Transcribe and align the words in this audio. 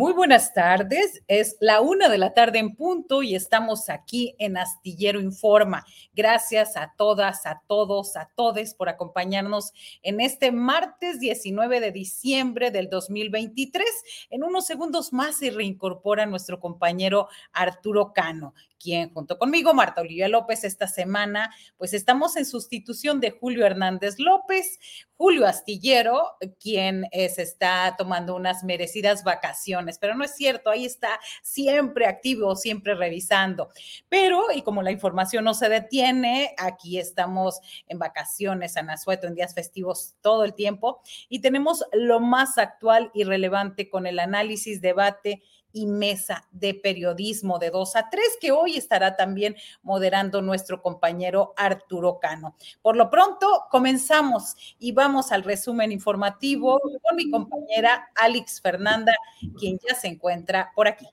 Muy 0.00 0.14
buenas 0.14 0.54
tardes, 0.54 1.22
es 1.28 1.58
la 1.60 1.82
una 1.82 2.08
de 2.08 2.16
la 2.16 2.32
tarde 2.32 2.58
en 2.58 2.74
punto 2.74 3.22
y 3.22 3.34
estamos 3.34 3.90
aquí 3.90 4.34
en 4.38 4.56
Astillero 4.56 5.20
Informa. 5.20 5.84
Gracias 6.14 6.74
a 6.78 6.94
todas, 6.96 7.44
a 7.44 7.60
todos, 7.66 8.16
a 8.16 8.30
todes 8.34 8.72
por 8.72 8.88
acompañarnos 8.88 9.74
en 10.02 10.22
este 10.22 10.52
martes 10.52 11.20
19 11.20 11.80
de 11.80 11.92
diciembre 11.92 12.70
del 12.70 12.88
2023. 12.88 13.86
En 14.30 14.42
unos 14.42 14.64
segundos 14.64 15.12
más 15.12 15.36
se 15.36 15.50
reincorpora 15.50 16.24
nuestro 16.24 16.60
compañero 16.60 17.28
Arturo 17.52 18.14
Cano 18.14 18.54
quien 18.80 19.12
junto 19.12 19.38
conmigo, 19.38 19.74
Marta 19.74 20.00
Olivia 20.00 20.28
López, 20.28 20.64
esta 20.64 20.88
semana, 20.88 21.54
pues 21.76 21.92
estamos 21.92 22.36
en 22.36 22.46
sustitución 22.46 23.20
de 23.20 23.30
Julio 23.30 23.66
Hernández 23.66 24.18
López, 24.18 24.78
Julio 25.16 25.46
Astillero, 25.46 26.22
quien 26.58 27.06
eh, 27.12 27.28
se 27.28 27.42
está 27.42 27.94
tomando 27.98 28.34
unas 28.34 28.64
merecidas 28.64 29.22
vacaciones, 29.22 29.98
pero 29.98 30.14
no 30.14 30.24
es 30.24 30.34
cierto, 30.34 30.70
ahí 30.70 30.86
está 30.86 31.20
siempre 31.42 32.06
activo, 32.06 32.56
siempre 32.56 32.94
revisando. 32.94 33.68
Pero, 34.08 34.46
y 34.54 34.62
como 34.62 34.82
la 34.82 34.90
información 34.90 35.44
no 35.44 35.52
se 35.52 35.68
detiene, 35.68 36.54
aquí 36.56 36.98
estamos 36.98 37.60
en 37.86 37.98
vacaciones, 37.98 38.76
en 38.76 38.88
Azueto, 38.88 39.26
en 39.26 39.34
días 39.34 39.54
festivos 39.54 40.14
todo 40.22 40.44
el 40.44 40.54
tiempo, 40.54 41.02
y 41.28 41.40
tenemos 41.40 41.84
lo 41.92 42.20
más 42.20 42.56
actual 42.56 43.10
y 43.12 43.24
relevante 43.24 43.90
con 43.90 44.06
el 44.06 44.18
análisis, 44.18 44.80
debate, 44.80 45.42
y 45.72 45.86
mesa 45.86 46.46
de 46.50 46.74
periodismo 46.74 47.58
de 47.58 47.70
2 47.70 47.96
a 47.96 48.08
3, 48.10 48.24
que 48.40 48.52
hoy 48.52 48.76
estará 48.76 49.16
también 49.16 49.56
moderando 49.82 50.42
nuestro 50.42 50.82
compañero 50.82 51.54
Arturo 51.56 52.18
Cano. 52.20 52.56
Por 52.82 52.96
lo 52.96 53.10
pronto, 53.10 53.66
comenzamos 53.70 54.54
y 54.78 54.92
vamos 54.92 55.32
al 55.32 55.42
resumen 55.42 55.92
informativo 55.92 56.80
con 56.80 57.16
mi 57.16 57.30
compañera 57.30 58.10
Alex 58.16 58.60
Fernanda, 58.60 59.14
quien 59.58 59.78
ya 59.86 59.94
se 59.94 60.08
encuentra 60.08 60.72
por 60.74 60.88
aquí. 60.88 61.06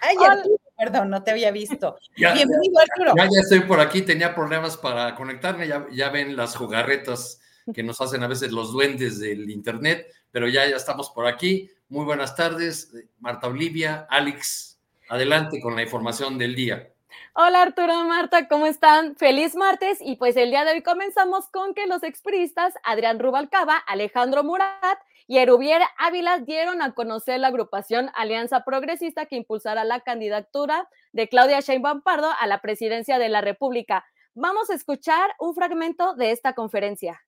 Ay, 0.00 0.16
Arturo, 0.24 0.60
perdón, 0.76 1.10
no 1.10 1.22
te 1.22 1.32
había 1.32 1.50
visto. 1.50 1.96
Bienvenido, 2.16 2.80
Arturo. 2.80 3.14
Ya, 3.16 3.24
ya, 3.24 3.40
estoy 3.40 3.60
por 3.60 3.80
aquí, 3.80 4.02
tenía 4.02 4.34
problemas 4.34 4.76
para 4.76 5.14
conectarme, 5.14 5.66
ya, 5.66 5.86
ya 5.90 6.10
ven 6.10 6.36
las 6.36 6.54
jugarretas 6.56 7.40
que 7.74 7.82
nos 7.82 8.00
hacen 8.00 8.22
a 8.22 8.28
veces 8.28 8.52
los 8.52 8.72
duendes 8.72 9.18
del 9.18 9.50
Internet, 9.50 10.06
pero 10.30 10.48
ya, 10.48 10.66
ya 10.68 10.76
estamos 10.76 11.10
por 11.10 11.26
aquí. 11.26 11.70
Muy 11.90 12.04
buenas 12.04 12.36
tardes, 12.36 12.92
Marta 13.18 13.46
Olivia, 13.46 14.06
Alex, 14.10 14.78
adelante 15.08 15.58
con 15.58 15.74
la 15.74 15.82
información 15.82 16.36
del 16.36 16.54
día. 16.54 16.92
Hola 17.32 17.62
Arturo, 17.62 18.04
Marta, 18.04 18.46
¿cómo 18.46 18.66
están? 18.66 19.16
Feliz 19.16 19.54
martes 19.54 19.96
y 20.02 20.16
pues 20.16 20.36
el 20.36 20.50
día 20.50 20.66
de 20.66 20.72
hoy 20.72 20.82
comenzamos 20.82 21.48
con 21.48 21.72
que 21.72 21.86
los 21.86 22.02
expriistas 22.02 22.74
Adrián 22.84 23.18
Rubalcaba, 23.18 23.78
Alejandro 23.78 24.44
Murat 24.44 24.98
y 25.26 25.38
Erubier 25.38 25.80
Ávila 25.96 26.40
dieron 26.40 26.82
a 26.82 26.92
conocer 26.92 27.40
la 27.40 27.48
agrupación 27.48 28.10
Alianza 28.14 28.64
Progresista 28.64 29.24
que 29.24 29.36
impulsará 29.36 29.84
la 29.84 30.00
candidatura 30.00 30.90
de 31.12 31.28
Claudia 31.30 31.60
Sheinbaum 31.60 32.02
Pardo 32.02 32.28
a 32.38 32.46
la 32.46 32.60
presidencia 32.60 33.18
de 33.18 33.30
la 33.30 33.40
República. 33.40 34.04
Vamos 34.34 34.68
a 34.68 34.74
escuchar 34.74 35.30
un 35.38 35.54
fragmento 35.54 36.14
de 36.16 36.32
esta 36.32 36.52
conferencia. 36.52 37.22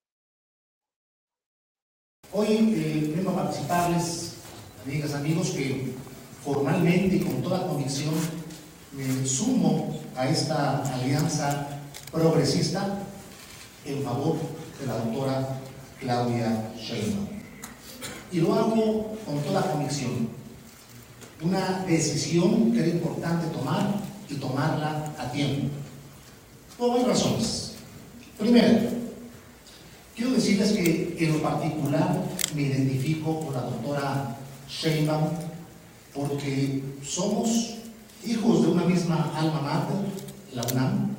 Hoy 2.31 2.47
eh, 2.47 3.13
vengo 3.15 3.31
a 3.31 3.35
participarles 3.37 4.40
amigas, 4.85 5.13
amigos, 5.13 5.51
que 5.51 5.93
formalmente 6.43 7.17
y 7.17 7.19
con 7.19 7.41
toda 7.41 7.67
convicción 7.67 8.13
me 8.93 9.25
sumo 9.25 9.99
a 10.15 10.27
esta 10.27 10.83
alianza 10.93 11.67
progresista 12.11 12.99
en 13.85 14.03
favor 14.03 14.37
de 14.79 14.87
la 14.87 14.97
doctora 14.97 15.59
Claudia 15.99 16.71
Sheinbaum. 16.77 17.27
Y 18.31 18.39
lo 18.39 18.53
hago 18.53 19.17
con 19.25 19.39
toda 19.43 19.71
convicción. 19.71 20.29
Una 21.41 21.83
decisión 21.87 22.71
que 22.71 22.79
era 22.79 22.89
importante 22.89 23.47
tomar 23.47 23.95
y 24.29 24.35
tomarla 24.35 25.13
a 25.17 25.31
tiempo. 25.31 25.67
Por 26.77 26.89
varias 26.89 27.07
razones. 27.09 27.73
Primero, 28.37 28.79
quiero 30.15 30.31
decirles 30.31 30.71
que 30.71 31.15
en 31.19 31.33
lo 31.33 31.41
particular 31.41 32.23
me 32.55 32.61
identifico 32.63 33.39
con 33.39 33.53
la 33.53 33.61
doctora 33.61 34.37
Sheinbaum, 34.71 35.31
porque 36.13 36.81
somos 37.03 37.75
hijos 38.25 38.61
de 38.61 38.71
una 38.71 38.85
misma 38.85 39.31
alma 39.35 39.61
mater, 39.61 39.97
la 40.53 40.63
UNAM. 40.71 41.15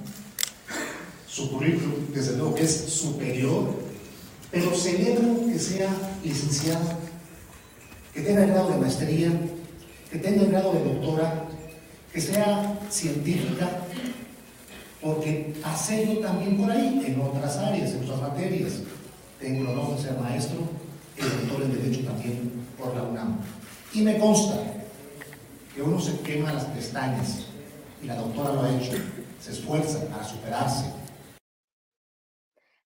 Su 1.29 1.51
currículum, 1.51 2.13
desde 2.15 2.37
luego, 2.37 2.55
que 2.55 2.65
es 2.65 2.75
superior, 2.89 3.75
pero 4.51 4.75
celebro 4.75 5.47
que 5.47 5.59
sea 5.59 5.91
licenciado, 6.25 6.99
que 8.15 8.23
tenga 8.23 8.45
el 8.45 8.51
grado 8.51 8.71
de 8.71 8.79
maestría, 8.79 9.31
que 10.11 10.19
tenga 10.19 10.43
el 10.43 10.51
grado 10.51 10.73
de 10.73 10.85
doctora, 10.85 11.45
que 12.13 12.21
sea 12.21 12.79
científica, 12.91 13.87
porque 15.01 15.55
pasé 15.63 16.19
también 16.23 16.57
por 16.57 16.71
ahí, 16.71 17.03
en 17.07 17.21
otras 17.21 17.57
áreas, 17.59 17.93
en 17.93 18.05
otras 18.05 18.21
materias. 18.21 18.73
Tengo 19.41 19.63
el 19.63 19.67
honor 19.69 19.97
de 19.97 20.03
ser 20.03 20.19
maestro, 20.19 20.59
el 21.17 21.49
doctor 21.49 21.63
en 21.63 21.73
Derecho 21.73 22.07
también 22.07 22.52
por 22.83 22.97
la 22.97 23.03
UNAM. 23.03 23.39
Y 23.95 24.03
me 24.03 24.19
consta 24.19 24.57
que 25.75 25.83
uno 25.83 26.01
se 26.01 26.21
quema 26.21 26.53
las 26.53 26.65
pestañas, 26.67 27.47
y 28.03 28.07
la 28.07 28.17
doctora 28.17 28.53
lo 28.53 28.63
ha 28.63 28.71
hecho, 28.71 28.93
se 29.41 29.53
esfuerza 29.53 30.07
para 30.09 30.25
superarse. 30.25 30.93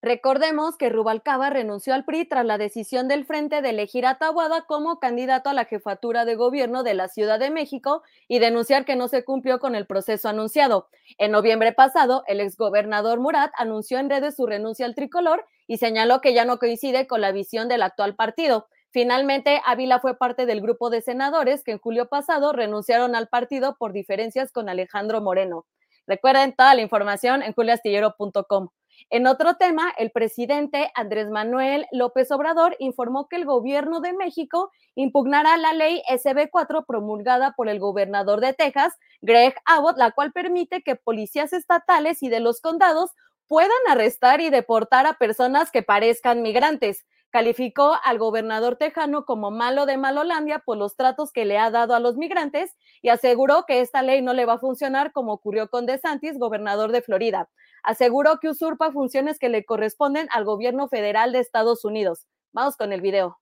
Recordemos 0.02 0.76
que 0.76 0.88
Rubalcaba 0.88 1.50
renunció 1.50 1.92
al 1.92 2.04
PRI 2.04 2.26
tras 2.26 2.44
la 2.44 2.58
decisión 2.58 3.08
del 3.08 3.24
Frente 3.24 3.60
de 3.60 3.70
elegir 3.70 4.06
a 4.06 4.18
Tabuada 4.18 4.62
como 4.62 5.00
candidato 5.00 5.50
a 5.50 5.52
la 5.52 5.64
jefatura 5.64 6.24
de 6.24 6.36
gobierno 6.36 6.84
de 6.84 6.94
la 6.94 7.08
Ciudad 7.08 7.40
de 7.40 7.50
México 7.50 8.04
y 8.28 8.38
denunciar 8.38 8.84
que 8.84 8.94
no 8.94 9.08
se 9.08 9.24
cumplió 9.24 9.58
con 9.58 9.74
el 9.74 9.84
proceso 9.84 10.28
anunciado. 10.28 10.86
En 11.18 11.32
noviembre 11.32 11.72
pasado, 11.72 12.22
el 12.28 12.40
exgobernador 12.40 13.18
Murat 13.18 13.50
anunció 13.56 13.98
en 13.98 14.08
redes 14.08 14.36
su 14.36 14.46
renuncia 14.46 14.86
al 14.86 14.94
tricolor 14.94 15.44
y 15.66 15.78
señaló 15.78 16.20
que 16.20 16.34
ya 16.34 16.44
no 16.44 16.60
coincide 16.60 17.08
con 17.08 17.20
la 17.20 17.32
visión 17.32 17.66
del 17.66 17.82
actual 17.82 18.14
partido. 18.14 18.68
Finalmente, 18.90 19.60
Ávila 19.64 20.00
fue 20.00 20.16
parte 20.16 20.46
del 20.46 20.60
grupo 20.60 20.90
de 20.90 21.02
senadores 21.02 21.62
que 21.62 21.72
en 21.72 21.78
julio 21.78 22.08
pasado 22.08 22.52
renunciaron 22.52 23.14
al 23.14 23.28
partido 23.28 23.76
por 23.78 23.92
diferencias 23.92 24.52
con 24.52 24.68
Alejandro 24.68 25.20
Moreno. 25.20 25.66
Recuerden 26.06 26.54
toda 26.54 26.74
la 26.74 26.82
información 26.82 27.42
en 27.42 27.52
juliastillero.com. 27.52 28.68
En 29.10 29.26
otro 29.26 29.54
tema, 29.54 29.92
el 29.98 30.10
presidente 30.10 30.90
Andrés 30.94 31.28
Manuel 31.28 31.86
López 31.92 32.30
Obrador 32.30 32.76
informó 32.78 33.28
que 33.28 33.36
el 33.36 33.44
gobierno 33.44 34.00
de 34.00 34.14
México 34.14 34.70
impugnará 34.94 35.56
la 35.58 35.72
ley 35.72 36.02
SB4 36.08 36.84
promulgada 36.86 37.52
por 37.52 37.68
el 37.68 37.78
gobernador 37.78 38.40
de 38.40 38.54
Texas, 38.54 38.94
Greg 39.20 39.54
Abbott, 39.64 39.98
la 39.98 40.12
cual 40.12 40.32
permite 40.32 40.82
que 40.82 40.96
policías 40.96 41.52
estatales 41.52 42.22
y 42.22 42.28
de 42.28 42.40
los 42.40 42.60
condados 42.60 43.10
puedan 43.46 43.70
arrestar 43.88 44.40
y 44.40 44.50
deportar 44.50 45.06
a 45.06 45.18
personas 45.18 45.70
que 45.70 45.82
parezcan 45.82 46.42
migrantes. 46.42 47.04
Calificó 47.36 47.98
al 48.02 48.16
gobernador 48.16 48.76
tejano 48.76 49.26
como 49.26 49.50
malo 49.50 49.84
de 49.84 49.98
Malolandia 49.98 50.60
por 50.60 50.78
los 50.78 50.96
tratos 50.96 51.32
que 51.32 51.44
le 51.44 51.58
ha 51.58 51.70
dado 51.70 51.94
a 51.94 52.00
los 52.00 52.16
migrantes 52.16 52.74
y 53.02 53.10
aseguró 53.10 53.66
que 53.68 53.82
esta 53.82 54.00
ley 54.00 54.22
no 54.22 54.32
le 54.32 54.46
va 54.46 54.54
a 54.54 54.58
funcionar 54.58 55.12
como 55.12 55.34
ocurrió 55.34 55.68
con 55.68 55.84
DeSantis, 55.84 56.38
gobernador 56.38 56.92
de 56.92 57.02
Florida 57.02 57.50
aseguró 57.82 58.38
que 58.40 58.48
usurpa 58.48 58.90
funciones 58.90 59.38
que 59.38 59.50
le 59.50 59.66
corresponden 59.66 60.28
al 60.32 60.46
gobierno 60.46 60.88
federal 60.88 61.32
de 61.32 61.40
Estados 61.40 61.84
Unidos. 61.84 62.26
Vamos 62.52 62.76
con 62.78 62.90
el 62.94 63.02
video. 63.02 63.38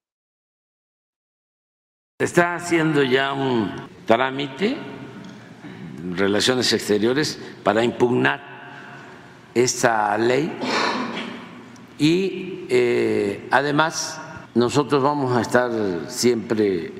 Está 2.18 2.56
haciendo 2.56 3.04
ya 3.04 3.32
un 3.32 3.70
trámite 4.06 4.76
en 5.98 6.16
relaciones 6.16 6.72
exteriores 6.72 7.38
para 7.62 7.84
impugnar 7.84 8.42
esta 9.54 10.18
ley 10.18 10.52
y 11.98 12.66
eh, 12.68 13.46
además 13.50 14.20
nosotros 14.54 15.02
vamos 15.02 15.36
a 15.36 15.40
estar 15.40 15.70
siempre 16.08 16.92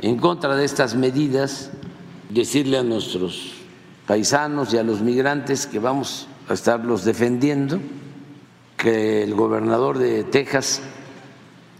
en 0.00 0.18
contra 0.18 0.56
de 0.56 0.64
estas 0.64 0.94
medidas, 0.94 1.70
decirle 2.30 2.78
a 2.78 2.82
nuestros 2.82 3.52
paisanos 4.06 4.72
y 4.74 4.78
a 4.78 4.82
los 4.82 5.00
migrantes 5.00 5.66
que 5.66 5.78
vamos 5.78 6.26
a 6.48 6.54
estarlos 6.54 7.04
defendiendo, 7.04 7.80
que 8.76 9.22
el 9.22 9.34
gobernador 9.34 9.98
de 9.98 10.24
Texas 10.24 10.82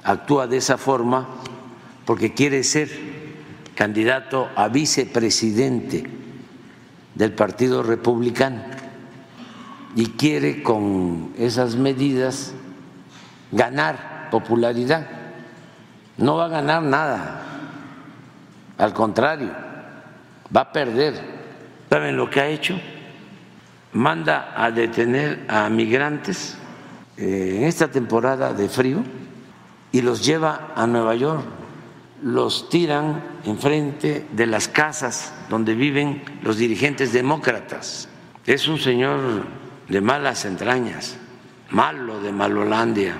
actúa 0.05 0.47
de 0.47 0.59
esa 0.59 0.79
forma 0.79 1.29
porque 2.05 2.33
quiere 2.35 2.63
ser 2.65 2.91
candidato 3.75 4.49
a 4.55 4.69
vicepresidente 4.69 6.05
del 7.15 7.33
Partido 7.33 7.83
Republicano 7.83 8.63
y 9.95 10.07
quiere 10.07 10.63
con 10.63 11.33
esas 11.39 11.77
medidas 11.77 12.55
ganar 13.53 14.29
popularidad. 14.31 15.07
No 16.17 16.37
va 16.37 16.47
a 16.47 16.49
ganar 16.49 16.83
nada, 16.83 17.43
al 18.79 18.93
contrario, 18.93 19.51
va 20.55 20.63
a 20.63 20.73
perder. 20.73 21.33
¿Saben 21.89 22.17
lo 22.17 22.29
que 22.29 22.41
ha 22.41 22.49
hecho? 22.49 22.79
manda 23.93 24.55
a 24.57 24.71
detener 24.71 25.45
a 25.49 25.69
migrantes 25.69 26.57
eh, 27.17 27.57
en 27.59 27.65
esta 27.65 27.89
temporada 27.89 28.53
de 28.53 28.69
frío 28.69 29.03
y 29.93 30.01
los 30.01 30.25
lleva 30.25 30.73
a 30.75 30.87
Nueva 30.87 31.15
York, 31.15 31.43
los 32.23 32.69
tiran 32.69 33.23
enfrente 33.45 34.27
de 34.33 34.47
las 34.47 34.69
casas 34.69 35.33
donde 35.51 35.75
viven 35.75 36.23
los 36.43 36.57
dirigentes 36.57 37.13
demócratas. 37.13 38.09
Es 38.47 38.67
un 38.69 38.79
señor 38.79 39.21
de 39.89 40.01
malas 40.01 40.45
entrañas, 40.47 41.17
malo 41.71 42.21
de 42.21 42.33
Malolandia. 42.33 43.17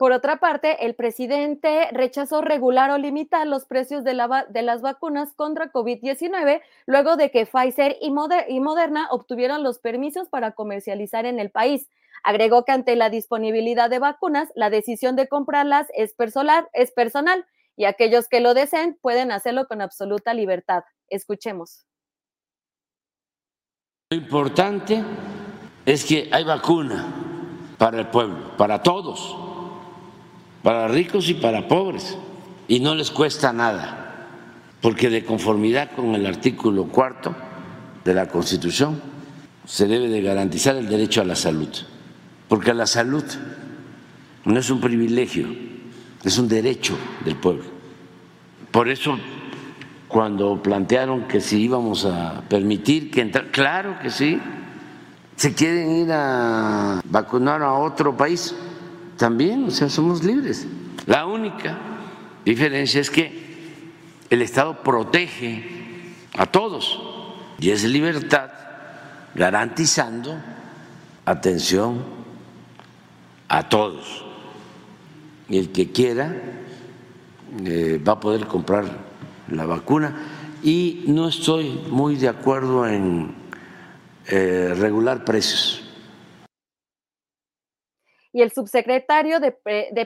Por 0.00 0.12
otra 0.12 0.38
parte, 0.38 0.86
el 0.86 0.94
presidente 0.94 1.90
rechazó 1.92 2.40
regular 2.40 2.90
o 2.90 2.96
limitar 2.96 3.46
los 3.46 3.66
precios 3.66 4.02
de, 4.02 4.14
las 4.14 4.80
vacunas 4.80 5.34
contra 5.34 5.70
COVID-19 5.70 6.62
luego 6.86 7.16
de 7.18 7.30
que 7.30 7.44
Pfizer 7.44 7.98
y, 8.00 8.10
Moderna 8.10 9.08
obtuvieron 9.10 9.62
los 9.62 9.78
permisos 9.78 10.30
para 10.30 10.52
comercializar 10.52 11.26
en 11.26 11.38
el 11.38 11.50
país. 11.50 11.90
Agregó 12.24 12.64
que 12.64 12.72
ante 12.72 12.96
la 12.96 13.10
disponibilidad 13.10 13.90
de 13.90 13.98
vacunas, 13.98 14.48
la 14.54 14.70
decisión 14.70 15.16
de 15.16 15.28
comprarlas 15.28 15.88
es 15.94 16.14
es 16.72 16.92
personal 16.92 17.44
y 17.76 17.84
aquellos 17.84 18.26
que 18.26 18.40
lo 18.40 18.54
deseen 18.54 18.96
pueden 19.02 19.30
hacerlo 19.30 19.68
con 19.68 19.82
absoluta 19.82 20.32
libertad. 20.32 20.82
Escuchemos. 21.08 21.84
Lo 24.10 24.16
importante 24.16 25.04
es 25.84 26.06
que 26.06 26.30
hay 26.32 26.44
vacuna 26.44 27.04
para 27.76 27.98
el 27.98 28.08
pueblo, 28.08 28.56
para 28.56 28.82
todos 28.82 29.49
para 30.62 30.88
ricos 30.88 31.28
y 31.28 31.34
para 31.34 31.68
pobres, 31.68 32.16
y 32.68 32.80
no 32.80 32.94
les 32.94 33.10
cuesta 33.10 33.52
nada, 33.52 34.28
porque 34.80 35.10
de 35.10 35.24
conformidad 35.24 35.90
con 35.94 36.14
el 36.14 36.26
artículo 36.26 36.86
cuarto 36.86 37.34
de 38.04 38.14
la 38.14 38.28
Constitución 38.28 39.00
se 39.64 39.86
debe 39.86 40.08
de 40.08 40.22
garantizar 40.22 40.76
el 40.76 40.88
derecho 40.88 41.20
a 41.20 41.24
la 41.24 41.36
salud, 41.36 41.68
porque 42.48 42.74
la 42.74 42.86
salud 42.86 43.24
no 44.44 44.58
es 44.58 44.70
un 44.70 44.80
privilegio, 44.80 45.48
es 46.24 46.38
un 46.38 46.48
derecho 46.48 46.96
del 47.24 47.36
pueblo. 47.36 47.64
Por 48.70 48.88
eso 48.88 49.18
cuando 50.10 50.60
plantearon 50.60 51.28
que 51.28 51.40
si 51.40 51.62
íbamos 51.62 52.04
a 52.04 52.42
permitir 52.48 53.10
que 53.12 53.20
entrar, 53.20 53.46
claro 53.52 53.98
que 54.02 54.10
sí, 54.10 54.40
se 55.36 55.54
quieren 55.54 55.96
ir 55.96 56.12
a 56.12 57.00
vacunar 57.04 57.62
a 57.62 57.74
otro 57.74 58.16
país, 58.16 58.54
también, 59.20 59.64
o 59.64 59.70
sea, 59.70 59.90
somos 59.90 60.24
libres. 60.24 60.66
La 61.04 61.26
única 61.26 61.76
diferencia 62.42 63.02
es 63.02 63.10
que 63.10 63.30
el 64.30 64.40
Estado 64.40 64.82
protege 64.82 65.62
a 66.38 66.46
todos 66.46 66.98
y 67.58 67.68
es 67.68 67.84
libertad 67.84 68.48
garantizando 69.34 70.40
atención 71.26 72.02
a 73.50 73.68
todos. 73.68 74.24
Y 75.50 75.58
el 75.58 75.70
que 75.70 75.92
quiera 75.92 76.34
eh, 77.66 78.02
va 78.02 78.14
a 78.14 78.20
poder 78.20 78.46
comprar 78.46 78.86
la 79.48 79.66
vacuna 79.66 80.16
y 80.62 81.04
no 81.08 81.28
estoy 81.28 81.78
muy 81.90 82.16
de 82.16 82.28
acuerdo 82.28 82.86
en 82.86 83.34
eh, 84.28 84.74
regular 84.78 85.26
precios 85.26 85.79
y 88.32 88.42
el 88.42 88.52
subsecretario 88.52 89.40
de, 89.40 89.52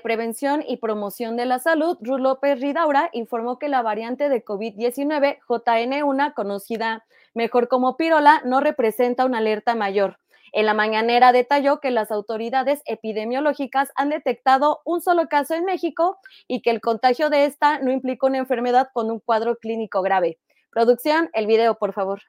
Prevención 0.02 0.62
y 0.66 0.78
Promoción 0.78 1.37
de 1.37 1.45
la 1.45 1.59
Salud, 1.59 1.99
Ruth 2.00 2.21
López 2.21 2.61
Ridaura, 2.61 3.11
informó 3.12 3.59
que 3.59 3.69
la 3.69 3.83
variante 3.83 4.28
de 4.28 4.45
COVID-19 4.45 5.38
JN1, 5.47 6.35
conocida 6.35 7.04
mejor 7.35 7.69
como 7.69 7.97
pirola, 7.97 8.40
no 8.45 8.61
representa 8.61 9.26
una 9.26 9.38
alerta 9.38 9.75
mayor. 9.75 10.19
En 10.52 10.66
la 10.66 10.75
mañanera 10.75 11.33
detalló 11.33 11.81
que 11.81 11.90
las 11.90 12.12
autoridades 12.12 12.81
epidemiológicas 12.87 13.90
han 13.97 14.11
detectado 14.11 14.81
un 14.85 15.02
solo 15.02 15.26
caso 15.28 15.54
en 15.54 15.64
México 15.64 16.19
y 16.47 16.62
que 16.62 16.71
el 16.71 16.81
contagio 16.81 17.28
de 17.28 17.45
esta 17.45 17.81
no 17.81 17.90
implica 17.90 18.26
una 18.26 18.38
enfermedad 18.38 18.88
con 18.95 19.11
un 19.11 19.19
cuadro 19.19 19.57
clínico 19.57 20.00
grave. 20.00 20.38
Producción, 20.71 21.28
el 21.35 21.47
video, 21.47 21.75
por 21.76 21.93
favor. 21.93 22.23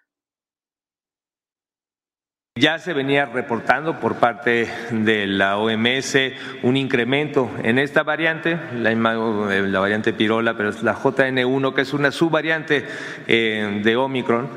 Ya 2.58 2.80
se 2.80 2.94
venía 2.94 3.26
reportando 3.26 4.00
por 4.00 4.16
parte 4.16 4.70
de 4.90 5.28
la 5.28 5.58
OMS 5.58 6.18
un 6.64 6.78
incremento 6.78 7.52
en 7.64 7.78
esta 7.78 8.04
variante, 8.04 8.58
la, 8.78 8.94
la 8.94 9.80
variante 9.82 10.14
pirola, 10.14 10.56
pero 10.56 10.70
es 10.70 10.82
la 10.82 10.96
JN1, 10.96 11.74
que 11.74 11.82
es 11.82 11.94
una 11.94 12.12
subvariante 12.12 12.86
eh, 13.28 13.82
de 13.84 13.96
Omicron 13.98 14.48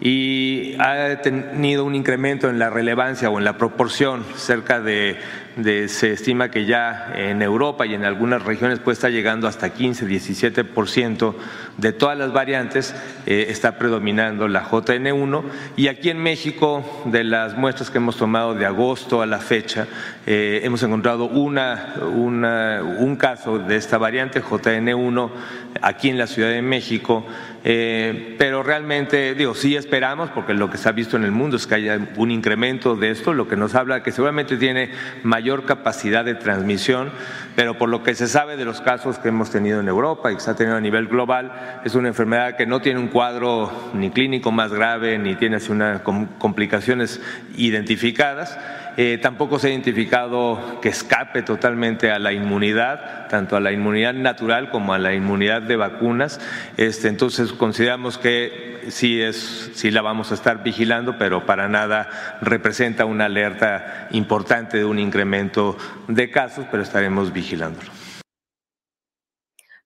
y 0.00 0.74
ha 0.80 1.20
tenido 1.22 1.84
un 1.84 1.94
incremento 1.94 2.50
en 2.50 2.58
la 2.58 2.70
relevancia 2.70 3.30
o 3.30 3.38
en 3.38 3.44
la 3.44 3.56
proporción, 3.56 4.24
cerca 4.34 4.80
de, 4.80 5.16
se 5.62 6.12
estima 6.12 6.50
que 6.50 6.66
ya 6.66 7.12
en 7.14 7.40
Europa 7.40 7.86
y 7.86 7.94
en 7.94 8.04
algunas 8.04 8.42
regiones 8.42 8.80
puede 8.80 8.94
estar 8.94 9.12
llegando 9.12 9.46
hasta 9.46 9.72
15, 9.72 10.06
17% 10.06 11.34
de 11.76 11.92
todas 11.92 12.18
las 12.18 12.32
variantes, 12.32 12.94
eh, 13.26 13.46
está 13.48 13.78
predominando 13.78 14.48
la 14.48 14.64
JN1 14.64 15.42
y 15.76 15.88
aquí 15.88 16.10
en 16.10 16.18
México, 16.18 17.04
de 17.04 17.22
las 17.22 17.56
muestras 17.56 17.90
que 17.90 17.98
hemos 17.98 18.16
tomado 18.16 18.54
de 18.54 18.66
agosto 18.66 19.22
a 19.22 19.26
la 19.26 19.38
fecha, 19.38 19.86
eh, 20.26 20.60
hemos 20.64 20.82
encontrado 20.82 21.26
una, 21.26 21.94
un 22.02 23.16
caso 23.16 23.58
de 23.58 23.76
esta 23.76 23.98
variante 23.98 24.42
JN1 24.42 25.30
aquí 25.82 26.08
en 26.08 26.18
la 26.18 26.26
Ciudad 26.26 26.50
de 26.50 26.62
México. 26.62 27.24
Eh, 27.66 28.34
pero 28.38 28.62
realmente, 28.62 29.34
digo, 29.34 29.54
sí 29.54 29.74
esperamos, 29.74 30.28
porque 30.30 30.52
lo 30.52 30.68
que 30.70 30.76
se 30.76 30.88
ha 30.88 30.92
visto 30.92 31.16
en 31.16 31.24
el 31.24 31.32
mundo 31.32 31.56
es 31.56 31.66
que 31.66 31.76
haya 31.76 31.98
un 32.16 32.30
incremento 32.30 32.94
de 32.94 33.10
esto, 33.10 33.32
lo 33.32 33.48
que 33.48 33.56
nos 33.56 33.74
habla 33.74 34.02
que 34.02 34.12
seguramente 34.12 34.58
tiene 34.58 34.90
mayor 35.22 35.43
capacidad 35.66 36.24
de 36.24 36.34
transmisión, 36.34 37.10
pero 37.56 37.78
por 37.78 37.88
lo 37.88 38.02
que 38.02 38.14
se 38.14 38.26
sabe 38.26 38.56
de 38.56 38.64
los 38.64 38.80
casos 38.80 39.18
que 39.18 39.28
hemos 39.28 39.50
tenido 39.50 39.80
en 39.80 39.88
Europa 39.88 40.32
y 40.32 40.34
que 40.34 40.40
se 40.40 40.50
ha 40.50 40.56
tenido 40.56 40.76
a 40.76 40.80
nivel 40.80 41.06
global, 41.06 41.80
es 41.84 41.94
una 41.94 42.08
enfermedad 42.08 42.56
que 42.56 42.66
no 42.66 42.80
tiene 42.80 42.98
un 42.98 43.08
cuadro 43.08 43.70
ni 43.94 44.10
clínico 44.10 44.50
más 44.50 44.72
grave, 44.72 45.18
ni 45.18 45.34
tiene 45.34 45.56
así 45.56 45.70
unas 45.70 46.00
complicaciones 46.02 47.20
identificadas 47.56 48.58
eh, 48.96 49.18
tampoco 49.20 49.58
se 49.58 49.68
ha 49.68 49.70
identificado 49.70 50.78
que 50.80 50.88
escape 50.88 51.42
totalmente 51.42 52.10
a 52.10 52.18
la 52.18 52.32
inmunidad, 52.32 53.28
tanto 53.28 53.56
a 53.56 53.60
la 53.60 53.72
inmunidad 53.72 54.14
natural 54.14 54.70
como 54.70 54.94
a 54.94 54.98
la 54.98 55.14
inmunidad 55.14 55.62
de 55.62 55.76
vacunas. 55.76 56.40
Este, 56.76 57.08
entonces 57.08 57.52
consideramos 57.52 58.18
que 58.18 58.82
sí, 58.88 59.20
es, 59.20 59.72
sí 59.74 59.90
la 59.90 60.02
vamos 60.02 60.30
a 60.30 60.34
estar 60.34 60.62
vigilando, 60.62 61.18
pero 61.18 61.44
para 61.46 61.68
nada 61.68 62.38
representa 62.40 63.04
una 63.04 63.24
alerta 63.24 64.08
importante 64.12 64.78
de 64.78 64.84
un 64.84 64.98
incremento 64.98 65.76
de 66.08 66.30
casos, 66.30 66.66
pero 66.70 66.82
estaremos 66.82 67.32
vigilándolo. 67.32 68.03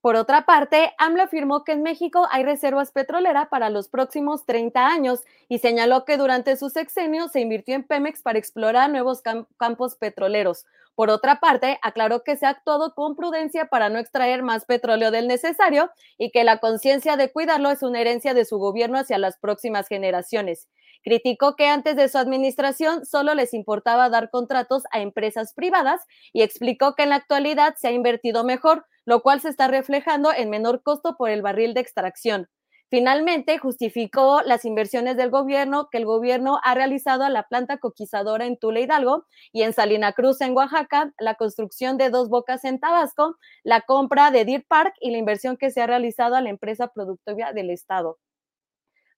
Por 0.01 0.15
otra 0.15 0.47
parte, 0.47 0.93
AMLO 0.99 1.25
afirmó 1.25 1.65
que 1.65 1.73
en 1.73 1.83
México 1.83 2.29
hay 2.31 2.45
reservas 2.45 2.93
petroleras 2.93 3.49
para 3.49 3.69
los 3.69 3.89
próximos 3.89 4.47
30 4.47 4.87
años 4.87 5.25
y 5.49 5.59
señaló 5.59 6.05
que 6.05 6.17
durante 6.17 6.57
su 6.57 6.71
sexenio 6.71 7.29
se 7.29 7.41
invirtió 7.41 7.75
en 7.75 7.83
Pemex 7.83 8.23
para 8.23 8.39
explorar 8.39 8.91
nuevos 8.91 9.23
campos 9.57 9.97
petroleros. 9.97 10.67
Por 10.95 11.11
otra 11.11 11.41
parte, 11.41 11.79
aclaró 11.83 12.23
que 12.23 12.37
se 12.37 12.47
ha 12.47 12.51
actuado 12.51 12.95
con 12.95 13.17
prudencia 13.17 13.67
para 13.67 13.89
no 13.89 13.99
extraer 13.99 14.43
más 14.43 14.65
petróleo 14.65 15.11
del 15.11 15.27
necesario 15.27 15.91
y 16.17 16.31
que 16.31 16.45
la 16.45 16.59
conciencia 16.59 17.17
de 17.17 17.33
cuidarlo 17.33 17.71
es 17.71 17.83
una 17.83 18.01
herencia 18.01 18.35
de 18.35 18.45
su 18.45 18.59
gobierno 18.59 18.99
hacia 18.99 19.19
las 19.19 19.37
próximas 19.39 19.89
generaciones. 19.89 20.69
Criticó 21.05 21.55
que 21.55 21.69
antes 21.69 21.97
de 21.97 22.09
su 22.09 22.19
administración 22.19 23.07
solo 23.07 23.35
les 23.35 23.55
importaba 23.55 24.11
dar 24.11 24.31
contratos 24.31 24.83
a 24.91 25.01
empresas 25.01 25.55
privadas 25.55 26.03
y 26.33 26.43
explicó 26.43 26.95
que 26.95 27.05
en 27.05 27.11
la 27.11 27.17
actualidad 27.17 27.77
se 27.77 27.89
ha 27.89 27.93
invertido 27.93 28.43
mejor, 28.43 28.85
lo 29.09 29.23
cual 29.23 29.41
se 29.41 29.49
está 29.49 29.69
reflejando 29.69 30.35
en 30.35 30.51
menor 30.51 30.83
costo 30.83 31.17
por 31.17 31.31
el 31.31 31.41
barril 31.41 31.73
de 31.73 31.81
extracción. 31.81 32.47
Finalmente, 32.91 33.57
justificó 33.57 34.43
las 34.43 34.67
inversiones 34.67 35.17
del 35.17 35.31
gobierno 35.31 35.89
que 35.91 35.97
el 35.97 36.05
gobierno 36.05 36.61
ha 36.63 36.75
realizado 36.75 37.25
a 37.25 37.31
la 37.31 37.45
planta 37.45 37.79
coquizadora 37.79 38.45
en 38.45 38.59
Tula 38.59 38.81
Hidalgo 38.81 39.25
y 39.51 39.63
en 39.63 39.73
Salina 39.73 40.13
Cruz, 40.13 40.43
en 40.43 40.55
Oaxaca, 40.55 41.15
la 41.19 41.37
construcción 41.37 41.97
de 41.97 42.11
dos 42.11 42.29
bocas 42.29 42.67
en 42.67 42.81
Tabasco, 42.81 43.39
la 43.65 43.81
compra 43.81 44.31
de 44.31 44.45
Deer 44.45 44.67
Park 44.69 44.93
y 45.01 45.11
la 45.11 45.17
inversión 45.17 45.57
que 45.57 45.71
se 45.71 45.81
ha 45.81 45.87
realizado 45.87 46.37
a 46.37 46.43
la 46.43 46.51
empresa 46.51 46.89
productiva 46.89 47.55
del 47.55 47.71
Estado. 47.71 48.19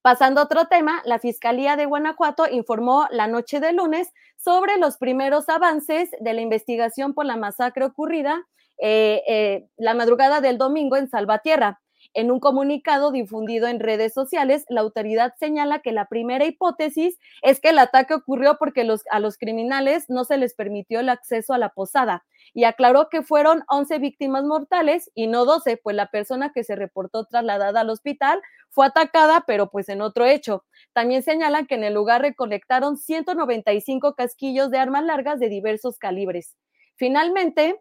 Pasando 0.03 0.41
a 0.41 0.45
otro 0.45 0.67
tema, 0.67 1.03
la 1.05 1.19
Fiscalía 1.19 1.75
de 1.75 1.87
Guanajuato 1.87 2.47
informó 2.49 3.09
la 3.11 3.27
noche 3.27 3.59
de 3.59 3.73
lunes 3.73 4.13
sobre 4.37 4.79
los 4.79 4.99
primeros 4.99 5.49
avances 5.49 6.11
de 6.21 6.33
la 6.33 6.43
investigación 6.43 7.13
por 7.13 7.27
la 7.27 7.37
masacre 7.37 7.87
ocurrida 7.87 8.47
eh, 8.83 9.23
eh, 9.27 9.69
la 9.77 9.95
madrugada 9.95 10.41
del 10.41 10.59
domingo 10.59 10.97
en 10.97 11.09
Salvatierra. 11.09 11.81
En 12.13 12.33
un 12.33 12.41
comunicado 12.41 13.13
difundido 13.13 13.69
en 13.69 13.79
redes 13.79 14.13
sociales, 14.13 14.65
la 14.69 14.81
autoridad 14.81 15.35
señala 15.39 15.79
que 15.81 15.93
la 15.93 16.07
primera 16.07 16.45
hipótesis 16.45 17.19
es 17.43 17.61
que 17.61 17.69
el 17.69 17.79
ataque 17.79 18.15
ocurrió 18.15 18.57
porque 18.59 18.89
a 19.11 19.21
los 19.21 19.39
criminales 19.39 20.07
no 20.09 20.25
se 20.25 20.37
les 20.37 20.55
permitió 20.55 21.01
el 21.01 21.09
acceso 21.09 21.55
a 21.55 21.59
la 21.59 21.69
posada 21.69 22.25
y 22.53 22.65
aclaró 22.65 23.09
que 23.11 23.23
fueron 23.23 23.63
11 23.69 23.99
víctimas 23.99 24.45
mortales 24.45 25.11
y 25.15 25.29
no 25.29 25.45
12, 25.45 25.77
pues 25.77 25.95
la 25.95 26.11
persona 26.11 26.51
que 26.53 26.65
se 26.65 26.75
reportó 26.75 27.27
trasladada 27.27 27.83
al 27.83 27.91
hospital 27.91 28.43
fue 28.71 28.87
atacada, 28.87 29.45
pero 29.47 29.71
pues 29.71 29.89
en 29.89 30.01
otro 30.01 30.27
hecho. 30.27 30.65
También 30.93 31.23
señalan 31.23 31.67
que 31.67 31.77
en 31.77 31.85
el 31.85 31.95
lugar 31.95 32.23
recolectaron 32.23 32.97
195 32.97 34.15
casquillos 34.15 34.71
de 34.71 34.79
armas 34.79 35.05
largas 35.05 35.39
de 35.39 35.49
diversos 35.49 35.99
calibres. 35.99 36.57
Finalmente, 36.97 37.81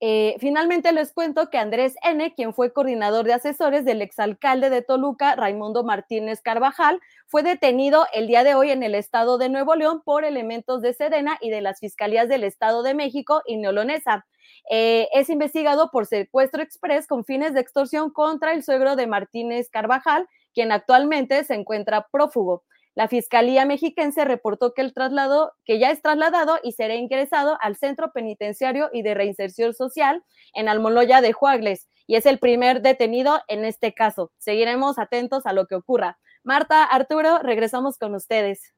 eh, 0.00 0.36
finalmente 0.38 0.92
les 0.92 1.12
cuento 1.12 1.50
que 1.50 1.58
Andrés 1.58 1.94
N., 2.02 2.32
quien 2.34 2.54
fue 2.54 2.72
coordinador 2.72 3.26
de 3.26 3.34
asesores 3.34 3.84
del 3.84 4.00
exalcalde 4.00 4.70
de 4.70 4.80
Toluca, 4.80 5.36
Raimundo 5.36 5.84
Martínez 5.84 6.40
Carvajal, 6.40 7.00
fue 7.26 7.42
detenido 7.42 8.06
el 8.14 8.26
día 8.26 8.42
de 8.42 8.54
hoy 8.54 8.70
en 8.70 8.82
el 8.82 8.94
estado 8.94 9.36
de 9.36 9.50
Nuevo 9.50 9.74
León 9.74 10.00
por 10.02 10.24
elementos 10.24 10.80
de 10.80 10.94
Sedena 10.94 11.36
y 11.42 11.50
de 11.50 11.60
las 11.60 11.80
fiscalías 11.80 12.28
del 12.30 12.44
Estado 12.44 12.82
de 12.82 12.94
México 12.94 13.42
y 13.46 13.58
Neolonesa. 13.58 14.26
Eh, 14.70 15.08
es 15.12 15.28
investigado 15.28 15.90
por 15.90 16.06
secuestro 16.06 16.62
express 16.62 17.06
con 17.06 17.24
fines 17.24 17.52
de 17.52 17.60
extorsión 17.60 18.10
contra 18.10 18.52
el 18.52 18.62
suegro 18.62 18.96
de 18.96 19.06
Martínez 19.06 19.68
Carvajal, 19.68 20.28
quien 20.54 20.72
actualmente 20.72 21.44
se 21.44 21.54
encuentra 21.54 22.08
prófugo. 22.10 22.64
La 22.94 23.08
Fiscalía 23.08 23.64
Mexiquense 23.64 24.24
reportó 24.24 24.74
que 24.74 24.82
el 24.82 24.92
traslado, 24.92 25.52
que 25.64 25.78
ya 25.78 25.90
es 25.90 26.02
trasladado 26.02 26.58
y 26.62 26.72
será 26.72 26.96
ingresado 26.96 27.56
al 27.60 27.76
Centro 27.76 28.12
Penitenciario 28.12 28.90
y 28.92 29.02
de 29.02 29.14
Reinserción 29.14 29.74
Social 29.74 30.24
en 30.54 30.68
Almoloya 30.68 31.20
de 31.20 31.32
Juagles 31.32 31.88
y 32.06 32.16
es 32.16 32.26
el 32.26 32.40
primer 32.40 32.82
detenido 32.82 33.40
en 33.46 33.64
este 33.64 33.94
caso. 33.94 34.32
Seguiremos 34.38 34.98
atentos 34.98 35.46
a 35.46 35.52
lo 35.52 35.66
que 35.68 35.76
ocurra. 35.76 36.18
Marta, 36.42 36.82
Arturo, 36.82 37.38
regresamos 37.38 37.98
con 37.98 38.16
ustedes. 38.16 38.74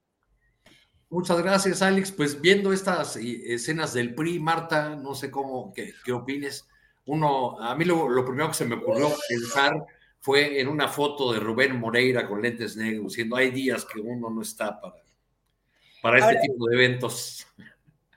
Muchas 1.08 1.42
gracias, 1.42 1.80
Alex. 1.80 2.12
Pues 2.12 2.40
viendo 2.40 2.74
estas 2.74 3.16
escenas 3.16 3.94
del 3.94 4.14
PRI, 4.14 4.38
Marta, 4.38 4.96
no 4.96 5.14
sé 5.14 5.30
cómo, 5.30 5.72
qué, 5.72 5.94
qué 6.04 6.12
opines. 6.12 6.68
Uno, 7.06 7.58
a 7.58 7.74
mí 7.74 7.86
lo, 7.86 8.08
lo 8.10 8.24
primero 8.26 8.48
que 8.48 8.54
se 8.54 8.66
me 8.66 8.74
ocurrió 8.74 9.08
pensar 9.28 9.72
fue 10.22 10.60
en 10.60 10.68
una 10.68 10.86
foto 10.86 11.32
de 11.32 11.40
Rubén 11.40 11.80
Moreira 11.80 12.28
con 12.28 12.40
lentes 12.40 12.76
negros, 12.76 13.08
diciendo 13.08 13.34
hay 13.34 13.50
días 13.50 13.84
que 13.84 13.98
uno 13.98 14.30
no 14.30 14.40
está 14.40 14.80
para, 14.80 14.94
para 16.00 16.18
este 16.18 16.46
tipo 16.46 16.68
de 16.68 16.76
eventos. 16.76 17.44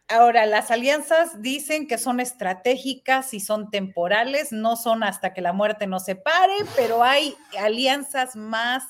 Ahora, 0.08 0.46
las 0.46 0.70
alianzas 0.70 1.42
dicen 1.42 1.88
que 1.88 1.98
son 1.98 2.20
estratégicas 2.20 3.34
y 3.34 3.40
son 3.40 3.72
temporales, 3.72 4.52
no 4.52 4.76
son 4.76 5.02
hasta 5.02 5.34
que 5.34 5.42
la 5.42 5.52
muerte 5.52 5.88
nos 5.88 6.06
separe, 6.06 6.54
pero 6.76 7.04
hay 7.04 7.34
alianzas 7.58 8.36
más 8.36 8.84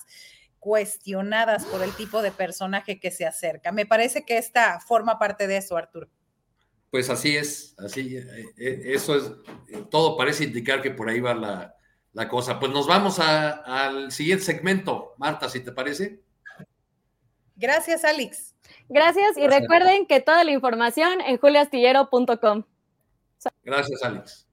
cuestionadas 0.60 1.64
por 1.64 1.84
el 1.84 1.96
tipo 1.96 2.22
de 2.22 2.32
personaje 2.32 3.00
que 3.00 3.12
se 3.12 3.26
acerca. 3.26 3.72
Me 3.72 3.86
parece 3.86 4.26
que 4.26 4.38
esta 4.38 4.82
forma 4.82 5.18
parte 5.18 5.48
de 5.48 5.56
eso, 5.56 5.78
Arturo. 5.78 6.10
Pues 6.92 7.10
así 7.10 7.38
es, 7.38 7.76
así, 7.78 8.18
eh, 8.18 8.46
eh, 8.58 8.82
eso 8.88 9.16
es, 9.16 9.32
todo 9.90 10.18
parece 10.18 10.44
indicar 10.44 10.82
que 10.82 10.92
por 10.92 11.08
ahí 11.08 11.22
va 11.22 11.34
la, 11.34 11.76
la 12.16 12.30
cosa. 12.30 12.60
Pues 12.60 12.72
nos 12.72 12.88
vamos 12.88 13.20
al 13.20 14.12
siguiente 14.12 14.46
segmento, 14.46 15.14
Marta, 15.18 15.50
si 15.50 15.60
te 15.60 15.72
parece. 15.72 16.22
Gracias, 17.58 18.04
Alex. 18.04 18.56
Gracias 18.88 19.38
y 19.38 19.48
recuerden 19.48 20.08
que 20.08 20.22
toda 20.22 20.44
la 20.44 20.52
información 20.52 21.22
en 21.22 21.38
juliastillero.com. 21.38 22.64
Gracias, 23.64 24.04
Alex. 24.04 24.48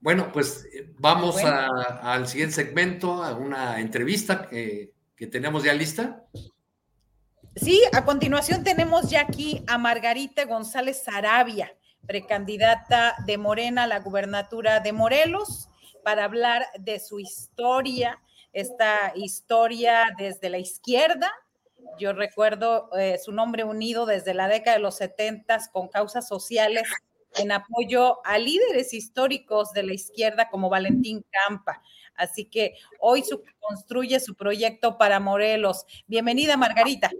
Bueno, 0.00 0.30
pues 0.32 0.66
eh, 0.74 0.92
vamos 0.98 1.36
al 1.42 2.26
siguiente 2.26 2.54
segmento, 2.54 3.22
a 3.22 3.34
una 3.34 3.80
entrevista 3.80 4.48
que, 4.48 4.92
que 5.16 5.26
tenemos 5.28 5.62
ya 5.62 5.72
lista. 5.72 6.24
Sí, 7.56 7.80
a 7.92 8.04
continuación 8.04 8.64
tenemos 8.64 9.08
ya 9.08 9.20
aquí 9.20 9.64
a 9.68 9.78
Margarita 9.78 10.44
González 10.46 11.02
Sarabia 11.04 11.72
precandidata 12.06 13.14
de 13.26 13.38
Morena 13.38 13.84
a 13.84 13.86
la 13.86 14.00
gubernatura 14.00 14.80
de 14.80 14.92
Morelos, 14.92 15.68
para 16.02 16.24
hablar 16.24 16.66
de 16.78 17.00
su 17.00 17.18
historia, 17.18 18.20
esta 18.52 19.12
historia 19.14 20.14
desde 20.18 20.50
la 20.50 20.58
izquierda. 20.58 21.32
Yo 21.98 22.12
recuerdo 22.12 22.90
eh, 22.96 23.18
su 23.18 23.32
nombre 23.32 23.64
unido 23.64 24.06
desde 24.06 24.34
la 24.34 24.48
década 24.48 24.76
de 24.76 24.82
los 24.82 24.96
70 24.96 25.58
con 25.72 25.88
causas 25.88 26.28
sociales 26.28 26.84
en 27.36 27.52
apoyo 27.52 28.24
a 28.24 28.38
líderes 28.38 28.94
históricos 28.94 29.72
de 29.72 29.82
la 29.82 29.94
izquierda 29.94 30.48
como 30.50 30.68
Valentín 30.68 31.24
Campa. 31.30 31.82
Así 32.14 32.44
que 32.44 32.74
hoy 33.00 33.24
construye 33.58 34.20
su 34.20 34.36
proyecto 34.36 34.98
para 34.98 35.18
Morelos. 35.18 35.84
Bienvenida, 36.06 36.56
Margarita. 36.56 37.10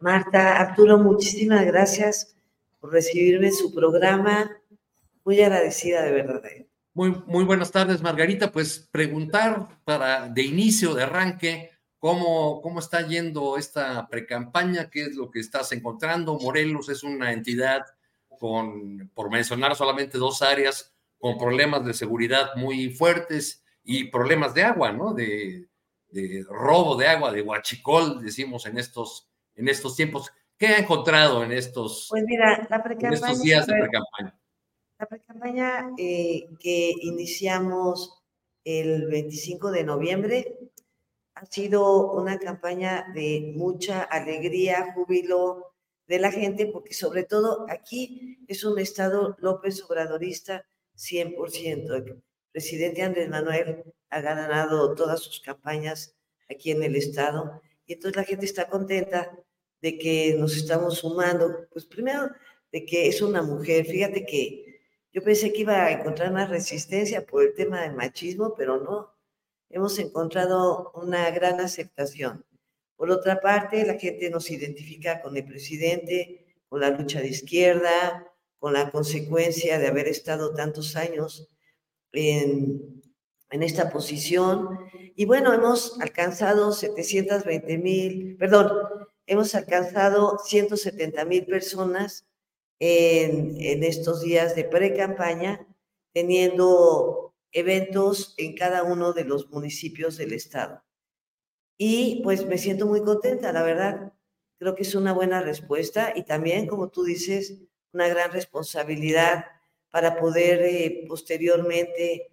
Marta, 0.00 0.58
Arturo, 0.58 0.98
muchísimas 0.98 1.64
gracias 1.64 2.36
por 2.82 2.92
recibirme 2.92 3.46
en 3.46 3.54
su 3.54 3.72
programa. 3.72 4.50
Muy 5.24 5.40
agradecida 5.40 6.02
de 6.02 6.10
verdad. 6.10 6.44
¿eh? 6.46 6.68
Muy, 6.94 7.14
muy 7.26 7.44
buenas 7.44 7.70
tardes, 7.70 8.02
Margarita. 8.02 8.50
Pues 8.50 8.88
preguntar 8.90 9.68
para 9.84 10.28
de 10.28 10.42
inicio, 10.42 10.92
de 10.92 11.04
arranque, 11.04 11.70
cómo, 11.98 12.60
cómo 12.60 12.80
está 12.80 13.06
yendo 13.06 13.56
esta 13.56 14.08
precampaña, 14.08 14.90
qué 14.90 15.04
es 15.04 15.14
lo 15.14 15.30
que 15.30 15.38
estás 15.38 15.70
encontrando. 15.70 16.40
Morelos 16.40 16.88
es 16.88 17.04
una 17.04 17.32
entidad 17.32 17.86
con, 18.40 19.12
por 19.14 19.30
mencionar 19.30 19.76
solamente 19.76 20.18
dos 20.18 20.42
áreas, 20.42 20.92
con 21.18 21.38
problemas 21.38 21.84
de 21.84 21.94
seguridad 21.94 22.56
muy 22.56 22.90
fuertes 22.90 23.62
y 23.84 24.10
problemas 24.10 24.54
de 24.54 24.64
agua, 24.64 24.90
¿no? 24.90 25.14
De, 25.14 25.68
robo 26.48 26.96
de 26.96 27.06
agua, 27.06 27.30
de 27.30 27.42
huachicol, 27.42 28.20
decimos 28.22 28.66
en 28.66 28.76
estos, 28.76 29.30
en 29.54 29.68
estos 29.68 29.94
tiempos. 29.94 30.32
¿Qué 30.62 30.68
ha 30.68 30.78
encontrado 30.78 31.42
en 31.42 31.50
estos, 31.50 32.06
pues 32.08 32.22
mira, 32.24 32.68
la 32.70 33.08
estos 33.10 33.42
días 33.42 33.66
de 33.66 33.72
pre-campaña? 33.72 34.40
La 34.96 35.06
pre-campaña 35.06 35.90
eh, 35.98 36.50
que 36.60 36.92
iniciamos 37.00 38.22
el 38.62 39.08
25 39.08 39.72
de 39.72 39.82
noviembre. 39.82 40.56
Ha 41.34 41.46
sido 41.46 42.12
una 42.12 42.38
campaña 42.38 43.06
de 43.12 43.52
mucha 43.56 44.02
alegría, 44.02 44.92
júbilo 44.94 45.74
de 46.06 46.20
la 46.20 46.30
gente, 46.30 46.66
porque 46.66 46.94
sobre 46.94 47.24
todo 47.24 47.66
aquí 47.68 48.38
es 48.46 48.62
un 48.62 48.78
estado 48.78 49.34
López 49.40 49.82
Obradorista 49.82 50.64
100%. 50.96 51.96
El 51.96 52.22
presidente 52.52 53.02
Andrés 53.02 53.28
Manuel 53.28 53.82
ha 54.10 54.20
ganado 54.20 54.94
todas 54.94 55.18
sus 55.24 55.40
campañas 55.40 56.14
aquí 56.48 56.70
en 56.70 56.84
el 56.84 56.94
estado 56.94 57.60
y 57.84 57.94
entonces 57.94 58.14
la 58.14 58.22
gente 58.22 58.46
está 58.46 58.68
contenta 58.68 59.28
de 59.82 59.98
que 59.98 60.36
nos 60.38 60.56
estamos 60.56 60.98
sumando. 60.98 61.66
Pues 61.70 61.84
primero, 61.84 62.30
de 62.70 62.86
que 62.86 63.08
es 63.08 63.20
una 63.20 63.42
mujer. 63.42 63.84
Fíjate 63.84 64.24
que 64.24 64.80
yo 65.12 65.22
pensé 65.22 65.52
que 65.52 65.60
iba 65.60 65.84
a 65.84 65.92
encontrar 65.92 66.32
más 66.32 66.48
resistencia 66.48 67.26
por 67.26 67.42
el 67.42 67.54
tema 67.54 67.82
del 67.82 67.94
machismo, 67.94 68.54
pero 68.56 68.80
no. 68.80 69.12
Hemos 69.68 69.98
encontrado 69.98 70.92
una 70.94 71.30
gran 71.30 71.60
aceptación. 71.60 72.44
Por 72.96 73.10
otra 73.10 73.40
parte, 73.40 73.84
la 73.84 73.98
gente 73.98 74.30
nos 74.30 74.50
identifica 74.50 75.20
con 75.20 75.36
el 75.36 75.44
presidente, 75.44 76.46
con 76.68 76.80
la 76.80 76.90
lucha 76.90 77.20
de 77.20 77.28
izquierda, 77.28 78.32
con 78.58 78.72
la 78.74 78.90
consecuencia 78.90 79.78
de 79.78 79.88
haber 79.88 80.08
estado 80.08 80.54
tantos 80.54 80.94
años 80.94 81.48
en, 82.12 83.02
en 83.50 83.62
esta 83.62 83.90
posición. 83.90 84.78
Y 85.16 85.24
bueno, 85.24 85.52
hemos 85.52 86.00
alcanzado 86.00 86.72
720 86.72 87.78
mil, 87.78 88.36
perdón, 88.38 88.70
hemos 89.26 89.54
alcanzado 89.54 90.38
170 90.38 91.24
mil 91.24 91.46
personas 91.46 92.26
en, 92.78 93.84
estos 93.84 94.22
días 94.22 94.56
de 94.56 94.64
pre-campaña, 94.64 95.66
teniendo 96.12 97.34
eventos 97.52 98.34
en 98.38 98.56
cada 98.56 98.82
uno 98.82 99.12
de 99.12 99.24
los 99.24 99.50
municipios 99.50 100.16
del 100.16 100.32
estado. 100.32 100.82
Y 101.78 102.20
pues 102.22 102.46
me 102.46 102.58
siento 102.58 102.86
muy 102.86 103.02
contenta, 103.02 103.52
la 103.52 103.62
verdad. 103.62 104.12
Creo 104.58 104.74
que 104.74 104.82
es 104.82 104.94
una 104.94 105.12
buena 105.12 105.42
respuesta 105.42 106.12
y 106.14 106.24
también, 106.24 106.66
como 106.66 106.90
tú 106.90 107.04
dices, 107.04 107.58
una 107.92 108.08
gran 108.08 108.32
responsabilidad 108.32 109.44
para 109.90 110.18
poder 110.18 110.62
eh, 110.62 111.04
posteriormente 111.08 112.30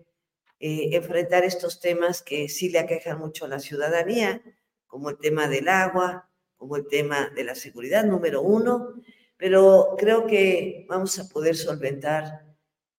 eh, 0.59 0.89
enfrentar 0.95 1.43
estos 1.43 1.79
temas 1.79 2.21
que 2.21 2.49
sí 2.49 2.69
le 2.69 2.79
aquejan 2.79 3.19
mucho 3.19 3.45
a 3.45 3.49
la 3.49 3.59
ciudadanía, 3.59 4.41
como 4.87 5.09
el 5.09 5.17
tema 5.17 5.47
del 5.47 5.67
agua, 5.67 6.28
como 6.59 6.75
el 6.75 6.87
tema 6.87 7.31
de 7.33 7.45
la 7.45 7.55
seguridad, 7.55 8.03
número 8.03 8.41
uno, 8.41 8.93
pero 9.37 9.95
creo 9.97 10.27
que 10.27 10.85
vamos 10.89 11.17
a 11.17 11.27
poder 11.29 11.55
solventar 11.55 12.45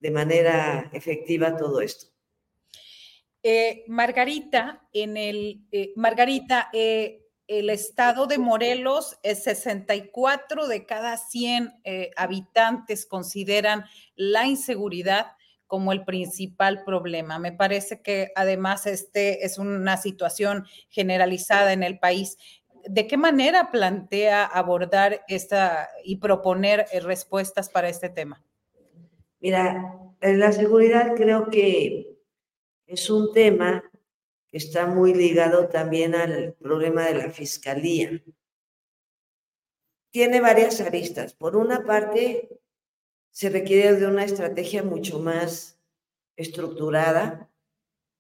de 0.01 0.11
manera 0.11 0.91
efectiva 0.95 1.57
todo 1.57 1.83
esto. 1.83 2.07
Eh, 3.43 3.85
Margarita, 3.87 4.89
en 4.93 5.19
el 5.19 5.67
eh, 5.71 5.93
Margarita, 5.95 6.71
eh, 6.73 7.27
el 7.47 7.69
estado 7.69 8.27
de 8.27 8.39
Morelos 8.39 9.19
es 9.23 9.43
64 9.43 10.67
de 10.67 10.87
cada 10.87 11.17
100 11.19 11.83
habitantes 12.17 13.07
consideran 13.07 13.85
la 14.15 14.47
inseguridad 14.47 15.33
como 15.71 15.93
el 15.93 16.05
principal 16.05 16.83
problema. 16.85 17.39
Me 17.39 17.53
parece 17.53 18.03
que 18.03 18.33
además 18.35 18.87
este 18.87 19.45
es 19.45 19.57
una 19.57 19.97
situación 19.97 20.67
generalizada 20.89 21.73
en 21.73 21.85
el 21.85 22.01
país. 22.01 22.39
¿De 22.89 23.07
qué 23.07 23.17
manera 23.17 23.71
plantea 23.71 24.45
abordar 24.45 25.25
esta 25.29 25.91
y 26.05 26.17
proponer 26.17 26.87
eh, 26.93 27.01
respuestas 27.01 27.69
para 27.69 27.89
este 27.89 28.09
tema? 28.09 28.45
Mira, 29.41 29.97
la 30.21 30.53
seguridad 30.53 31.15
creo 31.15 31.49
que 31.49 32.19
es 32.87 33.09
un 33.09 33.33
tema 33.33 33.83
que 34.51 34.59
está 34.59 34.87
muy 34.87 35.15
ligado 35.15 35.69
también 35.69 36.15
al 36.15 36.55
problema 36.55 37.05
de 37.07 37.15
la 37.15 37.31
fiscalía. 37.31 38.23
Tiene 40.11 40.41
varias 40.41 40.81
aristas. 40.81 41.35
Por 41.35 41.57
una 41.57 41.85
parte, 41.85 42.61
se 43.31 43.49
requiere 43.49 43.95
de 43.95 44.07
una 44.07 44.25
estrategia 44.25 44.83
mucho 44.83 45.21
más 45.21 45.79
estructurada, 46.37 47.49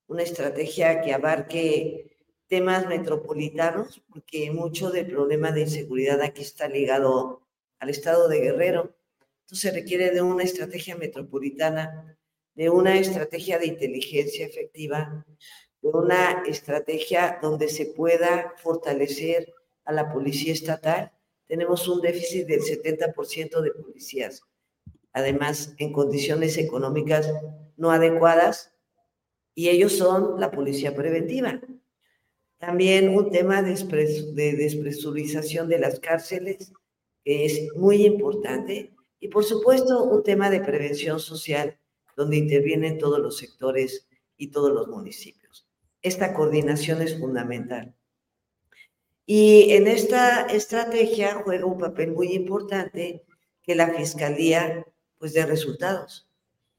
una 0.06 0.22
estrategia 0.22 1.00
que 1.02 1.12
abarque 1.12 2.09
temas 2.50 2.88
metropolitanos, 2.88 4.02
porque 4.12 4.50
mucho 4.50 4.90
del 4.90 5.06
problema 5.06 5.52
de 5.52 5.62
inseguridad 5.62 6.20
aquí 6.20 6.42
está 6.42 6.68
ligado 6.68 7.46
al 7.78 7.90
estado 7.90 8.28
de 8.28 8.40
Guerrero. 8.40 8.96
Entonces 9.42 9.60
se 9.60 9.70
requiere 9.70 10.10
de 10.10 10.20
una 10.20 10.42
estrategia 10.42 10.96
metropolitana, 10.96 12.18
de 12.54 12.68
una 12.68 12.98
estrategia 12.98 13.60
de 13.60 13.66
inteligencia 13.66 14.44
efectiva, 14.44 15.24
de 15.80 15.88
una 15.90 16.42
estrategia 16.44 17.38
donde 17.40 17.68
se 17.68 17.86
pueda 17.86 18.52
fortalecer 18.56 19.54
a 19.84 19.92
la 19.92 20.12
policía 20.12 20.52
estatal. 20.52 21.12
Tenemos 21.46 21.86
un 21.86 22.00
déficit 22.00 22.48
del 22.48 22.62
70% 22.62 23.60
de 23.60 23.70
policías, 23.70 24.42
además 25.12 25.72
en 25.78 25.92
condiciones 25.92 26.58
económicas 26.58 27.32
no 27.76 27.92
adecuadas, 27.92 28.74
y 29.54 29.68
ellos 29.68 29.92
son 29.92 30.40
la 30.40 30.50
policía 30.50 30.96
preventiva. 30.96 31.60
También 32.60 33.08
un 33.08 33.30
tema 33.30 33.62
de, 33.62 33.72
despresurización 34.52 35.66
de 35.66 35.78
las 35.78 35.98
cárceles, 35.98 36.72
que 37.24 37.46
es 37.46 37.74
muy 37.74 38.04
importante. 38.04 38.92
Y 39.18 39.28
por 39.28 39.44
supuesto, 39.44 40.04
un 40.04 40.22
tema 40.22 40.50
de 40.50 40.60
prevención 40.60 41.20
social, 41.20 41.78
donde 42.16 42.36
intervienen 42.36 42.98
todos 42.98 43.18
los 43.18 43.38
sectores 43.38 44.06
y 44.36 44.48
todos 44.48 44.72
los 44.72 44.88
municipios. 44.88 45.66
Esta 46.02 46.34
coordinación 46.34 47.00
es 47.00 47.18
fundamental. 47.18 47.94
Y 49.24 49.72
en 49.72 49.88
esta 49.88 50.42
estrategia 50.42 51.40
juega 51.42 51.64
un 51.64 51.78
papel 51.78 52.12
muy 52.12 52.34
importante 52.34 53.24
que 53.62 53.74
la 53.74 53.94
Fiscalía 53.94 54.86
pues 55.16 55.32
dé 55.32 55.46
resultados 55.46 56.28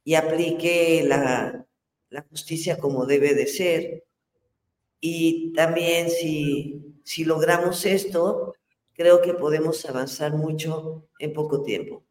y 0.03 0.13
aplique 0.13 1.03
la, 1.07 1.65
la 2.09 2.21
justicia 2.29 2.77
como 2.77 3.07
debe 3.07 3.33
de 3.33 3.47
ser, 3.47 4.03
y 5.01 5.51
también 5.53 6.09
si, 6.09 6.95
si 7.03 7.25
logramos 7.25 7.85
esto, 7.85 8.55
creo 8.93 9.21
que 9.21 9.33
podemos 9.33 9.83
avanzar 9.85 10.33
mucho 10.33 11.07
en 11.17 11.33
poco 11.33 11.63
tiempo. 11.63 12.03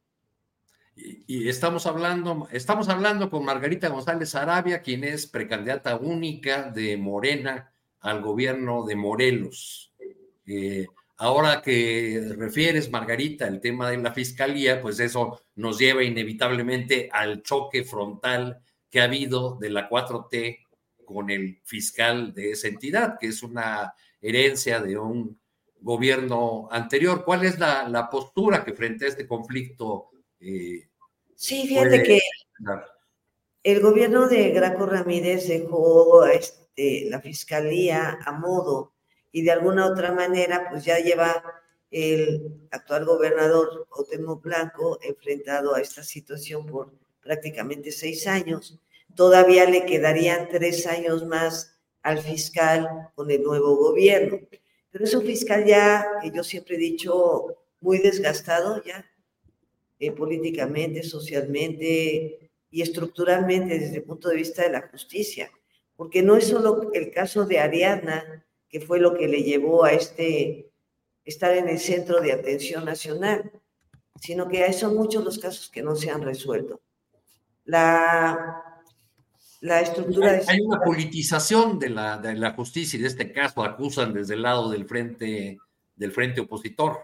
Y, 0.97 1.49
estamos 1.49 1.87
hablando, 1.87 2.49
estamos 2.53 2.89
hablando 2.89 3.31
con 3.31 3.45
Margarita 3.45 3.89
González 3.89 4.35
Arabia, 4.35 4.83
quien 4.83 5.05
es 5.05 5.27
precandidata 5.27 5.97
única 5.97 6.71
de 6.71 6.97
Morena 6.97 7.73
al 8.01 8.21
gobierno 8.21 8.85
de 8.85 8.97
Morelos. 8.97 9.93
Eh, 10.47 10.87
ahora 11.17 11.63
que 11.63 12.35
refieres, 12.37 12.91
Margarita, 12.91 13.47
el 13.47 13.61
tema 13.61 13.89
de 13.89 13.99
la 13.99 14.13
fiscalía, 14.13 14.83
pues 14.83 14.99
eso 15.01 15.41
nos 15.55 15.79
lleva 15.79 16.03
inevitablemente 16.03 17.09
al 17.13 17.43
choque 17.43 17.85
frontal 17.85 18.61
que 18.91 19.01
ha 19.01 19.05
habido 19.05 19.57
de 19.57 19.71
la 19.71 19.89
4T 19.89 20.59
con 21.13 21.31
el 21.31 21.61
fiscal 21.65 22.33
de 22.33 22.53
esa 22.53 22.69
entidad, 22.69 23.19
que 23.19 23.27
es 23.29 23.43
una 23.43 23.93
herencia 24.21 24.81
de 24.81 24.97
un 24.97 25.39
gobierno 25.81 26.69
anterior. 26.71 27.25
¿Cuál 27.25 27.45
es 27.45 27.59
la, 27.59 28.09
postura 28.11 28.65
que 28.65 28.75
frente 28.75 29.05
a 29.07 29.09
este 29.09 29.27
conflicto? 29.27 30.11
Eh, 30.39 30.89
sí, 31.35 31.67
fíjate 31.67 32.03
que 32.03 32.21
el 33.63 33.81
gobierno 33.81 34.29
de 34.29 34.51
Graco 34.51 34.87
Ramírez 34.87 35.49
dejó 35.49 36.25
este, 36.27 37.07
la 37.11 37.21
fiscalía 37.21 38.19
a 38.25 38.33
modo 38.33 38.95
y 39.33 39.43
de 39.43 39.51
alguna 39.51 39.87
otra 39.87 40.13
manera 40.13 40.69
pues 40.71 40.85
ya 40.85 40.99
lleva 40.99 41.43
el 41.91 42.69
actual 42.71 43.05
gobernador 43.05 43.87
Otemo 43.91 44.37
Blanco 44.37 44.99
enfrentado 45.03 45.75
a 45.75 45.81
esta 45.81 46.03
situación 46.03 46.67
por 46.67 46.93
prácticamente 47.21 47.91
seis 47.91 48.27
años 48.27 48.81
todavía 49.15 49.69
le 49.69 49.85
quedarían 49.85 50.49
tres 50.49 50.87
años 50.87 51.27
más 51.27 51.79
al 52.03 52.19
fiscal 52.19 53.11
con 53.15 53.31
el 53.31 53.43
nuevo 53.43 53.77
gobierno. 53.77 54.41
Pero 54.91 55.05
es 55.05 55.15
un 55.15 55.25
fiscal 55.25 55.65
ya, 55.65 56.07
que 56.23 56.31
yo 56.31 56.43
siempre 56.43 56.77
he 56.77 56.79
dicho, 56.79 57.57
muy 57.81 57.99
desgastado 57.99 58.83
ya, 58.83 59.07
eh, 59.99 60.13
políticamente, 60.13 61.03
socialmente 61.03 62.51
y 62.71 62.83
estructuralmente 62.83 63.79
desde 63.79 63.97
el 63.97 64.03
punto 64.05 64.29
de 64.29 64.37
vista 64.37 64.63
de 64.63 64.71
la 64.71 64.89
justicia. 64.89 65.51
Porque 65.97 66.23
no 66.23 66.37
es 66.37 66.49
solo 66.49 66.91
el 66.93 67.11
caso 67.11 67.45
de 67.47 67.59
Ariadna, 67.59 68.45
que 68.69 68.81
fue 68.81 69.01
lo 69.01 69.15
que 69.15 69.29
le 69.29 69.43
llevó 69.43 69.85
a 69.85 69.93
este, 69.93 70.71
estar 71.25 71.55
en 71.57 71.69
el 71.69 71.79
centro 71.79 72.21
de 72.21 72.33
atención 72.33 72.85
nacional, 72.85 73.53
sino 74.21 74.49
que 74.49 74.73
son 74.73 74.95
muchos 74.95 75.25
los 75.25 75.39
casos 75.39 75.71
que 75.71 75.83
no 75.83 75.95
se 75.97 76.11
han 76.11 76.23
resuelto. 76.23 76.81
La 77.65 78.70
la 79.61 79.81
estructura 79.81 80.31
hay, 80.31 80.41
hay 80.47 80.61
una 80.61 80.81
politización 80.81 81.79
de 81.79 81.91
la, 81.91 82.19
de 82.19 82.35
la 82.35 82.53
justicia 82.53 82.99
y 82.99 83.03
de 83.03 83.09
este 83.09 83.33
caso 83.33 83.63
acusan 83.63 84.13
desde 84.13 84.35
el 84.35 84.43
lado 84.43 84.71
del 84.71 84.87
frente 84.87 85.59
del 86.01 86.13
frente 86.13 86.41
opositor. 86.41 86.99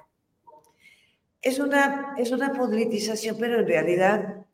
Es 1.43 1.59
una, 1.59 2.15
es 2.17 2.33
una 2.33 2.53
politización, 2.55 3.37
pero 3.39 3.61
en 3.61 3.67
realidad 3.67 4.47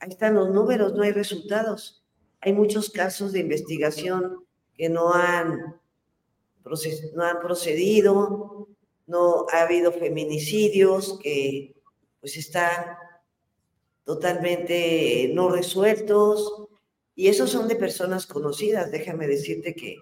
ahí 0.00 0.08
están 0.08 0.34
los 0.34 0.50
números, 0.50 0.94
no 0.94 1.02
hay 1.02 1.12
resultados. 1.12 2.02
hay 2.40 2.54
muchos 2.54 2.88
casos 2.88 3.32
de 3.32 3.40
investigación 3.40 4.42
que 4.74 4.88
no 4.88 5.12
han, 5.12 5.76
no 7.14 7.22
han 7.22 7.40
procedido, 7.40 8.68
no 9.06 9.46
ha 9.52 9.62
habido 9.62 9.92
feminicidios 9.92 11.18
que 11.22 11.76
pues 12.20 12.38
están 12.38 12.96
totalmente 14.04 15.30
no 15.34 15.50
resueltos 15.50 16.68
y 17.14 17.28
esos 17.28 17.50
son 17.50 17.68
de 17.68 17.76
personas 17.76 18.26
conocidas. 18.26 18.90
Déjame 18.90 19.26
decirte 19.26 19.74
que 19.74 19.98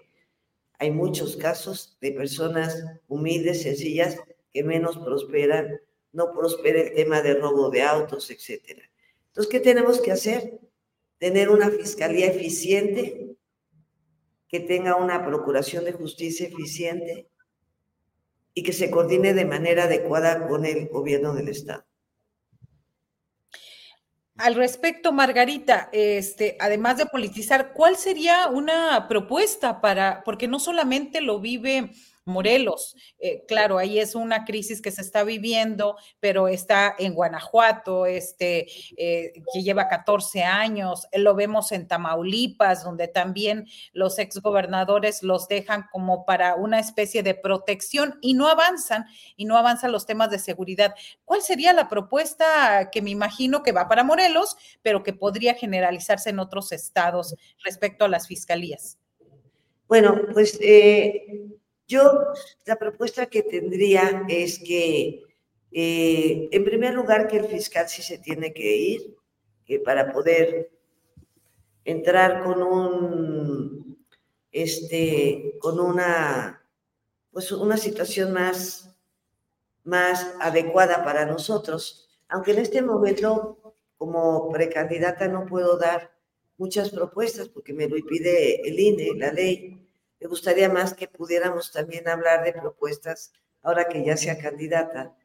hay 0.77 0.91
muchos 0.91 1.35
casos 1.35 1.97
de 2.01 2.11
personas 2.11 2.83
humildes, 3.07 3.63
sencillas, 3.63 4.17
que 4.51 4.63
menos 4.63 4.97
prosperan, 4.97 5.79
no 6.11 6.33
prospera 6.33 6.81
el 6.81 6.93
tema 6.93 7.21
de 7.21 7.35
robo 7.35 7.69
de 7.69 7.83
autos, 7.83 8.31
etcétera. 8.31 8.81
Entonces, 9.27 9.51
¿qué 9.51 9.59
tenemos 9.59 10.01
que 10.01 10.11
hacer? 10.11 10.59
Tener 11.17 11.49
una 11.49 11.69
fiscalía 11.69 12.27
eficiente, 12.27 13.35
que 14.47 14.59
tenga 14.59 14.95
una 14.95 15.25
procuración 15.25 15.85
de 15.85 15.91
justicia 15.91 16.47
eficiente 16.47 17.29
y 18.53 18.63
que 18.63 18.73
se 18.73 18.89
coordine 18.89 19.33
de 19.33 19.45
manera 19.45 19.83
adecuada 19.83 20.47
con 20.47 20.65
el 20.65 20.87
gobierno 20.87 21.35
del 21.35 21.49
Estado. 21.49 21.85
Al 24.39 24.55
respecto, 24.55 25.11
Margarita, 25.11 25.89
este, 25.91 26.55
además 26.61 26.95
de 26.97 27.05
politizar, 27.05 27.73
¿cuál 27.73 27.97
sería 27.97 28.47
una 28.47 29.09
propuesta 29.09 29.81
para, 29.81 30.23
porque 30.23 30.47
no 30.47 30.59
solamente 30.59 31.19
lo 31.19 31.41
vive 31.41 31.91
Morelos. 32.25 32.95
Eh, 33.19 33.43
claro, 33.47 33.77
ahí 33.77 33.99
es 33.99 34.15
una 34.15 34.45
crisis 34.45 34.81
que 34.81 34.91
se 34.91 35.01
está 35.01 35.23
viviendo, 35.23 35.97
pero 36.19 36.47
está 36.47 36.95
en 36.97 37.13
Guanajuato, 37.13 38.05
este, 38.05 38.67
eh, 38.97 39.33
que 39.53 39.63
lleva 39.63 39.87
14 39.87 40.43
años. 40.43 41.07
Lo 41.13 41.35
vemos 41.35 41.71
en 41.71 41.87
Tamaulipas, 41.87 42.83
donde 42.83 43.07
también 43.07 43.67
los 43.93 44.19
exgobernadores 44.19 45.23
los 45.23 45.47
dejan 45.47 45.85
como 45.91 46.25
para 46.25 46.55
una 46.55 46.79
especie 46.79 47.23
de 47.23 47.35
protección 47.35 48.17
y 48.21 48.33
no 48.33 48.47
avanzan, 48.47 49.05
y 49.35 49.45
no 49.45 49.57
avanzan 49.57 49.91
los 49.91 50.05
temas 50.05 50.29
de 50.29 50.39
seguridad. 50.39 50.95
¿Cuál 51.25 51.41
sería 51.41 51.73
la 51.73 51.87
propuesta 51.87 52.89
que 52.91 53.01
me 53.01 53.09
imagino 53.09 53.63
que 53.63 53.71
va 53.71 53.87
para 53.87 54.03
Morelos, 54.03 54.55
pero 54.81 55.03
que 55.03 55.13
podría 55.13 55.53
generalizarse 55.53 56.29
en 56.29 56.39
otros 56.39 56.71
estados 56.71 57.35
respecto 57.63 58.05
a 58.05 58.09
las 58.09 58.27
fiscalías? 58.27 58.97
Bueno, 59.87 60.15
pues 60.33 60.57
eh, 60.61 61.58
yo 61.89 62.27
la 62.65 62.75
propuesta 62.77 63.25
que 63.25 63.41
tendría 63.41 64.23
es 64.29 64.59
que, 64.59 65.23
eh, 65.71 66.47
en 66.51 66.63
primer 66.63 66.93
lugar, 66.93 67.27
que 67.27 67.37
el 67.37 67.47
fiscal 67.47 67.89
sí 67.89 68.03
se 68.03 68.19
tiene 68.19 68.53
que 68.53 68.75
ir 68.77 69.15
que 69.65 69.79
para 69.79 70.11
poder 70.11 70.71
entrar 71.83 72.43
con 72.43 72.61
un, 72.61 74.05
este, 74.51 75.57
con 75.59 75.79
una, 75.79 76.63
pues 77.31 77.51
una 77.51 77.77
situación 77.77 78.33
más, 78.33 78.95
más 79.83 80.35
adecuada 80.39 81.03
para 81.03 81.25
nosotros. 81.25 82.07
Aunque 82.27 82.51
en 82.51 82.59
este 82.59 82.83
momento, 82.83 83.75
como 83.97 84.49
precandidata, 84.51 85.27
no 85.27 85.47
puedo 85.47 85.77
dar 85.77 86.11
muchas 86.57 86.91
propuestas 86.91 87.49
porque 87.49 87.73
me 87.73 87.87
lo 87.87 87.97
impide 87.97 88.67
el 88.67 88.79
INE, 88.79 89.15
la 89.15 89.31
ley 89.31 89.88
me 90.19 90.27
gustaría 90.27 90.69
más 90.69 90.93
que 90.93 91.07
pudiéramos 91.07 91.71
también 91.71 92.07
hablar 92.07 92.43
de 92.43 92.53
propuestas, 92.53 93.31
ahora 93.61 93.87
que 93.87 94.03
ya 94.03 94.17
sea 94.17 94.37
candidata. 94.37 95.15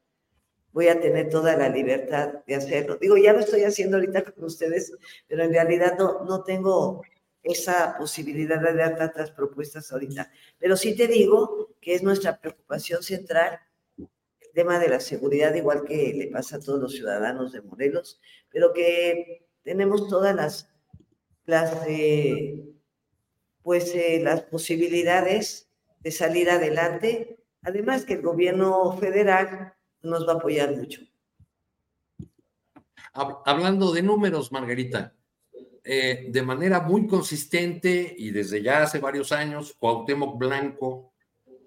Voy 0.72 0.88
a 0.88 1.00
tener 1.00 1.28
toda 1.28 1.57
la 1.57 1.68
libertad 1.68 2.44
de 2.46 2.54
hacerlo. 2.57 2.96
Digo, 2.96 3.16
ya 3.16 3.33
lo 3.33 3.40
estoy 3.40 3.62
haciendo 3.62 3.96
ahorita 3.96 4.22
con 4.22 4.44
ustedes, 4.44 4.92
pero 5.28 5.44
en 5.44 5.52
realidad 5.52 5.96
no, 5.98 6.24
no 6.24 6.42
tengo 6.42 7.02
esa 7.42 7.96
posibilidad 7.96 8.61
de 8.61 8.74
dar 8.74 8.96
tantas 8.96 9.30
propuestas 9.30 9.92
ahorita. 9.92 10.30
Pero 10.59 10.76
sí 10.76 10.96
te 10.96 11.07
digo 11.07 11.76
que 11.80 11.94
es 11.94 12.02
nuestra 12.02 12.40
preocupación 12.40 13.02
central 13.02 13.61
el 13.98 14.09
tema 14.52 14.78
de 14.78 14.88
la 14.88 15.00
seguridad, 15.00 15.54
igual 15.54 15.85
que 15.85 16.12
le 16.14 16.28
pasa 16.28 16.57
a 16.57 16.61
todos 16.61 16.80
los 16.80 16.92
ciudadanos 16.92 17.52
de 17.52 17.61
Morelos, 17.61 18.20
pero 18.50 18.72
que 18.72 19.46
tenemos 19.62 20.09
todas 20.09 20.35
las, 20.35 20.68
las 21.44 21.87
eh, 21.87 22.73
pues 23.64 23.94
eh, 23.94 24.20
las 24.22 24.42
posibilidades 24.42 25.68
de 26.00 26.12
salir 26.12 26.50
adelante. 26.50 27.38
Además 27.62 28.05
que 28.05 28.12
el 28.12 28.22
gobierno 28.22 28.96
federal 28.98 29.74
nos 30.03 30.29
va 30.29 30.35
a 30.35 30.37
apoyar 30.37 30.77
mucho. 30.77 31.00
Hablando 33.14 33.92
de 33.92 34.03
números, 34.03 34.53
Margarita, 34.53 35.14
eh, 35.83 36.27
de 36.29 36.42
manera 36.42 36.81
muy 36.81 37.07
consistente 37.07 38.14
y 38.18 38.31
desde 38.31 38.62
ya 38.62 38.83
hace 38.83 38.98
varios 38.98 39.33
años, 39.33 39.74
Cuauhtémoc 39.79 40.37
Blanco 40.37 41.14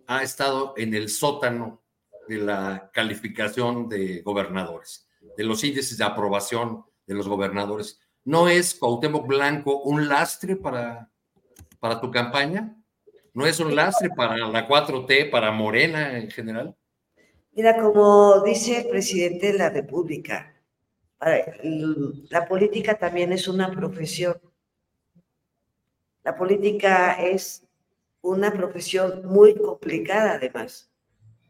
ha 0.06 0.22
estado 0.22 0.74
en 0.78 0.94
el 0.94 1.10
sótano 1.10 1.82
de 2.28 2.38
la 2.38 2.92
calificación 2.94 3.90
de 3.90 4.22
gobernadores, 4.22 5.08
de 5.36 5.44
los 5.44 5.64
índices 5.64 5.98
de 5.98 6.04
aprobación 6.04 6.86
de 7.08 7.16
los 7.16 7.28
gobernadores. 7.28 8.00
¿No 8.24 8.50
es 8.50 8.76
Cuauhtémoc 8.76 9.26
Blanco 9.26 9.82
un 9.82 10.08
lastre 10.08 10.58
para 10.58 11.10
para 11.80 12.00
tu 12.00 12.12
campaña? 12.12 12.76
¿No 13.34 13.46
es 13.46 13.60
un 13.60 13.76
lastre 13.76 14.10
para 14.10 14.36
la 14.38 14.68
4T, 14.68 15.30
para 15.30 15.52
Morena 15.52 16.18
en 16.18 16.30
general? 16.32 16.76
Mira, 17.52 17.78
como 17.82 18.42
dice 18.42 18.82
el 18.82 18.88
presidente 18.88 19.52
de 19.52 19.58
la 19.58 19.70
República, 19.70 20.56
la 21.20 22.48
política 22.48 22.98
también 22.98 23.32
es 23.32 23.48
una 23.48 23.72
profesión. 23.72 24.40
La 26.24 26.36
política 26.36 27.14
es 27.14 27.64
una 28.22 28.52
profesión 28.52 29.26
muy 29.26 29.56
complicada 29.56 30.34
además. 30.34 30.92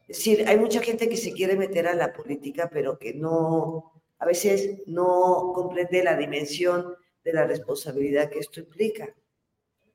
Es 0.07 0.17
decir, 0.17 0.47
hay 0.47 0.57
mucha 0.57 0.81
gente 0.81 1.09
que 1.09 1.17
se 1.17 1.33
quiere 1.33 1.57
meter 1.57 1.87
a 1.87 1.95
la 1.95 2.13
política, 2.13 2.69
pero 2.71 2.97
que 2.97 3.13
no, 3.13 3.91
a 4.19 4.25
veces 4.25 4.83
no 4.85 5.51
comprende 5.53 6.03
la 6.03 6.15
dimensión 6.15 6.95
de 7.23 7.33
la 7.33 7.45
responsabilidad 7.45 8.29
que 8.29 8.39
esto 8.39 8.61
implica. 8.61 9.13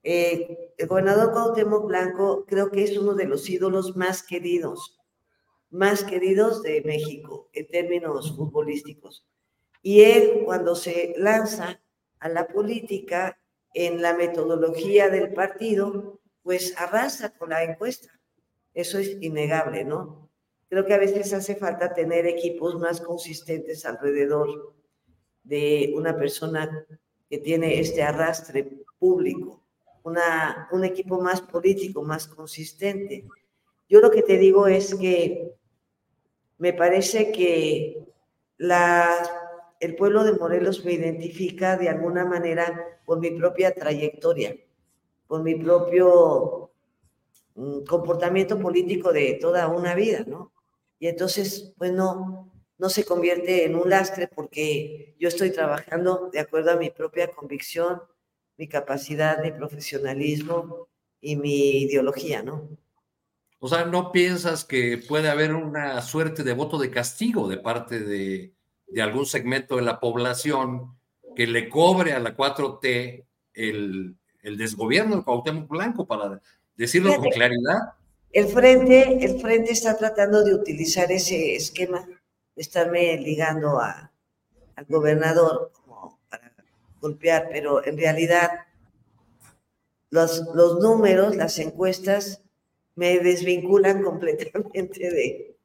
Eh, 0.04 0.74
el 0.78 0.88
gobernador 0.88 1.32
Cuauhtémoc 1.32 1.86
Blanco 1.86 2.44
creo 2.46 2.70
que 2.70 2.82
es 2.82 2.96
uno 2.98 3.14
de 3.14 3.26
los 3.26 3.48
ídolos 3.48 3.96
más 3.96 4.22
queridos, 4.22 4.98
más 5.70 6.02
queridos 6.02 6.62
de 6.62 6.82
México 6.82 7.48
en 7.52 7.68
términos 7.68 8.36
futbolísticos. 8.36 9.24
Y 9.80 10.02
él 10.02 10.42
cuando 10.44 10.74
se 10.74 11.14
lanza 11.16 11.80
a 12.18 12.28
la 12.28 12.48
política 12.48 13.38
en 13.74 14.02
la 14.02 14.14
metodología 14.14 15.08
del 15.08 15.32
partido, 15.32 16.20
pues 16.42 16.74
arrasa 16.76 17.36
con 17.36 17.50
la 17.50 17.62
encuesta. 17.62 18.10
Eso 18.74 18.98
es 18.98 19.16
innegable, 19.20 19.84
¿no? 19.84 20.30
Creo 20.68 20.84
que 20.84 20.94
a 20.94 20.98
veces 20.98 21.32
hace 21.32 21.54
falta 21.54 21.94
tener 21.94 22.26
equipos 22.26 22.78
más 22.78 23.00
consistentes 23.00 23.84
alrededor 23.84 24.74
de 25.44 25.92
una 25.94 26.16
persona 26.16 26.86
que 27.28 27.38
tiene 27.38 27.78
este 27.78 28.02
arrastre 28.02 28.84
público 28.98 29.61
una, 30.04 30.68
un 30.72 30.84
equipo 30.84 31.20
más 31.20 31.40
político, 31.40 32.02
más 32.02 32.26
consistente. 32.26 33.26
Yo 33.88 34.00
lo 34.00 34.10
que 34.10 34.22
te 34.22 34.38
digo 34.38 34.66
es 34.66 34.94
que 34.94 35.52
me 36.58 36.72
parece 36.72 37.32
que 37.32 38.06
el 39.80 39.96
pueblo 39.96 40.24
de 40.24 40.32
Morelos 40.32 40.84
me 40.84 40.92
identifica 40.92 41.76
de 41.76 41.88
alguna 41.88 42.24
manera 42.24 43.00
por 43.04 43.18
mi 43.18 43.30
propia 43.30 43.74
trayectoria, 43.74 44.56
por 45.26 45.42
mi 45.42 45.56
propio 45.56 46.70
mm, 47.54 47.84
comportamiento 47.84 48.58
político 48.58 49.12
de 49.12 49.38
toda 49.40 49.68
una 49.68 49.94
vida, 49.94 50.24
¿no? 50.26 50.52
Y 50.98 51.08
entonces, 51.08 51.74
pues 51.76 51.92
no, 51.92 52.52
no 52.78 52.88
se 52.88 53.04
convierte 53.04 53.64
en 53.64 53.74
un 53.74 53.90
lastre 53.90 54.28
porque 54.28 55.16
yo 55.18 55.28
estoy 55.28 55.50
trabajando 55.50 56.30
de 56.32 56.38
acuerdo 56.38 56.70
a 56.70 56.76
mi 56.76 56.90
propia 56.90 57.28
convicción, 57.28 58.02
mi 58.62 58.68
capacidad 58.68 59.42
de 59.42 59.50
profesionalismo 59.50 60.86
y 61.20 61.34
mi 61.34 61.82
ideología, 61.82 62.44
¿no? 62.44 62.68
O 63.58 63.66
sea, 63.66 63.86
¿no 63.86 64.12
piensas 64.12 64.64
que 64.64 64.98
puede 64.98 65.28
haber 65.28 65.52
una 65.52 66.00
suerte 66.00 66.44
de 66.44 66.52
voto 66.52 66.78
de 66.78 66.88
castigo 66.88 67.48
de 67.48 67.58
parte 67.58 67.98
de, 67.98 68.54
algún 69.02 69.26
segmento 69.26 69.74
de 69.74 69.82
la 69.82 69.98
población 69.98 70.96
que 71.34 71.48
le 71.48 71.68
cobre 71.68 72.12
a 72.12 72.20
la 72.20 72.36
4T 72.36 73.24
el, 73.54 74.16
el 74.42 74.56
desgobierno 74.56 75.16
del 75.16 75.24
Cuauhtémoc 75.24 75.68
Blanco, 75.68 76.06
para 76.06 76.40
decirlo 76.76 77.16
con 77.16 77.30
claridad? 77.30 77.80
El 78.30 78.46
frente, 78.46 79.24
el 79.24 79.40
frente 79.40 79.72
está 79.72 79.96
tratando 79.96 80.44
de 80.44 80.54
utilizar 80.54 81.10
ese 81.10 81.56
esquema 81.56 82.06
de 82.06 82.62
estarme 82.62 83.16
ligando 83.16 83.80
a, 83.80 84.12
al 84.76 84.84
gobernador 84.84 85.72
golpear, 87.02 87.48
pero 87.50 87.84
en 87.84 87.98
realidad 87.98 88.50
los, 90.08 90.42
números, 90.80 91.36
las 91.36 91.58
encuestas, 91.58 92.42
me 92.94 93.18
desvinculan 93.18 94.02
completamente 94.08 95.10
de, 95.10 95.56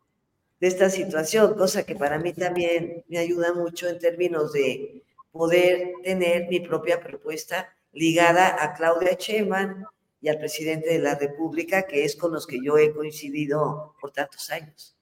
de 0.60 0.67
esta 0.67 0.89
situación, 0.89 1.56
cosa 1.56 1.84
que 1.84 1.95
para 1.95 2.17
mí 2.19 2.34
también 2.34 3.06
me 3.08 3.19
ayuda 3.19 3.54
mucho 3.54 3.88
en 3.88 4.00
términos 4.00 4.52
de 4.52 5.04
poder 5.32 5.93
tener 6.04 6.47
mi 6.50 6.60
propia 6.60 7.00
propuesta 7.00 7.73
ligada 7.93 8.63
a 8.63 8.73
Claudia 8.73 9.13
Sheinbaum 9.13 9.86
y 10.19 10.30
al 10.30 10.39
presidente 10.39 10.89
de 10.89 11.00
la 11.00 11.15
República, 11.15 11.84
que 11.84 12.04
es 12.04 12.15
con 12.15 12.34
los 12.34 12.47
que 12.47 12.60
yo 12.62 12.78
he 12.78 12.91
coincidido 12.91 13.95
por 14.02 14.12
tantos 14.12 14.50
años 14.50 14.96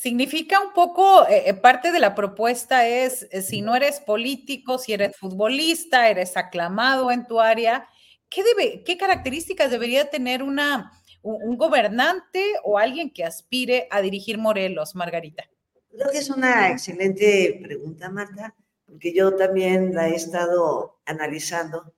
significa 0.00 0.60
un 0.60 0.72
poco, 0.72 1.26
eh, 1.28 1.44
eh, 1.46 1.54
parte 1.54 1.92
de 1.92 2.00
la 2.00 2.14
propuesta 2.14 2.86
es, 2.86 3.26
eh, 3.30 3.42
si 3.42 3.62
no 3.62 3.74
eres 3.74 4.00
político, 4.00 4.78
si 4.78 4.92
eres 4.92 5.16
futbolista, 5.16 6.08
eres 6.08 6.36
aclamado 6.36 7.10
en 7.10 7.26
tu 7.26 7.40
área, 7.40 7.88
¿qué, 8.28 8.42
debe, 8.42 8.82
qué 8.84 8.96
características 8.96 9.70
debería 9.70 10.10
tener 10.10 10.42
una, 10.42 10.92
un, 11.22 11.56
gobernante 11.56 12.42
o 12.64 12.78
alguien 12.78 13.10
que 13.10 13.24
aspire 13.24 13.88
a 13.90 14.00
dirigir 14.00 14.38
Morelos, 14.38 14.94
Margarita? 14.94 15.44
Creo 15.90 16.10
que 16.10 16.18
es 16.18 16.30
una 16.30 16.70
excelente 16.70 17.58
pregunta, 17.62 18.10
Marta, 18.10 18.54
porque 18.86 19.12
yo 19.12 19.34
también 19.34 19.94
la 19.94 20.08
he 20.08 20.14
estado 20.14 21.00
analizando. 21.04 21.92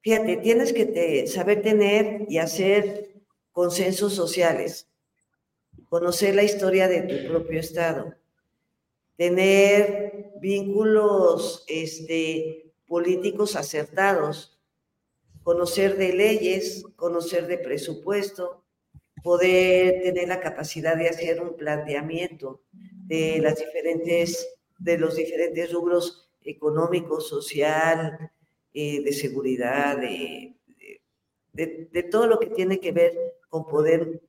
Fíjate, 0.00 0.38
tienes 0.38 0.72
que 0.72 1.26
saber 1.26 1.62
tener 1.62 2.26
y 2.28 2.38
hacer 2.38 3.12
consensos 3.52 4.14
sociales 4.14 4.88
conocer 5.88 6.34
la 6.34 6.42
historia 6.42 6.88
de 6.88 7.02
tu 7.02 7.28
propio 7.28 7.60
estado, 7.60 8.14
tener 9.16 10.32
vínculos 10.40 11.64
este, 11.68 12.72
políticos 12.86 13.56
acertados, 13.56 14.58
conocer 15.42 15.96
de 15.96 16.12
leyes, 16.12 16.84
conocer 16.96 17.46
de 17.46 17.58
presupuesto, 17.58 18.64
poder 19.22 20.02
tener 20.02 20.28
la 20.28 20.40
capacidad 20.40 20.96
de 20.96 21.08
hacer 21.08 21.40
un 21.40 21.56
planteamiento 21.56 22.62
de 22.72 23.38
las 23.40 23.58
diferentes, 23.58 24.46
de 24.78 24.98
los 24.98 25.16
diferentes 25.16 25.72
rubros 25.72 26.30
económico, 26.44 27.20
social, 27.20 28.30
eh, 28.72 29.02
de 29.02 29.12
seguridad, 29.12 29.96
de, 29.96 30.56
de, 31.52 32.02
todo 32.04 32.26
lo 32.26 32.38
que 32.38 32.48
tiene 32.48 32.78
que 32.78 32.92
ver 32.92 33.16
con 33.48 33.66
poder 33.66 34.20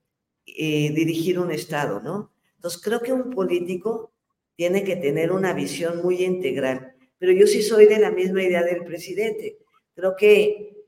eh, 0.48 0.92
dirigir 0.94 1.40
un 1.40 1.52
Estado, 1.52 2.00
¿no? 2.02 2.32
Entonces, 2.56 2.82
creo 2.82 3.02
que 3.02 3.14
un 3.14 3.30
político 3.30 4.12
tiene 4.56 4.84
que 4.84 4.96
tener 4.96 5.32
una 5.32 5.54
visión 5.54 6.02
muy 6.02 6.24
integral, 6.24 6.96
pero 7.20 7.32
yo 7.32 7.46
sí 7.46 7.62
soy 7.62 7.86
de 7.86 8.00
la 8.00 8.12
misma 8.12 8.42
idea 8.42 8.64
del 8.64 8.84
presidente. 8.84 9.60
Creo 9.94 10.16
que 10.16 10.86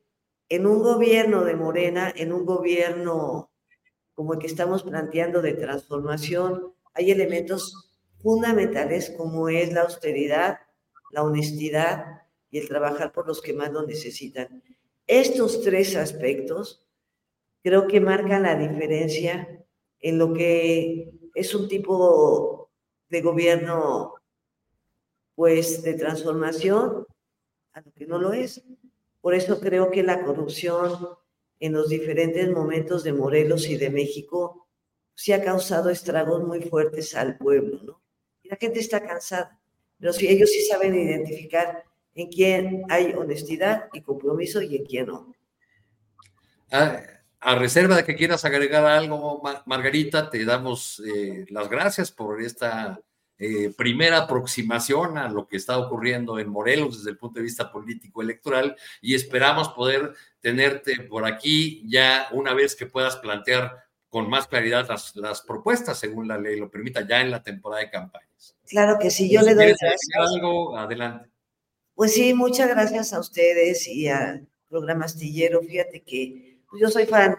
en 0.49 0.65
un 0.65 0.81
gobierno 0.81 1.43
de 1.43 1.55
Morena, 1.55 2.11
en 2.15 2.33
un 2.33 2.45
gobierno 2.45 3.51
como 4.13 4.33
el 4.33 4.39
que 4.39 4.47
estamos 4.47 4.83
planteando 4.83 5.41
de 5.41 5.53
transformación, 5.53 6.73
hay 6.93 7.11
elementos 7.11 7.89
fundamentales 8.21 9.11
como 9.11 9.49
es 9.49 9.71
la 9.71 9.81
austeridad, 9.81 10.59
la 11.11 11.23
honestidad 11.23 12.23
y 12.49 12.59
el 12.59 12.67
trabajar 12.67 13.11
por 13.11 13.27
los 13.27 13.41
que 13.41 13.53
más 13.53 13.71
lo 13.71 13.85
necesitan. 13.85 14.63
Estos 15.07 15.61
tres 15.61 15.95
aspectos 15.95 16.85
creo 17.63 17.87
que 17.87 17.99
marca 17.99 18.39
la 18.39 18.55
diferencia 18.55 19.63
en 19.99 20.17
lo 20.17 20.33
que 20.33 21.11
es 21.35 21.53
un 21.55 21.67
tipo 21.67 22.69
de 23.09 23.21
gobierno, 23.21 24.15
pues, 25.35 25.83
de 25.83 25.93
transformación 25.93 27.05
a 27.73 27.81
lo 27.81 27.91
que 27.93 28.05
no 28.05 28.19
lo 28.19 28.33
es. 28.33 28.63
Por 29.21 29.33
eso 29.33 29.59
creo 29.59 29.91
que 29.91 30.03
la 30.03 30.23
corrupción 30.23 31.09
en 31.59 31.73
los 31.73 31.89
diferentes 31.89 32.49
momentos 32.49 33.03
de 33.03 33.13
Morelos 33.13 33.67
y 33.67 33.77
de 33.77 33.89
México 33.89 34.67
sí 35.13 35.33
ha 35.33 35.43
causado 35.43 35.89
estragos 35.89 36.43
muy 36.45 36.61
fuertes 36.61 37.13
al 37.15 37.37
pueblo, 37.37 37.81
¿no? 37.83 38.01
Y 38.41 38.49
la 38.49 38.55
gente 38.55 38.79
está 38.79 39.05
cansada, 39.05 39.59
pero 39.99 40.13
sí, 40.13 40.27
ellos 40.27 40.49
sí 40.49 40.61
saben 40.61 40.95
identificar 40.95 41.83
en 42.15 42.29
quién 42.29 42.83
hay 42.89 43.13
honestidad 43.13 43.89
y 43.91 44.01
compromiso 44.01 44.61
y 44.61 44.77
en 44.77 44.85
quién 44.85 45.07
no. 45.07 45.35
Ah, 46.71 47.01
a 47.41 47.55
reserva 47.55 47.95
de 47.95 48.03
que 48.03 48.15
quieras 48.15 48.43
agregar 48.45 48.85
algo, 48.85 49.41
Margarita, 49.65 50.29
te 50.29 50.43
damos 50.43 51.01
eh, 51.05 51.45
las 51.49 51.69
gracias 51.69 52.11
por 52.11 52.41
esta 52.41 52.99
eh, 53.37 53.73
primera 53.77 54.17
aproximación 54.17 55.17
a 55.17 55.29
lo 55.29 55.47
que 55.47 55.55
está 55.55 55.77
ocurriendo 55.77 56.39
en 56.39 56.49
Morelos 56.49 56.97
desde 56.97 57.11
el 57.11 57.17
punto 57.17 57.39
de 57.39 57.45
vista 57.45 57.71
político 57.71 58.21
electoral 58.21 58.75
y 59.01 59.15
esperamos 59.15 59.69
poder 59.69 60.13
tenerte 60.41 61.03
por 61.03 61.25
aquí 61.25 61.85
ya 61.87 62.27
una 62.31 62.53
vez 62.53 62.75
que 62.75 62.85
puedas 62.85 63.15
plantear 63.15 63.77
con 64.09 64.29
más 64.29 64.47
claridad 64.47 64.89
las, 65.15 65.41
propuestas 65.41 65.97
según 65.97 66.27
la 66.27 66.37
ley 66.37 66.59
lo 66.59 66.69
permita 66.69 67.07
ya 67.07 67.21
en 67.21 67.31
la 67.31 67.41
temporada 67.41 67.81
de 67.81 67.89
campañas. 67.89 68.57
Claro 68.67 68.97
que 68.99 69.09
sí, 69.09 69.29
yo 69.31 69.41
le 69.41 69.55
doy 69.55 69.67
gracias. 69.67 70.01
algo, 70.15 70.75
adelante. 70.75 71.29
Pues 71.95 72.13
sí, 72.13 72.33
muchas 72.33 72.67
gracias 72.67 73.13
a 73.13 73.19
ustedes 73.21 73.87
y 73.87 74.09
al 74.09 74.49
programa 74.67 75.05
Astillero. 75.05 75.61
Fíjate 75.61 76.01
que 76.01 76.48
pues 76.69 76.81
yo 76.81 76.89
soy 76.89 77.05
fan, 77.05 77.35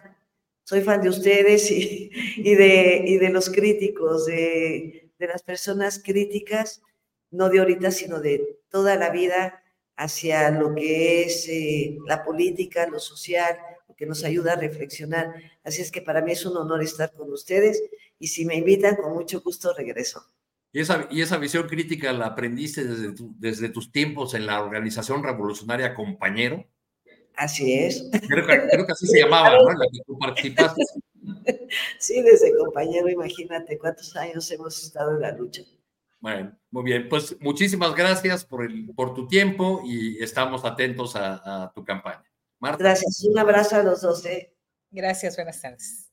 soy 0.65 0.81
fan 0.83 1.03
de 1.03 1.09
ustedes 1.09 1.71
y, 1.71 2.55
de, 2.55 3.03
y 3.07 3.19
de 3.19 3.31
los 3.31 3.51
críticos, 3.51 4.27
de, 4.27 5.13
de, 5.19 5.27
las 5.27 5.43
personas 5.43 6.01
críticas, 6.03 6.83
no 7.31 7.49
de 7.49 7.61
ahorita, 7.61 7.91
sino 7.91 8.21
de 8.21 8.59
toda 8.69 8.97
la 8.97 9.11
vida 9.11 9.63
hacia 9.97 10.51
lo 10.51 10.75
que 10.75 11.25
es 11.25 11.47
eh, 11.49 11.99
la 12.07 12.25
política, 12.25 12.87
lo 12.87 12.99
social, 12.99 13.59
lo 13.89 13.95
que 13.95 14.07
nos 14.07 14.25
ayuda 14.25 14.55
a 14.55 14.57
reflexionar. 14.57 15.35
Así 15.63 15.83
es 15.83 15.91
que 15.91 16.01
para 16.01 16.23
mí 16.23 16.33
es 16.33 16.47
un 16.47 16.57
honor 16.57 16.83
estar 16.83 17.13
con 17.13 17.31
ustedes 17.33 17.83
y 18.19 18.29
si 18.29 18.45
me 18.47 18.57
invitan, 18.57 18.97
con 18.97 19.13
mucho 19.13 19.41
gusto 19.41 19.75
regreso. 19.75 20.25
¿Y 20.73 20.81
esa, 20.81 21.09
y 21.11 21.21
esa 21.21 21.37
visión 21.37 21.67
crítica 21.67 22.13
la 22.13 22.27
aprendiste 22.27 22.85
desde, 22.85 23.15
desde 23.39 23.69
tus 23.69 23.93
tiempos 23.93 24.35
en 24.35 24.47
la 24.47 24.63
organización 24.63 25.23
revolucionaria 25.23 25.95
Compañero? 25.95 26.65
Así 27.41 27.73
es. 27.73 28.07
Creo 28.29 28.47
que, 28.47 28.93
así 28.93 29.07
se 29.07 29.21
llamaba, 29.21 29.57
¿no? 29.57 29.71
la 29.71 29.87
que 29.91 30.01
tú 30.07 30.19
participaste. 30.19 30.83
Sí, 31.99 32.21
desde 32.23 32.55
compañero, 32.57 33.09
imagínate 33.09 33.79
cuántos 33.79 34.15
años 34.17 34.51
hemos 34.51 34.83
estado 34.83 35.13
en 35.15 35.21
la 35.21 35.33
lucha. 35.33 35.63
Bueno, 36.19 36.59
muy 36.71 36.83
bien. 36.83 37.09
Pues 37.09 37.37
muchísimas 37.41 37.95
gracias 37.95 38.45
por, 38.45 38.65
el, 38.65 38.91
por 38.95 39.15
tu 39.15 39.29
tiempo 39.29 39.83
y 39.85 40.23
estamos 40.23 40.65
atentos 40.65 41.15
a, 41.17 41.71
tu 41.75 41.85
campaña. 41.85 42.25
Marta. 42.59 42.83
Gracias. 42.83 43.25
Un 43.25 43.39
abrazo 43.39 43.77
a 43.77 43.83
los 43.85 44.03
dos. 44.03 44.27
¿eh? 44.27 44.55
Gracias, 44.91 45.37
buenas 45.37 45.61
tardes. 45.61 46.11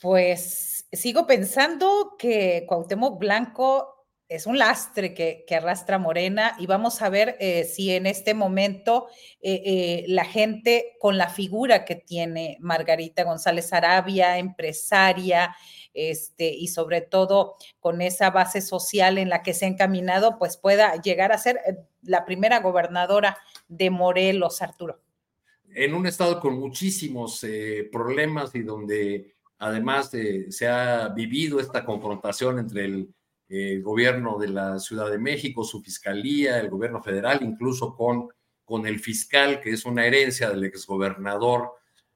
Pues 0.00 0.86
sigo 0.92 1.26
pensando 1.26 2.14
que 2.18 2.64
Cuauhtémoc 2.68 3.18
Blanco 3.18 3.95
es 4.28 4.46
un 4.46 4.58
lastre 4.58 5.14
que, 5.14 5.44
arrastra 5.54 5.98
Morena 5.98 6.56
y 6.58 6.66
vamos 6.66 7.00
a 7.00 7.08
ver 7.08 7.36
eh, 7.38 7.64
si 7.64 7.92
en 7.92 8.06
este 8.06 8.34
momento 8.34 9.06
eh, 9.40 9.62
eh, 9.64 10.04
la 10.08 10.24
gente 10.24 10.96
con 11.00 11.16
la 11.16 11.28
figura 11.28 11.84
que 11.84 11.94
tiene 11.94 12.56
Margarita 12.60 13.22
González 13.22 13.72
Arabia, 13.72 14.38
empresaria, 14.38 15.56
este, 15.94 16.52
y 16.52 16.68
sobre 16.68 17.00
todo 17.00 17.54
con 17.80 18.02
esa 18.02 18.30
base 18.30 18.60
social 18.60 19.16
en 19.16 19.28
la 19.28 19.42
que 19.42 19.54
se 19.54 19.64
ha 19.64 19.68
encaminado, 19.68 20.38
pues 20.38 20.56
pueda 20.56 21.00
llegar 21.00 21.32
a 21.32 21.38
ser 21.38 21.60
la 22.02 22.24
primera 22.24 22.60
gobernadora 22.60 23.38
de 23.68 23.90
Morelos, 23.90 24.60
Arturo. 24.60 25.00
En 25.74 25.94
un 25.94 26.06
estado 26.06 26.40
con 26.40 26.58
muchísimos 26.58 27.44
problemas 27.90 28.54
y 28.54 28.62
donde 28.62 29.36
además 29.58 30.10
se 30.10 30.68
ha 30.68 31.08
vivido 31.08 31.60
esta 31.60 31.84
confrontación 31.84 32.58
entre 32.58 32.84
el 32.84 33.15
el 33.48 33.82
gobierno 33.82 34.38
de 34.38 34.48
la 34.48 34.78
Ciudad 34.78 35.10
de 35.10 35.18
México, 35.18 35.64
su 35.64 35.80
fiscalía, 35.82 36.58
el 36.58 36.68
gobierno 36.68 37.02
federal, 37.02 37.40
incluso 37.42 37.94
con, 37.94 38.28
con 38.64 38.86
el 38.86 38.98
fiscal, 38.98 39.60
que 39.60 39.70
es 39.70 39.84
una 39.84 40.04
herencia 40.06 40.50
del 40.50 40.64
exgobernador 40.64 41.72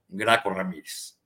Graco 0.08 0.50
Ramírez. 0.50 1.18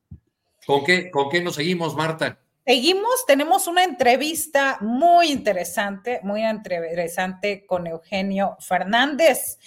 ¿Con 0.65 0.83
qué, 0.83 1.09
¿Con 1.11 1.29
qué 1.29 1.41
nos 1.41 1.55
seguimos, 1.55 1.95
Marta? 1.95 2.39
Seguimos, 2.65 3.25
tenemos 3.27 3.67
una 3.67 3.83
entrevista 3.83 4.79
muy 4.81 5.31
interesante, 5.31 6.19
muy 6.23 6.43
interesante 6.43 7.63
con 7.67 7.85
Eugenio 7.85 8.57
Fernández. 8.59 9.59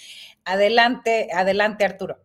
Adelante, 0.43 1.29
adelante, 1.33 1.85
Arturo. 1.85 2.19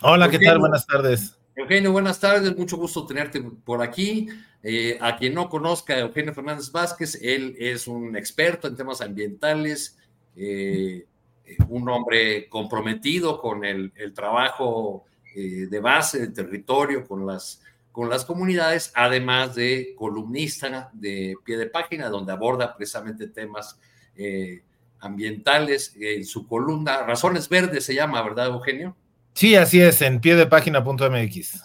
Hola, 0.00 0.30
¿qué 0.30 0.38
tal? 0.38 0.58
Buenas 0.58 0.86
tardes. 0.86 1.37
Eugenio, 1.58 1.90
buenas 1.90 2.20
tardes, 2.20 2.56
mucho 2.56 2.76
gusto 2.76 3.04
tenerte 3.04 3.42
por 3.42 3.82
aquí. 3.82 4.28
Eh, 4.62 4.96
a 5.00 5.16
quien 5.16 5.34
no 5.34 5.48
conozca 5.48 5.98
Eugenio 5.98 6.32
Fernández 6.32 6.70
Vázquez, 6.70 7.18
él 7.20 7.56
es 7.58 7.88
un 7.88 8.16
experto 8.16 8.68
en 8.68 8.76
temas 8.76 9.00
ambientales, 9.00 9.98
eh, 10.36 11.04
un 11.68 11.88
hombre 11.88 12.48
comprometido 12.48 13.40
con 13.40 13.64
el, 13.64 13.92
trabajo 14.14 15.06
eh, 15.34 15.66
de 15.68 15.80
base 15.80 16.20
del 16.20 16.32
territorio, 16.32 17.04
con 17.04 17.26
las, 17.26 17.60
con 17.90 18.08
las 18.08 18.24
comunidades, 18.24 18.92
además 18.94 19.56
de 19.56 19.96
columnista 19.96 20.90
de 20.92 21.34
pie 21.44 21.56
de 21.56 21.66
página, 21.66 22.08
donde 22.08 22.30
aborda 22.30 22.76
precisamente 22.76 23.26
temas 23.26 23.80
ambientales 25.00 25.96
en 25.98 26.24
su 26.24 26.46
columna. 26.46 27.02
Razones 27.02 27.48
Verdes 27.48 27.84
se 27.84 27.96
llama, 27.96 28.22
¿verdad, 28.22 28.46
Eugenio? 28.46 28.94
Sí, 29.38 29.54
así 29.54 29.80
es, 29.80 30.02
en 30.02 30.20
pie 30.20 30.34
de 30.34 30.46
página.mx. 30.46 31.64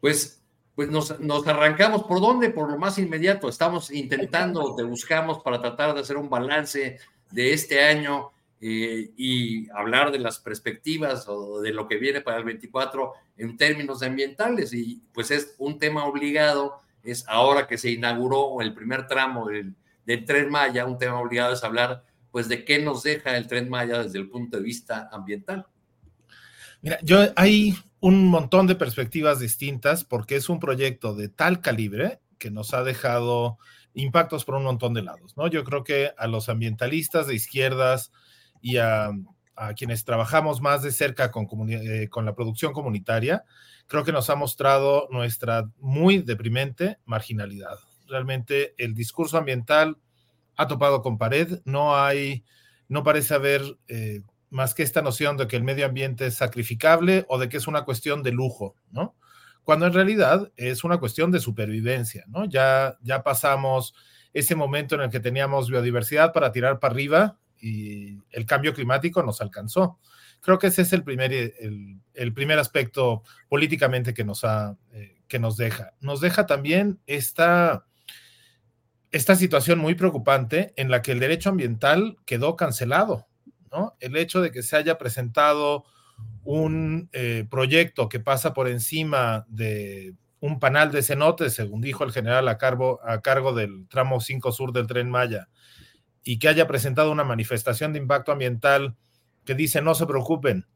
Pues 0.00 0.42
pues 0.74 0.88
nos, 0.90 1.46
arrancamos 1.46 2.02
por 2.02 2.20
dónde, 2.20 2.50
por 2.50 2.68
lo 2.68 2.76
más 2.76 2.98
inmediato. 2.98 3.48
Estamos 3.48 3.92
intentando, 3.92 4.74
te 4.74 4.82
buscamos 4.82 5.38
para 5.44 5.60
tratar 5.60 5.94
de 5.94 6.00
hacer 6.00 6.16
un 6.16 6.28
balance 6.28 6.98
de 7.30 7.52
este 7.52 7.84
año 7.84 8.32
eh, 8.60 9.12
y 9.16 9.70
hablar 9.70 10.10
de 10.10 10.18
las 10.18 10.40
perspectivas 10.40 11.28
o 11.28 11.60
de 11.60 11.72
lo 11.72 11.86
que 11.86 11.98
viene 11.98 12.20
para 12.20 12.38
el 12.38 12.44
24 12.44 13.12
en 13.36 13.56
términos 13.56 14.02
ambientales. 14.02 14.74
Y 14.74 15.00
pues 15.14 15.30
es 15.30 15.54
un 15.58 15.78
tema 15.78 16.04
obligado, 16.04 16.80
es 17.04 17.28
ahora 17.28 17.68
que 17.68 17.78
se 17.78 17.92
inauguró 17.92 18.60
el 18.60 18.74
primer 18.74 19.06
tramo 19.06 19.46
del, 19.46 19.76
del 20.04 20.24
tren 20.24 20.50
Maya, 20.50 20.84
un 20.84 20.98
tema 20.98 21.20
obligado 21.20 21.52
es 21.54 21.62
hablar 21.62 22.02
pues 22.32 22.48
de 22.48 22.64
qué 22.64 22.80
nos 22.80 23.04
deja 23.04 23.36
el 23.36 23.46
tren 23.46 23.68
Maya 23.68 24.02
desde 24.02 24.18
el 24.18 24.28
punto 24.28 24.56
de 24.56 24.64
vista 24.64 25.08
ambiental. 25.12 25.64
Mira, 26.82 26.98
yo 27.02 27.20
hay 27.36 27.74
un 28.00 28.26
montón 28.26 28.66
de 28.66 28.76
perspectivas 28.76 29.40
distintas 29.40 30.04
porque 30.04 30.36
es 30.36 30.48
un 30.48 30.60
proyecto 30.60 31.14
de 31.14 31.28
tal 31.28 31.60
calibre 31.60 32.20
que 32.38 32.50
nos 32.50 32.72
ha 32.74 32.84
dejado 32.84 33.58
impactos 33.94 34.44
por 34.44 34.54
un 34.54 34.64
montón 34.64 34.94
de 34.94 35.02
lados, 35.02 35.36
¿no? 35.36 35.48
Yo 35.48 35.64
creo 35.64 35.82
que 35.82 36.12
a 36.16 36.26
los 36.28 36.48
ambientalistas 36.48 37.26
de 37.26 37.34
izquierdas 37.34 38.12
y 38.60 38.76
a, 38.76 39.10
quienes 39.76 40.04
trabajamos 40.04 40.60
más 40.60 40.84
de 40.84 40.92
cerca 40.92 41.32
con, 41.32 41.48
eh, 41.68 42.08
con 42.08 42.24
la 42.24 42.36
producción 42.36 42.72
comunitaria, 42.72 43.44
creo 43.88 44.04
que 44.04 44.12
nos 44.12 44.30
ha 44.30 44.36
mostrado 44.36 45.08
nuestra 45.10 45.68
muy 45.80 46.18
deprimente 46.18 46.98
marginalidad. 47.04 47.76
Realmente 48.06 48.74
el 48.78 48.94
discurso 48.94 49.36
ambiental 49.36 49.98
ha 50.54 50.68
topado 50.68 51.02
con 51.02 51.18
pared, 51.18 51.60
no 51.64 51.96
hay, 51.96 52.44
no 52.88 53.02
parece 53.02 53.34
haber 53.34 53.62
eh, 53.88 54.20
más 54.50 54.74
que 54.74 54.82
esta 54.82 55.02
noción 55.02 55.36
de 55.36 55.46
que 55.46 55.56
el 55.56 55.64
medio 55.64 55.86
ambiente 55.86 56.26
es 56.26 56.34
sacrificable 56.34 57.24
o 57.28 57.38
de 57.38 57.48
que 57.48 57.56
es 57.56 57.66
una 57.66 57.84
cuestión 57.84 58.22
de 58.22 58.32
lujo, 58.32 58.76
¿no? 58.90 59.16
Cuando 59.62 59.86
en 59.86 59.92
realidad 59.92 60.50
es 60.56 60.84
una 60.84 60.98
cuestión 60.98 61.30
de 61.30 61.40
supervivencia, 61.40 62.24
¿no? 62.28 62.46
Ya, 62.46 62.96
ya 63.02 63.22
pasamos 63.22 63.94
ese 64.32 64.54
momento 64.54 64.94
en 64.94 65.02
el 65.02 65.10
que 65.10 65.20
teníamos 65.20 65.68
biodiversidad 65.68 66.32
para 66.32 66.52
tirar 66.52 66.78
para 66.78 66.94
arriba 66.94 67.38
y 67.60 68.18
el 68.30 68.46
cambio 68.46 68.72
climático 68.74 69.22
nos 69.22 69.40
alcanzó. 69.40 69.98
Creo 70.40 70.58
que 70.58 70.68
ese 70.68 70.82
es 70.82 70.92
el 70.92 71.02
primer, 71.02 71.32
el, 71.32 72.32
primer 72.32 72.58
aspecto 72.58 73.22
políticamente 73.48 74.14
que 74.14 74.24
nos, 74.24 74.44
ha, 74.44 74.76
eh, 74.92 75.20
que 75.26 75.38
nos 75.38 75.56
deja. 75.56 75.94
Nos 76.00 76.20
deja 76.20 76.46
también 76.46 77.00
esta, 77.06 77.86
esta 79.10 79.34
situación 79.34 79.78
muy 79.80 79.94
preocupante 79.94 80.72
en 80.76 80.90
la 80.90 81.02
que 81.02 81.12
el 81.12 81.20
derecho 81.20 81.50
ambiental 81.50 82.18
quedó 82.24 82.56
cancelado. 82.56 83.26
El 84.00 84.16
hecho 84.16 84.40
de 84.40 84.50
que 84.50 84.62
se 84.62 84.76
haya 84.76 84.98
presentado 84.98 85.84
un 86.44 87.08
eh, 87.12 87.46
proyecto 87.50 88.08
que 88.08 88.20
pasa 88.20 88.54
por 88.54 88.68
encima 88.68 89.44
de 89.48 90.14
un 90.40 90.60
panal 90.60 90.92
de 90.92 91.02
cenotes, 91.02 91.54
según 91.54 91.80
dijo 91.80 92.04
el 92.04 92.12
general 92.12 92.48
a, 92.48 92.52
a 92.52 93.20
cargo 93.20 93.52
del 93.52 93.88
tramo 93.88 94.20
5 94.20 94.52
sur 94.52 94.72
del 94.72 94.86
tren 94.86 95.10
Maya, 95.10 95.48
y 96.22 96.38
que 96.38 96.48
haya 96.48 96.66
presentado 96.66 97.10
una 97.10 97.24
manifestación 97.24 97.92
de 97.92 97.98
impacto 97.98 98.32
ambiental 98.32 98.96
que 99.44 99.54
dice 99.54 99.80
no 99.82 99.94
se 99.94 100.06
preocupen, 100.06 100.66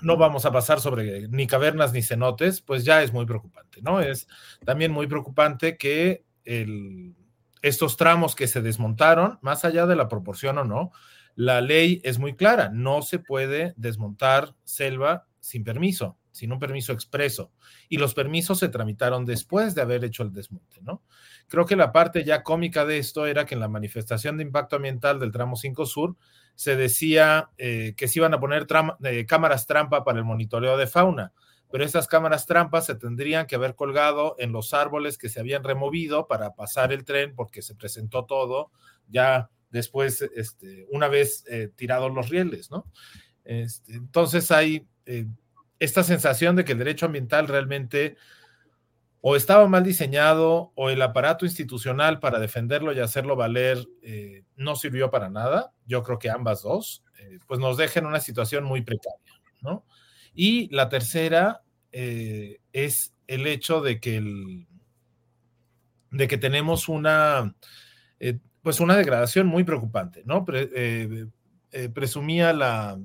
no 0.00 0.16
vamos 0.16 0.46
a 0.46 0.52
pasar 0.52 0.80
sobre 0.80 1.28
ni 1.28 1.46
cavernas 1.46 1.92
ni 1.92 2.02
cenotes, 2.02 2.60
pues 2.60 2.84
ya 2.84 3.02
es 3.02 3.12
muy 3.12 3.26
preocupante, 3.26 3.82
¿no? 3.82 4.00
Es 4.00 4.28
también 4.64 4.92
muy 4.92 5.06
preocupante 5.06 5.76
que 5.76 6.24
estos 7.62 7.96
tramos 7.96 8.34
que 8.34 8.46
se 8.46 8.62
desmontaron, 8.62 9.38
más 9.42 9.64
allá 9.64 9.86
de 9.86 9.96
la 9.96 10.08
proporción 10.08 10.58
o 10.58 10.64
no, 10.64 10.92
la 11.38 11.60
ley 11.60 12.00
es 12.02 12.18
muy 12.18 12.34
clara, 12.34 12.68
no 12.74 13.00
se 13.00 13.20
puede 13.20 13.72
desmontar 13.76 14.56
selva 14.64 15.28
sin 15.38 15.62
permiso, 15.62 16.18
sin 16.32 16.50
un 16.50 16.58
permiso 16.58 16.92
expreso. 16.92 17.52
Y 17.88 17.98
los 17.98 18.12
permisos 18.12 18.58
se 18.58 18.68
tramitaron 18.68 19.24
después 19.24 19.76
de 19.76 19.82
haber 19.82 20.02
hecho 20.02 20.24
el 20.24 20.32
desmonte, 20.32 20.80
¿no? 20.82 21.04
Creo 21.46 21.64
que 21.64 21.76
la 21.76 21.92
parte 21.92 22.24
ya 22.24 22.42
cómica 22.42 22.84
de 22.84 22.98
esto 22.98 23.24
era 23.24 23.46
que 23.46 23.54
en 23.54 23.60
la 23.60 23.68
manifestación 23.68 24.36
de 24.36 24.42
impacto 24.42 24.74
ambiental 24.74 25.20
del 25.20 25.30
tramo 25.30 25.54
5 25.54 25.86
Sur 25.86 26.16
se 26.56 26.74
decía 26.74 27.50
eh, 27.56 27.94
que 27.96 28.08
se 28.08 28.18
iban 28.18 28.34
a 28.34 28.40
poner 28.40 28.66
eh, 29.04 29.24
cámaras 29.24 29.64
trampa 29.64 30.02
para 30.02 30.18
el 30.18 30.24
monitoreo 30.24 30.76
de 30.76 30.88
fauna, 30.88 31.32
pero 31.70 31.84
esas 31.84 32.08
cámaras 32.08 32.46
trampas 32.46 32.84
se 32.86 32.96
tendrían 32.96 33.46
que 33.46 33.54
haber 33.54 33.76
colgado 33.76 34.34
en 34.40 34.50
los 34.50 34.74
árboles 34.74 35.18
que 35.18 35.28
se 35.28 35.38
habían 35.38 35.62
removido 35.62 36.26
para 36.26 36.56
pasar 36.56 36.92
el 36.92 37.04
tren 37.04 37.36
porque 37.36 37.62
se 37.62 37.76
presentó 37.76 38.24
todo 38.24 38.72
ya 39.06 39.50
después, 39.70 40.22
este, 40.34 40.86
una 40.90 41.08
vez 41.08 41.44
eh, 41.48 41.70
tirados 41.74 42.12
los 42.12 42.28
rieles, 42.28 42.70
¿no? 42.70 42.86
Este, 43.44 43.94
entonces 43.94 44.50
hay 44.50 44.86
eh, 45.06 45.26
esta 45.78 46.02
sensación 46.02 46.56
de 46.56 46.64
que 46.64 46.72
el 46.72 46.78
derecho 46.78 47.06
ambiental 47.06 47.48
realmente 47.48 48.16
o 49.20 49.36
estaba 49.36 49.66
mal 49.66 49.82
diseñado 49.82 50.72
o 50.74 50.90
el 50.90 51.02
aparato 51.02 51.44
institucional 51.44 52.20
para 52.20 52.38
defenderlo 52.38 52.92
y 52.92 53.00
hacerlo 53.00 53.36
valer 53.36 53.84
eh, 54.02 54.44
no 54.56 54.76
sirvió 54.76 55.10
para 55.10 55.28
nada. 55.28 55.72
Yo 55.86 56.02
creo 56.02 56.18
que 56.18 56.30
ambas 56.30 56.62
dos, 56.62 57.04
pues 57.46 57.58
nos 57.58 57.76
dejan 57.76 58.06
una 58.06 58.20
situación 58.20 58.64
muy 58.64 58.82
precaria, 58.82 59.40
¿no? 59.60 59.84
Y 60.34 60.72
la 60.72 60.88
tercera 60.88 61.62
es 61.90 63.12
el 63.26 63.46
hecho 63.48 63.80
de 63.80 63.98
que, 63.98 64.18
el, 64.18 64.68
de 66.12 66.28
que 66.28 66.38
tenemos 66.38 66.88
una 66.88 67.54
pues 68.62 68.80
una 68.80 68.96
degradación 68.96 69.46
muy 69.46 69.64
preocupante, 69.64 70.22
¿no? 70.24 70.44
Eh, 70.52 71.26
eh, 71.72 71.88
presumía 71.90 72.52
la, 72.52 72.98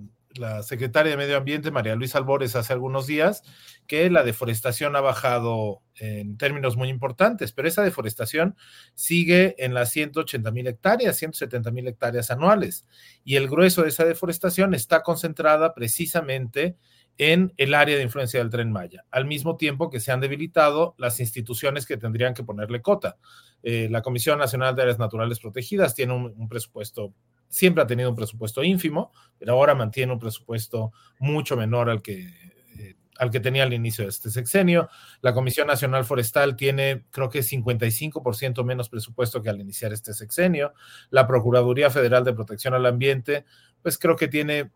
secretaria 0.63 1.11
de 1.11 1.17
Medio 1.17 1.37
Ambiente, 1.37 1.69
María 1.69 1.95
Luisa 1.95 2.17
Albores, 2.17 2.55
hace 2.55 2.73
algunos 2.73 3.05
días, 3.05 3.43
que 3.85 4.09
la 4.09 4.23
deforestación 4.23 4.95
ha 4.95 5.01
bajado 5.01 5.83
en 5.95 6.37
términos 6.37 6.75
muy 6.75 6.89
importantes, 6.89 7.51
pero 7.51 7.67
esa 7.67 7.83
deforestación 7.83 8.55
sigue 8.95 9.53
en 9.63 9.75
las 9.75 9.91
180 9.91 10.49
mil 10.49 10.65
hectáreas, 10.65 11.17
170 11.17 11.69
mil 11.69 11.87
hectáreas 11.87 12.31
anuales, 12.31 12.87
y 13.23 13.35
el 13.35 13.47
grueso 13.47 13.83
de 13.83 13.89
esa 13.89 14.05
deforestación 14.05 14.73
está 14.73 15.03
concentrada 15.03 15.75
precisamente 15.75 16.77
en 17.17 17.53
el 17.57 17.73
área 17.73 17.95
de 17.95 18.03
influencia 18.03 18.39
del 18.39 18.49
tren 18.49 18.71
Maya, 18.71 19.05
al 19.11 19.25
mismo 19.25 19.55
tiempo 19.55 19.89
que 19.89 19.99
se 19.99 20.11
han 20.11 20.19
debilitado 20.19 20.95
las 20.97 21.19
instituciones 21.19 21.85
que 21.85 21.97
tendrían 21.97 22.33
que 22.33 22.43
ponerle 22.43 22.81
cota. 22.81 23.17
Eh, 23.61 23.87
la 23.89 24.01
Comisión 24.01 24.39
Nacional 24.39 24.75
de 24.75 24.81
Áreas 24.81 24.99
Naturales 24.99 25.39
Protegidas 25.39 25.93
tiene 25.93 26.13
un, 26.13 26.49
presupuesto, 26.49 27.13
siempre 27.47 27.83
ha 27.83 27.87
tenido 27.87 28.09
un 28.09 28.15
presupuesto 28.15 28.63
ínfimo, 28.63 29.11
pero 29.37 29.53
ahora 29.53 29.75
mantiene 29.75 30.11
un 30.11 30.19
presupuesto 30.19 30.91
mucho 31.19 31.55
menor 31.55 31.89
al 31.89 32.01
que, 32.01 32.33
eh, 32.79 32.95
al 33.17 33.29
que 33.29 33.39
tenía 33.39 33.63
al 33.63 33.73
inicio 33.73 34.05
de 34.05 34.09
este 34.09 34.31
sexenio. 34.31 34.89
La 35.21 35.33
Comisión 35.33 35.67
Nacional 35.67 36.05
Forestal 36.05 36.55
tiene, 36.55 37.05
creo 37.11 37.29
que 37.29 37.43
55% 37.43 38.63
menos 38.63 38.89
presupuesto 38.89 39.41
que 39.41 39.49
al 39.49 39.61
iniciar 39.61 39.93
este 39.93 40.13
sexenio. 40.13 40.73
La 41.11 41.27
Procuraduría 41.27 41.91
Federal 41.91 42.23
de 42.23 42.33
Protección 42.33 42.73
al 42.73 42.87
Ambiente, 42.87 43.45
pues 43.83 43.99
creo 43.99 44.15
que 44.15 44.27
tiene 44.27 44.71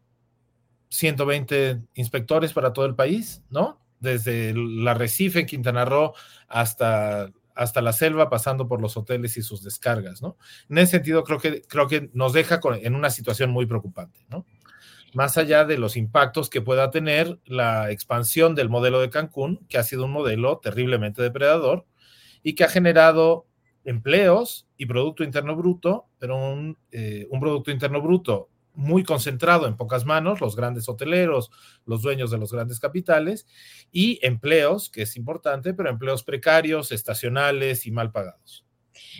120 0.90 1.82
inspectores 1.96 2.54
para 2.54 2.74
todo 2.74 2.86
el 2.86 2.96
país, 2.96 3.44
¿no? 3.50 3.80
Desde 4.00 4.54
la 4.56 4.94
Recife 4.94 5.46
Quintana 5.46 5.86
Roo 5.86 6.14
hasta, 6.48 7.32
hasta 7.56 7.82
la 7.82 7.94
selva, 7.94 8.30
pasando 8.30 8.68
por 8.68 8.82
los 8.82 8.96
hoteles 8.96 9.38
y 9.38 9.42
sus 9.42 9.64
descargas, 9.64 10.22
¿no? 10.22 10.38
En 10.70 10.78
ese 10.78 10.92
sentido, 10.92 11.24
creo 11.24 11.40
que, 11.40 11.62
creo 11.64 11.88
que 11.88 12.10
nos 12.14 12.34
deja 12.34 12.60
en 12.82 12.96
una 12.96 13.10
situación 13.10 13.50
muy 13.50 13.66
preocupante, 13.66 14.26
¿no? 14.30 14.46
Más 15.14 15.38
allá 15.38 15.66
de 15.66 15.78
los 15.78 15.98
impactos 15.98 16.50
que 16.50 16.62
pueda 16.62 16.92
tener 16.92 17.40
la 17.46 17.92
expansión 17.92 18.56
del 18.56 18.70
modelo 18.70 19.00
de 19.00 19.10
Cancún, 19.10 19.66
que 19.68 19.78
ha 19.78 19.84
sido 19.84 20.06
un 20.06 20.12
modelo 20.12 20.60
terriblemente 20.60 21.22
depredador 21.22 21.86
y 22.44 22.54
que 22.54 22.66
ha 22.66 22.70
generado 22.70 23.48
empleos 23.84 24.68
y 24.78 24.86
Producto 24.86 25.24
Interno 25.24 25.56
Bruto, 25.56 26.08
pero 26.20 26.36
un, 26.38 26.78
eh, 26.92 27.26
un 27.32 27.40
Producto 27.40 27.72
Interno 27.72 28.02
Bruto 28.02 28.50
muy 28.78 29.04
concentrado 29.04 29.68
en 29.68 29.76
pocas 29.76 30.06
manos, 30.06 30.40
los 30.40 30.56
grandes 30.56 30.88
hoteleros, 30.88 31.50
los 31.86 32.04
dueños 32.04 32.30
de 32.32 32.38
los 32.38 32.54
grandes 32.54 32.80
capitales, 32.80 33.48
y 33.92 34.20
empleos, 34.26 34.90
que 34.90 35.02
es 35.02 35.18
importante, 35.18 35.74
pero 35.74 35.90
empleos 35.90 36.24
precarios, 36.24 36.92
estacionales 36.92 37.88
y 37.88 37.92
mal 37.92 38.12
pagados. 38.12 38.64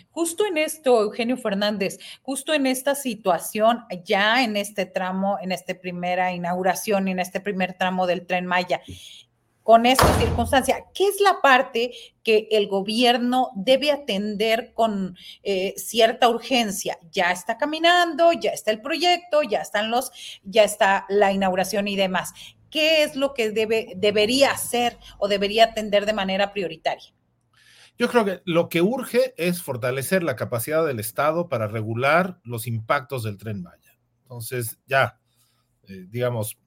Justo 0.10 0.46
en 0.46 0.58
esto, 0.58 1.02
Eugenio 1.02 1.38
Fernández, 1.38 2.00
justo 2.22 2.54
en 2.54 2.68
esta 2.68 2.96
situación, 2.96 3.84
ya 4.04 4.44
en 4.44 4.58
este 4.58 4.86
tramo, 4.86 5.38
en 5.42 5.52
esta 5.52 5.80
primera 5.80 6.34
inauguración, 6.34 7.08
en 7.08 7.20
este 7.20 7.42
primer 7.42 7.74
tramo 7.78 8.08
del 8.08 8.26
tren 8.26 8.46
Maya, 8.46 8.82
con 9.68 9.86
esta 9.86 10.18
circunstancia. 10.18 10.86
¿Qué 10.94 11.10
es 11.10 11.20
la 11.20 11.42
parte 11.42 11.92
que 12.24 12.48
el 12.52 12.70
gobierno 12.70 13.50
debe 13.54 13.92
atender 13.92 14.72
con 14.74 15.18
eh, 15.44 15.74
cierta 15.76 16.30
urgencia? 16.30 16.98
Ya 17.12 17.34
está 17.34 17.58
caminando, 17.58 18.32
ya 18.32 18.52
está 18.52 18.72
el 18.72 18.80
proyecto, 18.80 19.44
ya 19.44 19.60
están 19.60 19.92
los, 19.92 20.40
ya 20.46 20.64
está 20.64 21.06
la 21.10 21.34
inauguración 21.34 21.90
y 21.90 21.98
demás. 21.98 22.32
¿Qué 22.72 23.04
es 23.04 23.18
lo 23.18 23.34
que 23.34 23.52
debe, 23.52 23.92
debería 23.98 24.52
hacer 24.52 24.98
o 25.18 25.28
debería 25.28 25.66
atender 25.66 26.06
de 26.06 26.14
manera 26.14 26.54
prioritaria? 26.54 27.14
Yo 27.98 28.08
creo 28.08 28.24
que 28.24 28.42
lo 28.46 28.70
que 28.70 28.82
urge 28.82 29.34
es 29.36 29.62
fortalecer 29.62 30.24
la 30.24 30.38
capacidad 30.38 30.86
del 30.86 31.02
Estado 31.02 31.50
para 31.50 31.68
regular 31.68 32.40
los 32.46 32.68
impactos 32.68 33.24
del 33.24 33.38
tren 33.38 33.64
Maya. 33.64 34.00
Entonces, 34.22 34.80
ya, 34.86 35.20
eh, 35.90 36.06
digamos, 36.08 36.58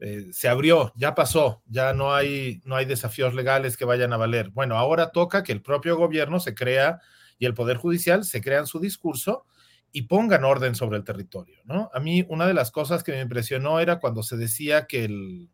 eh, 0.00 0.28
se 0.32 0.48
abrió, 0.48 0.92
ya 0.96 1.14
pasó, 1.14 1.62
ya 1.66 1.92
no 1.92 2.14
hay, 2.14 2.62
no 2.64 2.74
hay 2.76 2.86
desafíos 2.86 3.34
legales 3.34 3.76
que 3.76 3.84
vayan 3.84 4.12
a 4.14 4.16
valer. 4.16 4.48
Bueno, 4.50 4.78
ahora 4.78 5.10
toca 5.10 5.42
que 5.42 5.52
el 5.52 5.60
propio 5.60 5.96
gobierno 5.96 6.40
se 6.40 6.54
crea 6.54 7.00
y 7.38 7.44
el 7.44 7.52
Poder 7.52 7.76
Judicial 7.76 8.24
se 8.24 8.40
crean 8.40 8.66
su 8.66 8.80
discurso 8.80 9.44
y 9.92 10.02
pongan 10.02 10.44
orden 10.44 10.74
sobre 10.74 10.96
el 10.96 11.04
territorio, 11.04 11.60
¿no? 11.64 11.90
A 11.92 12.00
mí 12.00 12.24
una 12.28 12.46
de 12.46 12.54
las 12.54 12.70
cosas 12.70 13.02
que 13.02 13.12
me 13.12 13.20
impresionó 13.20 13.78
era 13.80 13.98
cuando 13.98 14.22
se 14.22 14.36
decía 14.36 14.86
que 14.86 15.04
el... 15.04 15.50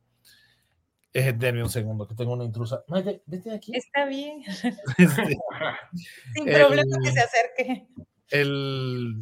Eh, 1.12 1.32
denme 1.32 1.62
un 1.62 1.70
segundo, 1.70 2.06
que 2.06 2.14
tengo 2.14 2.34
una 2.34 2.44
intrusa. 2.44 2.84
vete 3.26 3.50
aquí. 3.50 3.72
Está 3.74 4.04
bien. 4.04 4.42
Este, 4.98 5.38
Sin 6.34 6.44
problema 6.44 6.96
que 7.02 7.12
se 7.12 7.20
acerque. 7.20 7.88
El, 8.28 9.20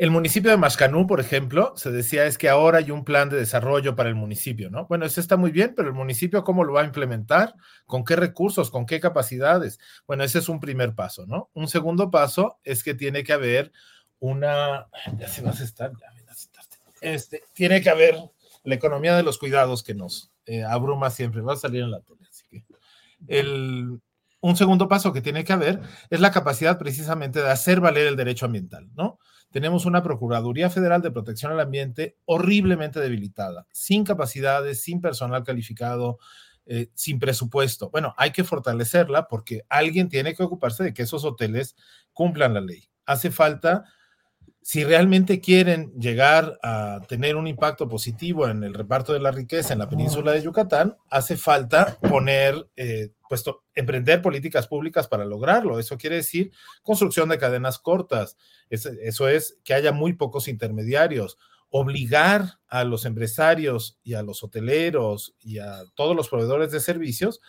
el 0.00 0.10
municipio 0.10 0.50
de 0.50 0.56
Mascanú, 0.56 1.06
por 1.06 1.20
ejemplo, 1.20 1.74
se 1.76 1.90
decía 1.90 2.24
es 2.24 2.38
que 2.38 2.48
ahora 2.48 2.78
hay 2.78 2.90
un 2.90 3.04
plan 3.04 3.28
de 3.28 3.36
desarrollo 3.36 3.96
para 3.96 4.08
el 4.08 4.14
municipio, 4.14 4.70
¿no? 4.70 4.86
Bueno, 4.86 5.04
eso 5.04 5.20
está 5.20 5.36
muy 5.36 5.50
bien, 5.50 5.74
pero 5.76 5.88
el 5.88 5.94
municipio 5.94 6.42
cómo 6.42 6.64
lo 6.64 6.72
va 6.72 6.80
a 6.80 6.86
implementar, 6.86 7.54
con 7.84 8.02
qué 8.02 8.16
recursos, 8.16 8.70
con 8.70 8.86
qué 8.86 8.98
capacidades. 8.98 9.78
Bueno, 10.06 10.24
ese 10.24 10.38
es 10.38 10.48
un 10.48 10.58
primer 10.58 10.94
paso, 10.94 11.26
¿no? 11.26 11.50
Un 11.52 11.68
segundo 11.68 12.10
paso 12.10 12.58
es 12.64 12.82
que 12.82 12.94
tiene 12.94 13.22
que 13.22 13.34
haber 13.34 13.72
una, 14.20 14.86
ya 15.18 15.28
se 15.28 15.42
vas 15.42 15.60
a 15.60 15.64
estar, 15.64 15.92
ya 15.92 16.06
este, 17.02 17.42
tiene 17.52 17.82
que 17.82 17.90
haber 17.90 18.16
la 18.64 18.74
economía 18.74 19.14
de 19.14 19.22
los 19.22 19.36
cuidados 19.36 19.82
que 19.82 19.94
nos 19.94 20.32
eh, 20.46 20.64
abruma 20.64 21.10
siempre, 21.10 21.42
va 21.42 21.52
a 21.52 21.56
salir 21.56 21.82
en 21.82 21.90
la 21.90 22.00
tele, 22.00 22.20
así 22.26 22.44
que 22.48 22.64
el, 23.28 24.00
un 24.40 24.56
segundo 24.56 24.88
paso 24.88 25.12
que 25.12 25.20
tiene 25.20 25.44
que 25.44 25.52
haber 25.52 25.80
es 26.08 26.20
la 26.20 26.30
capacidad 26.30 26.78
precisamente 26.78 27.42
de 27.42 27.50
hacer 27.50 27.80
valer 27.80 28.06
el 28.06 28.16
derecho 28.16 28.46
ambiental, 28.46 28.88
¿no? 28.94 29.18
Tenemos 29.50 29.86
una 29.86 30.02
Procuraduría 30.02 30.70
Federal 30.70 31.02
de 31.02 31.10
Protección 31.10 31.52
al 31.52 31.60
Ambiente 31.60 32.16
horriblemente 32.24 33.00
debilitada, 33.00 33.66
sin 33.72 34.04
capacidades, 34.04 34.82
sin 34.82 35.00
personal 35.00 35.44
calificado, 35.44 36.18
eh, 36.66 36.90
sin 36.94 37.18
presupuesto. 37.18 37.90
Bueno, 37.90 38.14
hay 38.16 38.30
que 38.30 38.44
fortalecerla 38.44 39.26
porque 39.26 39.62
alguien 39.68 40.08
tiene 40.08 40.34
que 40.34 40.42
ocuparse 40.42 40.84
de 40.84 40.94
que 40.94 41.02
esos 41.02 41.24
hoteles 41.24 41.74
cumplan 42.12 42.54
la 42.54 42.60
ley. 42.60 42.88
Hace 43.06 43.30
falta 43.30 43.84
si 44.62 44.84
realmente 44.84 45.40
quieren 45.40 45.92
llegar 45.98 46.58
a 46.62 47.00
tener 47.08 47.36
un 47.36 47.46
impacto 47.46 47.88
positivo 47.88 48.46
en 48.46 48.62
el 48.62 48.74
reparto 48.74 49.12
de 49.12 49.20
la 49.20 49.30
riqueza 49.30 49.72
en 49.72 49.78
la 49.78 49.88
península 49.88 50.32
de 50.32 50.42
Yucatán, 50.42 50.96
hace 51.08 51.36
falta 51.36 51.96
poner, 52.08 52.68
eh, 52.76 53.10
puesto, 53.28 53.64
emprender 53.74 54.20
políticas 54.20 54.66
públicas 54.66 55.08
para 55.08 55.24
lograrlo. 55.24 55.78
Eso 55.78 55.96
quiere 55.96 56.16
decir 56.16 56.52
construcción 56.82 57.30
de 57.30 57.38
cadenas 57.38 57.78
cortas. 57.78 58.36
eso 58.68 59.28
es 59.28 59.58
que 59.64 59.74
haya 59.74 59.92
muy 59.92 60.12
pocos 60.12 60.46
intermediarios. 60.46 61.38
Obligar 61.70 62.58
a 62.68 62.84
los 62.84 63.04
empresarios 63.04 63.98
y 64.02 64.14
a 64.14 64.22
los 64.22 64.42
hoteleros 64.42 65.34
y 65.40 65.58
a 65.58 65.84
todos 65.94 66.14
los 66.14 66.28
proveedores 66.28 66.70
de 66.70 66.80
servicios 66.80 67.40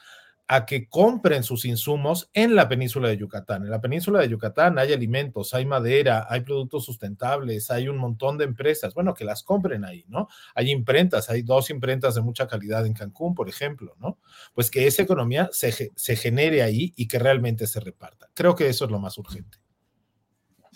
a 0.47 0.65
que 0.65 0.89
compren 0.89 1.43
sus 1.43 1.65
insumos 1.65 2.29
en 2.33 2.55
la 2.55 2.67
península 2.67 3.07
de 3.07 3.17
Yucatán. 3.17 3.63
En 3.63 3.71
la 3.71 3.79
península 3.79 4.19
de 4.19 4.29
Yucatán 4.29 4.77
hay 4.79 4.91
alimentos, 4.91 5.53
hay 5.53 5.65
madera, 5.65 6.27
hay 6.29 6.41
productos 6.41 6.83
sustentables, 6.85 7.71
hay 7.71 7.87
un 7.87 7.97
montón 7.97 8.37
de 8.37 8.45
empresas, 8.45 8.93
bueno, 8.93 9.13
que 9.13 9.23
las 9.23 9.43
compren 9.43 9.85
ahí, 9.85 10.03
¿no? 10.09 10.27
Hay 10.53 10.69
imprentas, 10.71 11.29
hay 11.29 11.41
dos 11.41 11.69
imprentas 11.69 12.15
de 12.15 12.21
mucha 12.21 12.47
calidad 12.47 12.85
en 12.85 12.93
Cancún, 12.93 13.33
por 13.33 13.47
ejemplo, 13.47 13.95
¿no? 13.99 14.19
Pues 14.53 14.69
que 14.69 14.87
esa 14.87 15.03
economía 15.03 15.49
se, 15.53 15.91
se 15.95 16.15
genere 16.15 16.63
ahí 16.63 16.93
y 16.95 17.07
que 17.07 17.19
realmente 17.19 17.65
se 17.67 17.79
reparta. 17.79 18.29
Creo 18.33 18.55
que 18.55 18.67
eso 18.67 18.85
es 18.85 18.91
lo 18.91 18.99
más 18.99 19.17
urgente. 19.17 19.57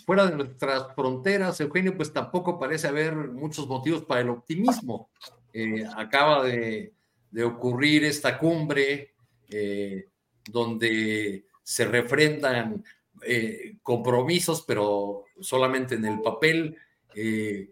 Fuera 0.06 0.26
de 0.26 0.36
nuestras 0.36 0.94
fronteras, 0.94 1.60
Eugenio, 1.60 1.96
pues 1.96 2.12
tampoco 2.12 2.58
parece 2.58 2.86
haber 2.86 3.14
muchos 3.14 3.66
motivos 3.66 4.04
para 4.04 4.20
el 4.20 4.30
optimismo. 4.30 5.10
Eh, 5.52 5.84
acaba 5.96 6.44
de, 6.44 6.94
de 7.30 7.44
ocurrir 7.44 8.04
esta 8.04 8.38
cumbre 8.38 9.15
eh, 9.50 10.08
donde 10.48 11.46
se 11.62 11.84
refrendan 11.84 12.84
eh, 13.22 13.76
compromisos, 13.82 14.64
pero 14.66 15.24
solamente 15.40 15.94
en 15.96 16.04
el 16.04 16.20
papel. 16.20 16.76
Eh, 17.14 17.70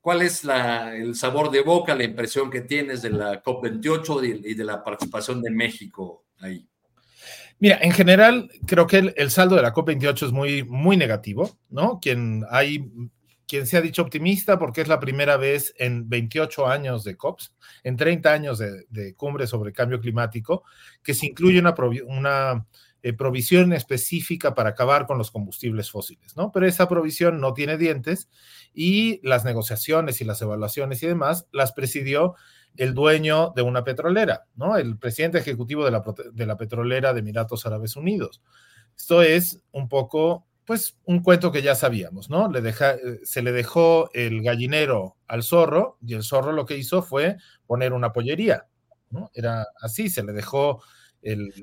¿Cuál 0.00 0.22
es 0.22 0.44
el 0.44 1.14
sabor 1.14 1.50
de 1.50 1.62
boca, 1.62 1.94
la 1.94 2.04
impresión 2.04 2.50
que 2.50 2.62
tienes 2.62 3.02
de 3.02 3.10
la 3.10 3.42
COP28 3.42 4.42
y 4.44 4.54
de 4.54 4.64
la 4.64 4.82
participación 4.82 5.40
de 5.40 5.50
México 5.50 6.24
ahí? 6.40 6.66
Mira, 7.60 7.78
en 7.80 7.92
general, 7.92 8.50
creo 8.66 8.88
que 8.88 9.14
el, 9.14 9.30
saldo 9.30 9.54
de 9.54 9.62
la 9.62 9.72
COP28 9.72 10.26
es 10.26 10.32
muy, 10.32 10.64
muy 10.64 10.96
negativo, 10.96 11.56
¿no? 11.70 12.00
Quien 12.00 12.44
hay 12.50 12.84
quien 13.52 13.66
se 13.66 13.76
ha 13.76 13.82
dicho 13.82 14.00
optimista 14.00 14.58
porque 14.58 14.80
es 14.80 14.88
la 14.88 14.98
primera 14.98 15.36
vez 15.36 15.74
en 15.76 16.08
28 16.08 16.68
años 16.68 17.04
de 17.04 17.18
COPS, 17.18 17.52
en 17.84 17.98
30 17.98 18.32
años 18.32 18.58
de, 18.58 19.14
cumbre 19.14 19.46
sobre 19.46 19.74
cambio 19.74 20.00
climático, 20.00 20.64
que 21.02 21.12
se 21.12 21.26
incluye 21.26 21.58
una, 21.58 21.74
una 22.06 22.66
eh, 23.02 23.12
provisión 23.12 23.74
específica 23.74 24.54
para 24.54 24.70
acabar 24.70 25.06
con 25.06 25.18
los 25.18 25.30
combustibles 25.30 25.90
fósiles, 25.90 26.34
¿no? 26.34 26.50
Pero 26.50 26.66
esa 26.66 26.88
provisión 26.88 27.42
no 27.42 27.52
tiene 27.52 27.76
dientes 27.76 28.30
y 28.72 29.20
las 29.22 29.44
negociaciones 29.44 30.22
y 30.22 30.24
las 30.24 30.40
evaluaciones 30.40 31.02
y 31.02 31.08
demás 31.08 31.46
las 31.52 31.72
presidió 31.72 32.36
el 32.78 32.94
dueño 32.94 33.52
de 33.54 33.60
una 33.60 33.84
petrolera, 33.84 34.46
¿no? 34.56 34.78
El 34.78 34.96
presidente 34.96 35.36
ejecutivo 35.36 35.84
de 35.84 35.90
la, 35.90 36.02
de 36.32 36.46
la 36.46 36.56
petrolera 36.56 37.12
de 37.12 37.20
Emiratos 37.20 37.66
Árabes 37.66 37.96
Unidos. 37.96 38.40
Esto 38.96 39.20
es 39.20 39.62
un 39.72 39.90
poco 39.90 40.46
pues 40.64 40.98
un 41.04 41.22
cuento 41.22 41.50
que 41.50 41.62
ya 41.62 41.74
sabíamos, 41.74 42.30
¿no? 42.30 42.50
Le 42.50 42.60
deja, 42.60 42.92
eh, 42.92 43.20
se 43.24 43.42
le 43.42 43.52
dejó 43.52 44.10
el 44.12 44.42
gallinero 44.42 45.16
al 45.26 45.42
zorro 45.42 45.98
y 46.00 46.14
el 46.14 46.22
zorro 46.22 46.52
lo 46.52 46.66
que 46.66 46.76
hizo 46.76 47.02
fue 47.02 47.36
poner 47.66 47.92
una 47.92 48.12
pollería, 48.12 48.66
¿no? 49.10 49.30
Era 49.34 49.66
así, 49.80 50.08
se 50.08 50.22
le 50.22 50.32
dejó 50.32 50.82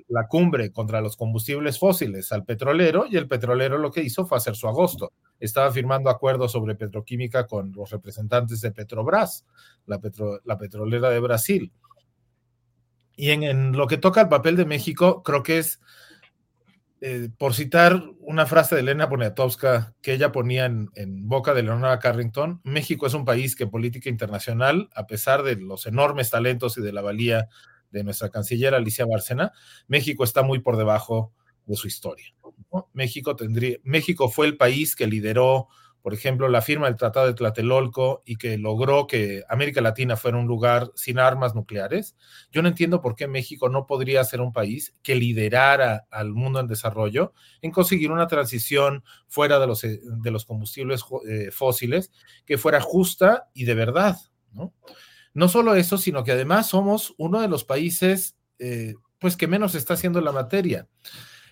la 0.07 0.25
cumbre 0.27 0.71
contra 0.71 1.01
los 1.01 1.17
combustibles 1.17 1.79
fósiles 1.79 2.31
al 2.31 2.45
petrolero 2.45 3.05
y 3.09 3.17
el 3.17 3.27
petrolero 3.27 3.77
lo 3.77 3.91
que 3.91 4.01
hizo 4.01 4.25
fue 4.25 4.37
hacer 4.37 4.55
su 4.55 4.69
agosto. 4.69 5.11
Estaba 5.37 5.69
firmando 5.71 6.09
acuerdos 6.09 6.53
sobre 6.53 6.75
petroquímica 6.75 7.45
con 7.45 7.73
los 7.73 7.89
representantes 7.89 8.61
de 8.61 8.71
Petrobras, 8.71 9.45
la, 9.85 9.99
la 10.45 10.57
petrolera 10.57 11.09
de 11.09 11.19
Brasil. 11.19 11.71
Y 13.17 13.31
en, 13.31 13.43
en 13.43 13.71
lo 13.73 13.87
que 13.87 13.97
toca 13.97 14.21
al 14.21 14.29
papel 14.29 14.55
de 14.55 14.63
México, 14.63 15.23
creo 15.23 15.43
que 15.43 15.57
es 15.57 15.81
eh, 17.01 17.29
por 17.37 17.53
citar 17.53 18.03
una 18.19 18.45
frase 18.45 18.75
de 18.75 18.81
Elena 18.81 19.07
Poniatowska 19.07 19.95
que 20.01 20.13
ella 20.13 20.33
ponía 20.33 20.65
en, 20.65 20.89
boca 21.29 21.53
de 21.53 21.63
Leonora 21.63 21.99
Carrington, 21.99 22.59
México 22.63 23.07
es 23.07 23.13
un 23.13 23.23
país 23.23 23.55
que 23.55 23.63
en 23.63 23.71
política 23.71 24.09
internacional, 24.09 24.89
a 24.93 25.07
pesar 25.07 25.43
de 25.43 25.55
los 25.55 25.85
enormes 25.85 26.29
talentos 26.29 26.77
y 26.77 26.81
de 26.81 26.91
la 26.91 27.01
valía 27.01 27.47
de 27.91 28.03
nuestra 28.03 28.29
canciller 28.29 28.75
Alicia 28.75 29.05
Bárcena, 29.05 29.53
México 29.87 30.25
está 30.25 30.43
muy 30.43 30.59
por 30.59 30.75
debajo 30.75 31.33
de 31.65 31.75
su 31.75 31.87
historia. 31.87 32.33
México, 32.93 33.35
tendría, 33.35 33.77
México 33.83 34.29
fue 34.29 34.47
el 34.47 34.57
país 34.57 34.95
que 34.95 35.07
lideró 35.07 35.69
por 36.01 36.13
ejemplo, 36.13 36.47
la 36.47 36.61
firma 36.61 36.87
del 36.87 36.95
Tratado 36.95 37.27
de 37.27 37.33
Tlatelolco 37.33 38.23
y 38.25 38.37
que 38.37 38.57
logró 38.57 39.07
que 39.07 39.43
América 39.49 39.81
Latina 39.81 40.15
fuera 40.15 40.37
un 40.37 40.47
lugar 40.47 40.91
sin 40.95 41.19
armas 41.19 41.55
nucleares, 41.55 42.15
yo 42.51 42.61
no 42.61 42.69
entiendo 42.69 43.01
por 43.01 43.15
qué 43.15 43.27
México 43.27 43.69
no 43.69 43.85
podría 43.85 44.23
ser 44.23 44.41
un 44.41 44.53
país 44.53 44.95
que 45.03 45.15
liderara 45.15 46.05
al 46.09 46.31
mundo 46.33 46.59
en 46.59 46.67
desarrollo 46.67 47.33
en 47.61 47.71
conseguir 47.71 48.11
una 48.11 48.27
transición 48.27 49.03
fuera 49.27 49.59
de 49.59 49.67
los, 49.67 49.83
eh, 49.83 49.99
de 50.03 50.31
los 50.31 50.45
combustibles 50.45 51.03
eh, 51.27 51.51
fósiles 51.51 52.11
que 52.45 52.57
fuera 52.57 52.81
justa 52.81 53.49
y 53.53 53.65
de 53.65 53.75
verdad. 53.75 54.17
¿no? 54.51 54.73
solo 55.47 55.75
eso, 55.75 55.97
sino 55.97 56.23
que 56.23 56.31
además 56.31 56.67
somos 56.67 57.13
uno 57.17 57.41
de 57.41 57.47
los 57.47 57.63
países 57.63 58.35
eh, 58.57 58.95
pues 59.19 59.35
que 59.35 59.47
menos 59.47 59.75
está 59.75 59.93
haciendo 59.93 60.21
la 60.21 60.31
materia. 60.31 60.87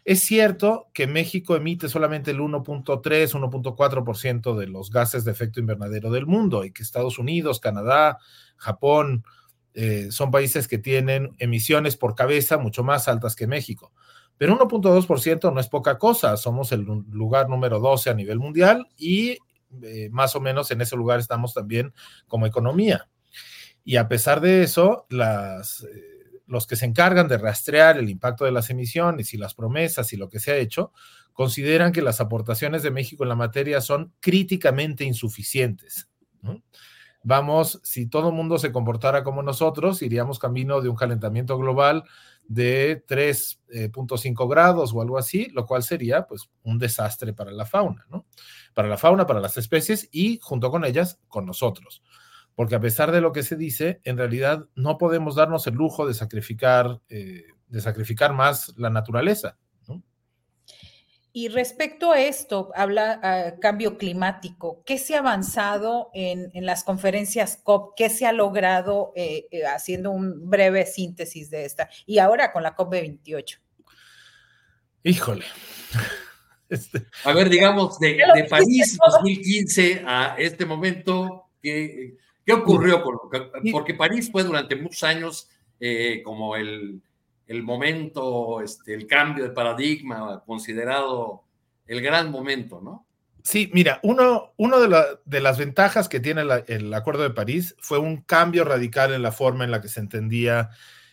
Es 0.07 0.21
cierto 0.21 0.89
que 0.93 1.05
México 1.05 1.57
emite 1.57 1.89
solamente 1.89 2.31
el 2.31 2.39
1.3, 2.39 3.01
1.4% 3.01 4.55
de 4.55 4.67
los 4.67 4.89
gases 4.89 5.25
de 5.25 5.31
efecto 5.31 5.59
invernadero 5.59 6.11
del 6.11 6.25
mundo 6.25 6.63
y 6.63 6.71
que 6.71 6.81
Estados 6.81 7.19
Unidos, 7.19 7.59
Canadá, 7.59 8.17
Japón 8.55 9.25
eh, 9.73 10.07
son 10.11 10.31
países 10.31 10.69
que 10.69 10.77
tienen 10.77 11.35
emisiones 11.39 11.97
por 11.97 12.15
cabeza 12.15 12.57
mucho 12.57 12.85
más 12.85 13.09
altas 13.09 13.35
que 13.35 13.47
México. 13.47 13.91
Pero 14.37 14.57
1.2% 14.57 15.53
no 15.53 15.59
es 15.59 15.67
poca 15.67 15.97
cosa, 15.97 16.37
somos 16.37 16.71
el 16.71 16.85
lugar 17.11 17.49
número 17.49 17.81
12 17.81 18.09
a 18.09 18.13
nivel 18.13 18.39
mundial 18.39 18.87
y 18.95 19.39
eh, 19.81 20.07
más 20.13 20.37
o 20.37 20.39
menos 20.39 20.71
en 20.71 20.79
ese 20.79 20.95
lugar 20.95 21.19
estamos 21.19 21.53
también 21.53 21.93
como 22.27 22.45
economía. 22.45 23.09
Y 23.83 23.97
a 23.97 24.07
pesar 24.07 24.39
de 24.39 24.63
eso, 24.63 25.05
las... 25.09 25.83
Eh, 25.83 26.16
los 26.47 26.65
que 26.65 26.75
se 26.75 26.85
encargan 26.85 27.27
de 27.27 27.37
rastrear 27.37 27.97
el 27.97 28.09
impacto 28.09 28.45
de 28.45 28.51
las 28.51 28.69
emisiones 28.69 29.33
y 29.33 29.37
las 29.37 29.53
promesas 29.53 30.11
y 30.13 30.17
lo 30.17 30.29
que 30.29 30.39
se 30.39 30.51
ha 30.51 30.55
hecho, 30.55 30.91
consideran 31.33 31.91
que 31.91 32.01
las 32.01 32.19
aportaciones 32.19 32.81
de 32.83 32.91
México 32.91 33.23
en 33.23 33.29
la 33.29 33.35
materia 33.35 33.81
son 33.81 34.13
críticamente 34.19 35.03
insuficientes. 35.03 36.09
Vamos, 37.23 37.81
si 37.83 38.07
todo 38.07 38.29
el 38.29 38.35
mundo 38.35 38.57
se 38.57 38.71
comportara 38.71 39.23
como 39.23 39.43
nosotros, 39.43 40.01
iríamos 40.01 40.39
camino 40.39 40.81
de 40.81 40.89
un 40.89 40.95
calentamiento 40.95 41.57
global 41.57 42.05
de 42.47 43.05
3.5 43.05 44.43
eh, 44.43 44.47
grados 44.49 44.93
o 44.93 45.01
algo 45.01 45.17
así, 45.17 45.49
lo 45.51 45.65
cual 45.65 45.83
sería 45.83 46.25
pues 46.25 46.49
un 46.63 46.79
desastre 46.79 47.33
para 47.33 47.51
la 47.51 47.65
fauna, 47.65 48.05
¿no? 48.09 48.25
Para 48.73 48.87
la 48.87 48.97
fauna, 48.97 49.27
para 49.27 49.41
las 49.41 49.57
especies 49.57 50.07
y 50.11 50.39
junto 50.41 50.71
con 50.71 50.85
ellas, 50.85 51.19
con 51.27 51.45
nosotros. 51.45 52.01
Porque 52.57 52.73
a 52.73 52.79
pesar 52.79 53.11
de 53.11 53.21
lo 53.21 53.33
que 53.33 53.43
se 53.43 53.55
dice, 53.55 54.01
en 54.03 54.17
realidad 54.17 54.65
no 54.73 54.97
podemos 54.97 55.35
darnos 55.35 55.67
el 55.67 55.75
lujo 55.75 56.07
de 56.07 56.15
sacrificar, 56.15 57.01
eh, 57.07 57.43
de 57.67 57.81
sacrificar 57.81 58.33
más 58.33 58.73
la 58.77 58.89
naturaleza. 58.89 59.59
Y 61.31 61.49
respecto 61.49 62.11
a 62.11 62.19
esto, 62.19 62.71
habla 62.73 63.53
uh, 63.55 63.59
cambio 63.59 63.99
climático. 63.99 64.81
¿Qué 64.87 64.97
se 64.97 65.15
ha 65.15 65.19
avanzado 65.19 66.09
en, 66.15 66.49
en, 66.55 66.65
las 66.65 66.83
conferencias 66.83 67.59
COP? 67.61 67.93
¿Qué 67.95 68.09
se 68.09 68.25
ha 68.25 68.31
logrado 68.31 69.13
eh, 69.15 69.45
eh, 69.51 69.63
haciendo 69.67 70.09
un 70.09 70.49
breve 70.49 70.87
síntesis 70.87 71.51
de 71.51 71.63
esta? 71.65 71.91
Y 72.07 72.17
ahora 72.17 72.51
con 72.51 72.63
la 72.63 72.75
COP28. 72.75 73.59
Híjole. 75.03 75.45
Este... 76.69 77.05
A 77.23 77.31
ver, 77.31 77.47
digamos, 77.47 77.97
de, 77.97 78.17
de 78.35 78.43
París 78.43 78.97
2015 79.09 80.03
a 80.05 80.35
este 80.37 80.65
momento, 80.65 81.51
¿qué, 81.61 82.17
qué 82.47 82.53
ocurrió? 82.53 83.03
Con, 83.03 83.19
porque 83.71 83.93
París 83.93 84.31
fue 84.31 84.43
durante 84.43 84.77
muchos 84.77 85.03
años 85.03 85.49
eh, 85.81 86.21
como 86.23 86.55
el, 86.55 87.01
el 87.45 87.61
momento, 87.61 88.61
este, 88.61 88.93
el 88.93 89.05
cambio 89.05 89.43
de 89.43 89.51
paradigma 89.51 90.41
considerado 90.45 91.43
el 91.85 92.01
gran 92.01 92.31
momento, 92.31 92.81
¿no? 92.81 93.05
Sí, 93.43 93.69
mira, 93.73 93.99
uno, 94.03 94.53
uno 94.57 94.79
de, 94.79 94.89
la, 94.89 95.05
de, 95.25 95.39
las 95.39 95.57
ventajas 95.57 96.09
que 96.09 96.19
tiene 96.19 96.43
la, 96.43 96.57
el 96.67 96.93
Acuerdo 96.93 97.23
de 97.23 97.29
París 97.29 97.75
fue 97.79 97.99
un 97.99 98.21
cambio 98.21 98.65
radical 98.65 99.13
en 99.13 99.21
la 99.21 99.31
forma 99.31 99.63
en 99.63 99.71
la 99.71 99.81
que 99.81 99.87
se 99.87 99.99
entendía 99.99 100.69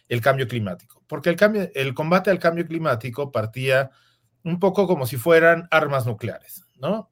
el 0.09 0.21
cambio 0.21 0.49
climático, 0.49 1.03
porque 1.07 1.31
el, 1.31 1.37
cambio, 1.37 1.69
el 1.75 1.95
combate 1.95 2.31
al 2.31 2.41
cambio 2.41 2.67
climático 2.67 3.31
partía 3.31 3.91
un 4.43 4.59
poco 4.59 4.87
como 4.87 5.07
si 5.07 5.17
fueran 5.17 5.69
armas 5.71 6.07
nucleares, 6.07 6.65
¿no? 6.79 7.11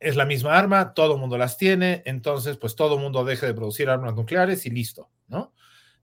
Es 0.00 0.16
la 0.16 0.24
misma 0.24 0.58
arma, 0.58 0.94
todo 0.94 1.14
el 1.14 1.20
mundo 1.20 1.38
las 1.38 1.56
tiene, 1.56 2.02
entonces 2.06 2.56
pues 2.56 2.74
todo 2.74 2.96
el 2.96 3.00
mundo 3.02 3.24
deja 3.24 3.46
de 3.46 3.54
producir 3.54 3.88
armas 3.88 4.14
nucleares 4.14 4.66
y 4.66 4.70
listo, 4.70 5.10
¿no? 5.28 5.52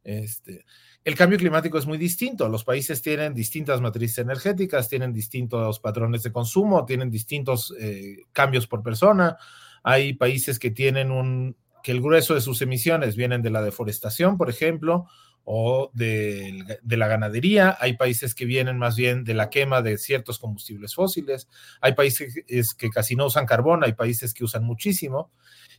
Este, 0.04 0.64
el 1.04 1.16
cambio 1.16 1.38
climático 1.38 1.78
es 1.78 1.86
muy 1.86 1.98
distinto. 1.98 2.48
Los 2.50 2.64
países 2.64 3.02
tienen 3.02 3.34
distintas 3.34 3.82
matrices 3.82 4.20
energéticas, 4.20 4.90
tienen 4.90 5.14
distintos 5.14 5.80
patrones 5.80 6.24
de 6.24 6.32
consumo, 6.32 6.86
tienen 6.86 7.10
distintos 7.10 7.74
eh, 7.80 8.24
cambios 8.32 8.68
por 8.68 8.84
persona. 8.84 9.38
Hay 9.84 10.14
países 10.14 10.60
que 10.60 10.72
tienen 10.72 11.12
un, 11.12 11.56
que 11.82 11.94
el 11.94 12.02
grueso 12.02 12.36
de 12.36 12.42
sus 12.42 12.62
emisiones 12.62 13.16
vienen 13.16 13.42
de 13.42 13.50
la 13.50 13.62
deforestación, 13.62 14.38
por 14.38 14.50
ejemplo, 14.50 15.08
o 15.50 15.92
de, 15.94 16.78
la 16.84 17.08
ganadería. 17.08 17.78
Hay 17.80 17.96
países 17.96 18.36
que 18.36 18.44
vienen 18.44 18.78
más 18.78 18.98
bien 18.98 19.24
de 19.24 19.34
la 19.34 19.50
quema 19.50 19.82
de 19.82 19.98
ciertos 19.98 20.40
combustibles 20.40 20.94
fósiles. 20.94 21.48
Hay 21.80 21.94
países 21.94 22.74
que 22.74 22.90
casi 22.90 23.16
no 23.16 23.28
usan 23.28 23.46
carbón, 23.46 23.86
hay 23.86 23.94
países 23.94 24.34
que 24.34 24.44
usan 24.44 24.66
muchísimo. 24.66 25.32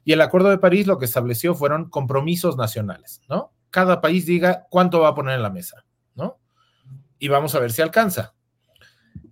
Y 0.04 0.12
el 0.12 0.22
Acuerdo 0.22 0.48
de 0.48 0.58
París 0.58 0.86
lo 0.86 0.98
que 0.98 1.04
estableció 1.04 1.54
fueron 1.54 1.90
compromisos 1.90 2.56
nacionales, 2.56 3.20
¿no? 3.28 3.52
cada 3.70 4.00
país 4.00 4.26
diga 4.26 4.66
cuánto 4.70 5.00
va 5.00 5.08
a 5.08 5.14
poner 5.14 5.34
en 5.34 5.42
la 5.42 5.50
mesa, 5.50 5.84
¿no? 6.14 6.38
Y 7.18 7.28
vamos 7.28 7.54
a 7.54 7.60
ver 7.60 7.72
si 7.72 7.82
alcanza. 7.82 8.34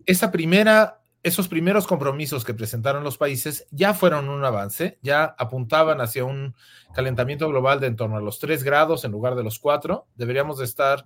Esa 0.04 0.30
primera, 0.30 1.02
esos 1.22 1.48
primeros 1.48 1.86
compromisos 1.86 2.44
que 2.44 2.54
presentaron 2.54 3.02
los 3.02 3.18
países 3.18 3.66
ya 3.70 3.94
fueron 3.94 4.28
un 4.28 4.44
avance, 4.44 4.98
ya 5.02 5.34
apuntaban 5.38 6.00
hacia 6.00 6.24
un 6.24 6.54
calentamiento 6.94 7.48
global 7.48 7.80
de 7.80 7.88
en 7.88 7.96
torno 7.96 8.16
a 8.16 8.20
los 8.20 8.38
3 8.38 8.62
grados 8.62 9.04
en 9.04 9.12
lugar 9.12 9.34
de 9.34 9.42
los 9.42 9.58
4. 9.58 10.06
Deberíamos 10.14 10.58
de 10.58 10.64
estar 10.64 11.04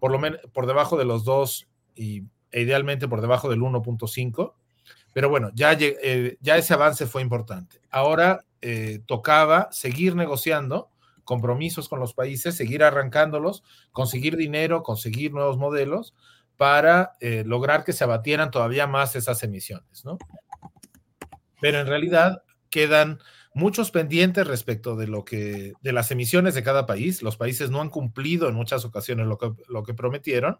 por 0.00 0.10
lo 0.10 0.18
menos 0.18 0.40
por 0.52 0.66
debajo 0.66 0.96
de 0.96 1.04
los 1.04 1.24
2 1.24 1.68
y 1.96 2.22
e 2.50 2.62
idealmente 2.62 3.08
por 3.08 3.20
debajo 3.20 3.48
del 3.48 3.60
1.5. 3.60 4.54
Pero 5.12 5.28
bueno, 5.28 5.50
ya, 5.54 5.72
eh, 5.78 6.38
ya 6.40 6.56
ese 6.56 6.74
avance 6.74 7.06
fue 7.06 7.22
importante. 7.22 7.80
Ahora 7.90 8.44
eh, 8.62 9.00
tocaba 9.06 9.68
seguir 9.70 10.14
negociando 10.14 10.90
compromisos 11.24 11.88
con 11.88 12.00
los 12.00 12.14
países, 12.14 12.56
seguir 12.56 12.82
arrancándolos, 12.82 13.62
conseguir 13.92 14.36
dinero, 14.36 14.82
conseguir 14.82 15.32
nuevos 15.32 15.58
modelos 15.58 16.14
para 16.58 17.12
eh, 17.20 17.44
lograr 17.46 17.84
que 17.84 17.94
se 17.94 18.04
abatieran 18.04 18.50
todavía 18.50 18.86
más 18.86 19.16
esas 19.16 19.42
emisiones, 19.44 20.04
¿no? 20.04 20.18
Pero 21.60 21.78
en 21.78 21.86
realidad 21.86 22.42
quedan 22.68 23.20
muchos 23.54 23.90
pendientes 23.92 24.46
respecto 24.46 24.96
de 24.96 25.06
lo 25.06 25.24
que 25.24 25.72
de 25.80 25.92
las 25.92 26.10
emisiones 26.10 26.54
de 26.54 26.64
cada 26.64 26.84
país. 26.84 27.22
Los 27.22 27.36
países 27.36 27.70
no 27.70 27.80
han 27.80 27.90
cumplido 27.90 28.48
en 28.48 28.56
muchas 28.56 28.84
ocasiones 28.84 29.26
lo 29.26 29.38
que, 29.38 29.52
lo 29.68 29.84
que 29.84 29.94
prometieron 29.94 30.58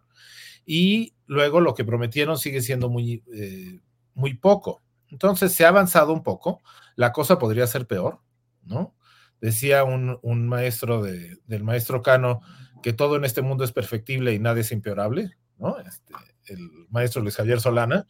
y 0.64 1.14
luego 1.26 1.60
lo 1.60 1.74
que 1.74 1.84
prometieron 1.84 2.38
sigue 2.38 2.62
siendo 2.62 2.88
muy, 2.88 3.24
eh, 3.34 3.80
muy 4.14 4.34
poco. 4.34 4.82
Entonces 5.08 5.52
se 5.52 5.64
ha 5.64 5.68
avanzado 5.68 6.12
un 6.12 6.22
poco. 6.22 6.62
La 6.94 7.12
cosa 7.12 7.40
podría 7.40 7.66
ser 7.66 7.88
peor, 7.88 8.20
¿no? 8.62 8.94
Decía 9.40 9.82
un, 9.82 10.18
un 10.22 10.46
maestro 10.46 11.02
de, 11.02 11.38
del 11.46 11.64
maestro 11.64 12.02
Cano 12.02 12.40
que 12.84 12.92
todo 12.92 13.16
en 13.16 13.24
este 13.24 13.42
mundo 13.42 13.64
es 13.64 13.72
perfectible 13.72 14.32
y 14.32 14.38
nada 14.38 14.60
es 14.60 14.70
impeorable, 14.70 15.36
¿no? 15.58 15.78
Este, 15.78 16.14
el 16.46 16.86
maestro 16.90 17.22
Luis 17.22 17.36
Javier 17.36 17.60
Solana. 17.60 18.06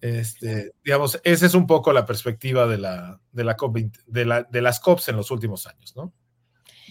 Este, 0.00 0.72
digamos, 0.84 1.20
esa 1.24 1.46
es 1.46 1.54
un 1.54 1.66
poco 1.66 1.92
la 1.92 2.04
perspectiva 2.04 2.66
de, 2.66 2.78
la, 2.78 3.20
de, 3.32 3.44
la 3.44 3.56
COP 3.56 3.78
de, 4.06 4.24
la, 4.24 4.42
de 4.42 4.60
las 4.60 4.80
COPs 4.80 5.08
en 5.08 5.16
los 5.16 5.30
últimos 5.30 5.66
años, 5.66 5.94
¿no? 5.96 6.12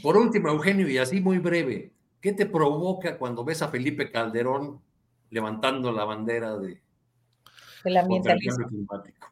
Por 0.02 0.18
último, 0.18 0.50
Eugenio, 0.50 0.90
y 0.90 0.98
así 0.98 1.22
muy 1.22 1.38
breve, 1.38 1.94
¿qué 2.20 2.34
te 2.34 2.46
provoca 2.46 3.18
cuando 3.18 3.44
ves 3.44 3.62
a 3.62 3.68
Felipe 3.68 4.12
Calderón 4.12 4.82
levantando 5.30 5.92
la 5.92 6.06
bandera 6.06 6.58
de, 6.58 6.82
el 7.84 7.98
ambientalismo 7.98 8.68
climático? 8.68 9.28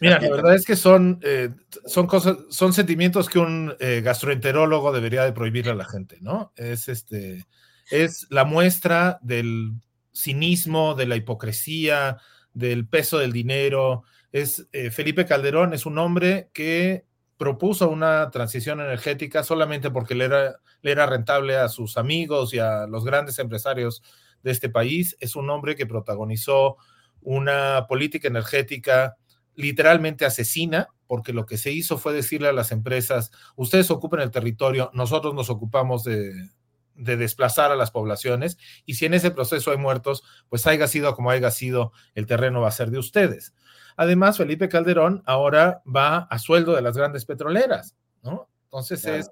Mira, 0.00 0.20
la 0.20 0.30
verdad 0.30 0.54
es 0.54 0.64
que 0.64 0.76
son, 0.76 1.18
eh, 1.22 1.50
son 1.86 2.06
cosas, 2.06 2.36
son 2.50 2.72
sentimientos 2.72 3.28
que 3.28 3.38
un 3.38 3.74
eh, 3.80 4.02
gastroenterólogo 4.04 4.92
debería 4.92 5.24
de 5.24 5.32
prohibirle 5.32 5.72
a 5.72 5.76
la 5.76 5.86
gente, 5.86 6.18
¿no? 6.20 6.52
Es 6.54 6.88
este, 6.88 7.46
es 7.90 8.26
la 8.30 8.44
muestra 8.44 9.18
del 9.22 9.72
cinismo, 10.16 10.94
de 10.94 11.06
la 11.06 11.16
hipocresía, 11.16 12.18
del 12.52 12.88
peso 12.88 13.18
del 13.18 13.32
dinero. 13.32 14.04
Es 14.32 14.66
eh, 14.72 14.90
Felipe 14.90 15.26
Calderón 15.26 15.74
es 15.74 15.86
un 15.86 15.98
hombre 15.98 16.50
que 16.52 17.04
propuso 17.36 17.88
una 17.90 18.30
transición 18.30 18.80
energética 18.80 19.44
solamente 19.44 19.90
porque 19.90 20.14
le 20.14 20.24
era, 20.24 20.56
le 20.80 20.90
era 20.90 21.06
rentable 21.06 21.56
a 21.56 21.68
sus 21.68 21.98
amigos 21.98 22.54
y 22.54 22.58
a 22.58 22.86
los 22.86 23.04
grandes 23.04 23.38
empresarios 23.38 24.02
de 24.42 24.52
este 24.52 24.70
país. 24.70 25.16
Es 25.20 25.36
un 25.36 25.50
hombre 25.50 25.76
que 25.76 25.86
protagonizó 25.86 26.76
una 27.20 27.86
política 27.88 28.28
energética 28.28 29.16
literalmente 29.54 30.24
asesina, 30.24 30.88
porque 31.06 31.32
lo 31.32 31.46
que 31.46 31.58
se 31.58 31.72
hizo 31.72 31.98
fue 31.98 32.12
decirle 32.12 32.48
a 32.48 32.52
las 32.52 32.72
empresas, 32.72 33.30
ustedes 33.54 33.90
ocupen 33.90 34.20
el 34.20 34.30
territorio, 34.30 34.90
nosotros 34.92 35.34
nos 35.34 35.50
ocupamos 35.50 36.04
de, 36.04 36.50
de 36.96 37.16
desplazar 37.16 37.70
a 37.70 37.76
las 37.76 37.90
poblaciones, 37.90 38.58
y 38.84 38.94
si 38.94 39.06
en 39.06 39.14
ese 39.14 39.30
proceso 39.30 39.70
hay 39.70 39.76
muertos, 39.76 40.24
pues 40.48 40.66
haya 40.66 40.86
sido 40.88 41.14
como 41.14 41.30
haya 41.30 41.50
sido, 41.50 41.92
el 42.14 42.26
terreno 42.26 42.60
va 42.60 42.68
a 42.68 42.72
ser 42.72 42.90
de 42.90 42.98
ustedes. 42.98 43.54
Además, 43.96 44.36
Felipe 44.36 44.68
Calderón 44.68 45.22
ahora 45.26 45.82
va 45.84 46.18
a 46.30 46.38
sueldo 46.38 46.74
de 46.74 46.82
las 46.82 46.96
grandes 46.96 47.24
petroleras, 47.24 47.96
¿no? 48.22 48.48
Entonces 48.64 49.02
claro. 49.02 49.18
es, 49.18 49.30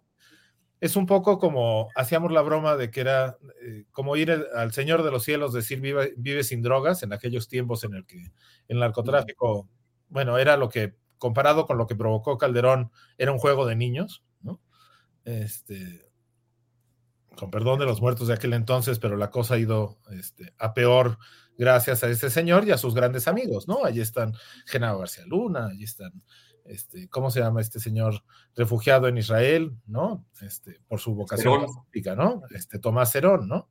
es 0.81 0.97
un 0.97 1.07
poco 1.07 1.39
como 1.39 1.89
hacíamos 1.97 2.33
la 2.33 2.43
broma 2.43 2.77
de 2.77 2.91
que 2.91 3.01
era 3.01 3.37
eh, 3.62 3.85
como 3.91 4.17
ir 4.17 4.31
el, 4.31 4.47
al 4.55 4.73
Señor 4.73 5.03
de 5.03 5.11
los 5.11 5.25
Cielos, 5.25 5.53
decir 5.53 5.81
vive, 5.81 6.15
vive, 6.17 6.45
sin 6.45 6.62
drogas 6.62 7.03
en 7.03 7.12
aquellos 7.12 7.49
tiempos 7.49 7.85
en 7.85 7.95
el 7.95 8.07
que 8.07 8.33
el 8.69 8.79
narcotráfico 8.79 9.69
bueno, 10.15 10.39
era 10.39 10.57
lo 10.57 10.69
que, 10.69 10.95
comparado 11.19 11.67
con 11.67 11.77
lo 11.77 11.87
que 11.87 11.97
provocó 11.97 12.39
Calderón, 12.39 12.93
era 13.19 13.33
un 13.33 13.39
juego 13.39 13.67
de 13.67 13.77
niños, 13.77 14.23
¿no? 14.43 14.61
Este, 15.25 16.03
con 17.37 17.51
perdón 17.51 17.78
de 17.78 17.87
los 17.87 18.01
muertos 18.01 18.28
de 18.28 18.35
aquel 18.35 18.53
entonces, 18.53 18.99
pero 18.99 19.16
la 19.16 19.30
cosa 19.30 19.55
ha 19.55 19.59
ido 19.59 19.99
este, 20.11 20.55
a 20.59 20.74
peor 20.74 21.18
gracias 21.57 22.03
a 22.05 22.09
ese 22.09 22.30
señor 22.30 22.66
y 22.66 22.72
a 22.72 22.78
sus 22.78 22.95
grandes 22.95 23.28
amigos, 23.28 23.68
¿no? 23.68 23.85
Allí 23.85 24.01
están 24.01 24.35
Genaro 24.66 24.99
García 24.99 25.24
Luna, 25.26 25.66
allí 25.66 25.85
están, 25.85 26.12
este, 26.64 27.09
¿cómo 27.09 27.30
se 27.30 27.41
llama 27.41 27.61
este 27.61 27.80
señor 27.80 28.24
refugiado 28.57 29.09
en 29.09 29.18
Israel, 29.18 29.76
¿no? 29.87 30.26
Este, 30.41 30.80
por 30.89 31.01
su 31.01 31.14
vocación 31.14 31.66
política, 31.66 32.16
¿no? 32.16 32.43
Este, 32.51 32.78
Tomás 32.78 33.12
Cerón, 33.12 33.49
¿no? 33.49 33.70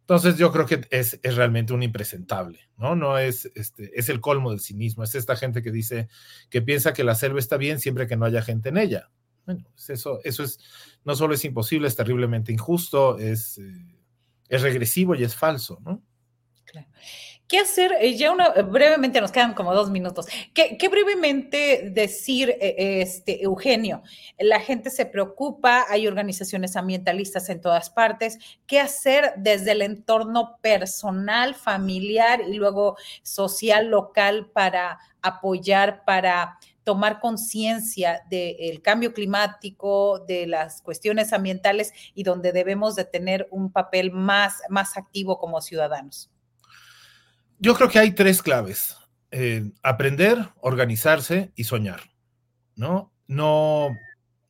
Entonces 0.00 0.36
yo 0.36 0.50
creo 0.52 0.66
que 0.66 0.80
es, 0.90 1.20
es, 1.22 1.36
realmente 1.36 1.72
un 1.72 1.82
impresentable, 1.82 2.68
¿no? 2.76 2.96
No 2.96 3.18
es, 3.18 3.50
este, 3.54 3.90
es 3.98 4.08
el 4.08 4.20
colmo 4.20 4.50
del 4.50 4.60
cinismo, 4.60 5.04
es 5.04 5.14
esta 5.14 5.36
gente 5.36 5.62
que 5.62 5.70
dice, 5.70 6.08
que 6.50 6.60
piensa 6.60 6.92
que 6.92 7.04
la 7.04 7.14
selva 7.14 7.38
está 7.38 7.56
bien 7.56 7.78
siempre 7.78 8.06
que 8.06 8.16
no 8.16 8.24
haya 8.24 8.42
gente 8.42 8.70
en 8.70 8.78
ella. 8.78 9.10
Bueno, 9.44 9.64
pues 9.74 9.90
eso, 9.90 10.20
eso 10.24 10.44
es, 10.44 10.58
no 11.04 11.14
solo 11.14 11.34
es 11.34 11.44
imposible, 11.44 11.88
es 11.88 11.96
terriblemente 11.96 12.52
injusto, 12.52 13.18
es, 13.18 13.58
eh, 13.58 13.96
es 14.48 14.62
regresivo 14.62 15.14
y 15.14 15.24
es 15.24 15.34
falso, 15.34 15.78
¿no? 15.82 16.02
Claro. 16.64 16.88
¿Qué 17.52 17.58
hacer? 17.58 17.92
Eh, 18.00 18.16
ya 18.16 18.32
una, 18.32 18.48
brevemente 18.48 19.20
nos 19.20 19.30
quedan 19.30 19.52
como 19.52 19.74
dos 19.74 19.90
minutos. 19.90 20.26
¿Qué, 20.54 20.78
qué 20.78 20.88
brevemente 20.88 21.90
decir, 21.92 22.48
eh, 22.48 23.02
este, 23.02 23.44
Eugenio? 23.44 24.02
La 24.38 24.58
gente 24.58 24.88
se 24.88 25.04
preocupa, 25.04 25.84
hay 25.90 26.06
organizaciones 26.06 26.76
ambientalistas 26.76 27.50
en 27.50 27.60
todas 27.60 27.90
partes. 27.90 28.38
¿Qué 28.66 28.80
hacer 28.80 29.34
desde 29.36 29.72
el 29.72 29.82
entorno 29.82 30.56
personal, 30.62 31.54
familiar 31.54 32.40
y 32.40 32.54
luego 32.54 32.96
social, 33.22 33.88
local 33.88 34.50
para 34.54 34.98
apoyar, 35.20 36.06
para 36.06 36.58
tomar 36.84 37.20
conciencia 37.20 38.22
del 38.30 38.82
cambio 38.82 39.12
climático, 39.12 40.20
de 40.20 40.46
las 40.46 40.82
cuestiones 40.82 41.32
ambientales 41.32 41.92
y 42.14 42.22
donde 42.22 42.52
debemos 42.52 42.96
de 42.96 43.04
tener 43.04 43.46
un 43.50 43.72
papel 43.72 44.12
más, 44.12 44.60
más 44.68 44.96
activo 44.96 45.38
como 45.38 45.60
ciudadanos? 45.60 46.30
Yo 47.58 47.74
creo 47.74 47.88
que 47.88 47.98
hay 47.98 48.12
tres 48.12 48.42
claves. 48.42 48.96
Aprender, 49.82 50.50
organizarse 50.60 51.52
y 51.54 51.64
soñar. 51.64 52.12
¿no? 52.76 53.12
No, 53.26 53.96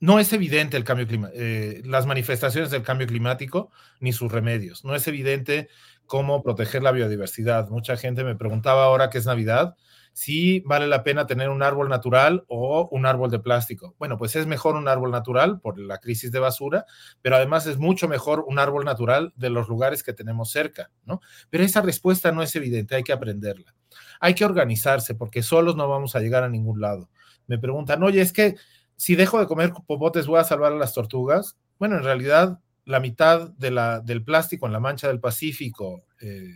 no 0.01 0.19
es 0.19 0.33
evidente 0.33 0.77
el 0.77 0.85
cambio 0.85 1.07
climático, 1.07 1.41
eh, 1.41 1.83
las 1.85 2.07
manifestaciones 2.07 2.71
del 2.71 2.83
cambio 2.83 3.07
climático 3.07 3.71
ni 4.01 4.13
sus 4.13 4.31
remedios. 4.31 4.85
No 4.85 4.95
es 4.95 5.07
evidente 5.07 5.69
cómo 6.07 6.43
proteger 6.43 6.83
la 6.83 6.93
biodiversidad. 6.93 7.69
Mucha 7.69 7.97
gente 7.97 8.25
me 8.25 8.37
preguntaba 8.37 8.85
ahora 8.85 9.11
que 9.11 9.19
es 9.19 9.27
Navidad 9.27 9.77
si 10.13 10.61
vale 10.61 10.87
la 10.87 11.03
pena 11.03 11.27
tener 11.27 11.49
un 11.49 11.63
árbol 11.63 11.89
natural 11.89 12.45
o 12.49 12.89
un 12.91 13.07
árbol 13.07 13.31
de 13.31 13.39
plástico. 13.39 13.95
Bueno, 13.99 14.19
pues 14.19 14.37
es 14.37 14.47
mejor 14.47 14.77
un 14.77 14.89
árbol 14.89 15.11
natural 15.11 15.61
por 15.61 15.79
la 15.79 15.99
crisis 15.99 16.31
de 16.31 16.39
basura, 16.39 16.85
pero 17.23 17.37
además 17.37 17.67
es 17.67 17.79
mucho 17.79 18.09
mejor 18.09 18.45
un 18.47 18.59
árbol 18.59 18.85
natural 18.85 19.33
de 19.37 19.51
los 19.51 19.69
lugares 19.69 20.03
que 20.03 20.13
tenemos 20.13 20.51
cerca, 20.51 20.91
¿no? 21.05 21.21
Pero 21.51 21.65
esa 21.65 21.81
respuesta 21.81 22.33
no 22.33 22.43
es 22.43 22.55
evidente, 22.57 22.95
hay 22.95 23.03
que 23.03 23.13
aprenderla. 23.13 23.75
Hay 24.21 24.35
que 24.35 24.45
organizarse 24.45 25.15
porque 25.15 25.43
solos 25.43 25.77
no 25.77 25.89
vamos 25.89 26.15
a 26.15 26.21
llegar 26.21 26.45
a 26.45 26.49
ningún 26.49 26.81
lado. 26.81 27.09
Me 27.47 27.59
preguntan, 27.59 28.03
oye, 28.03 28.21
es 28.21 28.33
que 28.33 28.57
si 28.97 29.17
dejo 29.17 29.41
de 29.41 29.47
comer 29.47 29.73
popotes 29.87 30.27
voy 30.27 30.39
a 30.39 30.45
salvar 30.45 30.73
a 30.73 30.77
las 30.77 30.95
tortugas. 30.95 31.57
Bueno, 31.79 31.97
en 31.97 32.05
realidad 32.05 32.61
la 32.85 33.01
mitad 33.01 33.51
de 33.51 33.71
la, 33.71 34.01
del 34.01 34.25
plástico 34.25 34.67
en 34.67 34.73
la 34.73 34.81
mancha 34.81 35.09
del 35.09 35.21
Pacífico, 35.21 36.05
eh, 36.21 36.53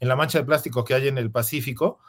en 0.00 0.08
la 0.08 0.16
mancha 0.16 0.38
de 0.38 0.44
plástico 0.44 0.84
que 0.84 0.94
hay 0.94 1.08
en 1.08 1.18
el 1.18 1.30
Pacífico, 1.30 2.00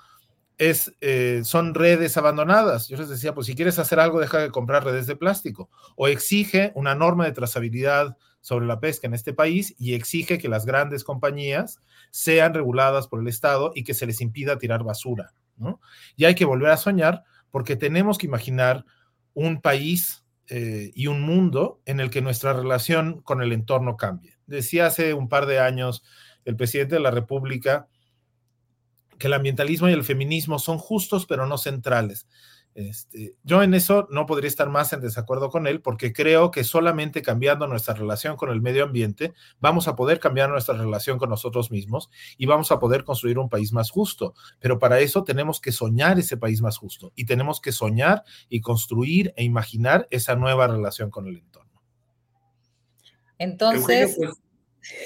es, 0.58 0.93
eh, 1.01 1.41
son 1.43 1.74
redes 1.74 2.18
abandonadas. 2.18 2.88
Yo 2.88 2.97
les 2.97 3.10
decía, 3.10 3.34
pues 3.34 3.47
si 3.47 3.56
quieres 3.56 3.80
hacer 3.80 3.99
algo, 3.99 4.20
deja 4.20 4.39
de 4.39 4.51
comprar 4.51 4.86
redes 4.86 5.08
de 5.08 5.16
plástico. 5.16 5.70
O 5.95 6.08
exige 6.08 6.72
una 6.76 6.95
norma 6.95 7.26
de 7.26 7.32
trazabilidad 7.32 8.18
sobre 8.41 8.66
la 8.66 8.80
pesca 8.80 9.08
en 9.08 9.14
este 9.14 9.34
país 9.34 9.74
y 9.78 9.93
exige 9.93 10.38
que 10.38 10.49
las 10.49 10.66
grandes 10.66 11.04
compañías 11.04 11.80
sean 12.12 12.54
reguladas 12.54 13.08
por 13.08 13.22
el 13.22 13.28
Estado 13.28 13.72
y 13.74 13.84
que 13.84 13.93
se 13.93 14.06
les 14.06 14.22
impida 14.22 14.58
tirar 14.58 14.84
basura. 14.84 15.34
Y 16.16 16.26
hay 16.26 16.36
que 16.36 16.45
volver 16.45 16.72
a 16.72 16.78
soñar 16.78 17.24
porque 17.51 17.76
tenemos 17.76 18.18
que 18.18 18.26
imaginar 18.26 18.86
un 19.34 19.62
país 19.62 20.26
eh, 20.47 20.91
y 20.93 21.08
un 21.08 21.22
mundo 21.22 21.82
en 21.86 21.99
el 21.99 22.10
que 22.10 22.22
nuestra 22.22 22.54
relación 22.54 23.22
con 23.22 23.41
el 23.41 23.54
entorno 23.54 23.95
cambie. 23.95 24.38
Decía 24.45 24.88
hace 24.88 25.14
un 25.14 25.30
par 25.30 25.45
de 25.45 25.60
años 25.60 26.04
el 26.43 26.58
presidente 26.58 26.95
de 26.95 27.01
la 27.01 27.12
República 27.12 27.88
que 29.24 29.28
el 29.28 29.34
ambientalismo 29.36 29.88
y 29.88 29.93
el 29.93 30.03
feminismo 30.03 30.59
son 30.59 30.78
justos 30.78 31.26
pero 31.26 31.47
no 31.47 31.57
centrales. 31.57 32.28
Este, 32.76 33.38
yo 33.43 33.63
en 33.63 33.74
eso 33.74 34.05
no 34.11 34.26
podría 34.26 34.49
estar 34.49 34.67
más 34.67 34.91
en 34.91 34.99
desacuerdo 34.99 35.49
con 35.49 35.65
él 35.65 35.80
porque 35.80 36.11
creo 36.11 36.51
que 36.51 36.65
solamente 36.65 37.21
cambiando 37.21 37.65
nuestra 37.65 37.93
relación 37.93 38.36
con 38.36 38.49
el 38.49 38.59
medio 38.59 38.84
ambiente 38.84 39.34
vamos 39.61 39.88
a 39.88 39.95
poder 39.95 40.19
cambiar 40.19 40.49
nuestra 40.49 40.76
relación 40.76 41.19
con 41.19 41.30
nosotros 41.30 41.71
mismos 41.71 42.09
y 42.38 42.47
vamos 42.47 42.69
a 42.74 42.80
poder 42.80 43.05
construir 43.05 43.39
un 43.39 43.47
país 43.47 43.71
más 43.71 43.91
justo. 43.91 44.34
Pero 44.59 44.78
para 44.78 44.99
eso 44.99 45.24
tenemos 45.24 45.61
que 45.61 45.71
soñar 45.71 46.19
ese 46.19 46.36
país 46.36 46.61
más 46.61 46.78
justo 46.78 47.13
y 47.15 47.24
tenemos 47.24 47.61
que 47.61 47.71
soñar 47.71 48.24
y 48.49 48.59
construir 48.59 49.34
e 49.38 49.45
imaginar 49.45 50.05
esa 50.11 50.36
nueva 50.36 50.67
relación 50.67 51.09
con 51.09 51.28
el 51.28 51.38
entorno. 51.38 51.82
Entonces... 53.38 54.17
Pues, 54.17 54.42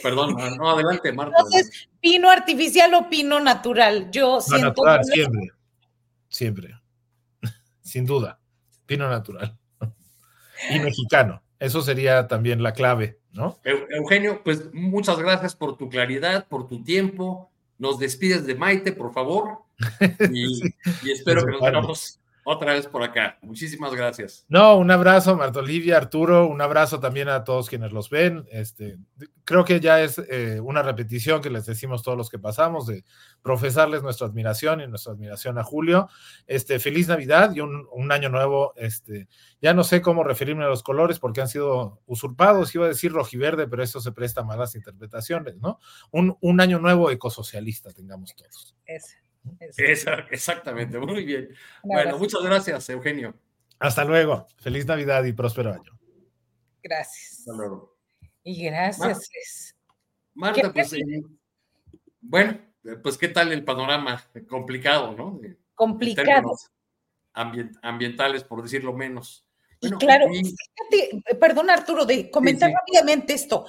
perdón, 0.01 0.35
no, 0.57 0.69
adelante, 0.69 1.11
Marta. 1.11 1.35
Entonces, 1.37 1.89
pino 1.99 2.29
artificial 2.29 2.93
o 2.93 3.09
pino 3.09 3.39
natural. 3.39 4.09
Yo 4.11 4.41
siento... 4.41 4.67
Natural, 4.67 5.03
siempre, 5.03 5.51
siempre 6.29 6.75
sin 7.81 8.05
duda. 8.05 8.39
Pino 8.85 9.09
natural. 9.09 9.57
Y 10.71 10.79
mexicano. 10.79 11.43
Eso 11.59 11.81
sería 11.81 12.27
también 12.27 12.63
la 12.63 12.73
clave, 12.73 13.19
¿no? 13.31 13.59
Eugenio, 13.63 14.43
pues 14.43 14.73
muchas 14.73 15.17
gracias 15.19 15.55
por 15.55 15.77
tu 15.77 15.87
claridad, 15.89 16.47
por 16.47 16.67
tu 16.67 16.83
tiempo. 16.83 17.51
Nos 17.77 17.99
despides 17.99 18.45
de 18.45 18.55
Maite, 18.55 18.91
por 18.91 19.13
favor. 19.13 19.59
Y, 20.31 20.63
y 21.03 21.11
espero 21.11 21.45
que 21.45 21.51
nos 21.51 21.61
veamos 21.61 22.19
otra 22.49 22.71
vez 22.71 22.87
por 22.87 23.03
acá. 23.03 23.37
Muchísimas 23.41 23.93
gracias. 23.93 24.45
No, 24.47 24.77
un 24.77 24.89
abrazo, 24.89 25.35
Marta 25.35 25.59
Olivia, 25.59 25.97
Arturo, 25.97 26.47
un 26.47 26.61
abrazo 26.61 27.01
también 27.01 27.27
a 27.27 27.43
todos 27.43 27.67
quienes 27.67 27.91
los 27.91 28.09
ven. 28.09 28.47
Este, 28.49 28.97
creo 29.43 29.65
que 29.65 29.81
ya 29.81 30.01
es 30.01 30.17
eh, 30.29 30.61
una 30.61 30.81
repetición 30.81 31.41
que 31.41 31.49
les 31.49 31.65
decimos 31.65 32.03
todos 32.03 32.17
los 32.17 32.29
que 32.29 32.39
pasamos 32.39 32.87
de 32.87 33.03
profesarles 33.41 34.01
nuestra 34.01 34.27
admiración 34.27 34.79
y 34.79 34.87
nuestra 34.87 35.11
admiración 35.11 35.57
a 35.57 35.63
Julio. 35.65 36.07
Este, 36.47 36.79
feliz 36.79 37.09
Navidad 37.09 37.53
y 37.53 37.59
un, 37.59 38.11
año 38.13 38.29
nuevo. 38.29 38.71
Este, 38.77 39.27
ya 39.61 39.73
no 39.73 39.83
sé 39.83 40.01
cómo 40.01 40.23
referirme 40.23 40.63
a 40.63 40.69
los 40.69 40.83
colores 40.83 41.19
porque 41.19 41.41
han 41.41 41.49
sido 41.49 41.99
usurpados. 42.05 42.73
Iba 42.73 42.85
a 42.85 42.89
decir 42.89 43.11
rojiverde, 43.11 43.67
pero 43.67 43.83
eso 43.83 43.99
se 43.99 44.13
presta 44.13 44.39
a 44.39 44.45
malas 44.45 44.73
interpretaciones, 44.73 45.57
¿no? 45.57 45.81
Un, 46.11 46.37
un 46.39 46.61
año 46.61 46.79
nuevo 46.79 47.11
ecosocialista 47.11 47.91
tengamos 47.91 48.37
todos. 48.37 48.73
Ese 48.85 49.26
exactamente, 49.77 50.99
muy 50.99 51.25
bien. 51.25 51.49
Bueno, 51.83 52.17
muchas 52.17 52.41
gracias, 52.41 52.89
Eugenio. 52.89 53.33
Hasta 53.79 54.03
luego. 54.03 54.47
Feliz 54.57 54.85
Navidad 54.85 55.23
y 55.23 55.33
próspero 55.33 55.73
año. 55.73 55.97
Gracias. 56.81 57.39
Hasta 57.39 57.53
luego. 57.53 57.97
Y 58.43 58.63
gracias. 58.65 59.75
Marta, 60.33 60.71
pues, 60.71 60.93
eh, 60.93 61.21
bueno, 62.21 62.59
pues 63.03 63.17
qué 63.17 63.27
tal 63.27 63.51
el 63.51 63.63
panorama 63.63 64.23
complicado, 64.47 65.13
¿no? 65.13 65.39
Complicado. 65.75 66.55
ambientales, 67.33 68.43
por 68.43 68.63
decirlo 68.63 68.93
menos. 68.93 69.45
y 69.81 69.91
claro, 69.91 70.27
perdón 71.39 71.69
Arturo, 71.69 72.05
de 72.05 72.31
comentar 72.31 72.71
rápidamente 72.71 73.33
esto. 73.33 73.65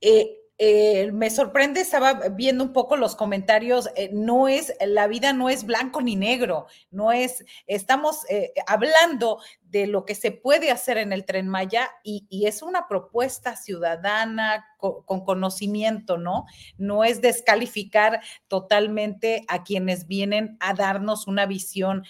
Eh, 0.00 0.45
eh, 0.58 1.12
me 1.12 1.28
sorprende, 1.28 1.82
estaba 1.82 2.14
viendo 2.30 2.64
un 2.64 2.72
poco 2.72 2.96
los 2.96 3.14
comentarios, 3.14 3.90
eh, 3.94 4.08
no 4.12 4.48
es, 4.48 4.72
la 4.86 5.06
vida 5.06 5.34
no 5.34 5.50
es 5.50 5.66
blanco 5.66 6.00
ni 6.00 6.16
negro, 6.16 6.66
no 6.90 7.12
es, 7.12 7.44
estamos 7.66 8.24
eh, 8.30 8.54
hablando 8.66 9.38
de 9.62 9.86
lo 9.86 10.06
que 10.06 10.14
se 10.14 10.30
puede 10.30 10.70
hacer 10.70 10.96
en 10.96 11.12
el 11.12 11.26
tren 11.26 11.46
Maya 11.48 11.90
y, 12.02 12.24
es 12.46 12.62
una 12.62 12.88
propuesta 12.88 13.56
ciudadana 13.56 14.64
con, 14.78 15.24
conocimiento, 15.24 16.16
¿no? 16.16 16.46
No 16.78 17.04
es 17.04 17.20
descalificar 17.20 18.20
totalmente 18.48 19.44
a 19.48 19.64
quienes 19.64 20.06
vienen 20.06 20.56
a 20.60 20.72
darnos 20.72 21.26
una 21.26 21.44
visión 21.44 22.04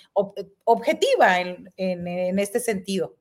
objetiva 0.64 1.40
en 1.40 2.38
este 2.38 2.61
sentido. 2.61 3.16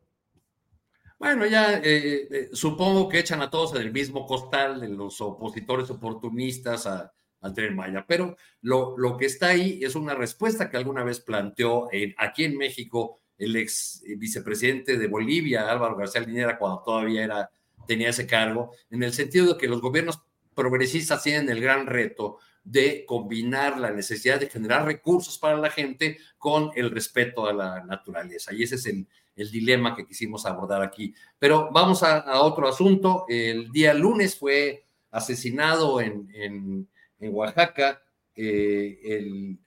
Bueno, 1.18 1.45
ya 1.45 1.78
eh, 1.78 2.28
eh, 2.30 2.49
supongo 2.51 3.07
que 3.07 3.20
echan 3.20 3.41
a 3.41 3.49
todos 3.49 3.74
en 3.76 3.82
el 3.82 3.93
mismo 3.93 4.26
costal 4.26 4.82
de 4.82 4.89
los 4.89 5.22
opositores 5.22 5.89
oportunistas 5.89 6.88
a, 6.88 7.13
al 7.41 7.53
tren 7.53 7.76
Maya, 7.76 8.05
pero 8.05 8.36
lo, 8.61 8.97
lo, 8.97 9.16
que 9.16 9.26
está 9.26 9.47
ahí 9.47 9.80
es 9.82 9.95
una 9.95 10.13
respuesta 10.13 10.70
que 10.70 10.78
alguna 10.78 11.03
vez 11.03 11.22
planteó 11.22 11.88
aquí 12.18 12.43
en 12.43 12.57
México 12.57 13.22
el 13.38 13.55
ex 13.55 14.03
vicepresidente 14.18 14.97
de 14.97 15.07
Bolivia, 15.07 15.70
Álvaro 15.70 15.95
García 15.95 16.22
Linera, 16.22 16.57
cuando 16.57 16.82
todavía 16.84 17.24
era, 17.24 17.49
tenía 17.88 18.09
ese 18.09 18.28
cargo, 18.28 18.72
en 18.89 19.03
el 19.03 19.13
sentido 19.13 19.53
de 19.53 19.57
que 19.57 19.68
los 19.68 19.82
gobiernos 19.82 20.22
progresistas 20.53 21.24
tienen 21.24 21.49
el 21.49 21.61
gran 21.61 21.86
reto 21.86 22.39
de 22.63 23.05
combinar 23.05 23.78
la 23.78 23.91
necesidad 23.91 24.39
de 24.39 24.49
generar 24.49 24.86
recursos 24.86 25.38
para 25.38 25.57
la 25.57 25.70
gente 25.70 26.18
con 26.38 26.72
el 26.76 26.89
respeto 26.89 27.45
a 27.45 27.53
la 27.53 27.84
naturaleza. 27.84 28.53
Y 28.53 28.63
ese 28.63 28.76
es 28.76 28.86
el, 28.88 29.07
el 29.36 29.52
dilema 29.52 29.96
que 29.96 30.06
quisimos 30.06 30.46
abordar 30.46 30.82
aquí. 30.82 31.14
Pero 31.38 31.70
vamos 31.72 32.04
a, 32.04 32.42
otro 32.42 32.68
asunto. 32.68 33.26
El 33.28 33.72
día 33.72 33.94
lunes 33.94 34.36
fue 34.38 34.86
asesinado 35.12 36.00
en, 36.02 36.88
Oaxaca 37.20 38.04
eh, 38.36 39.00
el 39.04 39.58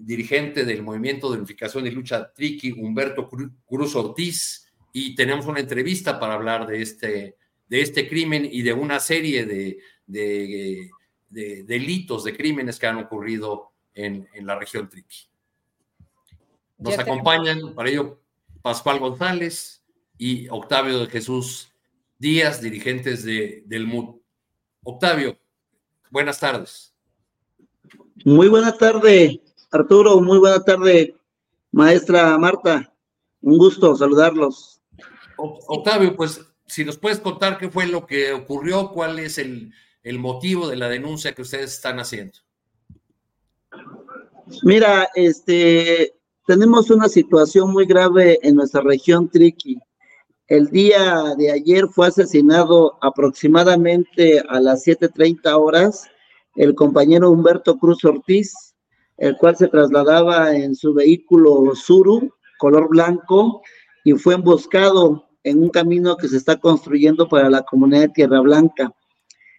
dirigente 0.00 0.64
del 0.64 0.82
Movimiento 0.82 1.30
de 1.30 1.38
Unificación 1.38 1.86
y 1.86 1.90
Lucha 1.90 2.32
Triqui, 2.32 2.72
Humberto 2.72 3.30
Cruz 3.64 3.94
Ortiz, 3.94 4.68
y 4.92 5.14
tenemos 5.14 5.46
una 5.46 5.60
entrevista 5.60 6.18
para 6.18 6.34
hablar 6.34 6.66
de 6.66 6.82
este, 6.82 7.36
de 7.68 7.80
este 7.80 8.08
crimen 8.08 8.48
y 8.50 8.62
de 8.62 8.72
una 8.72 8.98
serie 8.98 9.44
de, 9.44 9.78
de, 10.06 10.90
delitos, 11.64 12.24
de 12.24 12.36
crímenes 12.36 12.78
que 12.78 12.86
han 12.86 12.98
ocurrido 12.98 13.72
en, 13.94 14.28
en 14.34 14.46
la 14.46 14.58
región 14.58 14.88
Triqui. 14.88 15.28
Nos 16.78 16.98
acompañan 16.98 17.74
para 17.74 17.90
ello 17.90 18.23
Pascual 18.64 18.98
González 18.98 19.84
y 20.16 20.48
Octavio 20.48 21.00
de 21.00 21.06
Jesús 21.08 21.70
Díaz, 22.18 22.62
dirigentes 22.62 23.22
de, 23.22 23.62
del 23.66 23.86
MUD. 23.86 24.16
Octavio, 24.82 25.38
buenas 26.10 26.40
tardes. 26.40 26.94
Muy 28.24 28.48
buena 28.48 28.72
tarde, 28.72 29.42
Arturo. 29.70 30.18
Muy 30.22 30.38
buena 30.38 30.64
tarde, 30.64 31.14
maestra 31.72 32.38
Marta. 32.38 32.90
Un 33.42 33.58
gusto 33.58 33.94
saludarlos. 33.96 34.80
Octavio, 35.36 36.16
pues 36.16 36.40
si 36.66 36.86
nos 36.86 36.96
puedes 36.96 37.20
contar 37.20 37.58
qué 37.58 37.68
fue 37.68 37.86
lo 37.86 38.06
que 38.06 38.32
ocurrió, 38.32 38.92
cuál 38.92 39.18
es 39.18 39.36
el, 39.36 39.74
el 40.02 40.18
motivo 40.18 40.70
de 40.70 40.76
la 40.76 40.88
denuncia 40.88 41.34
que 41.34 41.42
ustedes 41.42 41.74
están 41.74 42.00
haciendo. 42.00 42.38
Mira, 44.62 45.10
este, 45.14 46.14
tenemos 46.46 46.90
una 46.90 47.08
situación 47.08 47.72
muy 47.72 47.86
grave 47.86 48.38
en 48.42 48.56
nuestra 48.56 48.82
región 48.82 49.28
Triqui. 49.28 49.78
El 50.46 50.68
día 50.68 51.34
de 51.38 51.50
ayer 51.50 51.86
fue 51.88 52.08
asesinado 52.08 52.98
aproximadamente 53.00 54.40
a 54.48 54.60
las 54.60 54.86
7.30 54.86 55.58
horas 55.58 56.04
el 56.54 56.74
compañero 56.74 57.30
Humberto 57.30 57.78
Cruz 57.78 58.04
Ortiz, 58.04 58.52
el 59.16 59.36
cual 59.38 59.56
se 59.56 59.68
trasladaba 59.68 60.54
en 60.54 60.74
su 60.74 60.92
vehículo 60.92 61.74
Suru, 61.74 62.30
color 62.58 62.88
blanco, 62.90 63.62
y 64.04 64.12
fue 64.12 64.34
emboscado 64.34 65.24
en 65.44 65.62
un 65.62 65.70
camino 65.70 66.16
que 66.16 66.28
se 66.28 66.36
está 66.36 66.56
construyendo 66.60 67.26
para 67.26 67.48
la 67.48 67.62
comunidad 67.62 68.02
de 68.02 68.08
Tierra 68.10 68.40
Blanca. 68.40 68.92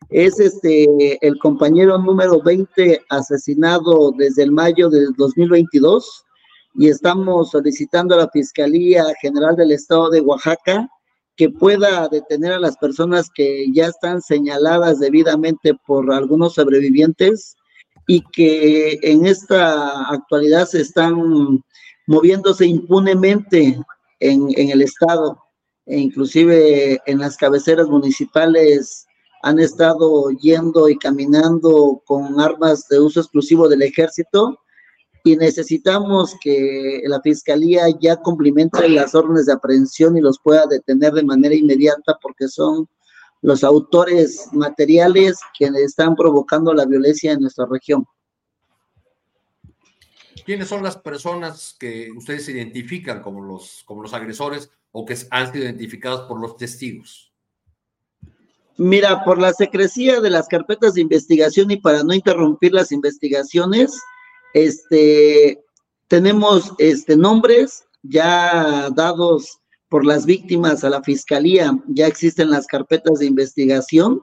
Es 0.10 0.40
este 0.40 1.18
el 1.26 1.40
compañero 1.40 1.98
número 1.98 2.42
20 2.42 3.02
asesinado 3.10 4.12
desde 4.16 4.44
el 4.44 4.52
mayo 4.52 4.90
del 4.90 5.14
2022 5.14 6.25
y 6.78 6.90
estamos 6.90 7.52
solicitando 7.52 8.16
a 8.16 8.20
la 8.20 8.30
Fiscalía 8.30 9.06
General 9.22 9.56
del 9.56 9.72
Estado 9.72 10.10
de 10.10 10.22
Oaxaca 10.22 10.90
que 11.38 11.50
pueda 11.50 12.08
detener 12.10 12.54
a 12.54 12.60
las 12.60 12.78
personas 12.78 13.30
que 13.34 13.66
ya 13.74 13.88
están 13.88 14.22
señaladas 14.22 15.00
debidamente 15.00 15.74
por 15.86 16.12
algunos 16.12 16.54
sobrevivientes 16.54 17.56
y 18.08 18.22
que 18.34 19.00
en 19.02 19.26
esta 19.26 20.10
actualidad 20.10 20.66
se 20.68 20.82
están 20.82 21.62
moviéndose 22.08 22.66
impunemente 22.66 23.80
en, 24.20 24.48
en 24.56 24.70
el 24.70 24.82
Estado. 24.82 25.42
E 25.88 25.98
inclusive 25.98 27.00
en 27.06 27.20
las 27.20 27.38
cabeceras 27.38 27.88
municipales 27.88 29.06
han 29.44 29.60
estado 29.60 30.32
yendo 30.32 30.90
y 30.90 30.98
caminando 30.98 32.02
con 32.06 32.40
armas 32.40 32.88
de 32.90 33.00
uso 33.00 33.20
exclusivo 33.20 33.68
del 33.68 33.84
ejército 33.84 34.58
y 35.26 35.36
necesitamos 35.36 36.36
que 36.40 37.02
la 37.08 37.20
fiscalía 37.20 37.86
ya 38.00 38.18
cumplimente 38.18 38.88
las 38.88 39.16
órdenes 39.16 39.48
de 39.48 39.54
aprehensión 39.54 40.16
y 40.16 40.22
los 40.22 40.38
pueda 40.38 40.68
detener 40.68 41.14
de 41.14 41.24
manera 41.24 41.56
inmediata 41.56 42.16
porque 42.22 42.48
son 42.48 42.88
los 43.42 43.64
autores 43.64 44.50
materiales 44.54 45.40
que 45.58 45.66
están 45.84 46.16
provocando 46.16 46.76
la 46.76 46.86
violencia 46.86 47.32
en 47.32 47.40
nuestra 47.40 47.66
región. 47.66 48.06
¿Quiénes 50.46 50.68
son 50.68 50.84
las 50.84 50.96
personas 50.96 51.76
que 51.80 52.12
ustedes 52.16 52.48
identifican 52.50 53.24
como 53.24 53.42
los, 53.42 53.82
como 53.86 54.04
los 54.04 54.14
agresores 54.14 54.70
o 54.92 55.08
que 55.08 55.18
han 55.32 55.52
sido 55.52 55.66
identificados 55.66 56.28
por 56.28 56.40
los 56.40 56.56
testigos? 56.56 57.34
Mira, 58.78 59.24
por 59.24 59.42
la 59.42 59.54
secrecía 59.54 60.22
de 60.22 60.30
las 60.30 60.48
carpetas 60.48 60.94
de 60.94 61.02
investigación 61.02 61.72
y 61.72 61.78
para 61.78 62.04
no 62.04 62.14
interrumpir 62.14 62.74
las 62.74 62.92
investigaciones, 62.92 64.00
este, 64.56 65.62
tenemos 66.08 66.72
este, 66.78 67.18
nombres 67.18 67.84
ya 68.04 68.90
dados 68.96 69.60
por 69.90 70.06
las 70.06 70.26
víctimas 70.26 70.86
a 70.86 70.90
la 70.90 71.04
fiscalía, 71.04 71.78
ya 71.88 72.08
existen 72.08 72.50
las 72.50 72.66
carpetas 72.66 73.20
de 73.20 73.26
investigación, 73.26 74.22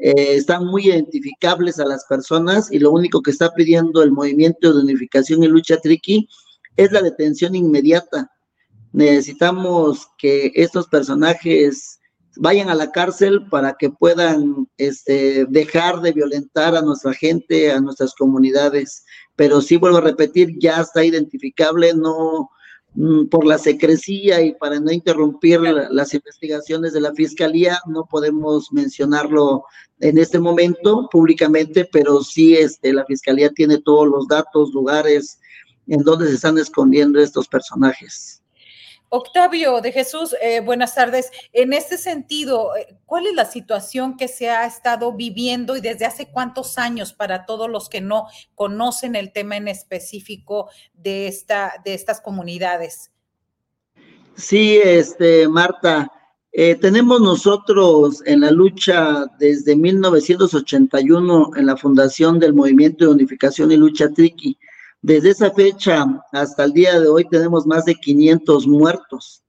eh, 0.00 0.34
están 0.34 0.66
muy 0.66 0.88
identificables 0.88 1.78
a 1.78 1.84
las 1.84 2.04
personas 2.06 2.72
y 2.72 2.80
lo 2.80 2.90
único 2.90 3.22
que 3.22 3.30
está 3.30 3.54
pidiendo 3.54 4.02
el 4.02 4.10
movimiento 4.10 4.72
de 4.72 4.82
unificación 4.82 5.44
y 5.44 5.46
lucha 5.46 5.76
triqui 5.76 6.28
es 6.76 6.90
la 6.90 7.00
detención 7.00 7.54
inmediata. 7.54 8.28
Necesitamos 8.92 10.08
que 10.18 10.50
estos 10.56 10.88
personajes 10.88 12.00
vayan 12.36 12.68
a 12.68 12.74
la 12.74 12.90
cárcel 12.90 13.46
para 13.48 13.76
que 13.78 13.90
puedan 13.90 14.68
este, 14.76 15.46
dejar 15.46 16.00
de 16.00 16.12
violentar 16.12 16.74
a 16.74 16.82
nuestra 16.82 17.12
gente, 17.12 17.70
a 17.70 17.80
nuestras 17.80 18.14
comunidades. 18.14 19.04
Pero 19.38 19.60
sí 19.62 19.76
vuelvo 19.76 19.98
a 19.98 20.00
repetir, 20.00 20.58
ya 20.58 20.80
está 20.80 21.04
identificable, 21.04 21.94
no 21.94 22.50
mm, 22.94 23.26
por 23.28 23.46
la 23.46 23.56
secrecía 23.56 24.42
y 24.42 24.54
para 24.54 24.80
no 24.80 24.90
interrumpir 24.90 25.60
las 25.60 26.12
investigaciones 26.12 26.92
de 26.92 27.00
la 27.00 27.14
fiscalía, 27.14 27.78
no 27.86 28.04
podemos 28.10 28.72
mencionarlo 28.72 29.62
en 30.00 30.18
este 30.18 30.40
momento 30.40 31.08
públicamente, 31.12 31.88
pero 31.92 32.20
sí 32.24 32.56
este, 32.56 32.92
la 32.92 33.04
fiscalía 33.04 33.50
tiene 33.50 33.78
todos 33.78 34.08
los 34.08 34.26
datos, 34.26 34.72
lugares 34.74 35.38
en 35.86 36.02
donde 36.02 36.26
se 36.26 36.34
están 36.34 36.58
escondiendo 36.58 37.20
estos 37.20 37.46
personajes. 37.46 38.42
Octavio 39.10 39.80
de 39.80 39.90
Jesús, 39.90 40.34
eh, 40.42 40.60
buenas 40.60 40.94
tardes. 40.94 41.30
En 41.54 41.72
este 41.72 41.96
sentido, 41.96 42.76
eh, 42.76 42.98
¿cuál 43.06 43.26
es 43.26 43.34
la 43.34 43.46
situación 43.46 44.18
que 44.18 44.28
se 44.28 44.50
ha 44.50 44.66
estado 44.66 45.14
viviendo 45.14 45.76
y 45.76 45.80
desde 45.80 46.04
hace 46.04 46.30
cuántos 46.30 46.76
años 46.76 47.14
para 47.14 47.46
todos 47.46 47.70
los 47.70 47.88
que 47.88 48.02
no 48.02 48.26
conocen 48.54 49.16
el 49.16 49.32
tema 49.32 49.56
en 49.56 49.68
específico 49.68 50.68
de, 50.92 51.26
esta, 51.26 51.74
de 51.84 51.94
estas 51.94 52.20
comunidades? 52.20 53.10
Sí, 54.36 54.78
este, 54.84 55.48
Marta, 55.48 56.12
eh, 56.52 56.74
tenemos 56.74 57.20
nosotros 57.20 58.22
en 58.26 58.42
la 58.42 58.50
lucha 58.50 59.24
desde 59.38 59.74
1981 59.74 61.50
en 61.56 61.66
la 61.66 61.76
fundación 61.78 62.38
del 62.38 62.52
Movimiento 62.52 63.06
de 63.06 63.12
Unificación 63.12 63.72
y 63.72 63.76
Lucha 63.78 64.10
Triqui 64.10 64.58
desde 65.02 65.30
esa 65.30 65.50
fecha 65.52 66.06
hasta 66.32 66.64
el 66.64 66.72
día 66.72 66.98
de 66.98 67.08
hoy 67.08 67.24
tenemos 67.28 67.66
más 67.66 67.84
de 67.84 67.94
500 67.94 68.66
muertos 68.66 69.44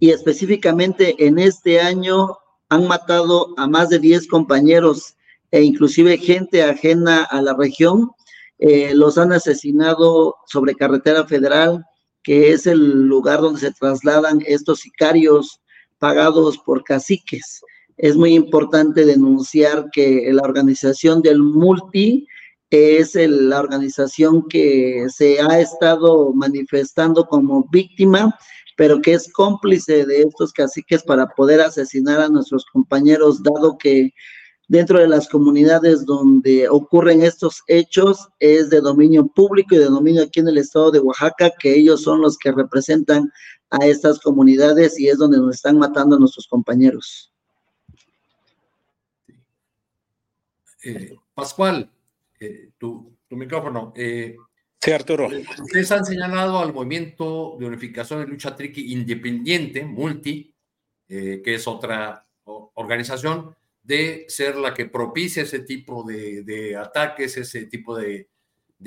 y 0.00 0.10
específicamente 0.10 1.14
en 1.26 1.38
este 1.38 1.80
año 1.80 2.36
han 2.68 2.88
matado 2.88 3.54
a 3.56 3.66
más 3.66 3.90
de 3.90 3.98
10 3.98 4.26
compañeros 4.28 5.14
e 5.50 5.62
inclusive 5.62 6.18
gente 6.18 6.62
ajena 6.62 7.24
a 7.24 7.42
la 7.42 7.54
región. 7.54 8.10
Eh, 8.58 8.92
los 8.94 9.18
han 9.18 9.32
asesinado 9.32 10.36
sobre 10.46 10.74
carretera 10.74 11.26
federal, 11.26 11.84
que 12.22 12.52
es 12.52 12.66
el 12.66 13.06
lugar 13.06 13.40
donde 13.40 13.60
se 13.60 13.72
trasladan 13.72 14.40
estos 14.46 14.80
sicarios 14.80 15.60
pagados 15.98 16.58
por 16.58 16.82
caciques. 16.82 17.60
Es 17.96 18.16
muy 18.16 18.34
importante 18.34 19.04
denunciar 19.04 19.90
que 19.92 20.28
la 20.32 20.42
organización 20.42 21.22
del 21.22 21.40
multi 21.40 22.26
es 22.74 23.14
la 23.14 23.60
organización 23.60 24.48
que 24.48 25.06
se 25.08 25.40
ha 25.40 25.60
estado 25.60 26.32
manifestando 26.32 27.24
como 27.26 27.68
víctima, 27.70 28.36
pero 28.76 29.00
que 29.00 29.14
es 29.14 29.32
cómplice 29.32 30.04
de 30.04 30.22
estos 30.22 30.52
caciques 30.52 31.02
para 31.02 31.28
poder 31.28 31.60
asesinar 31.60 32.20
a 32.20 32.28
nuestros 32.28 32.64
compañeros, 32.66 33.42
dado 33.42 33.78
que 33.78 34.12
dentro 34.68 34.98
de 34.98 35.08
las 35.08 35.28
comunidades 35.28 36.04
donde 36.04 36.68
ocurren 36.68 37.22
estos 37.22 37.62
hechos 37.68 38.28
es 38.40 38.70
de 38.70 38.80
dominio 38.80 39.26
público 39.26 39.74
y 39.74 39.78
de 39.78 39.84
dominio 39.84 40.22
aquí 40.22 40.40
en 40.40 40.48
el 40.48 40.58
estado 40.58 40.90
de 40.90 41.00
Oaxaca, 41.00 41.52
que 41.58 41.74
ellos 41.74 42.02
son 42.02 42.20
los 42.20 42.36
que 42.38 42.50
representan 42.50 43.30
a 43.70 43.86
estas 43.86 44.18
comunidades 44.20 44.98
y 44.98 45.08
es 45.08 45.18
donde 45.18 45.38
nos 45.38 45.56
están 45.56 45.78
matando 45.78 46.16
a 46.16 46.18
nuestros 46.18 46.46
compañeros. 46.46 47.30
Eh, 50.84 51.16
Pascual, 51.34 51.90
eh, 52.40 52.70
tu, 52.78 53.16
micrófono. 53.30 53.92
Eh, 53.96 54.36
sí, 54.80 54.90
Arturo. 54.92 55.28
Ustedes 55.28 55.90
han 55.92 56.04
señalado 56.04 56.58
al 56.58 56.72
movimiento 56.72 57.56
de 57.58 57.66
unificación 57.66 58.20
de 58.20 58.26
lucha 58.26 58.54
triqui 58.54 58.92
independiente, 58.92 59.84
multi, 59.84 60.54
eh, 61.08 61.42
que 61.44 61.54
es 61.54 61.66
otra 61.66 62.26
organización, 62.44 63.56
de 63.82 64.24
ser 64.28 64.56
la 64.56 64.74
que 64.74 64.86
propicia 64.86 65.42
ese 65.42 65.60
tipo 65.60 66.04
de, 66.04 66.76
ataques, 66.76 67.36
ese 67.36 67.66
tipo 67.66 67.96
de, 67.96 68.28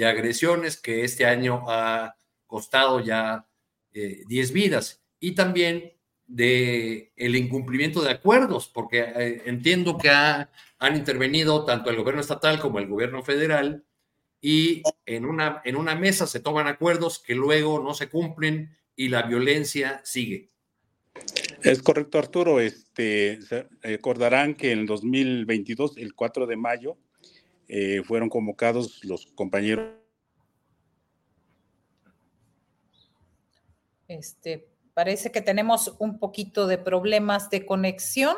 agresiones 0.06 0.78
que 0.78 1.04
este 1.04 1.26
año 1.26 1.64
ha 1.68 2.16
costado 2.46 3.00
ya 3.00 3.48
10 3.92 4.52
vidas. 4.52 5.04
Y 5.20 5.34
también 5.34 5.97
de 6.28 7.12
el 7.16 7.36
incumplimiento 7.36 8.02
de 8.02 8.12
acuerdos, 8.12 8.68
porque 8.68 9.42
entiendo 9.46 9.98
que 9.98 10.10
ha 10.10 10.50
han 10.80 10.96
intervenido 10.96 11.66
tanto 11.66 11.90
el 11.90 11.98
gobierno 11.98 12.22
estatal 12.22 12.60
como 12.60 12.80
el 12.80 12.88
gobierno 12.88 13.24
federal 13.24 13.84
y 14.42 14.84
en 15.06 15.26
una, 15.26 15.62
en 15.66 15.76
una 15.76 15.96
mesa 15.96 16.28
se 16.28 16.40
toman 16.40 16.68
acuerdos 16.68 17.20
que 17.20 17.34
luego 17.34 17.82
no 17.82 17.94
se 17.94 18.10
cumplen 18.10 18.78
y 18.96 19.10
la 19.10 19.24
violencia 19.24 20.02
sigue. 20.04 20.50
Es 21.64 21.82
correcto, 21.82 22.20
Arturo. 22.20 22.60
Este, 22.60 23.40
recordarán 23.82 24.54
que 24.54 24.72
en 24.72 24.80
el 24.80 24.86
2022, 24.86 25.98
el 25.98 26.14
4 26.14 26.46
de 26.46 26.56
mayo, 26.56 26.98
eh, 27.68 28.04
fueron 28.06 28.30
convocados 28.30 29.04
los 29.04 29.26
compañeros. 29.34 29.96
Este, 34.08 34.68
parece 34.98 35.32
que 35.32 35.44
tenemos 35.44 35.94
un 36.00 36.18
poquito 36.18 36.66
de 36.66 36.80
problemas 36.80 37.52
de 37.52 37.68
conexión. 37.68 38.36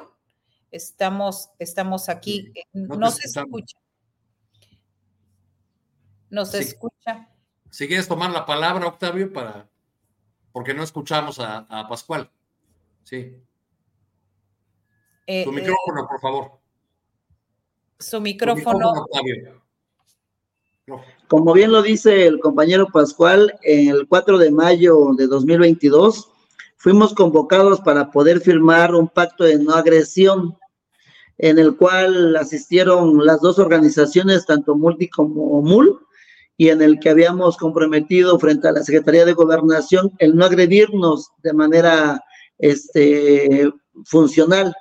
Estamos, 0.72 1.52
estamos 1.58 2.10
aquí. 2.10 2.52
Eh, 2.54 2.64
no, 2.74 3.10
se 3.12 3.30
escucha. 3.30 3.78
No 6.30 6.46
se 6.46 6.60
escucha. 6.60 7.30
Si 7.70 7.88
quieres 7.88 8.10
tomar 8.10 8.32
la 8.32 8.46
palabra, 8.46 8.88
Octavio, 8.88 9.32
para 9.32 9.70
porque 10.52 10.74
no 10.74 10.84
escuchamos 10.84 11.40
a, 11.40 11.66
Pascual. 11.88 12.30
Sí. 13.04 13.42
Eh, 15.28 15.46
su 15.46 15.54
micrófono, 15.54 16.08
por 16.10 16.20
favor. 16.20 16.60
Su 18.00 18.20
micrófono. 18.20 19.06
Como 21.30 21.54
bien 21.54 21.72
lo 21.72 21.82
dice 21.82 22.28
el 22.28 22.42
compañero 22.42 22.88
Pascual, 22.88 23.58
el 23.62 24.10
4 24.10 24.38
de 24.38 24.52
mayo 24.52 25.14
de 25.16 25.28
2022 25.28 26.34
fuimos 26.80 27.14
convocados 27.14 27.82
para 27.82 28.10
poder 28.10 28.40
firmar 28.40 28.96
un 28.96 29.10
pacto 29.10 29.44
de 29.44 29.60
no 29.60 29.74
agresión 29.74 30.58
en 31.38 31.60
el 31.60 31.76
cual 31.78 32.36
asistieron 32.36 33.26
las 33.26 33.42
dos 33.42 33.60
organizaciones, 33.60 34.46
tanto 34.46 34.76
Multi 34.76 35.10
como 35.10 35.62
MUL, 35.62 36.00
y 36.58 36.70
en 36.70 36.82
el 36.82 37.00
que 37.00 37.10
habíamos 37.10 37.58
comprometido 37.58 38.40
frente 38.40 38.68
a 38.68 38.72
la 38.74 38.84
Secretaría 38.84 39.26
de 39.26 39.34
Gobernación 39.34 40.12
el 40.20 40.36
no 40.36 40.46
agredirnos 40.46 41.30
de 41.44 41.54
manera 41.54 42.22
este, 42.58 43.72
funcional. 44.06 44.74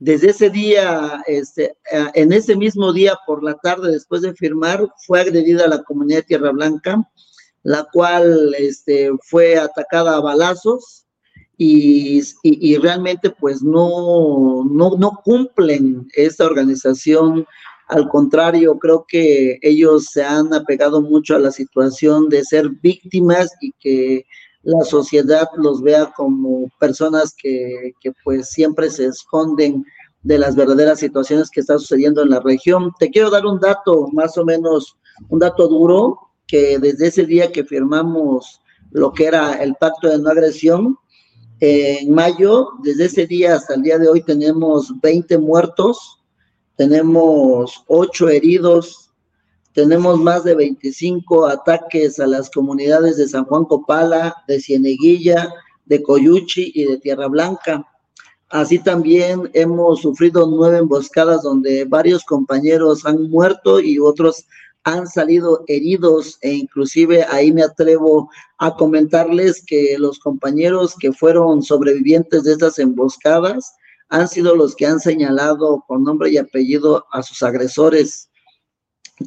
Desde 0.00 0.30
ese 0.30 0.50
día, 0.50 1.22
este, 1.26 1.76
en 2.14 2.32
ese 2.32 2.56
mismo 2.56 2.92
día 2.92 3.16
por 3.26 3.44
la 3.44 3.54
tarde, 3.54 3.92
después 3.92 4.22
de 4.22 4.34
firmar, 4.34 4.88
fue 5.06 5.20
agredida 5.20 5.68
la 5.68 5.82
comunidad 5.82 6.18
de 6.18 6.24
Tierra 6.24 6.50
Blanca, 6.50 7.08
la 7.62 7.86
cual 7.92 8.54
este, 8.58 9.10
fue 9.22 9.56
atacada 9.56 10.16
a 10.16 10.20
balazos 10.20 11.06
y, 11.62 12.22
y, 12.42 12.78
realmente 12.78 13.28
pues 13.28 13.62
no, 13.62 14.64
no, 14.64 14.96
no 14.96 15.20
cumplen 15.22 16.08
esta 16.14 16.46
organización. 16.46 17.44
Al 17.86 18.08
contrario, 18.08 18.78
creo 18.78 19.04
que 19.06 19.58
ellos 19.60 20.06
se 20.06 20.24
han 20.24 20.54
apegado 20.54 21.02
mucho 21.02 21.36
a 21.36 21.38
la 21.38 21.50
situación 21.50 22.30
de 22.30 22.46
ser 22.46 22.70
víctimas 22.70 23.50
y 23.60 23.72
que 23.78 24.24
la 24.62 24.82
sociedad 24.86 25.48
los 25.58 25.82
vea 25.82 26.10
como 26.16 26.70
personas 26.78 27.34
que, 27.36 27.92
que 28.00 28.12
pues 28.24 28.48
siempre 28.48 28.88
se 28.88 29.04
esconden 29.08 29.84
de 30.22 30.38
las 30.38 30.56
verdaderas 30.56 30.98
situaciones 30.98 31.50
que 31.50 31.60
están 31.60 31.78
sucediendo 31.78 32.22
en 32.22 32.30
la 32.30 32.40
región. 32.40 32.90
Te 32.98 33.10
quiero 33.10 33.28
dar 33.28 33.44
un 33.44 33.60
dato, 33.60 34.08
más 34.14 34.38
o 34.38 34.46
menos, 34.46 34.96
un 35.28 35.40
dato 35.40 35.68
duro, 35.68 36.18
que 36.46 36.78
desde 36.78 37.08
ese 37.08 37.26
día 37.26 37.52
que 37.52 37.64
firmamos 37.64 38.62
lo 38.92 39.12
que 39.12 39.26
era 39.26 39.62
el 39.62 39.74
pacto 39.74 40.08
de 40.08 40.18
no 40.18 40.30
agresión, 40.30 40.96
en 41.60 42.12
mayo, 42.12 42.70
desde 42.82 43.04
ese 43.04 43.26
día 43.26 43.54
hasta 43.54 43.74
el 43.74 43.82
día 43.82 43.98
de 43.98 44.08
hoy, 44.08 44.22
tenemos 44.22 44.92
20 45.00 45.38
muertos, 45.38 46.22
tenemos 46.76 47.84
8 47.86 48.28
heridos, 48.30 49.10
tenemos 49.74 50.18
más 50.18 50.42
de 50.44 50.54
25 50.54 51.46
ataques 51.46 52.18
a 52.18 52.26
las 52.26 52.50
comunidades 52.50 53.18
de 53.18 53.28
San 53.28 53.44
Juan 53.44 53.64
Copala, 53.64 54.34
de 54.48 54.60
Cieneguilla, 54.60 55.52
de 55.84 56.02
Coyuchi 56.02 56.72
y 56.74 56.84
de 56.84 56.98
Tierra 56.98 57.28
Blanca. 57.28 57.86
Así 58.48 58.78
también 58.78 59.50
hemos 59.52 60.00
sufrido 60.00 60.46
nueve 60.46 60.78
emboscadas 60.78 61.42
donde 61.42 61.84
varios 61.84 62.24
compañeros 62.24 63.06
han 63.06 63.30
muerto 63.30 63.80
y 63.80 63.98
otros 63.98 64.46
han 64.84 65.06
salido 65.06 65.64
heridos 65.66 66.38
e 66.40 66.52
inclusive 66.52 67.24
ahí 67.24 67.52
me 67.52 67.62
atrevo 67.62 68.30
a 68.58 68.74
comentarles 68.74 69.62
que 69.66 69.96
los 69.98 70.18
compañeros 70.18 70.94
que 70.98 71.12
fueron 71.12 71.62
sobrevivientes 71.62 72.44
de 72.44 72.52
estas 72.52 72.78
emboscadas 72.78 73.74
han 74.08 74.26
sido 74.26 74.56
los 74.56 74.74
que 74.74 74.86
han 74.86 75.00
señalado 75.00 75.84
con 75.86 76.04
nombre 76.04 76.30
y 76.30 76.38
apellido 76.38 77.06
a 77.12 77.22
sus 77.22 77.42
agresores. 77.42 78.28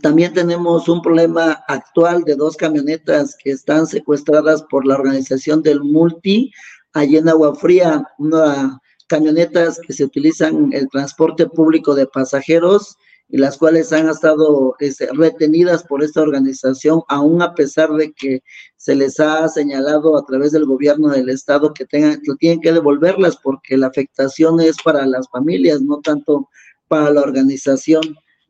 También 0.02 0.34
tenemos 0.34 0.90
un 0.90 1.02
problema 1.02 1.64
actual 1.68 2.24
de 2.24 2.36
dos 2.36 2.58
camionetas 2.58 3.38
que 3.42 3.52
están 3.52 3.86
secuestradas 3.86 4.64
por 4.64 4.86
la 4.86 4.96
organización 4.96 5.62
del 5.62 5.82
Multi 5.82 6.52
allí 6.94 7.18
en 7.18 7.30
Agua 7.30 7.56
Fría, 7.56 8.04
una 8.18 8.80
camionetas 9.08 9.80
que 9.86 9.94
se 9.94 10.06
utilizan 10.06 10.56
en 10.56 10.74
el 10.74 10.90
transporte 10.90 11.46
público 11.48 11.94
de 11.94 12.08
pasajeros 12.08 12.98
y 13.30 13.38
las 13.38 13.58
cuales 13.58 13.92
han 13.92 14.10
estado 14.10 14.76
este, 14.80 15.08
retenidas 15.12 15.84
por 15.84 16.04
esta 16.04 16.22
organización, 16.22 17.02
aún 17.08 17.42
a 17.42 17.56
pesar 17.56 17.92
de 17.94 18.14
que 18.14 18.44
se 18.78 18.96
les 18.96 19.20
ha 19.20 19.48
señalado 19.48 20.18
a 20.18 20.26
través 20.26 20.52
del 20.52 20.66
gobierno 20.66 21.10
del 21.10 21.30
estado 21.30 21.74
que 21.74 21.86
tengan, 21.86 22.22
que 22.22 22.36
tienen 22.36 22.62
que 22.62 22.74
devolverlas 22.74 23.38
porque 23.38 23.78
la 23.78 23.88
afectación 23.88 24.60
es 24.62 24.76
para 24.84 25.06
las 25.06 25.28
familias, 25.30 25.82
no 25.82 26.00
tanto 26.02 26.50
para 26.88 27.10
la 27.10 27.22
organización. 27.22 28.04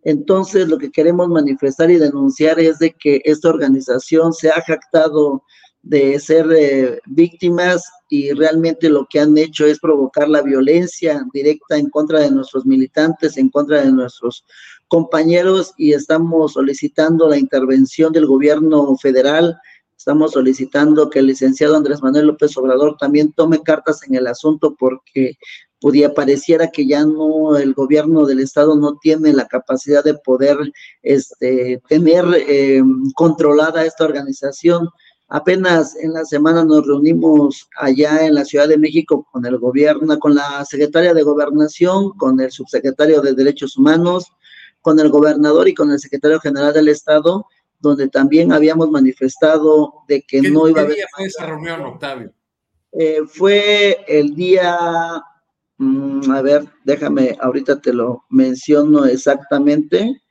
Entonces, 0.04 0.68
lo 0.68 0.78
que 0.78 0.92
queremos 0.92 1.30
manifestar 1.30 1.90
y 1.90 1.96
denunciar 1.96 2.60
es 2.60 2.80
de 2.80 2.92
que 2.92 3.22
esta 3.24 3.50
organización 3.50 4.34
se 4.34 4.50
ha 4.50 4.62
jactado 4.62 5.44
de 5.84 6.18
ser 6.20 6.48
eh, 6.58 7.00
víctimas 7.06 7.84
y 8.10 8.32
realmente 8.32 8.90
lo 8.90 9.06
que 9.10 9.20
han 9.20 9.38
hecho 9.38 9.66
es 9.66 9.80
provocar 9.80 10.30
la 10.30 10.42
violencia 10.42 11.26
directa 11.34 11.78
en 11.78 11.90
contra 11.90 12.22
de 12.22 12.32
nuestros 12.32 12.66
militantes, 12.66 13.38
en 13.38 13.50
contra 13.50 13.84
de 13.84 13.92
nuestros 13.92 14.46
compañeros 14.88 15.74
y 15.78 15.94
estamos 15.94 16.54
solicitando 16.54 17.28
la 17.28 17.38
intervención 17.38 18.14
del 18.14 18.26
gobierno 18.26 18.96
federal, 18.96 19.58
estamos 19.98 20.32
solicitando 20.32 21.10
que 21.10 21.20
el 21.20 21.28
licenciado 21.28 21.76
Andrés 21.76 22.02
Manuel 22.02 22.28
López 22.28 22.56
Obrador 22.58 22.96
también 22.98 23.34
tome 23.34 23.62
cartas 23.62 24.08
en 24.08 24.16
el 24.16 24.28
asunto 24.28 24.76
porque 24.80 25.38
podía 25.82 26.14
pareciera 26.14 26.70
que 26.72 26.88
ya 26.88 27.04
no 27.04 27.58
el 27.58 27.74
gobierno 27.74 28.26
del 28.26 28.40
estado 28.40 28.78
no 28.78 28.98
tiene 29.02 29.34
la 29.34 29.48
capacidad 29.48 30.02
de 30.02 30.14
poder 30.14 30.58
este, 31.02 31.82
tener 31.90 32.24
eh, 32.48 32.82
controlada 33.16 33.86
esta 33.86 34.06
organización 34.06 34.88
Apenas 35.30 35.96
en 35.96 36.14
la 36.14 36.26
semana 36.26 36.64
nos 36.64 36.86
reunimos 36.86 37.68
allá 37.78 38.26
en 38.26 38.36
la 38.36 38.46
Ciudad 38.46 38.68
de 38.68 38.78
México 38.78 39.28
con 39.32 39.46
el 39.46 39.58
gobierno, 39.58 40.20
con 40.20 40.36
la 40.36 40.64
secretaria 40.66 41.14
de 41.14 41.24
Gobernación, 41.24 42.12
con 42.18 42.40
el 42.40 42.52
subsecretario 42.52 43.22
de 43.22 43.34
Derechos 43.34 43.78
Humanos, 43.78 44.32
con 44.82 45.00
el 45.00 45.10
gobernador 45.10 45.68
y 45.68 45.74
con 45.74 45.92
el 45.92 46.00
secretario 46.00 46.40
general 46.40 46.74
del 46.74 46.90
Estado, 46.90 47.48
donde 47.80 48.10
también 48.10 48.52
habíamos 48.52 48.92
manifestado 48.92 49.94
de 50.08 50.22
que 50.22 50.42
no 50.42 50.68
iba 50.68 50.82
a 50.82 50.84
haber. 50.84 50.96
¿Qué 50.96 51.02
día 51.02 51.08
fue 51.16 51.26
esa 51.26 51.46
reunión, 51.46 51.82
Octavio? 51.82 52.34
Eh, 52.92 53.22
fue 53.28 54.06
el 54.08 54.36
día, 54.36 55.22
mm, 55.78 56.32
a 56.32 56.42
ver, 56.42 56.66
déjame, 56.84 57.36
ahorita 57.42 57.82
te 57.82 57.92
lo 57.92 58.26
menciono 58.30 59.06
exactamente. 59.06 60.22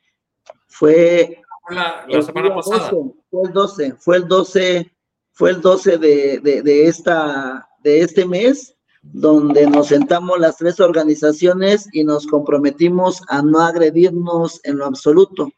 Fue 0.69 1.43
la, 1.71 2.23
semana 2.23 2.55
pasada. 2.55 2.93
Fue 3.33 3.49
el 3.49 3.53
12, 3.55 3.95
fue 3.99 4.17
el 4.19 4.29
12, 4.29 4.93
fue 5.33 5.51
el 5.51 5.63
12 5.63 5.97
de, 5.97 6.39
de, 6.63 6.87
esta, 6.87 7.67
de 7.83 8.03
este 8.03 8.27
mes, 8.27 8.77
donde 9.01 9.67
nos 9.67 9.89
sentamos 9.89 10.39
las 10.39 10.59
tres 10.59 10.79
organizaciones 10.81 11.89
y 11.95 12.05
nos 12.05 12.27
comprometimos 12.27 13.23
a 13.29 13.41
no 13.41 13.61
agredirnos 13.61 14.61
en 14.65 14.77
lo 14.77 14.85
absoluto. 14.85 15.51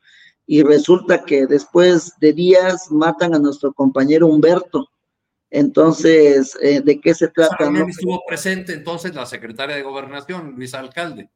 Y 0.47 0.63
resulta 0.63 1.25
que 1.25 1.47
después 1.47 2.13
de 2.21 2.33
días 2.33 2.93
matan 2.93 3.35
a 3.35 3.41
nuestro 3.41 3.73
compañero 3.73 4.29
Humberto. 4.29 4.89
Entonces, 5.51 6.57
eh, 6.63 6.81
¿de 6.81 7.01
qué 7.01 7.13
se 7.13 7.27
trata? 7.29 7.71
¿no? 7.71 7.89
estuvo 7.89 8.23
presente 8.25 8.73
entonces 8.73 9.17
la 9.17 9.27
secretaria 9.27 9.75
de 9.75 9.83
Gobernación, 9.83 10.55
Luis 10.57 10.75
Alcalde. 10.75 11.29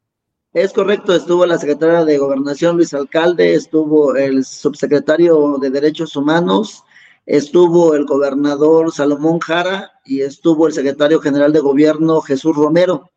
Es 0.58 0.72
correcto, 0.72 1.14
estuvo 1.14 1.46
la 1.46 1.56
secretaria 1.56 2.04
de 2.04 2.18
Gobernación 2.18 2.74
Luis 2.74 2.92
Alcalde, 2.92 3.54
estuvo 3.54 4.16
el 4.16 4.44
subsecretario 4.44 5.56
de 5.58 5.70
Derechos 5.70 6.16
Humanos, 6.16 6.82
estuvo 7.26 7.94
el 7.94 8.04
gobernador 8.04 8.90
Salomón 8.92 9.38
Jara 9.38 9.92
y 10.04 10.22
estuvo 10.22 10.66
el 10.66 10.72
secretario 10.72 11.20
general 11.20 11.52
de 11.52 11.60
Gobierno 11.60 12.20
Jesús 12.22 12.56
Romero, 12.56 13.08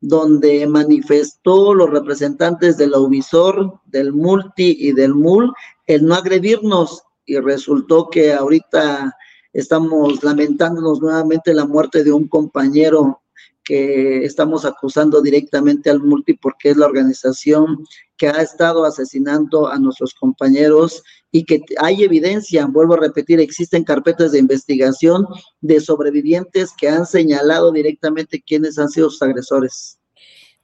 donde 0.00 0.66
manifestó 0.66 1.72
los 1.72 1.88
representantes 1.88 2.76
de 2.76 2.88
la 2.88 2.98
Uvisor, 2.98 3.78
del 3.86 4.12
Multi 4.12 4.76
y 4.80 4.90
del 4.90 5.14
MUL 5.14 5.54
el 5.86 6.04
no 6.04 6.16
agredirnos. 6.16 7.04
Y 7.24 7.38
resultó 7.38 8.10
que 8.10 8.32
ahorita 8.32 9.16
estamos 9.52 10.24
lamentándonos 10.24 11.00
nuevamente 11.00 11.54
la 11.54 11.64
muerte 11.64 12.02
de 12.02 12.10
un 12.10 12.26
compañero 12.26 13.20
que 13.68 14.24
estamos 14.24 14.64
acusando 14.64 15.20
directamente 15.20 15.90
al 15.90 16.00
multi 16.00 16.32
porque 16.32 16.70
es 16.70 16.78
la 16.78 16.86
organización 16.86 17.84
que 18.16 18.28
ha 18.28 18.40
estado 18.40 18.86
asesinando 18.86 19.68
a 19.68 19.78
nuestros 19.78 20.14
compañeros 20.14 21.02
y 21.30 21.44
que 21.44 21.60
hay 21.78 22.02
evidencia, 22.02 22.64
vuelvo 22.64 22.94
a 22.94 23.00
repetir, 23.00 23.40
existen 23.40 23.84
carpetas 23.84 24.32
de 24.32 24.38
investigación 24.38 25.26
de 25.60 25.80
sobrevivientes 25.82 26.72
que 26.78 26.88
han 26.88 27.04
señalado 27.04 27.70
directamente 27.70 28.40
quiénes 28.40 28.78
han 28.78 28.88
sido 28.88 29.10
sus 29.10 29.20
agresores. 29.20 29.98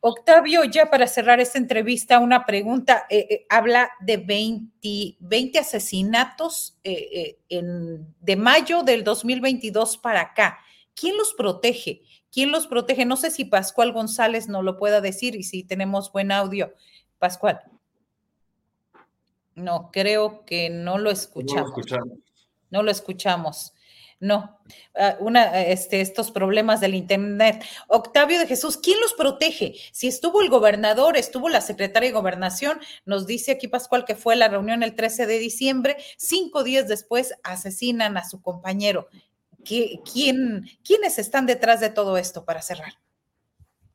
Octavio, 0.01 0.65
ya 0.65 0.91
para 0.91 1.07
cerrar 1.07 1.41
esta 1.41 1.59
entrevista, 1.59 2.21
una 2.21 2.47
pregunta. 2.47 3.05
Eh, 3.11 3.27
eh, 3.29 3.47
habla 3.51 3.91
de 4.01 4.17
20, 4.17 5.17
20 5.21 5.59
asesinatos 5.59 6.79
eh, 6.85 7.37
en, 7.51 8.15
de 8.21 8.37
mayo 8.37 8.83
del 8.83 9.05
2022 9.05 9.99
para 9.99 10.23
acá. 10.23 10.59
¿Quién 10.95 11.19
los 11.19 11.35
protege? 11.35 12.03
¿Quién 12.35 12.51
los 12.51 12.67
protege? 12.67 13.05
No 13.05 13.17
sé 13.17 13.31
si 13.31 13.45
Pascual 13.45 13.93
González 13.93 14.49
nos 14.49 14.65
lo 14.65 14.77
pueda 14.77 15.01
decir 15.01 15.37
y 15.37 15.45
si 15.45 15.63
tenemos 15.63 16.11
buen 16.11 16.33
audio. 16.33 16.75
Pascual. 17.21 17.61
No, 19.55 19.91
creo 19.93 20.45
que 20.45 20.69
no 20.69 20.99
lo 20.99 21.13
escuchamos. 21.13 21.55
No 21.55 21.63
lo 21.63 21.69
escuchamos. 21.69 22.19
No 22.71 22.83
lo 22.83 22.91
escuchamos. 22.91 23.75
No, 24.19 24.59
una, 25.21 25.61
este, 25.63 26.01
estos 26.01 26.33
problemas 26.33 26.81
del 26.81 26.97
Internet. 26.97 27.65
Octavio 27.87 28.41
de 28.41 28.49
Jesús, 28.49 28.79
¿quién 28.79 28.99
los 29.01 29.13
protege? 29.13 29.75
Si 29.93 30.09
estuvo 30.09 30.41
el 30.41 30.49
gobernador, 30.49 31.17
estuvo 31.17 31.49
la 31.49 31.61
secretaria 31.61 32.09
de 32.09 32.15
gobernación, 32.15 32.81
nos 33.05 33.27
dice 33.27 33.53
aquí 33.53 33.69
Pascual 33.69 34.05
que 34.05 34.17
fue 34.17 34.35
la 34.35 34.49
reunión 34.49 34.83
el 34.83 34.97
13 34.97 35.27
de 35.27 35.39
diciembre, 35.39 35.97
cinco 36.17 36.65
días 36.65 36.89
después 36.89 37.35
asesinan 37.45 38.17
a 38.17 38.29
su 38.29 38.41
compañero. 38.41 39.09
¿Quién, 39.65 40.65
¿Quiénes 40.85 41.19
están 41.19 41.47
detrás 41.47 41.81
de 41.81 41.91
todo 41.91 42.17
esto 42.17 42.45
para 42.45 42.63
cerrar? 42.63 42.95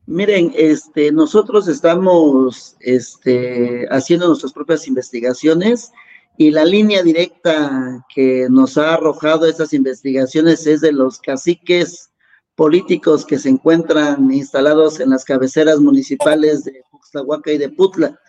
Miren, 0.06 0.52
este, 0.56 1.12
nosotros 1.12 1.68
estamos 1.68 2.76
este, 2.80 3.88
haciendo 3.92 4.28
nuestras 4.28 4.54
propias 4.54 4.88
investigaciones 4.88 5.92
y 6.36 6.50
la 6.52 6.66
línea 6.66 7.04
directa 7.04 8.04
que 8.14 8.48
nos 8.50 8.78
ha 8.78 8.96
arrojado 8.96 9.46
estas 9.46 9.72
investigaciones 9.74 10.66
es 10.66 10.82
de 10.82 10.94
los 10.94 11.20
caciques 11.20 12.10
políticos 12.56 13.26
que 13.26 13.38
se 13.38 13.50
encuentran 13.50 14.32
instalados 14.34 15.00
en 15.00 15.12
las 15.12 15.24
cabeceras 15.24 15.80
municipales 15.80 16.64
de 16.64 16.82
Puxtlahuaca 16.92 17.52
y 17.52 17.58
de 17.58 17.70
Putla. 17.70 18.20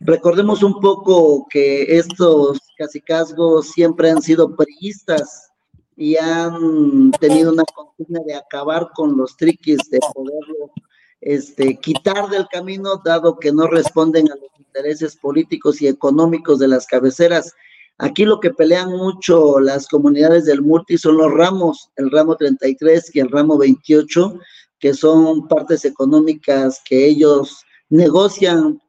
Recordemos 0.00 0.62
un 0.62 0.80
poco 0.80 1.46
que 1.48 1.96
estos 1.96 2.58
cacicazgos 2.76 3.70
siempre 3.70 4.10
han 4.10 4.20
sido 4.20 4.56
priistas 4.56 5.50
y 5.96 6.16
han 6.16 7.10
tenido 7.12 7.52
una 7.52 7.64
consigna 7.64 8.20
de 8.26 8.34
acabar 8.34 8.90
con 8.94 9.16
los 9.16 9.36
triquis, 9.36 9.78
de 9.90 10.00
poderlo 10.14 10.72
este, 11.20 11.76
quitar 11.76 12.28
del 12.28 12.46
camino, 12.48 13.00
dado 13.04 13.38
que 13.38 13.52
no 13.52 13.66
responden 13.66 14.30
a 14.30 14.34
los 14.34 14.50
intereses 14.58 15.16
políticos 15.16 15.80
y 15.80 15.88
económicos 15.88 16.58
de 16.58 16.68
las 16.68 16.86
cabeceras. 16.86 17.52
Aquí 17.98 18.24
lo 18.24 18.40
que 18.40 18.50
pelean 18.50 18.90
mucho 18.90 19.60
las 19.60 19.86
comunidades 19.86 20.46
del 20.46 20.62
multi 20.62 20.98
son 20.98 21.16
los 21.16 21.32
ramos, 21.32 21.90
el 21.96 22.10
ramo 22.10 22.36
33 22.36 23.14
y 23.14 23.20
el 23.20 23.30
ramo 23.30 23.56
28, 23.56 24.38
que 24.80 24.94
son 24.94 25.46
partes 25.46 25.84
económicas 25.84 26.82
que 26.84 27.06
ellos 27.06 27.64
negocian 27.94 28.80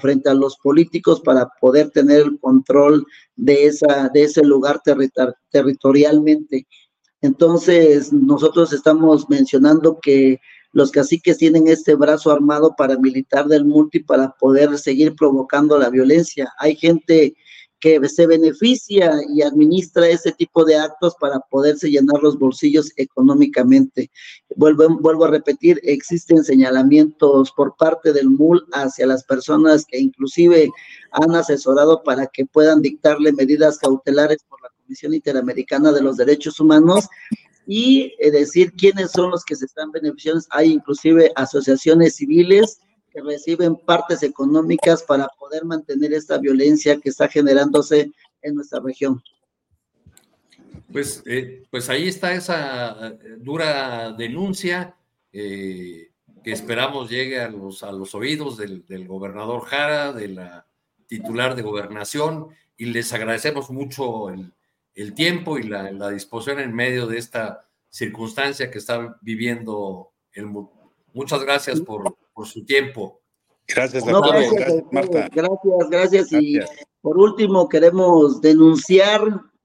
frente 0.00 0.28
a 0.28 0.34
los 0.34 0.58
políticos 0.58 1.20
para 1.22 1.48
poder 1.60 1.90
tener 1.90 2.20
el 2.20 2.38
control 2.40 3.06
de, 3.36 3.66
esa, 3.66 4.10
de 4.12 4.24
ese 4.24 4.44
lugar 4.44 4.82
territorialmente. 5.50 6.66
Entonces, 7.22 8.12
nosotros 8.12 8.72
estamos 8.74 9.30
mencionando 9.30 9.98
que 9.98 10.40
los 10.72 10.90
caciques 10.90 11.38
tienen 11.38 11.68
este 11.68 11.94
brazo 11.94 12.30
armado 12.30 12.74
paramilitar 12.76 13.46
del 13.46 13.64
multi 13.64 14.00
para 14.00 14.32
poder 14.32 14.76
seguir 14.76 15.14
provocando 15.14 15.78
la 15.78 15.88
violencia. 15.88 16.52
Hay 16.58 16.76
gente 16.76 17.34
que 17.84 18.00
se 18.08 18.26
beneficia 18.26 19.12
y 19.28 19.42
administra 19.42 20.08
ese 20.08 20.32
tipo 20.32 20.64
de 20.64 20.74
actos 20.74 21.14
para 21.20 21.38
poderse 21.38 21.90
llenar 21.90 22.22
los 22.22 22.38
bolsillos 22.38 22.90
económicamente. 22.96 24.10
Vuelvo, 24.56 24.88
vuelvo 25.00 25.26
a 25.26 25.30
repetir, 25.30 25.78
existen 25.82 26.42
señalamientos 26.44 27.52
por 27.52 27.76
parte 27.76 28.14
del 28.14 28.30
MUL 28.30 28.66
hacia 28.72 29.06
las 29.06 29.22
personas 29.24 29.84
que 29.84 29.98
inclusive 29.98 30.70
han 31.10 31.34
asesorado 31.34 32.02
para 32.02 32.26
que 32.26 32.46
puedan 32.46 32.80
dictarle 32.80 33.34
medidas 33.34 33.76
cautelares 33.76 34.38
por 34.48 34.62
la 34.62 34.70
Comisión 34.70 35.12
Interamericana 35.12 35.92
de 35.92 36.00
los 36.00 36.16
Derechos 36.16 36.58
Humanos 36.60 37.06
y 37.66 38.14
eh, 38.18 38.30
decir 38.30 38.72
quiénes 38.72 39.10
son 39.10 39.30
los 39.30 39.44
que 39.44 39.56
se 39.56 39.66
están 39.66 39.92
beneficiando. 39.92 40.40
Hay 40.52 40.72
inclusive 40.72 41.32
asociaciones 41.36 42.16
civiles 42.16 42.80
que 43.14 43.22
reciben 43.22 43.76
partes 43.76 44.22
económicas 44.24 45.04
para 45.04 45.28
poder 45.38 45.64
mantener 45.64 46.12
esta 46.12 46.36
violencia 46.38 46.98
que 47.00 47.10
está 47.10 47.28
generándose 47.28 48.10
en 48.42 48.54
nuestra 48.56 48.80
región. 48.80 49.22
Pues, 50.92 51.22
eh, 51.24 51.64
pues 51.70 51.88
ahí 51.88 52.08
está 52.08 52.34
esa 52.34 53.08
eh, 53.08 53.18
dura 53.38 54.12
denuncia 54.12 54.96
que 55.32 56.12
esperamos 56.44 57.10
llegue 57.10 57.40
a 57.40 57.48
los, 57.48 57.82
a 57.82 57.90
los 57.90 58.14
oídos 58.14 58.56
del, 58.56 58.86
del, 58.86 59.08
gobernador 59.08 59.62
Jara, 59.62 60.12
de 60.12 60.28
la 60.28 60.66
titular 61.08 61.56
de 61.56 61.62
gobernación, 61.62 62.50
y 62.76 62.84
les 62.86 63.12
agradecemos 63.12 63.68
mucho 63.70 64.30
el, 64.30 64.52
el 64.94 65.14
tiempo 65.14 65.58
y 65.58 65.64
la, 65.64 65.90
la, 65.90 66.10
disposición 66.10 66.60
en 66.60 66.72
medio 66.72 67.08
de 67.08 67.18
esta 67.18 67.66
circunstancia 67.88 68.70
que 68.70 68.78
está 68.78 69.18
viviendo 69.22 70.12
el 70.32 70.46
mundo. 70.46 70.92
Muchas 71.12 71.42
gracias 71.42 71.80
por, 71.80 72.16
por 72.34 72.46
su 72.46 72.64
tiempo. 72.64 73.20
Gracias, 73.66 74.04
no, 74.04 74.20
gracias, 74.20 74.82
Marta. 74.92 75.28
Gracias, 75.32 75.90
gracias. 75.90 76.32
Y 76.32 76.58
por 77.00 77.18
último, 77.18 77.68
queremos 77.68 78.40
denunciar 78.40 79.22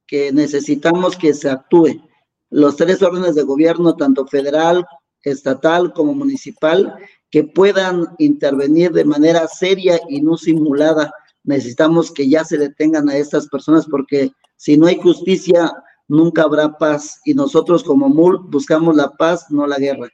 que 0.08 0.32
necesitamos 0.32 1.18
que 1.18 1.34
se 1.34 1.50
actúe. 1.50 2.02
Los 2.50 2.78
tres 2.78 3.02
órdenes 3.04 3.36
de 3.36 3.44
gobierno, 3.44 3.96
tanto 3.96 4.26
federal, 4.26 4.86
estatal 5.24 5.94
como 5.94 6.14
municipal, 6.14 6.96
que 7.30 7.44
puedan 7.44 8.08
intervenir 8.18 8.92
de 8.92 9.06
manera 9.06 9.48
seria 9.48 10.00
y 10.08 10.22
no 10.22 10.38
simulada. 10.38 11.14
Necesitamos 11.44 12.12
que 12.12 12.28
ya 12.28 12.44
se 12.44 12.58
detengan 12.58 13.10
a 13.10 13.18
estas 13.18 13.48
personas 13.48 13.86
porque 13.86 14.32
si 14.56 14.78
no 14.78 14.88
hay 14.88 14.98
justicia, 14.98 15.72
nunca 16.08 16.44
habrá 16.44 16.78
paz. 16.78 17.22
Y 17.26 17.34
nosotros 17.34 17.84
como 17.84 18.10
MUL 18.10 18.40
buscamos 18.50 18.96
la 18.96 19.12
paz, 19.12 19.46
no 19.50 19.68
la 19.68 19.78
guerra. 19.78 20.10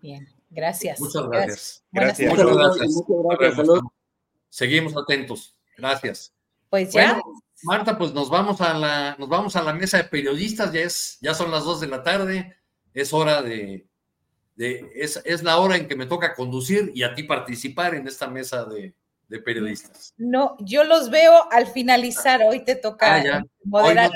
Bien, 0.00 0.28
gracias. 0.50 1.00
Muchas 1.00 1.28
gracias. 1.28 1.84
Gracias. 1.92 2.30
Muchas 2.30 2.56
gracias. 2.56 2.88
Muchas 2.88 3.38
gracias. 3.38 3.80
Seguimos 4.48 4.96
atentos. 4.96 5.56
Gracias. 5.76 6.32
Pues 6.70 6.92
ya. 6.92 7.20
Marta, 7.62 7.98
pues 7.98 8.12
nos 8.12 8.30
vamos 8.30 8.60
a 8.60 8.74
la, 8.74 9.16
nos 9.18 9.28
vamos 9.28 9.56
a 9.56 9.62
la 9.62 9.72
mesa 9.72 9.96
de 9.96 10.04
periodistas, 10.04 10.72
ya 10.72 10.80
es, 10.80 11.18
ya 11.20 11.34
son 11.34 11.50
las 11.50 11.64
dos 11.64 11.80
de 11.80 11.88
la 11.88 12.04
tarde, 12.04 12.56
es 12.94 13.12
hora 13.12 13.42
de, 13.42 13.88
de 14.54 14.88
es, 14.94 15.20
es 15.24 15.42
la 15.42 15.58
hora 15.58 15.76
en 15.76 15.88
que 15.88 15.96
me 15.96 16.06
toca 16.06 16.34
conducir 16.34 16.92
y 16.94 17.02
a 17.02 17.14
ti 17.14 17.24
participar 17.24 17.94
en 17.94 18.06
esta 18.06 18.28
mesa 18.28 18.64
de, 18.64 18.94
de 19.28 19.38
periodistas. 19.40 20.14
No, 20.16 20.56
yo 20.60 20.84
los 20.84 21.10
veo 21.10 21.50
al 21.50 21.66
finalizar, 21.66 22.40
hoy 22.42 22.64
te 22.64 22.76
toca 22.76 23.16
ah, 23.16 23.42
moderar. 23.64 24.10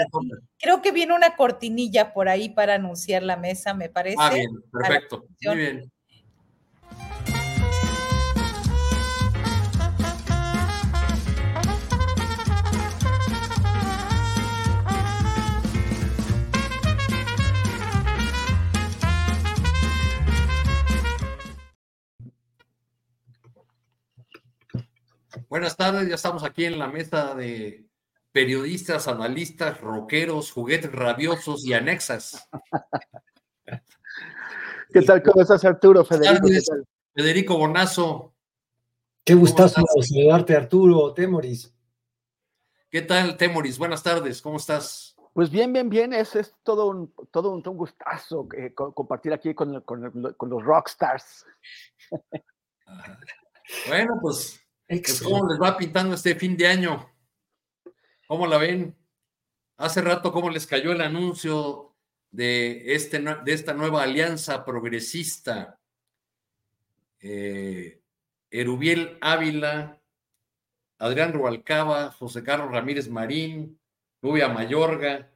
Creo 0.58 0.80
que 0.80 0.92
viene 0.92 1.14
una 1.14 1.36
cortinilla 1.36 2.12
por 2.12 2.28
ahí 2.28 2.48
para 2.48 2.74
anunciar 2.74 3.22
la 3.22 3.36
mesa, 3.36 3.74
me 3.74 3.88
parece. 3.88 4.16
Ah, 4.18 4.32
bien, 4.32 4.50
perfecto. 4.70 5.26
Muy 5.42 5.56
bien. 5.56 5.92
Buenas 25.48 25.76
tardes, 25.76 26.08
ya 26.08 26.14
estamos 26.14 26.44
aquí 26.44 26.64
en 26.64 26.78
la 26.78 26.88
mesa 26.88 27.34
de 27.34 27.86
periodistas, 28.32 29.08
analistas, 29.08 29.80
rockeros, 29.80 30.52
juguetes 30.52 30.92
rabiosos 30.92 31.64
y 31.66 31.72
anexas. 31.74 32.48
¿Qué 34.92 35.02
tal? 35.02 35.22
¿Cómo 35.22 35.42
estás, 35.42 35.64
Arturo? 35.64 36.04
Federico, 36.04 36.48
Federico 37.14 37.56
Bonazo. 37.56 38.34
Qué 39.24 39.34
gustazo 39.34 39.82
saludarte, 40.00 40.56
Arturo, 40.56 41.14
Temoris. 41.14 41.72
¿Qué 42.90 43.02
tal, 43.02 43.36
Temoris? 43.36 43.78
Buenas 43.78 44.02
tardes, 44.02 44.42
¿cómo 44.42 44.56
estás? 44.56 45.16
Pues 45.32 45.50
bien, 45.50 45.72
bien, 45.72 45.88
bien, 45.88 46.12
es, 46.12 46.36
es 46.36 46.54
todo, 46.62 46.88
un, 46.88 47.14
todo 47.30 47.52
un, 47.52 47.62
gustazo 47.62 48.46
eh, 48.54 48.74
compartir 48.74 49.32
aquí 49.32 49.54
con, 49.54 49.80
con, 49.80 50.34
con 50.34 50.50
los 50.50 50.62
rockstars. 50.62 51.46
Bueno, 53.88 54.18
pues 54.20 54.61
¿Cómo 55.22 55.48
les 55.48 55.60
va 55.60 55.76
pintando 55.76 56.14
este 56.14 56.34
fin 56.34 56.56
de 56.56 56.66
año? 56.66 57.08
¿Cómo 58.26 58.46
la 58.46 58.58
ven? 58.58 58.94
Hace 59.76 60.02
rato, 60.02 60.32
¿cómo 60.32 60.50
les 60.50 60.66
cayó 60.66 60.92
el 60.92 61.00
anuncio 61.00 61.94
de, 62.30 62.94
este, 62.94 63.20
de 63.20 63.52
esta 63.52 63.72
nueva 63.72 64.02
alianza 64.02 64.64
progresista? 64.64 65.78
Eh, 67.20 68.00
Erubiel 68.50 69.16
Ávila, 69.20 70.00
Adrián 70.98 71.32
Rubalcaba, 71.32 72.10
José 72.10 72.42
Carlos 72.42 72.70
Ramírez 72.70 73.08
Marín, 73.08 73.78
Rubia 74.20 74.48
Mayorga, 74.48 75.32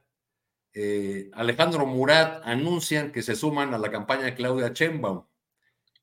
eh, 0.73 1.31
Alejandro 1.33 1.87
Murat 1.87 2.41
anuncian 2.45 3.11
que 3.11 3.23
se 3.23 3.35
suman 3.35 3.73
a 3.73 3.79
la 3.79 3.89
campaña 3.89 4.25
de 4.25 4.35
Claudia 4.35 4.73
Chembaum. 4.73 5.25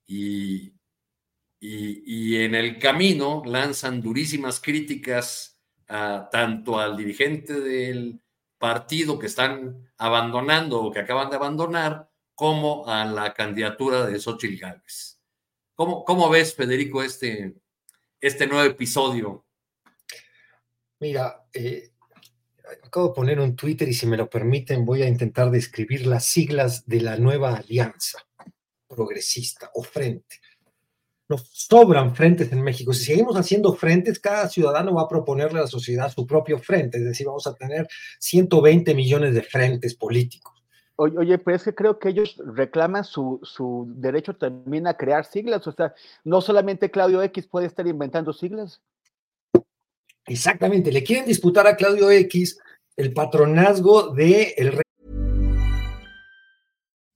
Y 0.07 0.75
y, 1.67 2.37
en 2.37 2.55
el 2.55 2.79
camino 2.79 3.43
lanzan 3.47 4.03
durísimas 4.03 4.61
críticas 4.61 5.59
tanto 5.87 6.79
al 6.79 6.97
dirigente 6.97 7.61
del 7.61 8.21
partido 8.59 9.19
que 9.19 9.27
están 9.27 9.91
abandonando 9.99 10.83
o 10.83 10.93
que 10.93 11.01
acaban 11.01 11.31
de 11.31 11.37
abandonar, 11.37 12.11
como 12.35 12.87
a 12.89 13.05
la 13.05 13.33
candidatura 13.33 14.07
de 14.07 14.19
Xochitl 14.19 14.59
Gálvez. 14.59 15.21
¿Cómo, 15.75 16.05
¿Cómo, 16.05 16.29
ves, 16.29 16.55
Federico, 16.55 17.03
este, 17.03 17.55
este 18.21 18.47
nuevo 18.47 18.65
episodio? 18.65 19.47
Mira, 20.99 21.47
eh, 21.53 21.93
acabo 22.83 23.09
de 23.09 23.15
poner 23.15 23.41
un 23.41 23.55
Twitter 23.55 23.89
y 23.89 23.95
si 23.95 24.07
me 24.07 24.17
lo 24.17 24.29
permiten 24.29 24.85
voy 24.85 25.03
a 25.03 25.09
intentar 25.09 25.51
describir 25.51 26.07
las 26.07 26.25
siglas 26.25 26.87
de 26.87 27.03
la 27.03 27.17
nueva 27.17 27.55
alianza 27.55 28.27
progresista 28.89 29.71
o 29.75 29.83
frente. 29.83 30.41
Nos 31.29 31.49
sobran 31.53 32.15
frentes 32.15 32.53
en 32.53 32.63
México. 32.63 32.93
Si 32.93 33.05
seguimos 33.05 33.37
haciendo 33.37 33.73
frentes, 33.75 34.19
cada 34.19 34.49
ciudadano 34.49 34.95
va 34.95 35.03
a 35.03 35.09
proponerle 35.09 35.59
a 35.59 35.63
la 35.63 35.69
sociedad 35.69 36.13
su 36.13 36.27
propio 36.27 36.59
frente, 36.59 36.99
es 36.99 37.05
decir, 37.05 37.27
vamos 37.27 37.47
a 37.47 37.55
tener 37.55 37.89
120 38.19 38.95
millones 38.95 39.35
de 39.35 39.43
frentes 39.43 39.95
políticos. 39.95 40.53
Oye, 40.97 41.19
oye, 41.19 41.39
pero 41.39 41.57
es 41.57 41.65
que 41.65 41.75
creo 41.75 41.99
que 41.99 42.11
ellos 42.11 42.41
reclaman 42.45 43.05
su, 43.05 43.41
su 43.43 43.87
derecho 43.97 44.37
también 44.37 44.87
a 44.87 44.97
crear 44.97 45.25
siglas, 45.25 45.67
o 45.67 45.73
sea, 45.73 45.95
no 46.23 46.41
solamente 46.41 46.91
Claudio 46.91 47.23
X 47.23 47.49
puede 47.49 47.67
estar 47.67 47.87
inventando 47.87 48.33
siglas. 48.33 48.81
Exactamente, 50.27 50.93
le 50.93 51.03
quieren 51.03 51.27
disputar 51.27 51.67
a 51.67 51.77
Claudio 51.77 52.11
X 52.11 52.59
el 52.97 53.13
patronazgo 53.13 54.15
de 54.15 54.55
el 54.57 54.84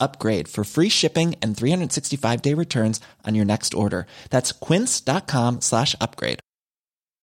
upgrade 0.00 0.48
for 0.48 0.64
free 0.64 0.88
shipping 0.88 1.36
and 1.42 1.56
365 1.56 2.42
day 2.42 2.54
returns 2.54 3.00
on 3.24 3.34
your 3.34 3.44
next 3.44 3.74
order. 3.74 4.06
That's 4.30 4.52
quince.com 4.52 5.60
slash 5.60 5.94
upgrade. 6.00 6.40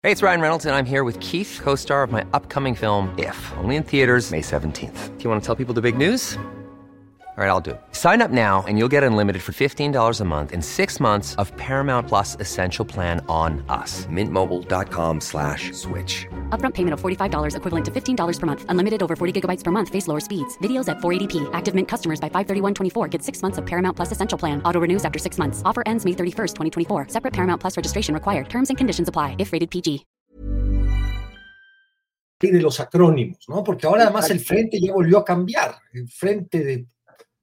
Hey, 0.04 0.12
it's 0.12 0.22
Ryan 0.22 0.42
Reynolds, 0.42 0.66
and 0.66 0.76
I'm 0.76 0.86
here 0.86 1.04
with 1.04 1.20
Keith, 1.20 1.60
co 1.62 1.76
star 1.76 2.04
of 2.04 2.12
my 2.12 2.26
upcoming 2.32 2.76
film, 2.76 3.14
If, 3.18 3.38
only 3.58 3.76
in 3.76 3.84
theaters, 3.84 4.32
May 4.32 4.42
17th. 4.42 5.18
Do 5.18 5.24
you 5.24 5.30
want 5.30 5.42
to 5.42 5.46
tell 5.46 5.56
people 5.56 5.74
the 5.74 5.82
big 5.82 5.98
news? 5.98 6.38
All 7.38 7.44
right, 7.44 7.52
I'll 7.52 7.62
do 7.62 7.72
it. 7.72 7.82
Sign 7.92 8.24
up 8.24 8.32
now 8.32 8.64
and 8.68 8.80
you'll 8.80 8.92
get 8.92 9.04
unlimited 9.04 9.44
for 9.44 9.52
$15 9.52 10.22
a 10.22 10.26
month 10.26 10.52
in 10.52 10.64
six 10.64 11.00
months 11.00 11.36
of 11.36 11.56
Paramount 11.56 12.08
Plus 12.08 12.36
Essential 12.40 12.84
Plan 12.84 13.24
on 13.30 13.64
us. 13.70 14.08
Mintmobile.com 14.08 15.22
slash 15.22 15.72
switch. 15.74 16.26
Upfront 16.50 16.74
payment 16.74 16.96
of 16.96 17.00
$45 17.00 17.56
equivalent 17.56 17.86
to 17.86 17.92
$15 17.92 18.40
per 18.40 18.46
month. 18.48 18.66
Unlimited 18.70 19.04
over 19.04 19.16
40 19.16 19.40
gigabytes 19.40 19.64
per 19.64 19.70
month. 19.70 19.90
Face 19.90 20.08
lower 20.08 20.20
speeds. 20.20 20.58
Videos 20.64 20.90
at 20.90 20.98
480p. 20.98 21.48
Active 21.54 21.76
Mint 21.76 21.88
customers 21.88 22.20
by 22.20 22.28
531.24 22.30 23.08
get 23.12 23.22
six 23.22 23.44
months 23.44 23.60
of 23.60 23.68
Paramount 23.68 23.96
Plus 23.96 24.12
Essential 24.12 24.40
Plan. 24.40 24.60
Auto 24.66 24.80
renews 24.80 25.06
after 25.06 25.20
six 25.20 25.38
months. 25.38 25.62
Offer 25.64 25.84
ends 25.86 26.06
May 26.06 26.14
31st, 26.14 26.56
2024. 26.56 27.10
Separate 27.10 27.34
Paramount 27.34 27.62
Plus 27.62 27.78
registration 27.78 28.16
required. 28.16 28.50
Terms 28.50 28.70
and 28.70 28.80
conditions 28.80 29.10
apply 29.10 29.36
if 29.38 29.54
rated 29.54 29.70
PG. 29.70 30.08
Y 32.42 32.52
de 32.52 32.62
los 32.62 32.80
acrónimos, 32.80 33.46
¿no? 33.48 33.64
Porque 33.64 33.86
ahora 33.86 34.04
además 34.04 34.30
el 34.32 34.40
frente 34.40 34.80
ya 34.80 34.92
volvió 34.94 35.20
a 35.20 35.26
cambiar. 35.26 35.76
El 35.94 36.08
frente 36.08 36.64
de 36.64 36.88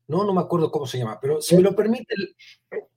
no, 0.06 0.24
no 0.24 0.34
me 0.34 0.40
acuerdo 0.40 0.70
cómo 0.70 0.86
se 0.86 0.98
llama, 0.98 1.18
pero 1.20 1.40
si 1.40 1.56
me 1.56 1.62
lo 1.62 1.74
permite, 1.74 2.14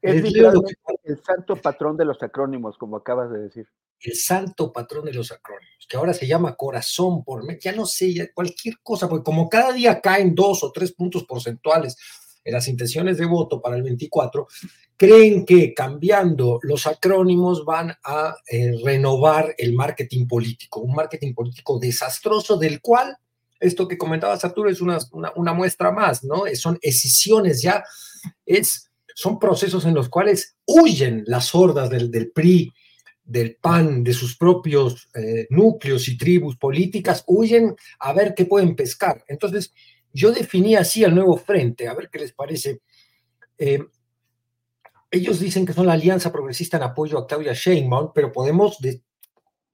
es 0.02 0.24
el 0.24 1.24
santo 1.24 1.56
patrón 1.56 1.96
de 1.96 2.06
los 2.06 2.22
acrónimos, 2.22 2.78
como 2.78 2.98
acabas 2.98 3.32
de 3.32 3.40
decir. 3.40 3.68
El 4.00 4.16
santo 4.16 4.72
patrón 4.72 5.06
de 5.06 5.14
los 5.14 5.32
acrónimos, 5.32 5.88
que 5.88 5.98
ahora 5.98 6.14
se 6.14 6.28
llama 6.28 6.56
corazón 6.56 7.24
por 7.24 7.44
ya 7.60 7.72
no 7.72 7.86
sé, 7.86 8.32
cualquier 8.34 8.80
cosa, 8.84 9.08
porque 9.08 9.24
como 9.24 9.50
cada 9.50 9.72
día 9.72 10.02
caen 10.02 10.36
dos 10.36 10.64
o 10.64 10.72
tres 10.72 10.92
puntos 10.92 11.24
porcentuales 11.24 11.98
en 12.44 12.54
las 12.54 12.68
intenciones 12.68 13.18
de 13.18 13.26
voto 13.26 13.62
para 13.62 13.76
el 13.76 13.84
24, 13.84 14.48
creen 14.96 15.46
que 15.46 15.74
cambiando 15.74 16.60
los 16.62 16.88
acrónimos 16.88 17.64
van 17.64 17.94
a 18.04 18.36
eh, 18.50 18.74
renovar 18.84 19.54
el 19.58 19.74
marketing 19.74 20.28
político, 20.28 20.82
un 20.82 20.94
marketing 20.94 21.34
político 21.34 21.80
desastroso 21.80 22.58
del 22.58 22.82
cual 22.82 23.18
esto 23.60 23.88
que 23.88 23.98
comentabas, 23.98 24.44
Arturo, 24.46 24.70
es 24.70 24.82
una, 24.82 24.98
una, 25.36 25.54
muestra 25.54 25.92
más, 25.92 26.24
¿no? 26.24 26.44
Son 26.56 26.78
escisiones 26.82 27.62
ya, 27.62 27.84
es, 28.46 28.92
son 29.16 29.40
procesos 29.40 29.86
en 29.86 29.94
los 29.94 30.10
cuales 30.10 30.56
huyen 30.66 31.24
las 31.28 31.54
hordas 31.56 31.90
del, 31.90 32.12
del 32.12 32.32
PRI, 32.32 32.72
del 33.24 33.56
PAN, 33.56 34.04
de 34.04 34.14
sus 34.14 34.38
propios 34.38 35.10
eh, 35.14 35.48
núcleos 35.50 36.08
y 36.08 36.18
tribus 36.18 36.56
políticas, 36.56 37.24
huyen 37.28 37.76
a 38.00 38.14
ver 38.14 38.34
qué 38.34 38.46
pueden 38.46 38.76
pescar. 38.76 39.24
Entonces, 39.28 39.74
yo 40.14 40.32
definí 40.32 40.76
así 40.76 41.04
al 41.04 41.14
nuevo 41.14 41.38
frente, 41.38 41.88
a 41.88 41.94
ver 41.94 42.10
qué 42.10 42.20
les 42.20 42.32
parece. 42.32 42.82
Eh, 43.58 43.84
ellos 45.12 45.40
dicen 45.40 45.66
que 45.66 45.74
son 45.74 45.88
la 45.88 45.94
alianza 45.94 46.32
progresista 46.32 46.78
en 46.78 46.84
apoyo 46.84 47.18
a 47.18 47.28
Claudia 47.28 47.54
Sheinbaum, 47.54 48.12
pero 48.14 48.32
podemos 48.32 48.78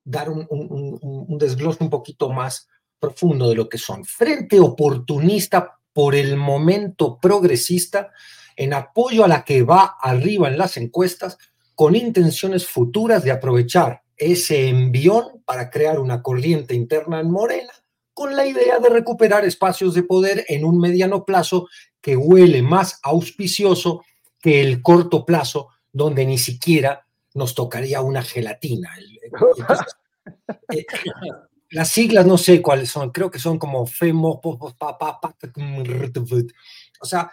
dar 0.04 0.30
un, 0.30 1.38
desglose 1.38 1.84
un 1.84 1.90
poquito 1.90 2.30
más 2.30 2.68
profundo 3.04 3.50
de 3.50 3.56
lo 3.56 3.68
que 3.68 3.78
son. 3.78 4.06
Frente 4.06 4.62
oportunista 4.62 5.78
por 5.92 6.16
el 6.16 6.38
momento 6.38 7.20
progresista, 7.20 8.14
en 8.56 8.74
apoyo 8.74 9.26
a 9.26 9.28
la 9.28 9.44
que 9.44 9.62
va 9.62 9.98
arriba 10.02 10.48
en 10.48 10.58
las 10.58 10.78
encuestas, 10.78 11.38
con 11.76 11.98
intenciones 11.98 12.66
futuras 12.66 13.26
de 13.26 13.32
aprovechar 13.32 14.04
ese 14.16 14.70
envión 14.70 15.44
para 15.44 15.70
crear 15.70 16.00
una 16.00 16.22
corriente 16.22 16.76
interna 16.76 17.20
en 17.20 17.30
Morena, 17.30 17.74
con 18.14 18.38
la 18.38 18.46
idea 18.46 18.80
de 18.80 18.88
recuperar 18.88 19.44
espacios 19.44 19.94
de 19.96 20.04
poder 20.04 20.46
en 20.48 20.64
un 20.64 20.80
mediano 20.80 21.26
plazo 21.26 21.68
que 22.00 22.16
huele 22.16 22.62
más 22.62 23.02
auspicioso 23.04 24.06
que 24.40 24.62
el 24.62 24.82
corto 24.82 25.26
plazo, 25.26 25.68
donde 25.92 26.26
ni 26.26 26.38
siquiera 26.38 27.06
nos 27.34 27.54
tocaría 27.54 28.00
una 28.00 28.22
gelatina. 28.22 28.96
las 31.74 31.90
siglas 31.90 32.28
no 32.28 32.38
sé 32.38 32.62
cuáles 32.62 32.90
son, 32.90 33.10
creo 33.10 33.32
que 33.32 33.40
son 33.40 33.58
como 33.58 33.88
FEMO, 33.88 34.42
o 34.44 37.06
sea, 37.06 37.32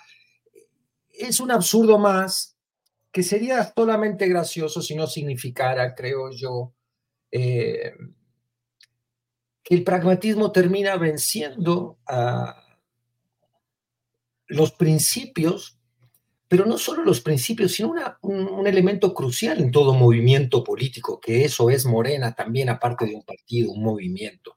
es 1.10 1.40
un 1.40 1.50
absurdo 1.50 1.98
más 1.98 2.56
que 3.12 3.22
sería 3.22 3.70
solamente 3.76 4.26
gracioso 4.28 4.80
si 4.80 4.94
no 4.94 5.06
significara, 5.06 5.94
creo 5.94 6.30
yo, 6.30 6.72
eh, 7.30 7.92
que 9.62 9.74
el 9.74 9.84
pragmatismo 9.84 10.52
termina 10.52 10.96
venciendo 10.96 11.98
a 12.06 12.64
los 14.46 14.72
principios 14.72 15.78
pero 16.50 16.66
no 16.66 16.78
solo 16.78 17.04
los 17.04 17.20
principios, 17.20 17.70
sino 17.70 17.94
un, 18.22 18.66
elemento 18.66 19.14
crucial 19.14 19.60
en 19.60 19.70
todo 19.70 19.94
movimiento 19.94 20.64
político, 20.64 21.20
que 21.20 21.44
eso 21.44 21.70
es 21.70 21.86
Morena 21.86 22.34
también, 22.34 22.68
aparte 22.68 23.06
de 23.06 23.14
un 23.14 23.22
partido, 23.22 23.70
un 23.70 23.84
movimiento, 23.84 24.56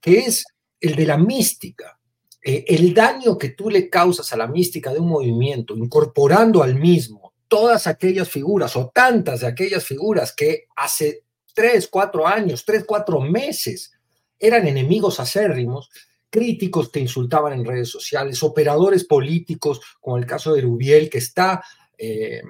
que 0.00 0.18
es 0.18 0.44
el 0.80 0.96
de 0.96 1.06
la 1.06 1.16
mística. 1.16 1.96
Eh, 2.42 2.64
el 2.66 2.92
daño 2.92 3.38
que 3.38 3.50
tú 3.50 3.70
le 3.70 3.88
causas 3.88 4.32
a 4.32 4.36
la 4.36 4.48
mística 4.48 4.92
de 4.92 4.98
un 4.98 5.10
movimiento, 5.10 5.76
incorporando 5.76 6.60
al 6.60 6.74
mismo 6.74 7.34
todas 7.46 7.86
aquellas 7.86 8.28
figuras 8.28 8.74
o 8.74 8.90
tantas 8.92 9.42
de 9.42 9.46
aquellas 9.46 9.84
figuras 9.84 10.34
que 10.34 10.64
hace 10.74 11.22
tres, 11.54 11.86
cuatro 11.86 12.26
años, 12.26 12.64
tres, 12.64 12.82
cuatro 12.84 13.20
meses 13.20 13.92
eran 14.40 14.66
enemigos 14.66 15.20
acérrimos, 15.20 15.88
críticos 16.30 16.90
que 16.90 17.00
insultaban 17.00 17.52
en 17.52 17.64
redes 17.64 17.90
sociales, 17.90 18.42
operadores 18.42 19.04
políticos, 19.04 19.80
como 20.00 20.18
el 20.18 20.26
caso 20.26 20.54
de 20.54 20.62
Rubiel, 20.62 21.08
que 21.08 21.18
está 21.18 21.62
eh, 21.96 22.42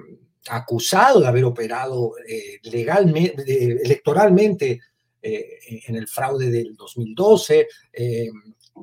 acusado 0.49 1.21
de 1.21 1.27
haber 1.27 1.45
operado 1.45 2.13
eh, 2.27 2.59
legalmente, 2.63 3.81
electoralmente 3.83 4.81
eh, 5.21 5.59
en 5.87 5.95
el 5.95 6.07
fraude 6.07 6.49
del 6.49 6.75
2012. 6.75 7.67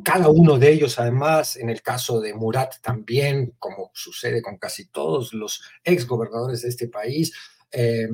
cada 0.04 0.28
uno 0.28 0.58
de 0.58 0.72
ellos, 0.72 0.98
además, 0.98 1.56
en 1.56 1.70
el 1.70 1.82
caso 1.82 2.20
de 2.20 2.34
Murat 2.34 2.74
también, 2.82 3.54
como 3.58 3.90
sucede 3.94 4.42
con 4.42 4.58
casi 4.58 4.88
todos 4.88 5.32
los 5.32 5.62
exgobernadores 5.82 6.62
de 6.62 6.68
este 6.68 6.88
país, 6.88 7.32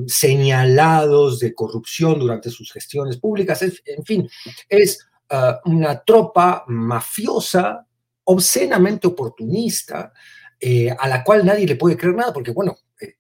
señalados 0.07 1.39
de 1.39 1.55
corrupción 1.55 2.19
durante 2.19 2.51
sus 2.51 2.73
gestiones 2.73 3.19
públicas. 3.19 3.63
en 3.63 4.05
fin, 4.05 4.29
es 4.69 5.07
eh, 5.33 5.55
una 5.65 6.05
tropa 6.05 6.65
mafiosa, 6.67 7.87
obscenamente 8.25 9.07
oportunista, 9.07 10.13
eh, 10.61 10.91
a 10.91 11.09
la 11.09 11.25
cual 11.25 11.47
nadie 11.47 11.67
le 11.67 11.77
puede 11.77 11.97
creer 11.97 12.15
nada, 12.15 12.35
porque 12.35 12.51
bueno, 12.51 12.77
eh, 13.01 13.15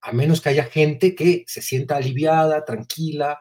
a 0.00 0.10
menos 0.10 0.40
que 0.40 0.48
haya 0.48 0.64
gente 0.64 1.14
que 1.14 1.44
se 1.46 1.62
sienta 1.62 1.96
aliviada, 1.96 2.64
tranquila 2.64 3.38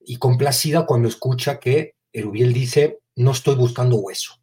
y 0.00 0.18
complacida 0.18 0.84
cuando 0.84 1.08
escucha 1.08 1.58
que 1.58 1.94
Erubiel 2.12 2.52
dice, 2.52 2.98
no 3.16 3.30
estoy 3.30 3.54
buscando 3.54 3.96
hueso. 3.96 4.34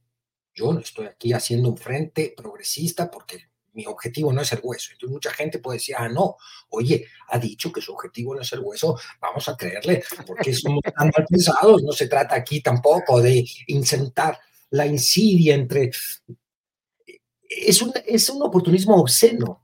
Yo 0.55 0.73
no 0.73 0.79
estoy 0.79 1.05
aquí 1.05 1.31
haciendo 1.31 1.69
un 1.69 1.77
frente 1.77 2.33
progresista 2.35 3.11
porque 3.11 3.50
mi 3.73 3.85
objetivo 3.85 4.33
no 4.33 4.41
es 4.41 4.51
el 4.51 4.59
hueso. 4.61 4.89
Entonces 4.91 5.13
mucha 5.13 5.31
gente 5.31 5.59
puede 5.59 5.77
decir, 5.77 5.95
ah, 5.97 6.09
no, 6.09 6.37
oye, 6.69 7.05
ha 7.29 7.37
dicho 7.37 7.71
que 7.71 7.81
su 7.81 7.93
objetivo 7.93 8.35
no 8.35 8.41
es 8.41 8.51
el 8.53 8.59
hueso, 8.59 8.97
vamos 9.19 9.47
a 9.47 9.55
creerle, 9.55 10.03
porque 10.25 10.53
somos 10.53 10.81
tan 10.83 11.09
mal 11.15 11.25
pensados, 11.27 11.83
no 11.83 11.91
se 11.91 12.07
trata 12.07 12.35
aquí 12.35 12.61
tampoco 12.61 13.21
de 13.21 13.45
incentar 13.67 14.39
la 14.71 14.85
insidia 14.85 15.55
entre... 15.55 15.91
es 17.47 17.81
un, 17.81 17.93
es 18.05 18.29
un 18.29 18.41
oportunismo 18.41 18.95
obsceno 18.95 19.63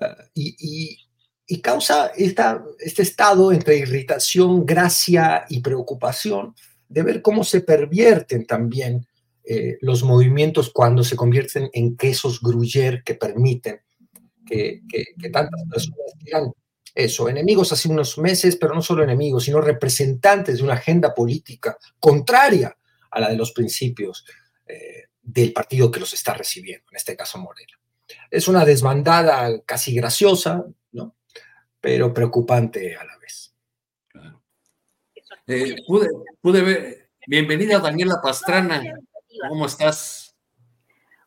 ah, 0.00 0.16
y, 0.34 0.98
y, 1.46 1.60
causa 1.60 2.12
esta, 2.16 2.64
este 2.78 3.02
estado 3.02 3.52
entre 3.52 3.76
irritación, 3.76 4.64
gracia 4.64 5.44
y 5.48 5.60
preocupación 5.60 6.54
de 6.88 7.02
ver 7.02 7.22
cómo 7.22 7.44
se 7.44 7.60
pervierten 7.60 8.46
también 8.46 9.06
eh, 9.44 9.78
los 9.80 10.02
movimientos 10.04 10.70
cuando 10.72 11.02
se 11.02 11.16
convierten 11.16 11.68
en 11.72 11.96
quesos 11.96 12.40
gruyere 12.40 13.02
que 13.04 13.14
permiten 13.14 13.80
que, 14.46 14.82
tantas 15.32 15.62
personas 15.70 16.12
digan 16.18 16.52
eso, 16.94 17.28
enemigos 17.28 17.72
hace 17.72 17.88
unos 17.88 18.18
meses, 18.18 18.56
pero 18.56 18.74
no 18.74 18.82
solo 18.82 19.02
enemigos, 19.02 19.44
sino 19.44 19.60
representantes 19.60 20.58
de 20.58 20.62
una 20.62 20.74
agenda 20.74 21.14
política 21.14 21.78
contraria 21.98 22.76
a 23.10 23.20
la 23.20 23.30
de 23.30 23.36
los 23.36 23.52
principios 23.52 24.26
eh, 24.66 25.04
del 25.22 25.52
partido 25.52 25.90
que 25.90 26.00
los 26.00 26.12
está 26.12 26.34
recibiendo, 26.34 26.84
en 26.90 26.96
este 26.96 27.16
caso 27.16 27.38
Morena. 27.38 27.78
Es 28.30 28.46
una 28.46 28.64
desbandada 28.64 29.62
casi 29.62 29.94
graciosa, 29.94 30.66
¿no? 30.92 31.16
pero 31.80 32.12
preocupante 32.12 32.94
a 32.94 33.04
la 33.04 33.16
vez. 33.18 33.54
Eh, 35.46 35.76
pude, 35.86 36.08
pude 36.40 36.62
ver, 36.62 37.10
bienvenida 37.26 37.78
Daniela 37.78 38.20
Pastrana, 38.22 38.82
¿cómo 39.48 39.66
estás? 39.66 40.36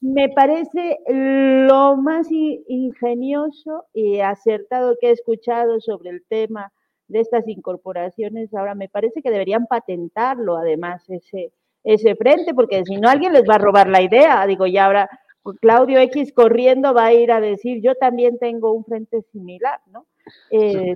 me 0.00 0.28
parece 0.30 0.98
lo 1.08 1.96
más 1.96 2.28
ingenioso 2.30 3.84
y 3.92 4.20
acertado 4.20 4.96
que 5.00 5.08
he 5.08 5.12
escuchado 5.12 5.80
sobre 5.80 6.10
el 6.10 6.24
tema 6.28 6.72
de 7.08 7.20
estas 7.20 7.48
incorporaciones. 7.48 8.54
Ahora, 8.54 8.74
me 8.74 8.88
parece 8.88 9.22
que 9.22 9.30
deberían 9.30 9.66
patentarlo, 9.66 10.56
además, 10.56 11.08
ese, 11.08 11.52
ese 11.84 12.16
frente, 12.16 12.54
porque 12.54 12.84
si 12.84 12.96
no, 12.96 13.08
alguien 13.08 13.32
les 13.32 13.44
va 13.48 13.54
a 13.54 13.58
robar 13.58 13.88
la 13.88 14.02
idea. 14.02 14.46
Digo, 14.46 14.66
ya 14.66 14.86
ahora 14.86 15.08
Claudio 15.60 15.98
X 16.00 16.32
corriendo 16.34 16.92
va 16.92 17.06
a 17.06 17.14
ir 17.14 17.32
a 17.32 17.40
decir, 17.40 17.80
yo 17.82 17.94
también 17.94 18.38
tengo 18.38 18.72
un 18.72 18.84
frente 18.84 19.22
similar, 19.32 19.80
¿no? 19.90 20.06
Eh, 20.50 20.94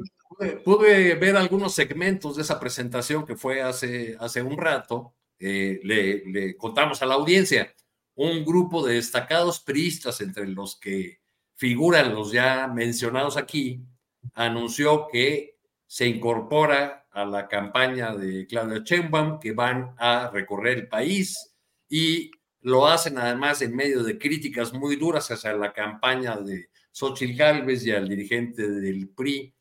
pude, 0.64 1.14
ver 1.14 1.36
algunos 1.36 1.74
segmentos 1.74 2.36
de 2.36 2.42
esa 2.42 2.60
presentación 2.60 3.24
que 3.24 3.36
fue 3.36 3.62
hace, 3.62 4.16
hace 4.18 4.42
un 4.42 4.58
rato. 4.58 5.14
Eh, 5.38 5.80
le, 5.82 6.56
contamos 6.56 7.02
a 7.02 7.06
la 7.06 7.14
audiencia 7.14 7.72
un 8.14 8.44
grupo 8.44 8.86
de 8.86 8.94
destacados 8.94 9.60
priistas, 9.60 10.20
entre 10.20 10.46
los 10.46 10.78
que 10.78 11.20
figuran 11.54 12.14
los 12.14 12.30
ya 12.30 12.68
mencionados 12.68 13.36
aquí, 13.36 13.82
anunció 14.34 15.08
que 15.10 15.56
se 15.86 16.06
incorpora 16.06 17.01
a 17.12 17.24
la 17.24 17.46
campaña 17.46 18.14
de 18.14 18.46
Claudia 18.46 18.82
Sheinbaum, 18.84 19.38
que 19.38 19.52
van 19.52 19.94
a 19.98 20.30
recorrer 20.32 20.78
el 20.78 20.88
país 20.88 21.54
y 21.88 22.30
lo 22.62 22.86
hacen 22.86 23.18
además 23.18 23.60
en 23.62 23.74
medio 23.74 24.02
de 24.02 24.18
críticas 24.18 24.72
muy 24.72 24.96
duras 24.96 25.30
hacia 25.30 25.52
la 25.52 25.72
campaña 25.72 26.36
de 26.36 26.70
Xochitl 26.90 27.36
Gálvez 27.36 27.84
y 27.84 27.90
al 27.90 28.08
dirigente 28.08 28.68
del 28.68 29.08
PRI, 29.08 29.54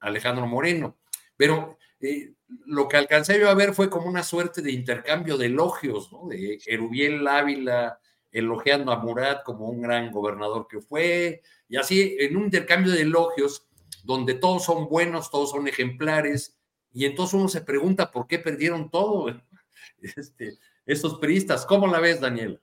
Alejandro 0.00 0.46
Moreno. 0.46 0.98
Pero 1.36 1.78
eh, 2.00 2.34
lo 2.66 2.88
que 2.88 2.96
alcancé 2.96 3.38
yo 3.38 3.50
a 3.50 3.54
ver 3.54 3.74
fue 3.74 3.90
como 3.90 4.08
una 4.08 4.22
suerte 4.22 4.62
de 4.62 4.72
intercambio 4.72 5.36
de 5.36 5.46
elogios. 5.46 6.10
De 6.28 6.58
Erubiel 6.66 7.26
Ávila 7.26 7.98
elogiando 8.30 8.92
a 8.92 8.98
Murat 8.98 9.42
como 9.44 9.68
un 9.68 9.80
gran 9.80 10.10
gobernador 10.10 10.66
que 10.68 10.80
fue, 10.80 11.40
y 11.68 11.76
así 11.76 12.16
en 12.18 12.36
un 12.36 12.44
intercambio 12.44 12.92
de 12.92 13.02
elogios 13.02 13.66
donde 14.02 14.34
todos 14.34 14.64
son 14.64 14.88
buenos, 14.88 15.30
todos 15.30 15.50
son 15.50 15.68
ejemplares, 15.68 16.58
y 16.94 17.04
entonces 17.06 17.34
uno 17.34 17.48
se 17.48 17.60
pregunta 17.60 18.10
por 18.12 18.28
qué 18.28 18.38
perdieron 18.38 18.88
todo 18.88 19.26
este, 20.16 20.54
estos 20.86 21.18
priistas. 21.18 21.66
¿Cómo 21.66 21.88
la 21.88 21.98
ves, 21.98 22.20
Daniela? 22.20 22.60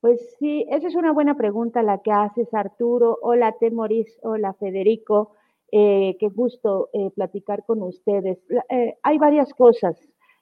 Pues 0.00 0.34
sí, 0.38 0.66
esa 0.68 0.88
es 0.88 0.94
una 0.96 1.12
buena 1.12 1.36
pregunta 1.36 1.82
la 1.82 1.98
que 2.02 2.10
haces, 2.10 2.52
Arturo. 2.52 3.18
Hola, 3.22 3.54
Temoris. 3.60 4.18
Hola, 4.22 4.54
Federico. 4.54 5.34
Eh, 5.70 6.16
qué 6.18 6.28
gusto 6.28 6.90
eh, 6.92 7.10
platicar 7.14 7.64
con 7.64 7.82
ustedes. 7.82 8.38
Eh, 8.68 8.96
hay 9.02 9.18
varias 9.18 9.54
cosas 9.54 9.96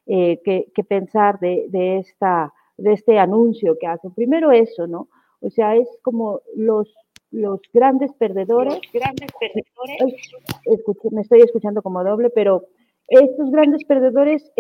que, 0.07 0.73
pensar 0.89 1.39
de, 1.39 1.99
esta, 1.99 2.55
de 2.79 2.95
este 2.95 3.19
anuncio 3.19 3.77
que 3.79 3.87
hacen. 3.87 4.15
Primero 4.15 4.53
eso, 4.53 4.87
¿no? 4.87 5.11
O 5.41 5.51
sea, 5.51 5.77
es 5.77 5.87
como 6.01 6.41
los, 6.57 6.95
los 7.31 7.61
grandes 7.75 8.15
perdedores. 8.15 8.81
grandes 8.91 9.31
perdedores. 9.39 11.13
me 11.13 11.21
estoy 11.21 11.43
escuchando 11.43 11.83
como 11.83 12.03
doble, 12.03 12.31
pero 12.31 12.65
estos 13.09 13.51
grandes 13.51 13.85
perdedores 13.85 14.51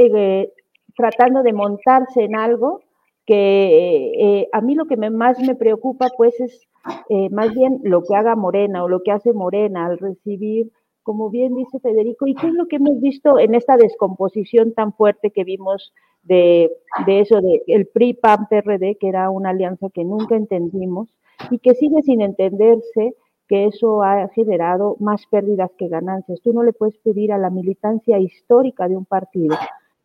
tratando 0.96 1.42
de 1.42 1.52
montarse 1.52 2.24
en 2.24 2.36
algo 2.36 2.80
que 3.26 4.12
eh, 4.18 4.48
a 4.52 4.60
mí 4.62 4.74
lo 4.74 4.86
que 4.86 4.96
más 4.96 5.38
me 5.40 5.54
preocupa 5.54 6.08
pues 6.16 6.40
es 6.40 6.66
eh, 7.10 7.28
más 7.30 7.54
bien 7.54 7.80
lo 7.84 8.02
que 8.02 8.14
haga 8.14 8.34
Morena 8.34 8.82
o 8.82 8.88
lo 8.88 9.02
que 9.02 9.12
hace 9.12 9.32
Morena 9.32 9.86
al 9.86 9.98
recibir, 9.98 10.70
como 11.02 11.30
bien 11.30 11.54
dice 11.54 11.78
Federico, 11.80 12.26
y 12.26 12.34
qué 12.34 12.46
es 12.46 12.54
lo 12.54 12.66
que 12.66 12.76
hemos 12.76 13.00
visto 13.00 13.38
en 13.38 13.54
esta 13.54 13.76
descomposición 13.76 14.72
tan 14.72 14.92
fuerte 14.94 15.30
que 15.30 15.44
vimos 15.44 15.92
de, 16.22 16.70
de 17.06 17.20
eso, 17.20 17.40
de 17.40 17.62
el 17.66 17.86
PRI-PAN-PRD, 17.86 18.96
que 18.98 19.08
era 19.08 19.30
una 19.30 19.50
alianza 19.50 19.88
que 19.92 20.04
nunca 20.04 20.36
entendimos 20.36 21.08
y 21.50 21.58
que 21.58 21.74
sigue 21.74 22.02
sin 22.02 22.22
entenderse 22.22 23.14
que 23.48 23.66
eso 23.66 24.02
ha 24.02 24.28
generado 24.28 24.96
más 25.00 25.26
pérdidas 25.26 25.70
que 25.78 25.88
ganancias. 25.88 26.40
Tú 26.42 26.52
no 26.52 26.62
le 26.62 26.72
puedes 26.72 26.96
pedir 26.98 27.32
a 27.32 27.38
la 27.38 27.50
militancia 27.50 28.18
histórica 28.18 28.88
de 28.88 28.96
un 28.96 29.06
partido 29.06 29.56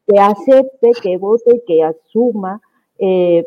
que 0.08 0.20
acepte, 0.20 0.92
que 1.02 1.18
vote, 1.18 1.64
que 1.68 1.84
asuma 1.84 2.62
eh, 2.98 3.46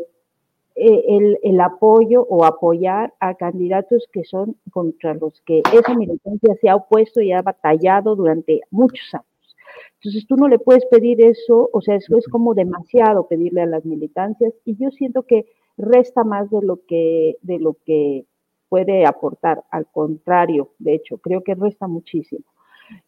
eh, 0.74 1.36
el, 1.42 1.60
apoyo 1.60 2.26
o 2.28 2.44
apoyar 2.44 3.14
a 3.20 3.34
candidatos 3.34 4.06
que 4.12 4.24
son 4.24 4.56
contra 4.70 5.14
los 5.14 5.40
que 5.46 5.62
esa 5.72 5.94
militancia 5.94 6.54
se 6.60 6.68
ha 6.68 6.76
opuesto 6.76 7.22
y 7.22 7.32
ha 7.32 7.40
batallado 7.40 8.14
durante 8.14 8.60
muchos 8.70 9.14
años. 9.14 9.56
Entonces 9.94 10.26
tú 10.26 10.36
no 10.36 10.48
le 10.48 10.58
puedes 10.58 10.84
pedir 10.86 11.22
eso, 11.22 11.70
o 11.72 11.80
sea, 11.80 11.96
eso 11.96 12.18
es 12.18 12.26
como 12.28 12.52
demasiado 12.52 13.26
pedirle 13.26 13.62
a 13.62 13.66
las 13.66 13.86
militancias 13.86 14.52
y 14.66 14.76
yo 14.76 14.90
siento 14.90 15.22
que 15.22 15.46
resta 15.78 16.24
más 16.24 16.50
de 16.50 16.60
lo 16.60 16.80
que, 16.86 17.36
de 17.40 17.58
lo 17.58 17.78
que 17.86 18.26
puede 18.68 19.06
aportar, 19.06 19.64
al 19.70 19.86
contrario, 19.86 20.70
de 20.78 20.94
hecho, 20.94 21.18
creo 21.18 21.42
que 21.42 21.54
resta 21.54 21.86
muchísimo. 21.86 22.44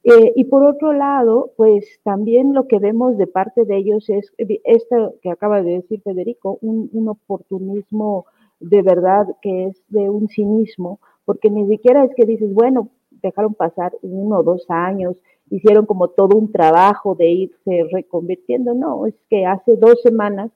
Eh, 0.02 0.32
y 0.34 0.44
por 0.44 0.64
otro 0.64 0.92
lado, 0.92 1.52
pues 1.56 2.00
también 2.02 2.52
lo 2.52 2.66
que 2.66 2.78
vemos 2.78 3.16
de 3.16 3.26
parte 3.26 3.64
de 3.64 3.76
ellos 3.76 4.08
es 4.08 4.32
esto 4.64 5.14
que 5.22 5.30
acaba 5.30 5.62
de 5.62 5.72
decir 5.72 6.00
Federico, 6.02 6.58
un, 6.60 7.08
oportunismo 7.08 8.26
de 8.60 8.82
verdad 8.82 9.26
que 9.40 9.66
es 9.66 9.82
de 9.88 10.10
un 10.10 10.28
cinismo, 10.28 10.98
porque 11.24 11.50
ni 11.50 11.66
siquiera 11.68 12.04
es 12.04 12.14
que 12.16 12.26
dices, 12.26 12.52
bueno, 12.52 12.88
dejaron 13.22 13.54
pasar 13.54 13.92
uno 14.02 14.38
o 14.38 14.42
dos 14.42 14.64
años, 14.68 15.16
hicieron 15.50 15.86
como 15.86 16.08
todo 16.08 16.36
un 16.36 16.50
trabajo 16.50 17.14
de 17.14 17.30
irse 17.30 17.86
reconvirtiendo, 17.92 18.74
no, 18.74 19.06
es 19.06 19.14
que 19.30 19.46
hace 19.46 19.76
dos 19.76 20.02
semanas 20.02 20.50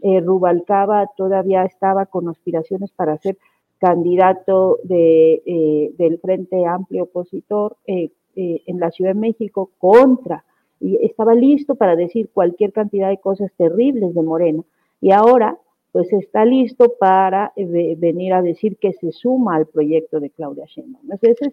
eh, 0.00 0.20
Rubalcaba 0.20 1.06
todavía 1.16 1.64
estaba 1.64 2.06
con 2.06 2.28
aspiraciones 2.28 2.90
para 2.92 3.16
ser 3.18 3.38
candidato 3.78 4.78
de, 4.82 5.42
eh, 5.46 5.92
del 5.96 6.18
Frente 6.18 6.66
Amplio 6.66 7.04
Opositor 7.04 7.76
eh, 7.86 8.10
eh, 8.36 8.62
en 8.66 8.80
la 8.80 8.90
Ciudad 8.90 9.14
de 9.14 9.20
México 9.20 9.70
contra, 9.78 10.44
y 10.80 10.96
estaba 11.04 11.34
listo 11.34 11.74
para 11.74 11.96
decir 11.96 12.30
cualquier 12.32 12.72
cantidad 12.72 13.08
de 13.08 13.18
cosas 13.18 13.50
terribles 13.56 14.14
de 14.14 14.22
Morena. 14.22 14.62
Y 15.00 15.10
ahora, 15.12 15.58
pues 15.90 16.12
está 16.12 16.44
listo 16.44 16.94
para 17.00 17.52
venir 17.56 18.32
a 18.32 18.42
decir 18.42 18.76
que 18.76 18.92
se 18.92 19.10
suma 19.10 19.56
al 19.56 19.66
proyecto 19.66 20.20
de 20.20 20.30
Claudia 20.30 20.66
Sheinbaum. 20.66 21.10
Entonces, 21.10 21.52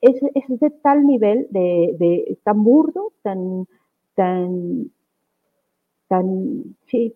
es, 0.00 0.60
de 0.60 0.70
tal 0.82 1.06
nivel, 1.06 1.46
de, 1.50 2.38
tan 2.42 2.62
burdo, 2.62 3.12
tan, 3.22 3.66
tan, 4.14 4.90
tan, 6.08 6.76
sí, 6.86 7.14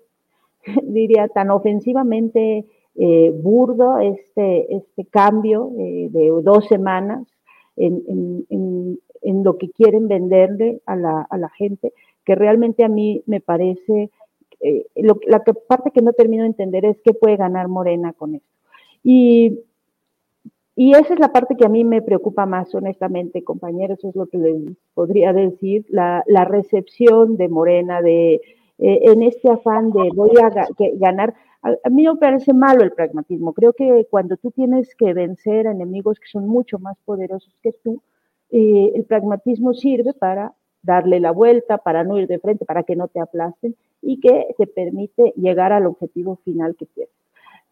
diría, 0.83 1.29
tan 1.29 1.51
ofensivamente 1.51 2.67
eh, 2.97 3.33
burdo 3.35 3.99
este, 3.99 4.75
este 4.75 5.05
cambio 5.07 5.71
de 5.75 6.31
dos 6.43 6.67
semanas 6.69 7.27
en, 7.77 8.99
lo 9.43 9.59
que 9.59 9.71
quieren 9.71 10.09
venderle 10.09 10.81
a 10.87 10.97
la, 10.97 11.51
gente, 11.57 11.93
que 12.25 12.35
realmente 12.35 12.85
a 12.85 12.89
mí 12.89 13.23
me 13.27 13.41
parece, 13.41 14.11
eh, 14.61 14.87
la 15.27 15.41
que, 15.41 15.55
parte 15.55 15.91
que 15.91 16.03
no 16.03 16.13
termino 16.13 16.43
de 16.43 16.51
entender 16.51 16.85
es 16.85 16.99
qué 17.05 17.13
puede 17.15 17.37
ganar 17.37 17.69
Morena 17.69 18.13
con 18.13 18.35
esto. 18.35 18.49
Y, 19.03 19.61
esa 20.77 21.15
es 21.15 21.21
la 21.21 21.33
parte 21.33 21.55
que 21.57 21.65
a 21.65 21.69
mí 21.69 21.85
me 21.85 22.03
preocupa 22.03 22.47
más, 22.47 22.75
honestamente, 22.75 23.45
compañeros, 23.45 24.03
es 24.03 24.17
lo 24.17 24.27
que 24.27 24.39
les 24.39 24.77
podría 24.95 25.33
decir, 25.33 25.87
la, 25.89 26.25
recepción 26.45 27.37
de 27.37 27.49
Morena, 27.49 28.03
de 28.03 28.41
eh, 28.79 29.01
en 29.03 29.23
este 29.23 29.51
afán 29.51 29.93
de 29.93 30.11
voy 30.13 30.33
a 30.43 30.51
ganar. 30.95 31.35
A, 31.65 31.89
mí 31.89 32.07
me 32.07 32.17
parece 32.17 32.53
malo 32.53 32.85
el 32.85 32.93
pragmatismo. 32.93 33.55
Creo 33.55 33.73
que 33.73 34.07
cuando 34.11 34.37
tú 34.37 34.51
tienes 34.51 34.95
que 34.95 35.15
vencer 35.15 35.67
a 35.67 35.73
enemigos 35.73 36.21
que 36.21 36.29
son 36.31 36.47
mucho 36.47 36.79
más 36.79 36.99
poderosos 37.07 37.55
que 37.63 37.73
tú, 37.83 38.03
eh, 38.51 38.93
el 38.95 39.05
pragmatismo 39.05 39.73
sirve 39.73 40.13
para 40.13 40.53
darle 40.83 41.21
la 41.21 41.33
vuelta, 41.33 41.79
para 41.79 42.05
no 42.05 42.19
ir 42.19 42.29
de 42.29 42.39
frente, 42.39 42.67
para 42.67 42.83
que 42.83 42.97
no 42.97 43.09
te 43.09 43.19
aplasten 43.19 43.75
y 44.03 44.21
que 44.21 44.55
te 44.59 44.67
permite 44.67 45.33
llegar 45.37 45.73
al 45.73 45.87
objetivo 45.87 46.37
final 46.45 46.77
que 46.77 46.87
quieres. 46.87 47.15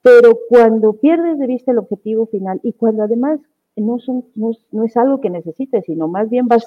Pero 0.01 0.39
cuando 0.49 0.95
pierdes 0.95 1.39
de 1.39 1.47
vista 1.47 1.71
el 1.71 1.79
objetivo 1.79 2.25
final 2.27 2.61
y 2.63 2.73
cuando 2.73 3.03
además 3.03 3.41
no, 3.77 3.99
es 4.85 4.97
algo 4.97 5.21
que 5.21 5.29
necesites, 5.29 5.85
sino 5.85 6.09
más 6.09 6.31
bien 6.31 6.49
vas 6.49 6.65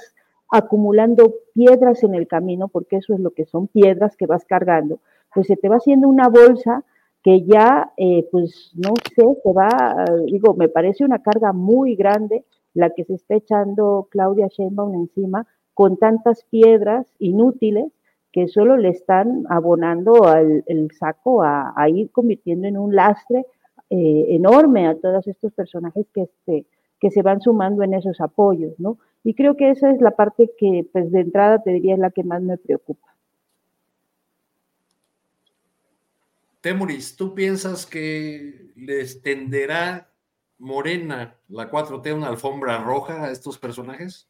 acumulando 0.52 1.34
piedras 1.56 2.04
en 2.04 2.14
el 2.14 2.28
camino, 2.28 2.68
porque 2.68 2.98
eso 2.98 3.16
es 3.16 3.20
lo 3.20 3.32
que 3.32 3.46
son 3.46 3.68
piedras 3.68 4.16
que 4.16 4.28
vas 4.28 4.46
cargando, 4.46 5.00
pues 5.34 5.48
se 5.48 5.58
te 5.58 5.70
va 5.70 5.78
haciendo 5.78 6.08
una 6.08 6.30
bolsa 6.30 6.84
que 7.26 7.42
ya, 7.42 7.92
eh, 7.98 8.28
pues 8.32 8.72
no 8.76 8.94
sé, 9.16 9.26
se 9.42 9.52
va, 9.52 10.06
digo, 10.28 10.54
me 10.54 10.70
parece 10.70 11.04
una 11.04 11.24
carga 11.24 11.54
muy 11.54 11.96
grande 11.96 12.46
la 12.76 12.92
que 12.92 13.04
se 13.04 13.16
está 13.16 13.34
echando 13.34 14.08
Claudia 14.12 14.48
Sheinbaum 14.48 14.94
encima 14.94 15.48
con 15.74 15.98
tantas 15.98 16.44
piedras 16.52 17.08
inútiles 17.18 17.92
que 18.32 18.48
solo 18.48 18.78
le 18.78 18.90
están 18.90 19.44
abonando 19.50 20.26
al, 20.26 20.64
el 20.68 20.92
saco 20.92 21.42
a, 21.42 21.74
ir 21.90 22.12
convirtiendo 22.12 22.68
en 22.68 22.78
un 22.78 22.94
lastre 22.94 23.48
eh, 23.90 24.26
enorme 24.30 24.86
a 24.86 24.94
todos 24.94 25.26
estos 25.26 25.52
personajes 25.52 26.06
que, 26.14 26.22
este, 26.22 26.68
que 27.00 27.10
se 27.10 27.24
van 27.24 27.42
sumando 27.42 27.82
en 27.82 27.96
esos 27.96 28.22
apoyos, 28.22 28.80
¿no? 28.80 29.00
Y 29.24 29.34
creo 29.34 29.58
que 29.58 29.72
esa 29.72 29.90
es 29.90 30.00
la 30.00 30.12
parte 30.12 30.52
que, 30.60 30.88
pues 30.94 31.12
de 31.12 31.22
entrada 31.22 31.58
te 31.64 31.72
diría 31.72 31.96
es 31.96 32.00
la 32.00 32.12
que 32.12 32.24
más 32.24 32.44
me 32.44 32.60
preocupa. 32.60 33.15
Temuris, 36.66 37.16
¿tú 37.16 37.36
piensas 37.36 37.86
que 37.86 38.72
les 38.76 39.22
tenderá 39.22 40.10
Morena, 40.58 41.38
la 41.48 41.70
4T, 41.70 42.12
una 42.16 42.30
alfombra 42.30 42.80
roja 42.80 43.26
a 43.26 43.30
estos 43.30 43.60
personajes? 43.60 44.28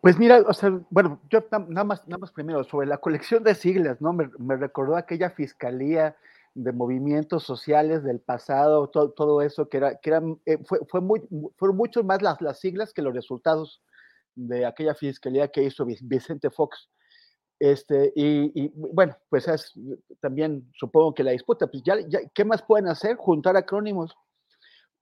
Pues 0.00 0.16
mira, 0.16 0.44
o 0.46 0.52
sea, 0.52 0.70
bueno, 0.90 1.20
yo 1.28 1.44
nada 1.50 1.82
más, 1.82 2.06
nada 2.06 2.18
más 2.18 2.30
primero, 2.30 2.62
sobre 2.62 2.86
la 2.86 2.98
colección 2.98 3.42
de 3.42 3.56
siglas, 3.56 4.00
¿no? 4.00 4.12
Me, 4.12 4.56
recordó 4.58 4.94
aquella 4.94 5.30
fiscalía 5.30 6.16
de 6.54 6.70
movimientos 6.70 7.42
sociales 7.42 8.04
del 8.04 8.20
pasado, 8.20 8.88
todo, 8.88 9.42
eso, 9.42 9.68
que 9.68 9.78
era, 9.78 9.98
que 9.98 10.10
eran, 10.10 10.40
eh, 10.46 10.58
fue, 10.64 10.78
fue 10.88 11.00
muy, 11.00 11.20
fueron 11.56 11.76
mucho 11.76 12.04
más 12.04 12.22
las, 12.22 12.40
las 12.40 12.60
siglas 12.60 12.92
que 12.92 13.02
los 13.02 13.12
resultados 13.12 13.82
de 14.36 14.66
aquella 14.66 14.94
fiscalía 14.94 15.48
que 15.48 15.64
hizo 15.64 15.84
Vicente 15.84 16.48
Fox. 16.48 16.88
Este, 17.60 18.12
y, 18.16 18.68
bueno, 18.74 19.14
pues 19.28 19.46
es 19.46 19.74
también 20.20 20.68
supongo 20.74 21.14
que 21.14 21.22
la 21.22 21.32
disputa, 21.32 21.66
pues 21.66 21.82
ya, 21.84 21.96
¿qué 22.34 22.44
más 22.44 22.62
pueden 22.62 22.88
hacer? 22.88 23.16
Juntar 23.16 23.56
acrónimos. 23.56 24.16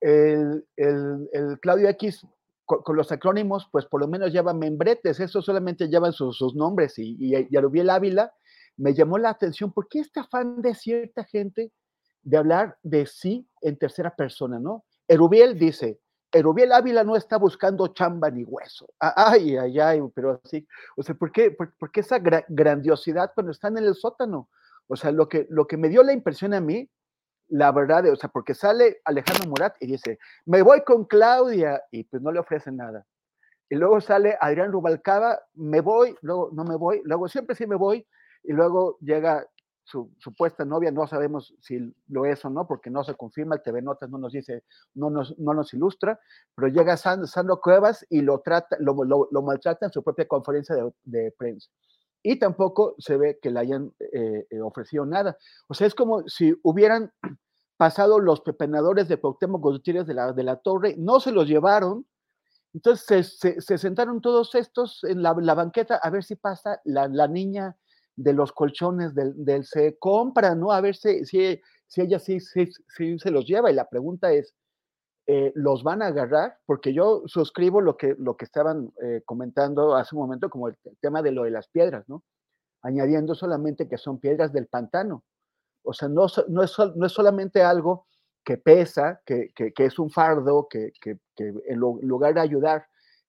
El, 0.00 0.66
el, 0.76 1.28
el 1.32 1.60
Claudio 1.60 1.88
X 1.90 2.26
con, 2.66 2.96
los 2.96 3.10
acrónimos, 3.10 3.68
pues 3.72 3.86
por 3.86 4.00
lo 4.00 4.08
menos 4.08 4.32
llevan 4.32 4.58
membretes, 4.58 5.20
eso 5.20 5.40
solamente 5.40 5.88
llevan 5.88 6.12
sus, 6.12 6.54
nombres 6.54 6.98
y, 6.98 7.16
y, 7.18 7.46
y 7.48 7.56
Arubiel 7.56 7.90
Ávila 7.90 8.32
me 8.76 8.94
llamó 8.94 9.18
la 9.18 9.30
atención, 9.30 9.72
¿por 9.72 9.88
qué 9.88 10.00
este 10.00 10.20
afán 10.20 10.60
de 10.60 10.74
cierta 10.74 11.24
gente 11.24 11.72
de 12.22 12.36
hablar 12.36 12.76
de 12.82 13.06
sí 13.06 13.48
en 13.62 13.76
tercera 13.76 14.14
persona, 14.14 14.58
no? 14.58 14.84
Erubiel 15.08 15.58
dice, 15.58 15.98
Erubiel 16.32 16.72
Ávila 16.72 17.04
no 17.04 17.16
está 17.16 17.38
buscando 17.38 17.88
chamba 17.88 18.30
ni 18.30 18.44
hueso. 18.44 18.88
Ay, 18.98 19.56
ay, 19.56 19.80
ay, 19.80 20.02
pero 20.14 20.40
así, 20.44 20.66
o 20.96 21.02
sea, 21.02 21.14
¿por 21.14 21.32
qué, 21.32 21.50
por, 21.50 21.90
qué 21.90 22.00
esa 22.00 22.18
grandiosidad 22.18 23.32
cuando 23.34 23.52
están 23.52 23.78
en 23.78 23.84
el 23.84 23.94
sótano? 23.94 24.48
O 24.86 24.96
sea, 24.96 25.10
lo 25.10 25.28
que, 25.28 25.46
lo 25.50 25.66
que 25.66 25.76
me 25.76 25.88
dio 25.88 26.02
la 26.02 26.12
impresión 26.12 26.54
a 26.54 26.60
mí 26.60 26.88
la 27.48 27.72
verdad, 27.72 28.06
o 28.10 28.16
sea, 28.16 28.28
porque 28.28 28.54
sale 28.54 29.00
Alejandro 29.04 29.48
Murat 29.48 29.74
y 29.80 29.86
dice, 29.86 30.18
me 30.44 30.62
voy 30.62 30.82
con 30.82 31.04
Claudia, 31.04 31.82
y 31.90 32.04
pues 32.04 32.22
no 32.22 32.30
le 32.30 32.40
ofrece 32.40 32.70
nada. 32.70 33.06
Y 33.70 33.76
luego 33.76 34.00
sale 34.00 34.36
Adrián 34.40 34.72
Rubalcaba, 34.72 35.40
me 35.54 35.80
voy, 35.80 36.14
luego 36.20 36.50
no 36.52 36.64
me 36.64 36.76
voy, 36.76 37.00
luego 37.04 37.28
siempre 37.28 37.56
sí 37.56 37.66
me 37.66 37.76
voy, 37.76 38.06
y 38.42 38.52
luego 38.52 38.98
llega 39.00 39.46
su 39.88 40.12
supuesta 40.18 40.66
novia, 40.66 40.90
no 40.90 41.06
sabemos 41.06 41.54
si 41.60 41.94
lo 42.08 42.26
es 42.26 42.44
o 42.44 42.50
no, 42.50 42.66
porque 42.66 42.90
no 42.90 43.02
se 43.04 43.14
confirma, 43.14 43.54
el 43.54 43.62
TV 43.62 43.80
Notas 43.80 44.10
no 44.10 44.18
nos 44.18 44.32
dice, 44.32 44.64
no 44.94 45.08
nos, 45.08 45.38
no 45.38 45.54
nos 45.54 45.72
ilustra, 45.72 46.20
pero 46.54 46.68
llega 46.68 46.96
Sandro, 46.98 47.60
Cuevas 47.60 48.06
y 48.10 48.20
lo, 48.20 48.40
trata, 48.40 48.76
lo, 48.80 48.94
lo, 49.04 49.42
maltrata 49.42 49.86
en 49.86 49.92
su 49.92 50.02
propia 50.02 50.28
conferencia 50.28 50.76
de, 51.04 51.34
prensa 51.38 51.70
y 52.22 52.38
tampoco 52.38 52.94
se 52.98 53.16
ve 53.16 53.38
que 53.40 53.50
le 53.50 53.60
hayan 53.60 53.92
eh, 54.00 54.46
eh, 54.50 54.60
ofrecido 54.60 55.06
nada. 55.06 55.38
O 55.68 55.74
sea, 55.74 55.86
es 55.86 55.94
como 55.94 56.28
si 56.28 56.54
hubieran 56.62 57.12
pasado 57.78 58.18
los 58.18 58.42
pepenadores 58.42 59.08
de 59.08 59.16
Cuauhtémoc 59.18 59.62
Gutiérrez 59.62 60.06
de 60.06 60.14
la, 60.14 60.32
de 60.32 60.42
la 60.42 60.56
Torre, 60.56 60.96
no 60.98 61.20
se 61.20 61.32
los 61.32 61.48
llevaron, 61.48 62.04
entonces 62.74 63.38
se, 63.38 63.78
sentaron 63.78 64.20
todos 64.20 64.54
estos 64.54 65.02
en 65.04 65.22
la, 65.22 65.32
banqueta 65.32 65.96
a 65.96 66.10
ver 66.10 66.22
si 66.22 66.36
pasa 66.36 66.80
la, 66.84 67.26
niña 67.26 67.76
de 68.18 68.32
los 68.32 68.52
colchones 68.52 69.14
del, 69.14 69.64
se 69.64 69.96
compra, 69.98 70.54
¿no? 70.56 70.72
A 70.72 70.80
ver 70.80 70.96
si, 70.96 71.24
si, 71.24 71.60
si 71.86 72.00
ella 72.00 72.18
sí, 72.18 72.40
sí, 72.40 72.68
se 73.18 73.30
los 73.30 73.46
lleva. 73.46 73.70
Y 73.70 73.74
la 73.74 73.88
pregunta 73.88 74.32
es, 74.32 74.54
eh, 75.28 75.52
los 75.54 75.84
van 75.84 76.02
a 76.02 76.06
agarrar, 76.06 76.58
porque 76.66 76.92
yo 76.92 77.22
suscribo 77.26 77.80
lo 77.80 77.96
que, 77.96 78.16
lo 78.18 78.36
que 78.36 78.44
estaban 78.44 78.92
eh, 79.02 79.22
comentando 79.24 79.94
hace 79.94 80.16
un 80.16 80.22
momento, 80.22 80.50
como 80.50 80.68
el, 80.68 80.76
tema 81.00 81.22
de 81.22 81.30
lo 81.30 81.44
de 81.44 81.50
las 81.50 81.68
piedras, 81.68 82.08
¿no? 82.08 82.24
Añadiendo 82.82 83.36
solamente 83.36 83.88
que 83.88 83.98
son 83.98 84.18
piedras 84.18 84.52
del 84.52 84.66
pantano. 84.66 85.24
O 85.84 85.92
sea, 85.92 86.08
no, 86.08 86.26
no, 86.48 86.62
es, 86.64 86.76
no 86.96 87.06
es 87.06 87.12
solamente 87.12 87.62
algo 87.62 88.06
que 88.44 88.56
pesa, 88.56 89.20
que, 89.24 89.52
que, 89.54 89.84
es 89.84 89.98
un 89.98 90.10
fardo, 90.10 90.66
que, 90.68 90.90
que 91.00 91.18
en 91.36 91.78
lugar 91.78 92.34
de 92.34 92.40
ayudar 92.40 92.86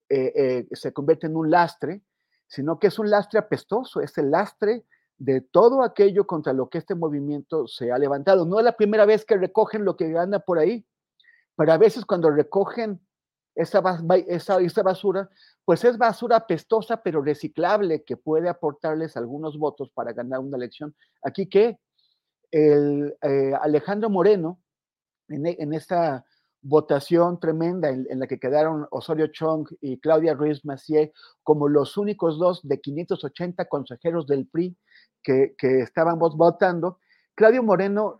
eh, 0.07 0.67
se 0.71 0.93
convierte 0.93 1.27
en 1.27 1.35
un 1.35 1.51
lastre, 1.51 2.01
sino 2.49 2.79
que 2.79 2.87
es 2.87 2.99
un 2.99 3.09
lastre 3.09 3.39
apestoso, 3.39 4.01
es 4.01 4.17
el 4.17 4.31
lastre 4.31 4.83
de 5.17 5.41
todo 5.41 5.83
aquello 5.83 6.25
contra 6.25 6.51
lo 6.51 6.67
que 6.67 6.79
este 6.79 6.95
movimiento 6.95 7.67
se 7.67 7.91
ha 7.91 7.97
levantado. 7.97 8.45
No 8.45 8.57
es 8.57 8.65
la 8.65 8.75
primera 8.75 9.05
vez 9.05 9.23
que 9.23 9.37
recogen 9.37 9.85
lo 9.85 9.95
que 9.95 10.17
anda 10.17 10.39
por 10.39 10.57
ahí, 10.57 10.85
pero 11.55 11.71
a 11.71 11.77
veces 11.77 12.05
cuando 12.05 12.31
recogen 12.31 12.99
esa, 13.53 13.81
basura, 13.81 15.29
pues 15.65 15.83
es 15.83 15.97
basura 15.97 16.37
apestosa 16.37 17.03
pero 17.03 17.21
reciclable 17.21 18.03
que 18.03 18.15
puede 18.15 18.47
aportarles 18.49 19.17
algunos 19.17 19.57
votos 19.57 19.91
para 19.91 20.13
ganar 20.13 20.39
una 20.39 20.57
elección. 20.57 20.95
Aquí 21.21 21.47
que 21.47 21.79
el 22.51 23.15
eh, 23.21 23.53
Alejandro 23.61 24.09
Moreno, 24.09 24.59
en, 25.27 25.45
en, 25.45 25.73
esta 25.73 26.25
votación 26.61 27.39
tremenda 27.39 27.89
en, 27.89 28.07
la 28.19 28.27
que 28.27 28.39
quedaron 28.39 28.87
Osorio 28.91 29.27
Chong 29.27 29.67
y 29.81 29.99
Claudia 29.99 30.33
Ruiz 30.33 30.65
Macié 30.65 31.13
como 31.43 31.67
los 31.67 31.97
únicos 31.97 32.37
dos 32.37 32.61
de 32.67 32.79
580 32.79 33.65
consejeros 33.65 34.27
del 34.27 34.47
PRI 34.47 34.75
que, 35.23 35.55
que 35.57 35.79
estaban 35.79 36.19
votando, 36.19 36.99
Claudio 37.39 37.63
Moreno 37.63 38.17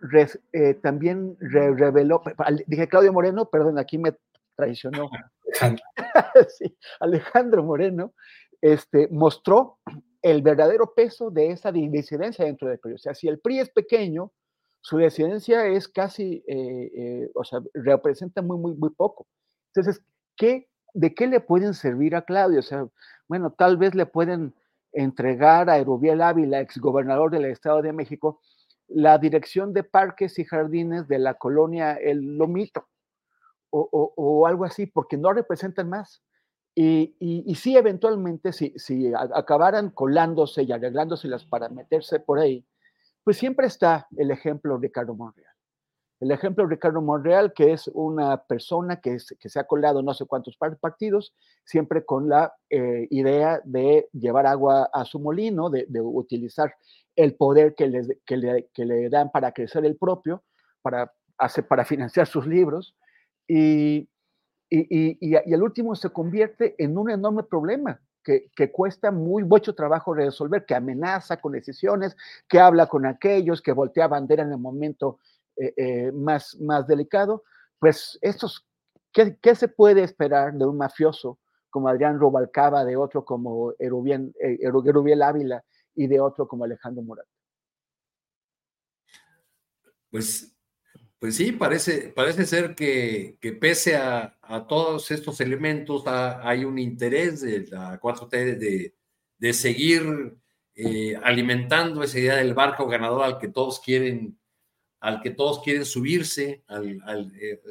eh, 0.53 0.75
también 0.75 1.35
reveló, 1.41 2.21
dije 2.67 2.87
Claudio 2.87 3.11
Moreno, 3.11 3.49
perdón, 3.49 3.77
aquí 3.77 3.97
me 3.97 4.15
traicionó. 4.55 5.09
Alejandro. 7.01 7.61
Moreno 7.61 8.13
este, 8.61 9.09
mostró 9.11 9.79
el 10.21 10.41
verdadero 10.41 10.93
peso 10.93 11.31
de 11.31 11.51
esa 11.51 11.69
disidencia 11.69 12.45
dentro 12.45 12.69
del 12.69 12.79
PRI. 12.79 12.93
O 12.93 12.97
sea, 12.97 13.13
si 13.13 13.27
el 13.27 13.39
PRI 13.39 13.59
es 13.59 13.69
pequeño, 13.69 14.31
su 14.81 14.97
disidencia 14.97 15.65
es 15.65 15.88
casi, 15.88 16.43
eh, 16.47 16.91
eh, 16.95 17.31
o 17.35 17.43
sea, 17.43 17.60
representa 17.73 18.41
muy, 18.41 18.57
muy, 18.57 18.73
muy 18.76 18.89
poco. 18.91 19.27
Entonces, 19.73 20.03
¿qué, 20.38 20.69
¿de 20.93 21.14
qué 21.14 21.27
le 21.27 21.41
pueden 21.41 21.73
servir 21.73 22.15
a 22.15 22.23
Claudio? 22.23 22.60
O 22.60 22.64
sea, 22.64 22.88
bueno, 23.27 23.51
tal 23.51 23.77
vez 23.77 23.93
le 23.95 24.06
pueden 24.06 24.53
entregar 24.91 25.69
a 25.69 25.77
Erubiel 25.77 26.22
Ávila, 26.22 26.61
exgobernador 26.61 27.31
del 27.31 27.45
Estado 27.45 27.81
de 27.81 27.93
México, 27.93 28.41
la 28.88 29.18
dirección 29.18 29.73
de 29.73 29.84
parques 29.84 30.39
y 30.39 30.45
jardines 30.45 31.07
de 31.07 31.19
la 31.19 31.35
colonia 31.35 31.93
El 31.93 32.38
Lomito 32.38 32.88
o, 33.72 34.47
algo 34.47 34.65
así, 34.65 34.88
porque 34.88 35.15
no 35.15 35.31
representan 35.31 35.89
más. 35.89 36.23
Y, 36.73 37.15
y, 37.19 37.53
sí, 37.56 37.77
eventualmente, 37.77 38.51
si, 38.53 38.73
si 38.77 39.11
acabaran 39.14 39.91
colándose 39.91 40.64
y 40.64 40.72
arreglándoselas 40.72 41.45
para 41.45 41.69
meterse 41.69 42.19
por 42.19 42.39
ahí, 42.39 42.65
pues 43.30 43.38
siempre 43.38 43.68
está 43.68 44.07
el 44.18 44.31
ejemplo 44.31 44.73
de 44.73 44.88
Ricardo 44.88 45.14
Monreal. 45.14 45.53
El 46.19 46.31
ejemplo 46.31 46.64
de 46.64 46.72
Ricardo 46.72 46.99
Monreal, 46.99 47.53
que 47.53 47.73
es 47.73 47.88
una 47.93 48.41
persona 48.41 49.01
que, 49.01 49.18
que 49.39 49.49
se 49.49 49.60
ha 49.60 49.65
colado 49.65 50.01
no 50.01 50.15
sé 50.15 50.26
cuántos 50.26 50.57
partidos, 50.57 51.35
siempre 51.64 52.03
con 52.03 52.27
la 52.27 52.51
eh, 52.72 53.06
idea 53.11 53.61
de 53.65 54.10
llevar 54.14 54.47
agua 54.47 54.89
a 54.91 55.06
su 55.06 55.19
molino, 55.19 55.69
de, 55.69 55.85
de 55.89 56.01
utilizar 56.01 56.73
el 57.15 57.35
poder 57.35 57.76
que, 57.76 57.88
les, 57.89 58.10
que, 58.26 58.35
le, 58.35 58.68
que 58.73 58.84
le 58.84 59.10
dan 59.10 59.30
para 59.30 59.51
crecer 59.51 59.85
el 59.85 59.95
propio, 59.95 60.41
para, 60.81 61.14
para 61.68 61.85
financiar 61.85 62.26
sus 62.26 62.47
libros, 62.47 62.95
y, 63.47 64.10
y, 64.72 64.80
y, 64.89 65.18
y, 65.22 65.53
al 65.53 65.61
último 65.61 65.93
se 65.93 66.10
convierte 66.10 66.73
en 66.80 66.97
un 66.97 67.11
enorme 67.11 67.43
problema, 67.43 68.01
que, 68.56 68.72
cuesta 68.72 69.11
muy 69.11 69.43
mucho 69.43 69.73
trabajo 69.73 70.14
resolver, 70.14 70.65
que 70.65 70.76
amenaza 70.76 71.38
con 71.38 71.53
decisiones, 71.53 72.15
que 72.47 72.60
habla 72.60 72.88
con 72.88 73.06
aquellos, 73.06 73.61
que 73.61 73.72
voltea 73.72 74.07
bandera 74.07 74.43
en 74.43 74.51
el 74.51 74.57
momento 74.57 75.19
eh, 75.56 75.73
eh, 75.77 76.11
más, 76.11 76.60
más 76.60 76.88
delicado, 76.88 77.43
pues 77.80 78.18
estos, 78.22 78.65
¿qué, 79.11 79.38
¿qué, 79.41 79.56
se 79.56 79.68
puede 79.68 80.03
esperar 80.03 80.53
de 80.53 80.65
un 80.65 80.77
mafioso 80.77 81.39
como 81.69 81.88
Adrián 81.88 82.19
Rubalcaba, 82.19 82.85
de 82.85 82.97
otro 82.97 83.26
como 83.26 83.73
Erubiel, 83.80 84.34
Erubiel 84.39 85.22
Ávila 85.22 85.64
y 85.95 86.07
de 86.07 86.19
otro 86.19 86.47
como 86.47 86.64
Alejandro 86.64 87.03
Murat? 87.03 87.27
Pues 90.11 90.59
pues 91.19 91.35
sí, 91.35 91.51
parece, 91.51 92.09
parece 92.09 92.45
ser 92.45 92.75
que, 92.75 93.37
que 93.41 93.51
pese 93.51 93.97
a, 93.97 94.37
a, 94.41 94.67
todos 94.67 95.11
estos 95.11 95.41
elementos 95.41 96.03
hay 96.07 96.63
un 96.63 96.79
interés 96.79 97.41
de 97.41 97.67
la 97.67 97.99
4T 97.99 98.57
de, 98.57 98.95
de 99.37 99.53
seguir 99.53 100.37
eh, 100.75 101.19
alimentando 101.21 102.01
esa 102.03 102.19
idea 102.19 102.37
del 102.37 102.53
barco 102.53 102.87
ganador 102.87 103.23
al 103.23 103.37
que 103.37 103.49
todos 103.49 103.81
quieren, 103.81 104.39
al 105.01 105.21
que 105.21 105.31
todos 105.31 105.61
quieren 105.61 105.83
subirse, 105.83 106.63
al, 106.67 107.01
al, 107.03 107.33
eh, 107.35 107.61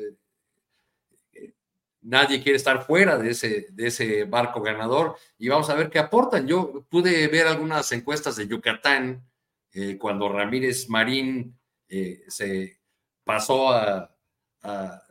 eh, 1.32 1.54
nadie 2.02 2.42
quiere 2.42 2.56
estar 2.56 2.84
fuera 2.84 3.16
de 3.16 3.30
ese, 3.30 3.68
de 3.70 3.86
ese 3.86 4.24
barco 4.24 4.60
ganador 4.60 5.16
y 5.38 5.48
vamos 5.48 5.70
a 5.70 5.74
ver 5.74 5.88
qué 5.88 5.98
aportan. 5.98 6.46
Yo 6.46 6.84
pude 6.90 7.26
ver 7.28 7.46
algunas 7.46 7.90
encuestas 7.92 8.36
de 8.36 8.46
Yucatán 8.46 9.24
cuando 10.00 10.28
Ramírez 10.28 10.88
Marín 10.88 11.56
se 12.26 12.77
pasó 13.28 13.70
a, 13.70 14.10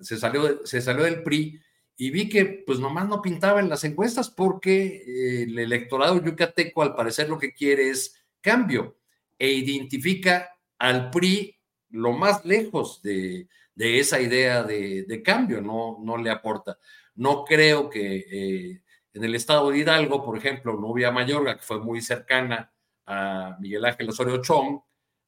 se, 0.02 0.18
salió, 0.18 0.65
se 0.65 0.81
salió 0.81 1.03
del 1.03 1.22
PRI 1.22 1.61
y 1.95 2.10
vi 2.10 2.27
que 2.27 2.64
pues 2.65 2.80
nomás 2.80 3.07
no 3.07 3.22
pintaba 3.22 3.60
en 3.60 3.69
las 3.69 3.84
encuestas 3.84 4.31
porque 4.31 5.03
eh, 5.06 5.44
el 5.44 5.60
electorado 5.60 6.19
yucateco 6.19 6.81
al 6.81 6.95
parecer 6.95 7.30
lo 7.30 7.38
que 7.38 7.53
quiere 7.53 7.91
es 7.91 8.26
cambio 8.41 8.98
e 9.38 9.52
identifica 9.52 10.49
al 10.80 11.11
PRI 11.11 11.60
lo 11.91 12.14
más 12.14 12.44
lejos 12.44 13.03
de, 13.03 13.49
de 13.76 13.99
esa 13.99 14.19
idea 14.19 14.64
de, 14.64 15.03
de, 15.03 15.22
cambio, 15.22 15.61
no, 15.61 15.99
no 16.02 16.18
le 16.18 16.31
aporta. 16.31 16.80
No 17.14 17.45
creo 17.45 17.88
que 17.88 18.26
eh, 18.31 18.81
en 19.14 19.23
el 19.23 19.35
estado 19.35 19.69
de 19.69 19.77
Hidalgo, 19.77 20.26
por 20.26 20.35
ejemplo, 20.35 20.73
Nubia 20.73 21.11
Mayorga, 21.11 21.56
que 21.56 21.64
fue 21.64 21.80
muy 21.80 22.02
cercana 22.02 22.73
a 23.06 23.57
Miguel 23.60 23.85
Ángel 23.85 24.10
Osorio 24.10 24.41
Chong, 24.41 24.80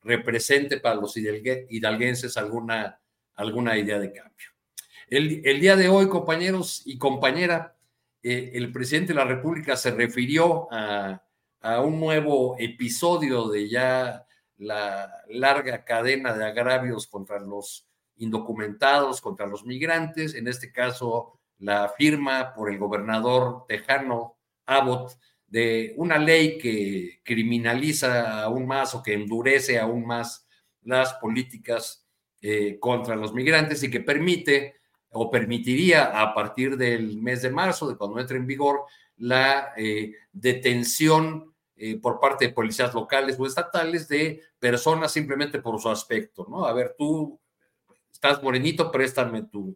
represente 0.02 0.80
para 0.80 0.96
los 0.96 1.16
hidalguenses 1.18 2.38
alguna, 2.38 3.00
alguna 3.36 3.78
idea 3.78 4.00
de 4.00 4.12
cambio. 4.12 4.48
El, 5.08 5.42
el, 5.44 5.60
día 5.60 5.76
de 5.76 5.90
hoy, 5.90 6.08
compañeros 6.08 6.84
y 6.86 6.98
compañera, 6.98 7.76
eh, 8.22 8.52
el 8.54 8.72
presidente 8.72 9.14
de 9.14 9.20
la 9.20 9.26
República 9.26 9.76
se 9.76 9.92
refirió 9.92 10.68
a, 10.72 11.24
a, 11.62 11.82
un 11.82 12.00
nuevo 12.00 12.56
episodio 12.60 13.48
de 13.48 13.70
ya 13.70 14.26
la 14.58 15.24
larga 15.30 15.84
cadena 15.84 16.34
de 16.34 16.46
agravios 16.46 17.08
contra 17.08 17.40
los 17.40 17.88
indocumentados, 18.18 19.22
contra 19.22 19.48
los 19.48 19.66
migrantes, 19.66 20.36
en 20.36 20.48
este 20.48 20.72
caso 20.72 21.40
la 21.58 21.90
firma 21.90 22.54
por 22.54 22.70
el 22.70 22.78
gobernador 22.78 23.66
tejano 23.68 24.38
Abbott 24.66 25.18
de 25.50 25.94
una 25.98 26.18
ley 26.18 26.58
que 26.58 27.22
criminaliza 27.24 28.44
aún 28.44 28.68
más 28.68 28.94
o 28.94 29.02
que 29.02 29.14
endurece 29.14 29.80
aún 29.80 30.06
más 30.06 30.48
las 30.84 31.14
políticas 31.16 32.06
eh, 32.42 32.78
contra 32.80 33.16
los 33.16 33.34
migrantes 33.34 33.84
y 33.84 33.90
que 33.90 34.00
permite 34.00 34.76
o 35.12 35.30
permitiría 35.32 36.22
a 36.22 36.34
partir 36.34 36.78
del 36.78 37.18
mes 37.18 37.42
de 37.42 37.50
marzo, 37.50 37.90
de 37.90 37.98
cuando 37.98 38.20
entre 38.20 38.38
en 38.38 38.46
vigor, 38.46 38.82
la 39.18 39.74
eh, 39.76 40.14
detención 40.32 41.54
eh, 41.76 41.98
por 42.00 42.20
parte 42.20 42.48
de 42.48 42.54
policías 42.54 42.94
locales 42.94 43.38
o 43.40 43.46
estatales 43.46 44.08
de 44.08 44.42
personas 44.60 45.12
simplemente 45.12 45.60
por 45.60 45.82
su 45.82 45.90
aspecto, 45.90 46.46
¿no? 46.48 46.66
A 46.66 46.74
ver, 46.74 46.96
tú 46.98 47.40
estás 48.12 48.42
morenito, 48.44 48.92
préstame 48.92 49.44
tu 49.44 49.76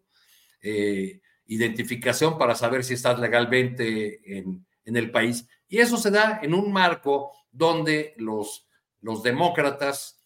identificación 1.46 2.38
para 2.38 2.54
saber 2.54 2.84
si 2.84 2.94
estás 2.94 3.18
legalmente 3.18 4.38
en, 4.38 4.64
en 4.84 4.96
el 4.96 5.10
país. 5.10 5.46
Y 5.74 5.80
eso 5.80 5.96
se 5.96 6.12
da 6.12 6.38
en 6.40 6.54
un 6.54 6.70
marco 6.70 7.32
donde 7.50 8.14
los, 8.18 8.68
los 9.00 9.24
demócratas, 9.24 10.24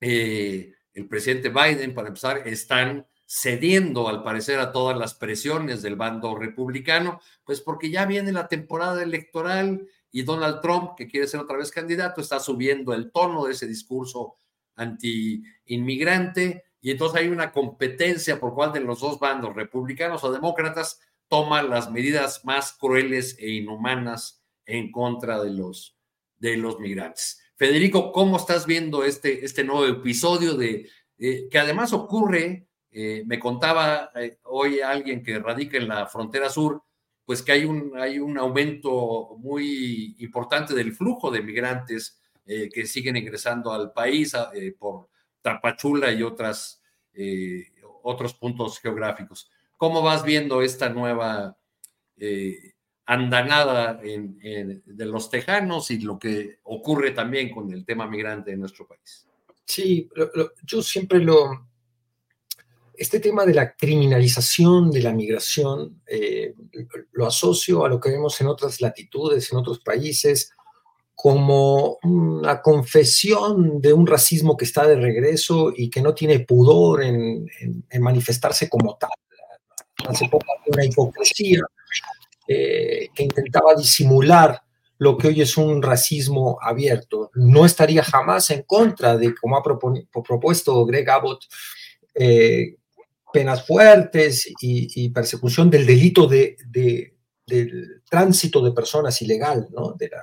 eh, 0.00 0.74
el 0.92 1.06
presidente 1.06 1.48
Biden, 1.48 1.94
para 1.94 2.08
empezar, 2.08 2.48
están 2.48 3.06
cediendo 3.24 4.08
al 4.08 4.24
parecer 4.24 4.58
a 4.58 4.72
todas 4.72 4.98
las 4.98 5.14
presiones 5.14 5.80
del 5.80 5.94
bando 5.94 6.34
republicano, 6.34 7.20
pues 7.44 7.60
porque 7.60 7.88
ya 7.88 8.04
viene 8.04 8.32
la 8.32 8.48
temporada 8.48 9.00
electoral 9.00 9.86
y 10.10 10.22
Donald 10.22 10.60
Trump, 10.60 10.96
que 10.96 11.06
quiere 11.06 11.28
ser 11.28 11.38
otra 11.38 11.56
vez 11.56 11.70
candidato, 11.70 12.20
está 12.20 12.40
subiendo 12.40 12.94
el 12.94 13.12
tono 13.12 13.44
de 13.44 13.52
ese 13.52 13.68
discurso 13.68 14.38
anti-inmigrante. 14.74 16.64
Y 16.80 16.90
entonces 16.90 17.20
hay 17.20 17.28
una 17.28 17.52
competencia 17.52 18.40
por 18.40 18.54
cuál 18.54 18.72
de 18.72 18.80
los 18.80 18.98
dos 18.98 19.20
bandos, 19.20 19.54
republicanos 19.54 20.24
o 20.24 20.32
demócratas, 20.32 20.98
toma 21.28 21.62
las 21.62 21.92
medidas 21.92 22.44
más 22.44 22.72
crueles 22.72 23.36
e 23.38 23.50
inhumanas 23.50 24.40
en 24.66 24.90
contra 24.90 25.42
de 25.42 25.50
los, 25.50 25.96
de 26.38 26.56
los 26.56 26.78
migrantes. 26.80 27.40
Federico, 27.56 28.10
¿cómo 28.12 28.36
estás 28.36 28.66
viendo 28.66 29.04
este, 29.04 29.44
este 29.44 29.62
nuevo 29.62 29.86
episodio 29.86 30.54
de, 30.54 30.88
eh, 31.18 31.48
que 31.48 31.58
además 31.58 31.92
ocurre, 31.92 32.66
eh, 32.90 33.22
me 33.26 33.38
contaba 33.38 34.10
eh, 34.14 34.38
hoy 34.44 34.80
alguien 34.80 35.22
que 35.22 35.38
radica 35.38 35.76
en 35.76 35.88
la 35.88 36.06
frontera 36.06 36.48
sur, 36.48 36.82
pues 37.24 37.42
que 37.42 37.52
hay 37.52 37.64
un, 37.64 37.92
hay 37.96 38.18
un 38.18 38.36
aumento 38.38 39.36
muy 39.38 40.16
importante 40.18 40.74
del 40.74 40.92
flujo 40.92 41.30
de 41.30 41.42
migrantes 41.42 42.20
que 42.46 42.84
siguen 42.84 43.16
ingresando 43.16 43.72
al 43.72 43.90
país 43.90 44.34
por 44.78 45.08
Tapachula 45.40 46.12
y 46.12 46.22
otras, 46.22 46.82
otros 48.02 48.34
puntos 48.34 48.78
geográficos. 48.80 49.50
¿Cómo 49.78 50.02
vas 50.02 50.22
viendo 50.22 50.60
esta 50.60 50.90
nueva 50.90 51.56
andanada 53.06 53.94
de 53.94 55.04
los 55.06 55.28
tejanos 55.28 55.90
y 55.90 56.00
lo 56.00 56.18
que 56.18 56.58
ocurre 56.64 57.10
también 57.10 57.50
con 57.50 57.70
el 57.72 57.84
tema 57.84 58.06
migrante 58.06 58.52
en 58.52 58.60
nuestro 58.60 58.86
país. 58.86 59.26
Sí, 59.64 60.08
yo 60.64 60.82
siempre 60.82 61.18
lo... 61.18 61.68
Este 62.96 63.18
tema 63.18 63.44
de 63.44 63.54
la 63.54 63.74
criminalización 63.74 64.90
de 64.90 65.02
la 65.02 65.12
migración 65.12 66.00
eh, 66.06 66.54
lo 67.12 67.26
asocio 67.26 67.84
a 67.84 67.88
lo 67.88 67.98
que 67.98 68.10
vemos 68.10 68.40
en 68.40 68.46
otras 68.46 68.80
latitudes, 68.80 69.50
en 69.50 69.58
otros 69.58 69.80
países, 69.80 70.52
como 71.12 71.98
una 72.04 72.62
confesión 72.62 73.80
de 73.80 73.92
un 73.92 74.06
racismo 74.06 74.56
que 74.56 74.64
está 74.64 74.86
de 74.86 74.94
regreso 74.94 75.72
y 75.76 75.90
que 75.90 76.00
no 76.02 76.14
tiene 76.14 76.40
pudor 76.40 77.02
en, 77.02 77.50
en 77.90 78.02
manifestarse 78.02 78.68
como 78.68 78.96
tal. 78.96 79.10
Hace 80.06 80.28
poco 80.28 80.46
una 80.66 80.84
hipocresía 80.84 81.62
eh, 82.46 83.08
que 83.14 83.22
intentaba 83.22 83.74
disimular 83.74 84.60
lo 84.98 85.16
que 85.16 85.28
hoy 85.28 85.40
es 85.40 85.56
un 85.56 85.82
racismo 85.82 86.58
abierto. 86.60 87.30
No 87.34 87.66
estaría 87.66 88.02
jamás 88.02 88.50
en 88.50 88.62
contra 88.62 89.16
de, 89.16 89.34
como 89.34 89.56
ha 89.56 89.62
propuesto 89.62 90.84
Greg 90.86 91.08
Abbott, 91.10 91.44
eh, 92.14 92.76
penas 93.32 93.66
fuertes 93.66 94.48
y, 94.60 95.08
persecución 95.10 95.68
del 95.68 95.84
delito 95.84 96.26
de, 96.26 96.56
del 97.46 98.02
tránsito 98.08 98.64
de 98.64 98.72
personas 98.72 99.20
ilegal, 99.22 99.66
¿no? 99.72 99.92
de, 99.92 100.08
la, 100.08 100.22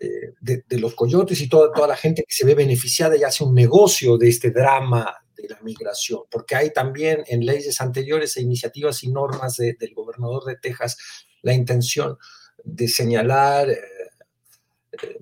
eh, 0.00 0.34
de, 0.40 0.78
los 0.78 0.94
coyotes 0.94 1.40
y 1.40 1.48
toda, 1.48 1.72
toda 1.72 1.88
la 1.88 1.96
gente 1.96 2.24
que 2.26 2.34
se 2.34 2.44
ve 2.44 2.54
beneficiada 2.54 3.16
y 3.16 3.22
hace 3.22 3.44
un 3.44 3.54
negocio 3.54 4.18
de 4.18 4.28
este 4.28 4.50
drama 4.50 5.14
de 5.42 5.48
la 5.48 5.60
migración, 5.62 6.22
porque 6.30 6.56
hay 6.56 6.72
también 6.72 7.24
en 7.26 7.46
leyes 7.46 7.80
anteriores 7.80 8.36
e 8.36 8.42
iniciativas 8.42 9.02
y 9.04 9.10
normas 9.10 9.56
del 9.56 9.94
gobernador 9.94 10.44
de 10.44 10.56
Texas 10.56 10.96
la 11.42 11.52
intención 11.52 12.18
de 12.64 12.88
señalar 12.88 13.70
eh, 13.70 13.80
eh, 15.02 15.18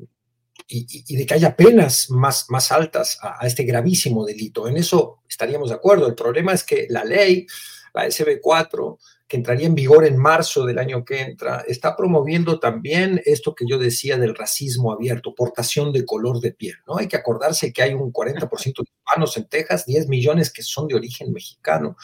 y, 0.69 1.17
de 1.17 1.27
que 1.27 1.35
haya 1.35 1.55
penas 1.55 2.11
más, 2.11 2.47
más 2.49 2.73
altas 2.73 3.19
a, 3.23 3.47
este 3.47 3.63
gravísimo 3.63 4.25
delito. 4.25 4.67
En 4.67 4.77
eso 4.77 5.23
estaríamos 5.29 5.69
de 5.69 5.77
acuerdo. 5.77 6.09
El 6.09 6.17
problema 6.17 6.53
es 6.53 6.65
que 6.65 6.87
la 6.91 7.05
ley, 7.05 7.47
la 7.95 8.07
SB4, 8.07 8.99
que 9.29 9.37
entraría 9.37 9.67
en 9.67 9.75
vigor 9.75 10.05
en 10.05 10.17
marzo 10.17 10.65
del 10.65 10.79
año 10.79 11.05
que 11.05 11.21
entra, 11.21 11.65
está 11.67 11.97
promoviendo 11.97 12.61
también 12.61 13.21
esto 13.25 13.55
que 13.55 13.65
yo 13.69 13.79
decía 13.79 14.17
del 14.19 14.37
racismo 14.37 14.93
abierto, 14.93 15.35
portación 15.35 15.93
de 15.93 16.05
color 16.05 16.41
de 16.41 16.53
piel, 16.53 16.77
¿no? 16.87 16.99
Hay 16.99 17.09
que 17.09 17.17
acordarse 17.17 17.73
que 17.73 17.83
hay 17.83 17.95
un 17.95 18.13
40% 18.13 18.49
de 18.63 18.85
hispanos 18.85 19.37
en 19.37 19.49
Texas, 19.49 19.85
10 19.87 20.09
millones 20.09 20.53
que 20.53 20.63
son 20.63 20.87
de 20.87 20.95
origen 20.95 21.33
mexicano. 21.33 21.97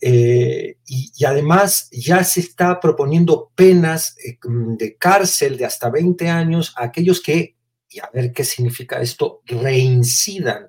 Eh, 0.00 0.76
y, 0.86 1.24
además 1.24 1.88
ya 1.92 2.24
se 2.24 2.40
está 2.40 2.80
proponiendo 2.80 3.52
penas 3.54 4.16
eh, 4.22 4.38
de 4.42 4.96
cárcel 4.96 5.56
de 5.56 5.64
hasta 5.64 5.88
20 5.88 6.28
años 6.28 6.74
a 6.76 6.84
aquellos 6.84 7.22
que, 7.22 7.56
y 7.88 8.00
a 8.00 8.10
ver 8.12 8.32
qué 8.32 8.44
significa 8.44 9.00
esto, 9.00 9.40
reincidan 9.46 10.68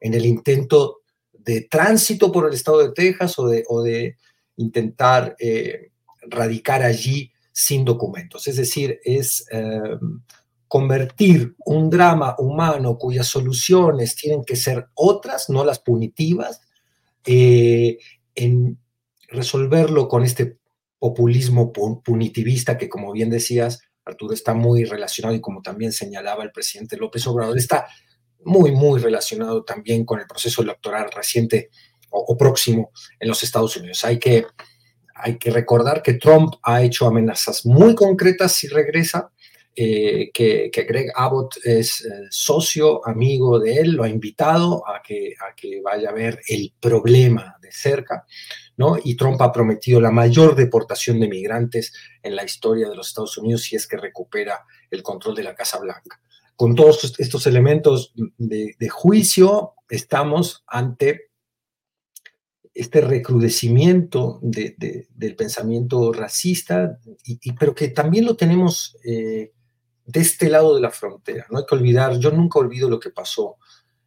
en 0.00 0.14
el 0.14 0.24
intento 0.24 1.00
de 1.32 1.62
tránsito 1.62 2.30
por 2.30 2.46
el 2.46 2.54
estado 2.54 2.78
de 2.78 2.92
Texas 2.92 3.38
o 3.38 3.48
de, 3.48 3.64
o 3.68 3.82
de 3.82 4.16
intentar 4.60 5.36
eh, 5.38 5.90
radicar 6.22 6.82
allí 6.82 7.32
sin 7.52 7.84
documentos. 7.84 8.46
Es 8.46 8.56
decir, 8.56 9.00
es 9.04 9.44
convertir 10.68 11.54
un 11.64 11.90
drama 11.90 12.36
humano 12.38 12.96
cuyas 12.96 13.26
soluciones 13.26 14.14
tienen 14.14 14.44
que 14.44 14.56
ser 14.56 14.88
otras, 14.94 15.50
no 15.50 15.64
las 15.64 15.80
punitivas, 15.80 16.60
en 17.24 18.78
resolverlo 19.28 20.08
con 20.08 20.22
este 20.22 20.58
populismo 20.98 21.72
punitivista 21.72 22.78
que, 22.78 22.88
como 22.88 23.12
bien 23.12 23.30
decías, 23.30 23.80
Arturo, 24.04 24.34
está 24.34 24.54
muy 24.54 24.84
relacionado 24.84 25.34
y 25.34 25.40
como 25.40 25.62
también 25.62 25.92
señalaba 25.92 26.44
el 26.44 26.52
presidente 26.52 26.96
López 26.96 27.26
Obrador, 27.26 27.56
está 27.56 27.86
muy, 28.44 28.72
muy 28.72 29.00
relacionado 29.00 29.64
también 29.64 30.04
con 30.04 30.20
el 30.20 30.26
proceso 30.26 30.62
electoral 30.62 31.10
reciente 31.10 31.70
o, 32.10 32.36
próximo 32.36 32.90
en 33.18 33.28
los 33.28 33.42
Estados 33.42 33.76
Unidos. 33.76 34.04
Hay 34.04 34.18
que, 34.18 34.46
hay 35.14 35.38
que 35.38 35.50
recordar 35.50 36.02
que 36.02 36.14
Trump 36.14 36.54
ha 36.62 36.82
hecho 36.82 37.06
amenazas 37.06 37.64
muy 37.64 37.94
concretas 37.94 38.52
si 38.52 38.68
regresa, 38.68 39.30
eh, 39.76 40.30
que, 40.34 40.70
que, 40.72 40.82
Greg 40.82 41.12
Abbott 41.14 41.56
es 41.64 42.04
eh, 42.04 42.08
socio, 42.28 43.06
amigo 43.06 43.60
de 43.60 43.76
él, 43.76 43.92
lo 43.92 44.02
ha 44.02 44.08
invitado 44.08 44.86
a 44.86 45.00
que, 45.00 45.34
a 45.40 45.54
que 45.54 45.80
vaya 45.80 46.10
a 46.10 46.12
ver 46.12 46.40
el 46.48 46.72
problema 46.80 47.56
de 47.62 47.70
cerca. 47.70 48.26
Y 49.04 49.14
Trump 49.14 49.40
ha 49.42 49.52
prometido 49.52 50.00
la 50.00 50.10
mayor 50.10 50.54
deportación 50.54 51.20
de 51.20 51.28
migrantes 51.28 51.92
en 52.22 52.34
la 52.34 52.44
historia 52.44 52.88
de 52.88 52.96
los 52.96 53.08
Estados 53.08 53.36
Unidos 53.36 53.62
si 53.62 53.76
es 53.76 53.86
que 53.86 53.98
recupera 53.98 54.64
el 54.90 55.02
control 55.02 55.34
de 55.34 55.42
la 55.42 55.54
Casa 55.54 55.78
Blanca. 55.78 56.20
Con 56.56 56.74
todos 56.74 57.14
estos 57.18 57.46
elementos 57.46 58.14
de, 58.38 58.88
juicio, 58.88 59.74
estamos 59.88 60.64
ante 60.66 61.29
este 62.72 63.00
recrudecimiento 63.00 64.38
del 64.42 65.36
pensamiento 65.36 66.12
racista, 66.12 66.98
y, 67.24 67.52
pero 67.52 67.74
que 67.74 67.88
también 67.88 68.24
lo 68.24 68.36
tenemos 68.36 68.96
eh, 69.04 69.52
de 70.06 70.20
este 70.20 70.48
lado 70.48 70.74
de 70.74 70.80
la 70.80 70.90
frontera. 70.90 71.46
No 71.50 71.58
hay 71.58 71.64
que 71.66 71.74
olvidar, 71.74 72.18
yo 72.18 72.30
nunca 72.30 72.58
olvido 72.58 72.88
lo 72.88 73.00
que 73.00 73.10
pasó 73.10 73.56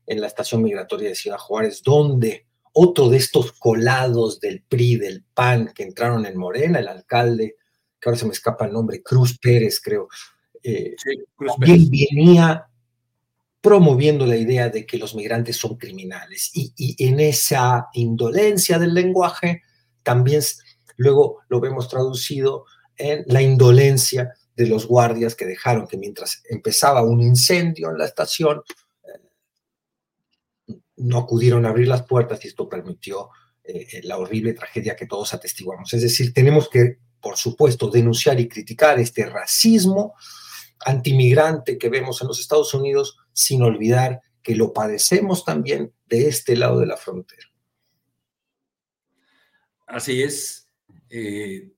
en 0.06 0.22
la 0.22 0.28
estación 0.28 0.64
migratoria 0.64 1.10
de 1.10 1.16
Ciudad 1.16 1.38
Juárez, 1.38 1.82
donde 1.84 2.48
otro 2.74 3.10
de 3.10 3.18
estos 3.18 3.52
colados 3.54 4.40
del 4.40 4.64
PRI, 4.64 4.98
del 4.98 5.24
PAN, 5.34 5.72
que 5.76 5.84
entraron 5.84 6.26
en 6.26 6.38
Morena, 6.38 6.80
el 6.80 6.88
alcalde, 6.88 7.58
que 8.00 8.10
ahora 8.10 8.20
se 8.20 8.26
me 8.26 8.34
escapa 8.34 8.66
el 8.66 8.74
nombre, 8.74 9.04
Cruz 9.04 9.38
Pérez, 9.38 9.80
creo, 9.80 10.08
eh, 10.64 10.96
también 11.38 11.90
venía 11.90 12.66
promoviendo 13.64 14.26
la 14.26 14.36
idea 14.36 14.68
de 14.68 14.86
que 14.86 14.98
los 14.98 15.16
migrantes 15.16 15.56
son 15.56 15.78
criminales. 15.78 16.52
Y, 16.54 16.74
en 17.00 17.22
esa 17.22 17.88
indolencia 17.94 18.78
del 18.78 18.94
lenguaje, 18.94 19.62
también 20.04 20.42
luego 20.98 21.40
lo 21.48 21.62
vemos 21.62 21.88
traducido 21.88 22.66
en 22.98 23.24
la 23.28 23.42
indolencia 23.42 24.34
de 24.54 24.68
los 24.68 24.86
guardias 24.86 25.34
que 25.34 25.46
dejaron 25.46 25.88
que 25.88 25.96
mientras 25.96 26.44
empezaba 26.50 27.04
un 27.04 27.22
incendio 27.22 27.90
en 27.90 28.00
la 28.00 28.06
estación, 28.06 28.62
no 30.98 31.20
acudieron 31.20 31.66
a 31.66 31.70
abrir 31.70 31.88
las 31.88 32.04
puertas 32.04 32.44
y 32.44 32.50
esto 32.50 32.68
permitió 32.68 33.30
eh, 33.64 34.02
la 34.04 34.18
horrible 34.18 34.52
tragedia 34.52 34.98
que 34.98 35.08
todos 35.08 35.34
atestiguamos. 35.34 35.94
Es 35.94 36.02
decir, 36.02 36.34
tenemos 36.34 36.68
que, 36.68 36.98
por 37.22 37.38
supuesto, 37.38 37.90
denunciar 37.90 38.38
y 38.42 38.50
criticar 38.50 39.00
este 39.00 39.26
racismo 39.26 40.16
antimigrante 40.86 41.78
que 41.78 41.90
vemos 41.90 42.22
en 42.22 42.28
los 42.28 42.40
Estados 42.40 42.74
Unidos, 42.74 43.18
sin 43.32 43.62
olvidar 43.62 44.22
que 44.42 44.56
lo 44.56 44.74
padecemos 44.74 45.46
también 45.46 45.94
de 46.06 46.28
este 46.28 46.56
lado 46.56 46.80
de 46.80 46.86
la 46.86 46.98
frontera. 46.98 47.48
Así 49.88 50.22
es. 50.22 50.70
Eh, 51.10 51.72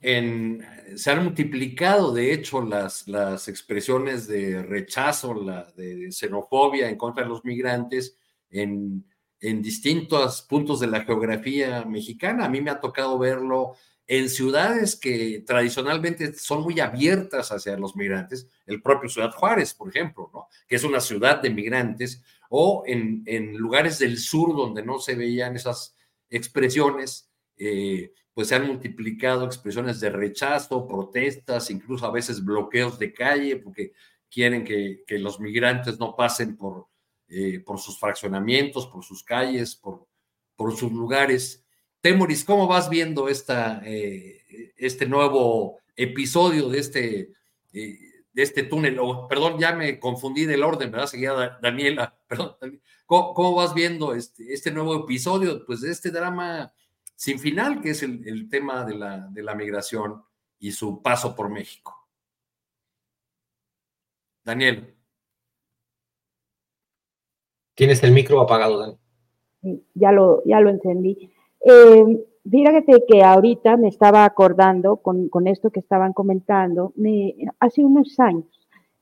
se 0.00 1.10
han 1.10 1.24
multiplicado, 1.24 2.12
de 2.12 2.32
hecho, 2.32 2.62
las, 2.62 3.08
las 3.08 3.48
expresiones 3.48 4.28
de 4.28 4.62
rechazo, 4.62 5.34
la, 5.34 5.64
de 5.76 6.12
xenofobia 6.12 6.88
en 6.88 6.96
contra 6.96 7.24
de 7.24 7.28
los 7.28 7.44
migrantes 7.44 8.16
en, 8.50 9.04
en 9.40 9.62
distintos 9.62 10.42
puntos 10.42 10.78
de 10.78 10.86
la 10.86 11.04
geografía 11.04 11.84
mexicana. 11.84 12.44
A 12.44 12.48
mí 12.48 12.60
me 12.60 12.70
ha 12.70 12.78
tocado 12.78 13.18
verlo 13.18 13.74
en 14.08 14.28
ciudades 14.28 14.96
que 14.96 15.42
tradicionalmente 15.44 16.32
son 16.34 16.62
muy 16.62 16.78
abiertas 16.78 17.50
hacia 17.50 17.76
los 17.76 17.96
migrantes, 17.96 18.48
el 18.66 18.80
propio 18.80 19.08
Ciudad 19.08 19.32
Juárez, 19.32 19.74
por 19.74 19.88
ejemplo, 19.88 20.30
¿no? 20.32 20.46
que 20.68 20.76
es 20.76 20.84
una 20.84 21.00
ciudad 21.00 21.42
de 21.42 21.50
migrantes, 21.50 22.22
o 22.48 22.84
en, 22.86 23.56
lugares 23.56 23.98
del 23.98 24.18
sur 24.18 24.56
donde 24.56 24.84
no 24.84 25.00
se 25.00 25.16
veían 25.16 25.56
esas 25.56 25.96
expresiones, 26.30 27.28
eh, 27.56 28.12
pues 28.32 28.48
se 28.48 28.54
han 28.54 28.66
multiplicado 28.66 29.44
expresiones 29.44 29.98
de 29.98 30.10
rechazo, 30.10 30.86
protestas, 30.86 31.70
incluso 31.70 32.06
a 32.06 32.12
veces 32.12 32.44
bloqueos 32.44 32.98
de 33.00 33.12
calle, 33.12 33.56
porque 33.56 33.92
quieren 34.30 34.62
que, 34.62 35.02
los 35.18 35.40
migrantes 35.40 35.98
no 35.98 36.14
pasen 36.14 36.56
por, 36.56 36.86
eh, 37.28 37.58
por 37.60 37.80
sus 37.80 37.98
fraccionamientos, 37.98 38.86
por 38.86 39.02
sus 39.02 39.24
calles, 39.24 39.74
por 39.74 40.76
sus 40.76 40.92
lugares. 40.92 41.65
Temoris, 42.06 42.44
¿cómo 42.44 42.68
vas 42.68 42.88
viendo 42.88 43.28
esta, 43.28 43.82
eh, 43.84 44.44
este 44.76 45.08
nuevo 45.08 45.80
episodio 45.96 46.68
de 46.68 46.78
este, 46.78 47.32
eh, 47.72 47.98
de 48.32 48.42
este 48.44 48.62
túnel? 48.62 48.96
perdón, 49.28 49.58
ya 49.58 49.74
me 49.74 49.98
confundí 49.98 50.44
del 50.44 50.62
orden, 50.62 50.92
¿verdad? 50.92 51.08
Seguía 51.08 51.58
Daniela, 51.60 52.16
perdón. 52.28 52.80
¿Cómo, 53.06 53.56
vas 53.56 53.74
viendo 53.74 54.14
este, 54.14 54.52
este 54.52 54.70
nuevo 54.70 54.94
episodio? 55.02 55.66
Pues 55.66 55.80
de 55.80 55.90
este 55.90 56.12
drama 56.12 56.72
sin 57.16 57.40
final, 57.40 57.80
que 57.80 57.90
es 57.90 58.04
el, 58.04 58.48
tema 58.48 58.84
de 58.84 58.94
la, 58.94 59.26
de 59.32 59.42
la 59.42 59.56
migración 59.56 60.22
y 60.60 60.70
su 60.70 61.02
paso 61.02 61.34
por 61.34 61.48
México. 61.48 62.08
Daniel. 64.44 64.94
Tienes 67.74 68.00
el 68.04 68.12
micro 68.12 68.40
apagado, 68.40 68.78
Daniel. 68.78 69.84
Ya 69.94 70.12
lo, 70.12 70.44
ya 70.44 70.60
lo 70.60 70.70
encendí. 70.70 71.32
Eh, 71.68 72.24
fíjate 72.48 73.02
que 73.08 73.24
ahorita 73.24 73.76
me 73.76 73.88
estaba 73.88 74.24
acordando 74.24 74.98
con, 74.98 75.28
esto 75.48 75.70
que 75.70 75.80
estaban 75.80 76.12
comentando, 76.12 76.92
me, 76.94 77.34
hace 77.58 77.84
unos 77.84 78.20
años, 78.20 78.46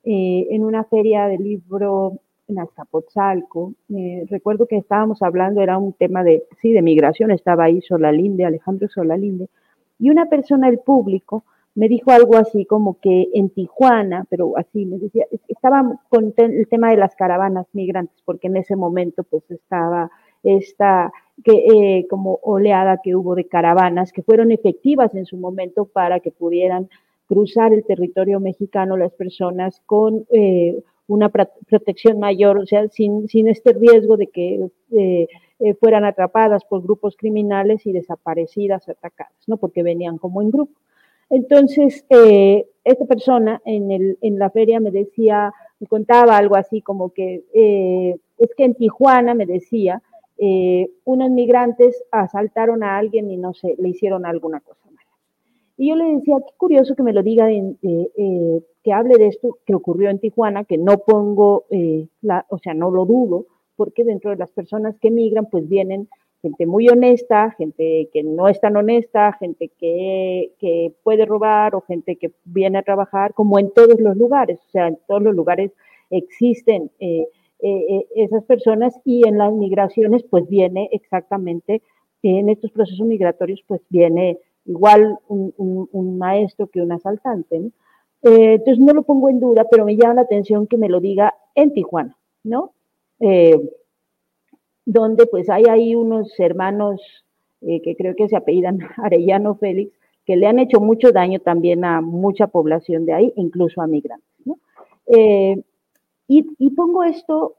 eh, 0.03 0.47
en 0.49 0.65
una 0.65 0.85
feria 0.85 1.27
de 1.27 1.37
libro 1.37 2.21
en 2.49 2.59
Azcapotzalco. 2.59 3.75
Eh, 3.95 4.25
recuerdo 4.31 4.67
que 4.67 4.79
estábamos 4.79 5.21
hablando, 5.21 5.61
era 5.61 5.77
un 5.77 5.93
tema 5.93 6.25
de, 6.25 6.45
sí, 6.63 6.73
de 6.73 6.81
migración, 6.81 7.33
estaba 7.33 7.65
ahí 7.65 7.83
Solalinde, 7.83 8.47
Alejandro 8.47 8.89
Solalinde, 8.89 9.51
y 9.99 10.09
una 10.09 10.31
persona 10.31 10.69
del 10.71 10.79
público 10.79 11.45
me 11.75 11.89
dijo 11.89 12.13
algo 12.13 12.37
así 12.37 12.65
como 12.65 12.99
que 12.99 13.29
en 13.35 13.51
Tijuana, 13.51 14.27
pero 14.31 14.57
así 14.57 14.87
me 14.87 14.97
decía, 14.97 15.27
estaba 15.49 16.01
con 16.09 16.33
el 16.35 16.69
tema 16.69 16.91
de 16.91 16.97
las 16.97 17.15
caravanas 17.15 17.67
migrantes, 17.75 18.17
porque 18.25 18.47
en 18.47 18.57
ese 18.57 18.75
momento 18.75 19.23
pues 19.23 19.51
estaba 19.51 20.11
esta 20.45 21.13
que, 21.43 21.53
eh, 21.53 22.07
como 22.09 22.39
oleada 22.43 23.01
que 23.03 23.17
hubo 23.17 23.35
de 23.35 23.47
caravanas 23.47 24.13
que 24.13 24.23
fueron 24.23 24.53
efectivas 24.53 25.15
en 25.15 25.27
su 25.27 25.37
momento 25.37 25.87
para 25.87 26.21
que 26.21 26.31
pudieran 26.31 26.89
cruzar 27.27 27.73
el 27.73 27.85
territorio 27.85 28.39
mexicano 28.39 28.97
las 28.97 29.13
personas 29.13 29.81
con 29.87 30.27
eh, 30.31 30.81
una 31.07 31.31
protección 31.31 32.19
mayor, 32.19 32.59
o 32.59 32.67
sea, 32.67 32.89
sin, 32.89 33.29
sin 33.29 33.49
este 33.49 33.73
riesgo 33.73 34.17
de 34.17 34.29
que 34.29 34.69
eh, 34.93 35.27
fueran 35.81 36.05
atrapadas 36.05 36.65
por 36.65 36.83
grupos 36.83 37.17
criminales 37.17 37.87
y 37.87 37.93
desaparecidas, 37.93 38.89
atacadas, 38.89 39.33
¿no? 39.47 39.57
Porque 39.57 39.83
venían 39.83 40.19
como 40.19 40.41
en 40.41 40.51
grupo. 40.51 40.73
Entonces, 41.31 42.05
esta 42.85 43.05
persona 43.07 43.61
en, 43.65 43.91
el, 43.91 44.19
en 44.21 44.39
la 44.39 44.51
feria 44.51 44.81
me 44.81 44.91
decía, 44.91 45.53
me 45.81 45.87
contaba 45.87 46.37
algo 46.37 46.57
así 46.57 46.81
como 46.81 47.13
que 47.13 47.45
es 48.39 48.51
que 48.57 48.65
en 48.65 48.75
Tijuana, 48.75 49.35
me 49.35 49.47
decía, 49.47 50.03
unos 50.37 51.31
migrantes 51.31 52.05
asaltaron 52.11 52.83
a 52.83 52.99
alguien 52.99 53.31
y 53.31 53.37
no 53.37 53.55
sé, 53.55 53.77
le 53.79 53.91
hicieron 53.91 54.27
alguna 54.27 54.61
cosa 54.61 54.85
y 55.77 55.89
yo 55.89 55.97
le 55.97 56.05
decía, 56.15 56.37
qué 56.39 56.53
curioso 56.57 56.95
que 56.95 57.03
me 57.03 57.13
lo 57.13 57.23
diga, 57.23 57.51
eh, 57.51 57.77
eh, 57.83 58.63
que 58.83 58.93
hable 58.93 59.17
de 59.19 59.29
esto 59.29 59.59
que 59.67 59.75
ocurrió 59.75 60.09
en 60.11 60.21
Tijuana, 60.21 60.65
que 60.65 60.79
no 60.79 60.99
pongo, 60.99 61.65
eh, 61.71 62.07
la, 62.23 62.47
o 62.49 62.59
sea, 62.59 62.75
no 62.75 62.91
lo 62.91 63.05
dudo, 63.07 63.47
porque 63.77 64.05
dentro 64.05 64.31
de 64.31 64.37
las 64.37 64.51
personas 64.51 64.97
que 65.01 65.11
migran, 65.11 65.47
pues 65.47 65.69
vienen 65.69 66.09
gente 66.43 66.67
muy 66.67 66.89
honesta, 66.89 67.51
gente 67.59 68.09
que 68.13 68.23
no 68.23 68.49
es 68.49 68.61
tan 68.61 68.77
honesta, 68.77 69.33
gente 69.41 69.71
que 69.79 70.93
puede 71.03 71.25
robar 71.25 71.75
o 71.75 71.81
gente 71.81 72.17
que 72.17 72.33
viene 72.45 72.79
a 72.79 72.83
trabajar, 72.83 73.33
como 73.35 73.59
en 73.59 73.73
todos 73.73 73.99
los 73.99 74.17
lugares, 74.17 74.61
o 74.69 74.71
sea, 74.71 74.89
en 74.89 74.99
todos 75.09 75.23
los 75.23 75.35
lugares 75.35 75.73
existen 76.11 76.91
esas 77.61 78.45
personas 78.45 79.01
y 79.05 79.27
en 79.27 79.39
las 79.39 79.53
migraciones, 79.53 80.23
pues 80.25 80.47
viene 80.49 80.89
exactamente, 80.93 81.83
en 82.23 82.49
estos 82.49 82.71
procesos 82.71 83.07
migratorios, 83.07 83.63
pues 83.67 83.81
viene 83.89 84.39
igual 84.65 85.19
un, 85.29 86.19
maestro 86.19 86.67
que 86.69 86.81
un 86.81 86.93
asaltante. 86.93 87.57
Eh, 88.23 88.55
entonces 88.55 88.79
no 88.79 88.93
lo 88.95 89.03
pongo 89.03 89.29
en 89.29 89.41
duda, 89.41 89.67
pero 89.71 89.85
me 89.85 89.97
llama 89.97 90.15
la 90.15 90.21
atención 90.23 90.67
que 90.67 90.79
me 90.79 90.89
lo 90.89 91.01
diga 91.01 91.35
en 91.55 91.73
Tijuana, 91.75 92.17
¿no? 92.43 92.73
Eh, 93.21 93.61
donde 94.87 95.27
pues 95.27 95.49
hay 95.51 95.65
ahí 95.65 95.95
unos 95.95 96.39
hermanos 96.39 97.01
eh, 97.61 97.81
que 97.83 97.97
creo 97.97 98.15
que 98.15 98.29
se 98.29 98.37
apellidan 98.37 98.79
Arellano 98.97 99.57
Félix, 99.57 99.93
que 100.25 100.37
le 100.37 100.47
han 100.47 100.59
hecho 100.59 100.81
mucho 100.81 101.13
daño 101.13 101.41
también 101.41 101.85
a 101.85 102.01
mucha 102.01 102.47
población 102.47 103.05
de 103.05 103.13
ahí, 103.13 103.33
incluso 103.37 103.83
a 103.83 103.87
migrantes. 103.87 104.29
Eh, 105.07 105.63
y, 106.59 106.71
pongo 106.71 107.05
esto 107.05 107.55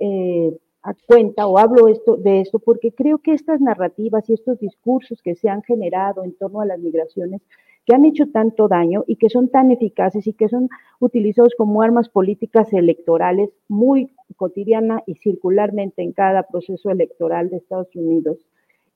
eh, 0.00 0.58
a, 0.82 0.94
cuenta 1.06 1.46
o 1.46 1.58
hablo 1.58 1.88
esto, 1.88 2.16
de 2.16 2.40
esto 2.40 2.58
porque 2.58 2.92
creo 2.92 3.18
que 3.18 3.32
estas 3.32 3.60
narrativas 3.60 4.28
y 4.28 4.34
estos 4.34 4.58
discursos 4.58 5.22
que 5.22 5.34
se 5.34 5.48
han 5.48 5.62
generado 5.62 6.24
en 6.24 6.34
torno 6.34 6.60
a 6.60 6.66
las 6.66 6.78
migraciones 6.80 7.40
que 7.86 7.94
han 7.94 8.04
hecho 8.04 8.26
tanto 8.26 8.68
daño 8.68 9.04
y 9.06 9.16
que 9.16 9.30
son 9.30 9.48
tan 9.48 9.70
eficaces 9.70 10.26
y 10.26 10.34
que 10.34 10.48
son 10.48 10.68
utilizados 10.98 11.54
como 11.56 11.82
armas 11.82 12.08
políticas 12.08 12.72
electorales 12.72 13.50
muy 13.68 14.12
cotidiana 14.36 15.02
y 15.06 15.14
circularmente 15.14 16.02
en 16.02 16.12
cada 16.12 16.42
proceso 16.42 16.90
electoral 16.90 17.48
de 17.48 17.56
Estados 17.56 17.94
Unidos, 17.96 18.38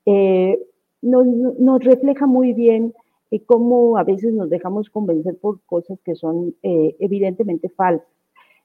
eh, 0.06 0.58
nos, 1.00 1.82
refleja 1.82 2.26
muy 2.26 2.52
bien 2.52 2.94
eh, 3.30 3.40
cómo 3.40 3.96
a 3.96 4.04
veces 4.04 4.32
nos 4.34 4.50
dejamos 4.50 4.90
convencer 4.90 5.36
por 5.38 5.60
cosas 5.62 5.98
que 6.04 6.14
son 6.14 6.54
evidentemente 6.62 7.70
falsas. 7.70 8.13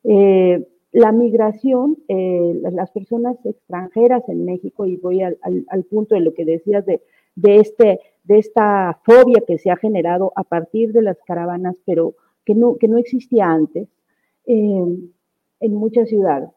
La 0.03 1.11
migración, 1.11 1.97
las 2.07 2.91
personas 2.91 3.37
extranjeras 3.45 4.27
en 4.29 4.45
México, 4.45 4.85
y 4.85 4.97
voy 4.97 5.21
al, 5.21 5.83
punto 5.89 6.15
de 6.15 6.21
lo 6.21 6.33
que 6.33 6.45
decías 6.45 6.85
de, 6.85 7.01
de, 7.35 7.57
este, 7.57 7.99
de 8.23 8.37
esta 8.37 8.99
fobia 9.03 9.43
que 9.45 9.57
se 9.57 9.71
ha 9.71 9.75
generado 9.77 10.31
a 10.35 10.43
partir 10.43 10.93
de 10.93 11.01
las 11.01 11.17
caravanas, 11.25 11.75
pero 11.85 12.15
que 12.45 12.55
no, 12.55 12.77
que 12.77 12.87
no 12.87 12.97
existía 12.97 13.45
antes 13.45 13.87
en 14.45 15.73
muchas 15.73 16.09
ciudades. 16.09 16.49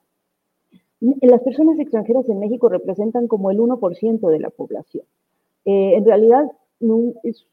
Las 1.21 1.43
personas 1.43 1.81
extranjeras 1.81 2.29
en 2.29 2.39
México 2.39 2.69
representan 2.69 3.27
como 3.27 3.51
el 3.51 3.59
1% 3.59 4.31
de 4.31 4.39
la 4.39 4.51
población. 4.51 5.05
Eh, 5.65 5.95
en 5.97 6.05
realidad 6.05 6.45
es, 7.25 7.47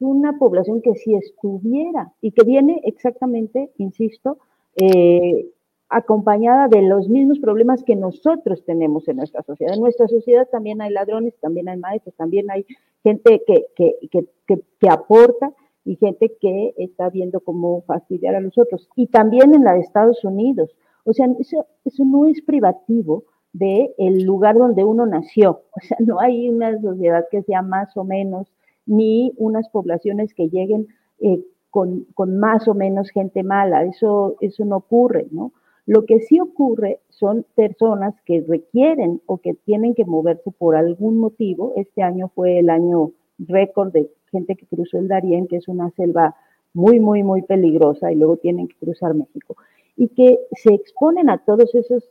una 0.00 0.38
población 0.38 0.80
que 0.80 0.94
si 0.94 1.14
estuviera 1.14 2.14
y 2.20 2.32
que 2.32 2.42
viene 2.42 2.80
exactamente, 2.84 3.70
insisto, 3.76 4.38
eh, 4.76 5.50
acompañada 5.88 6.68
de 6.68 6.82
los 6.82 7.08
mismos 7.08 7.40
problemas 7.40 7.82
que 7.82 7.96
nosotros 7.96 8.64
tenemos 8.64 9.08
en 9.08 9.16
nuestra 9.16 9.42
sociedad. 9.42 9.74
En 9.74 9.80
nuestra 9.80 10.06
sociedad 10.06 10.48
también 10.50 10.80
hay 10.80 10.90
ladrones, 10.90 11.34
también 11.40 11.68
hay 11.68 11.78
maestros, 11.78 12.14
también 12.14 12.50
hay 12.50 12.64
gente 13.02 13.42
que, 13.46 13.66
que, 13.74 13.96
que, 14.10 14.62
que, 14.78 14.88
aporta 14.88 15.52
y 15.84 15.96
gente 15.96 16.36
que 16.40 16.74
está 16.76 17.10
viendo 17.10 17.40
cómo 17.40 17.82
fastidiar 17.82 18.36
a 18.36 18.40
los 18.40 18.56
otros. 18.56 18.88
Y 18.94 19.08
también 19.08 19.52
en 19.52 19.64
la 19.64 19.74
de 19.74 19.80
Estados 19.80 20.24
Unidos. 20.24 20.70
O 21.04 21.12
sea, 21.12 21.26
eso, 21.40 21.66
eso 21.84 22.04
no 22.04 22.26
es 22.26 22.40
privativo 22.42 23.24
del 23.52 23.90
el 23.98 24.22
lugar 24.22 24.56
donde 24.56 24.84
uno 24.84 25.06
nació. 25.06 25.62
O 25.76 25.80
sea, 25.80 25.96
no 26.00 26.20
hay 26.20 26.48
una 26.48 26.80
sociedad 26.80 27.26
que 27.30 27.42
sea 27.42 27.62
más 27.62 27.96
o 27.96 28.04
menos, 28.04 28.52
ni 28.86 29.32
unas 29.36 29.68
poblaciones 29.70 30.34
que 30.34 30.48
lleguen 30.48 30.86
eh, 31.18 31.44
con, 31.70 32.06
más 32.26 32.68
o 32.68 32.74
menos 32.74 33.10
gente 33.10 33.42
mala. 33.42 33.84
Eso, 33.84 34.36
eso 34.40 34.64
no 34.64 34.76
ocurre, 34.76 35.26
¿no? 35.30 35.52
Lo 35.86 36.04
que 36.04 36.20
sí 36.20 36.40
ocurre 36.40 37.00
son 37.08 37.44
personas 37.54 38.14
que 38.24 38.44
requieren 38.46 39.20
o 39.26 39.38
que 39.38 39.54
tienen 39.54 39.94
que 39.94 40.04
moverse 40.04 40.50
por 40.50 40.76
algún 40.76 41.18
motivo. 41.18 41.72
Este 41.76 42.02
año 42.02 42.30
fue 42.34 42.58
el 42.58 42.70
año 42.70 43.12
récord 43.38 43.92
de 43.92 44.10
gente 44.30 44.54
que 44.54 44.66
cruzó 44.66 44.98
el 44.98 45.08
Darién, 45.08 45.48
que 45.48 45.56
es 45.56 45.68
una 45.68 45.90
selva 45.90 46.36
muy, 46.74 47.00
muy, 47.00 47.22
muy 47.22 47.42
peligrosa, 47.42 48.12
y 48.12 48.16
luego 48.16 48.36
tienen 48.36 48.68
que 48.68 48.76
cruzar 48.76 49.14
México. 49.14 49.56
Y 49.96 50.08
que 50.08 50.38
se 50.52 50.72
exponen 50.72 51.28
a 51.28 51.38
todos 51.38 51.74
esos 51.74 52.08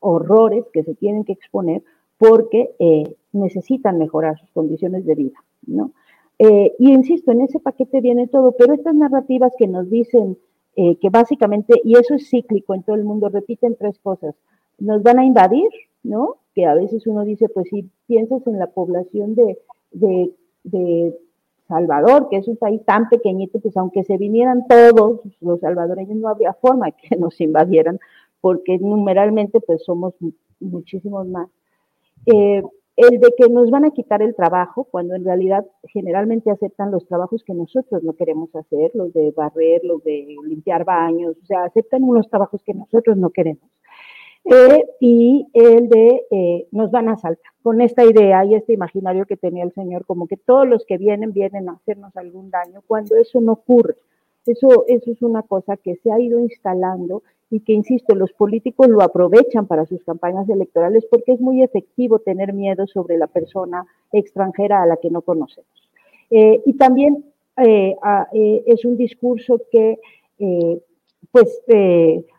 horrores 0.00 0.64
que 0.72 0.84
se 0.84 0.94
tienen 0.94 1.24
que 1.24 1.32
exponer 1.32 1.82
porque 2.18 2.70
eh, 2.78 3.16
necesitan 3.32 3.98
mejorar 3.98 4.38
sus 4.38 4.50
condiciones 4.50 5.04
de 5.04 5.14
vida, 5.14 5.44
¿no? 5.66 5.92
Eh, 6.38 6.72
y 6.78 6.92
insisto, 6.92 7.32
en 7.32 7.42
ese 7.42 7.58
paquete 7.58 8.00
viene 8.00 8.28
todo, 8.28 8.52
pero 8.52 8.74
estas 8.74 8.94
narrativas 8.94 9.52
que 9.58 9.66
nos 9.66 9.90
dicen 9.90 10.38
eh, 10.80 10.96
que 11.00 11.10
básicamente, 11.10 11.80
y 11.82 11.98
eso 11.98 12.14
es 12.14 12.30
cíclico 12.30 12.72
en 12.72 12.84
todo 12.84 12.94
el 12.94 13.02
mundo, 13.02 13.28
repiten 13.28 13.74
tres 13.76 13.98
cosas. 13.98 14.36
Nos 14.78 15.02
van 15.02 15.18
a 15.18 15.24
invadir, 15.24 15.68
¿no? 16.04 16.36
Que 16.54 16.66
a 16.66 16.74
veces 16.74 17.04
uno 17.08 17.24
dice, 17.24 17.48
pues 17.48 17.66
si 17.68 17.90
piensas 18.06 18.46
en 18.46 18.60
la 18.60 18.68
población 18.68 19.34
de, 19.34 19.58
de, 19.90 21.18
Salvador, 21.66 22.28
que 22.30 22.36
es 22.36 22.46
un 22.48 22.56
país 22.56 22.82
tan 22.86 23.08
pequeñito, 23.08 23.58
pues 23.58 23.76
aunque 23.76 24.04
se 24.04 24.16
vinieran 24.16 24.66
todos 24.68 25.20
los 25.40 25.60
salvadoreños, 25.60 26.16
no 26.16 26.28
habría 26.28 26.54
forma 26.54 26.92
que 26.92 27.16
nos 27.16 27.38
invadieran, 27.40 27.98
porque 28.40 28.78
numeralmente 28.78 29.60
pues 29.60 29.84
somos 29.84 30.14
muchísimos 30.60 31.26
más. 31.26 31.48
Eh, 32.24 32.62
el 32.98 33.20
de 33.20 33.32
que 33.38 33.48
nos 33.48 33.70
van 33.70 33.84
a 33.84 33.92
quitar 33.92 34.22
el 34.22 34.34
trabajo, 34.34 34.82
cuando 34.82 35.14
en 35.14 35.24
realidad 35.24 35.64
generalmente 35.84 36.50
aceptan 36.50 36.90
los 36.90 37.06
trabajos 37.06 37.44
que 37.44 37.54
nosotros 37.54 38.02
no 38.02 38.14
queremos 38.14 38.52
hacer, 38.56 38.90
los 38.92 39.12
de 39.12 39.30
barrer, 39.30 39.84
los 39.84 40.02
de 40.02 40.26
limpiar 40.44 40.84
baños, 40.84 41.36
o 41.40 41.46
sea, 41.46 41.62
aceptan 41.62 42.02
unos 42.02 42.28
trabajos 42.28 42.60
que 42.64 42.74
nosotros 42.74 43.16
no 43.16 43.30
queremos. 43.30 43.70
Eh, 44.44 44.84
y 44.98 45.46
el 45.52 45.88
de 45.88 46.26
eh, 46.28 46.66
nos 46.72 46.90
van 46.90 47.08
a 47.08 47.16
saltar, 47.16 47.52
con 47.62 47.80
esta 47.80 48.04
idea 48.04 48.44
y 48.44 48.56
este 48.56 48.72
imaginario 48.72 49.26
que 49.26 49.36
tenía 49.36 49.62
el 49.62 49.72
Señor, 49.74 50.04
como 50.04 50.26
que 50.26 50.36
todos 50.36 50.66
los 50.66 50.84
que 50.84 50.98
vienen 50.98 51.32
vienen 51.32 51.68
a 51.68 51.74
hacernos 51.74 52.16
algún 52.16 52.50
daño, 52.50 52.82
cuando 52.84 53.14
eso 53.14 53.40
no 53.40 53.52
ocurre. 53.52 53.94
Eso, 54.44 54.86
eso 54.88 55.12
es 55.12 55.22
una 55.22 55.42
cosa 55.42 55.76
que 55.76 55.94
se 55.96 56.10
ha 56.10 56.18
ido 56.18 56.40
instalando 56.40 57.22
y 57.50 57.60
que, 57.60 57.72
insisto, 57.72 58.14
los 58.14 58.32
políticos 58.32 58.88
lo 58.88 59.02
aprovechan 59.02 59.66
para 59.66 59.86
sus 59.86 60.02
campañas 60.04 60.48
electorales 60.48 61.06
porque 61.10 61.32
es 61.32 61.40
muy 61.40 61.62
efectivo 61.62 62.18
tener 62.18 62.52
miedo 62.52 62.86
sobre 62.86 63.16
la 63.16 63.26
persona 63.26 63.86
extranjera 64.12 64.82
a 64.82 64.86
la 64.86 64.96
que 64.98 65.10
no 65.10 65.22
conocemos. 65.22 65.88
Eh, 66.30 66.60
y 66.66 66.74
también 66.74 67.24
eh, 67.56 67.96
eh, 68.32 68.62
es 68.66 68.84
un 68.84 68.96
discurso 68.96 69.60
que, 69.70 69.98
pues, 71.32 71.62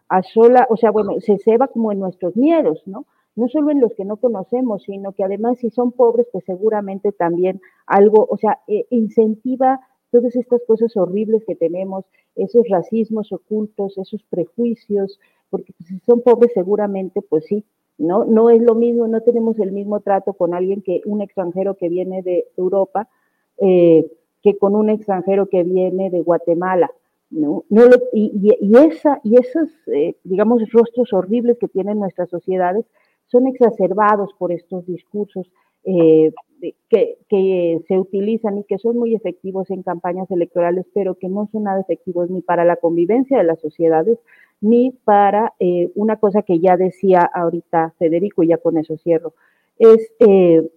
a 0.10 0.23
sola, 0.23 0.68
o 0.69 0.77
sea, 0.77 0.91
bueno, 0.91 1.19
se 1.19 1.38
ceba 1.40 1.68
como 1.68 1.91
en 1.91 1.99
nuestros 1.99 2.36
miedos, 2.36 2.81
¿no? 2.86 3.06
No 3.36 3.48
solo 3.48 3.72
en 3.72 3.80
los 3.80 3.94
que 3.94 4.06
no 4.06 4.18
conocemos, 4.18 4.84
sino 4.84 5.14
que 5.14 5.23
además 5.23 5.60
si 5.60 5.69
son 5.69 5.91
pobres, 5.91 6.27
pues 6.31 6.44
seguramente 6.45 7.11
también 7.11 7.61
algo, 7.86 8.27
o 8.30 8.38
sea, 8.38 8.60
incentiva 8.90 9.80
todas 10.11 10.36
estas 10.36 10.61
cosas 10.65 10.95
horribles 10.98 11.44
que 11.45 11.56
tenemos, 11.56 12.06
esos 12.36 12.68
racismos 12.69 13.31
ocultos, 13.31 13.98
esos 13.98 14.23
prejuicios, 14.23 15.19
porque 15.49 15.73
pues, 15.77 15.90
si 15.90 15.99
son 15.99 16.22
pobres 16.22 16.52
seguramente, 16.53 17.22
pues 17.22 17.45
sí, 17.45 17.64
¿no? 17.98 18.26
No 18.26 18.49
es 18.49 18.61
lo 18.61 18.76
mismo, 18.76 19.07
no 19.07 19.22
tenemos 19.22 19.60
el 19.60 19.72
mismo 19.72 19.99
trato 19.99 20.34
con 20.34 20.53
alguien 20.53 20.81
que 20.81 21.02
un 21.06 21.22
extranjero 21.22 21.76
que 21.76 21.90
viene 21.90 22.22
de 22.22 22.48
Europa 22.57 23.10
eh, 23.57 24.10
que 24.41 24.57
con 24.57 24.76
un 24.76 24.90
extranjero 24.90 25.48
que 25.48 25.64
viene 25.64 26.10
de 26.10 26.22
Guatemala, 26.22 26.90
¿no? 27.30 27.65
no 27.69 27.81
y, 28.14 28.56
esa, 28.77 29.19
y 29.23 29.36
esos, 29.36 29.69
eh, 29.88 30.15
digamos, 30.23 30.61
rostros 30.72 31.11
horribles 31.11 31.57
que 31.60 31.68
tienen 31.68 31.99
nuestras 31.99 32.30
sociedades 32.30 32.86
son 33.27 33.48
exacerbados 33.48 34.31
por 34.38 34.53
estos 34.53 34.86
discursos 34.86 35.52
eh, 35.84 36.31
que, 36.60 37.18
que, 37.30 37.81
se 37.88 37.99
utilizan 37.99 38.57
y 38.57 38.64
que 38.64 38.77
son 38.77 38.98
muy 38.98 39.15
efectivos 39.15 39.69
en 39.69 39.84
campañas 39.84 40.30
electorales, 40.31 40.86
pero 40.94 41.15
que 41.15 41.30
no 41.30 41.48
son 41.52 41.64
nada 41.64 41.81
efectivos 41.81 42.30
ni 42.30 42.41
para 42.41 42.65
la 42.65 42.76
convivencia 42.76 43.38
de 43.38 43.44
las 43.44 43.60
sociedades, 43.60 44.18
ni 44.61 44.91
para 44.91 45.53
eh, 45.60 45.91
una 45.95 46.18
cosa 46.18 46.41
que 46.41 46.60
ya 46.60 46.77
decía 46.77 47.22
ahorita 47.22 47.94
Federico, 47.98 48.44
y 48.44 48.48
ya 48.48 48.57
con 48.57 48.77
eso 48.77 48.98
cierro, 48.98 49.34
es 49.77 50.11
eh, 50.19 50.69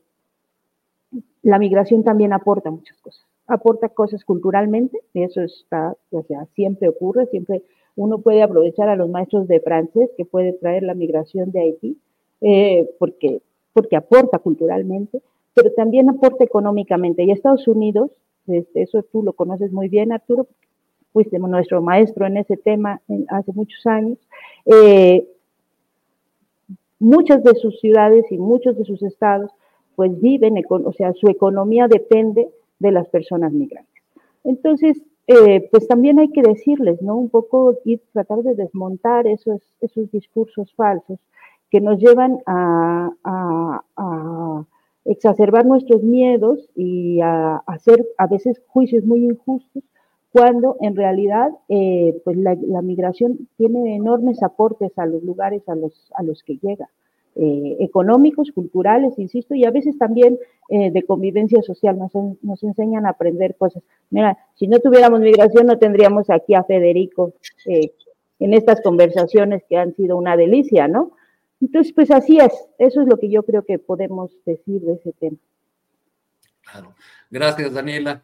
la 1.42 1.58
migración 1.58 2.04
también 2.04 2.32
aporta 2.32 2.70
muchas 2.70 2.96
cosas. 2.98 3.26
Aporta 3.46 3.88
cosas 3.88 4.24
culturalmente, 4.24 4.98
eso 5.14 5.42
está, 5.42 5.96
o 6.10 6.22
sea, 6.22 6.46
siempre 6.54 6.88
ocurre, 6.88 7.26
siempre 7.26 7.62
uno 7.96 8.18
puede 8.18 8.42
aprovechar 8.42 8.88
a 8.88 8.96
los 8.96 9.10
maestros 9.10 9.48
de 9.48 9.60
francés 9.60 10.10
que 10.16 10.24
puede 10.24 10.52
traer 10.52 10.84
la 10.84 10.94
migración 10.94 11.50
de 11.50 11.60
Haití, 11.60 11.98
eh, 12.40 12.88
porque 12.98 13.42
porque 13.72 13.96
aporta 13.96 14.38
culturalmente, 14.38 15.22
pero 15.54 15.72
también 15.72 16.08
aporta 16.08 16.44
económicamente. 16.44 17.22
Y 17.22 17.30
Estados 17.30 17.66
Unidos, 17.68 18.10
este, 18.46 18.82
eso 18.82 19.02
tú 19.10 19.22
lo 19.22 19.32
conoces 19.32 19.72
muy 19.72 19.88
bien, 19.88 20.12
Arturo, 20.12 20.46
fuiste 21.12 21.38
nuestro 21.38 21.82
maestro 21.82 22.26
en 22.26 22.38
ese 22.38 22.56
tema 22.56 23.00
hace 23.28 23.52
muchos 23.52 23.86
años. 23.86 24.18
Eh, 24.64 25.28
muchas 26.98 27.42
de 27.42 27.54
sus 27.56 27.78
ciudades 27.80 28.24
y 28.30 28.38
muchos 28.38 28.76
de 28.78 28.84
sus 28.84 29.02
estados, 29.02 29.50
pues 29.96 30.18
viven, 30.20 30.54
o 30.68 30.92
sea, 30.92 31.12
su 31.12 31.28
economía 31.28 31.86
depende 31.88 32.48
de 32.78 32.92
las 32.92 33.08
personas 33.08 33.52
migrantes. 33.52 34.02
Entonces, 34.44 35.02
eh, 35.26 35.68
pues 35.70 35.86
también 35.86 36.18
hay 36.18 36.28
que 36.30 36.42
decirles, 36.42 37.00
¿no? 37.00 37.16
Un 37.16 37.28
poco 37.28 37.78
y 37.84 37.98
tratar 38.12 38.42
de 38.42 38.54
desmontar 38.54 39.26
esos, 39.26 39.60
esos 39.80 40.10
discursos 40.10 40.72
falsos 40.74 41.18
que 41.70 41.80
nos 41.80 41.98
llevan 41.98 42.38
a, 42.46 43.10
exacerbar 45.04 45.66
nuestros 45.66 46.02
miedos 46.02 46.68
y 46.74 47.20
a, 47.20 47.56
hacer 47.66 48.06
a 48.18 48.26
veces 48.26 48.60
juicios 48.66 49.04
muy 49.04 49.24
injustos, 49.24 49.82
cuando 50.30 50.76
en 50.80 50.96
realidad 50.96 51.50
eh, 51.68 52.20
pues 52.24 52.36
la, 52.38 52.54
migración 52.82 53.48
tiene 53.56 53.96
enormes 53.96 54.42
aportes 54.42 54.98
a 54.98 55.06
los 55.06 55.22
lugares 55.22 55.68
a 55.68 55.74
los, 55.74 56.10
a 56.14 56.22
los 56.22 56.42
que 56.42 56.58
llega. 56.62 56.88
eh, 57.34 57.76
económicos, 57.80 58.52
culturales, 58.52 59.18
insisto, 59.18 59.54
y 59.54 59.64
a 59.64 59.70
veces 59.70 59.96
también 59.96 60.38
eh, 60.68 60.90
de 60.90 61.02
convivencia 61.04 61.62
social, 61.62 61.98
nos, 61.98 62.12
nos, 62.42 62.62
enseñan 62.62 63.06
a 63.06 63.10
aprender 63.10 63.56
cosas. 63.56 63.82
Mira, 64.10 64.38
si 64.54 64.66
no 64.66 64.78
tuviéramos 64.80 65.20
migración 65.20 65.66
no 65.66 65.78
tendríamos 65.78 66.28
aquí 66.28 66.54
a 66.54 66.64
Federico 66.64 67.32
eh, 67.66 67.92
en 68.38 68.54
estas 68.54 68.80
conversaciones 68.82 69.62
que 69.68 69.76
han 69.76 69.94
sido 69.94 70.16
una 70.16 70.36
delicia, 70.36 70.88
¿no? 70.88 71.12
Entonces, 71.62 71.94
pues 71.94 72.10
así 72.10 72.38
es, 72.38 72.52
eso 72.78 73.00
es 73.00 73.08
lo 73.08 73.16
que 73.18 73.30
yo 73.30 73.42
creo 73.42 73.64
que 73.64 73.78
podemos 73.78 74.30
decir 74.44 74.82
de 74.82 74.94
ese 74.94 75.12
tema. 75.12 75.38
Claro, 76.60 76.94
gracias 77.30 77.72
Daniela. 77.72 78.22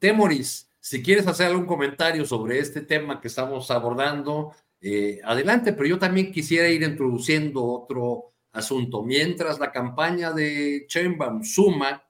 Temoris, 0.00 0.68
si 0.80 1.02
quieres 1.02 1.26
hacer 1.26 1.48
algún 1.48 1.66
comentario 1.66 2.24
sobre 2.24 2.58
este 2.58 2.80
tema 2.80 3.20
que 3.20 3.28
estamos 3.28 3.70
abordando, 3.70 4.52
eh, 4.80 5.20
adelante, 5.24 5.72
pero 5.72 5.88
yo 5.88 5.98
también 5.98 6.30
quisiera 6.30 6.68
ir 6.68 6.84
introduciendo 6.84 7.64
otro 7.64 8.34
asunto. 8.52 9.02
Mientras 9.02 9.58
la 9.58 9.72
campaña 9.72 10.32
de 10.32 10.84
Chembam 10.86 11.42
suma, 11.42 12.04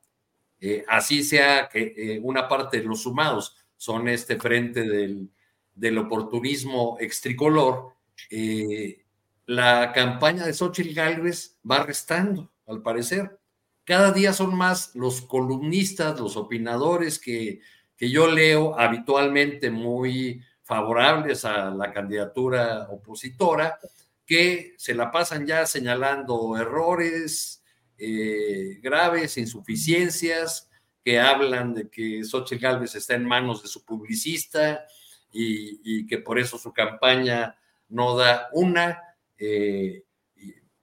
eh, 0.60 0.84
así 0.88 1.22
sea 1.22 1.70
que 1.70 1.94
eh, 1.96 2.20
una 2.22 2.46
parte 2.46 2.78
de 2.78 2.84
los 2.84 3.00
sumados 3.02 3.56
son 3.78 4.08
este 4.08 4.36
frente 4.36 4.82
del, 4.82 5.30
del 5.74 5.96
oportunismo 5.96 6.98
extricolor, 7.00 7.94
la 9.46 9.92
campaña 9.92 10.44
de 10.44 10.52
Xochitl 10.52 10.94
Gálvez 10.94 11.58
va 11.68 11.82
restando, 11.82 12.52
al 12.66 12.82
parecer. 12.82 13.38
Cada 13.84 14.12
día 14.12 14.32
son 14.32 14.56
más 14.56 14.94
los 14.94 15.22
columnistas, 15.22 16.18
los 16.18 16.36
opinadores 16.36 17.18
que, 17.18 17.60
que 17.96 18.10
yo 18.10 18.26
leo 18.26 18.78
habitualmente 18.78 19.70
muy 19.70 20.42
favorables 20.62 21.44
a 21.44 21.70
la 21.70 21.92
candidatura 21.92 22.88
opositora, 22.90 23.78
que 24.26 24.74
se 24.76 24.94
la 24.94 25.12
pasan 25.12 25.46
ya 25.46 25.64
señalando 25.64 26.56
errores 26.56 27.62
eh, 27.98 28.78
graves, 28.82 29.38
insuficiencias, 29.38 30.68
que 31.04 31.20
hablan 31.20 31.72
de 31.72 31.88
que 31.88 32.24
Xochitl 32.24 32.60
Gálvez 32.60 32.96
está 32.96 33.14
en 33.14 33.24
manos 33.24 33.62
de 33.62 33.68
su 33.68 33.84
publicista 33.84 34.84
y, 35.32 36.06
que 36.06 36.18
por 36.18 36.38
eso 36.38 36.58
su 36.58 36.72
campaña 36.72 37.56
no 37.88 38.16
da 38.16 38.48
una. 38.52 39.02
Eh, 39.38 40.04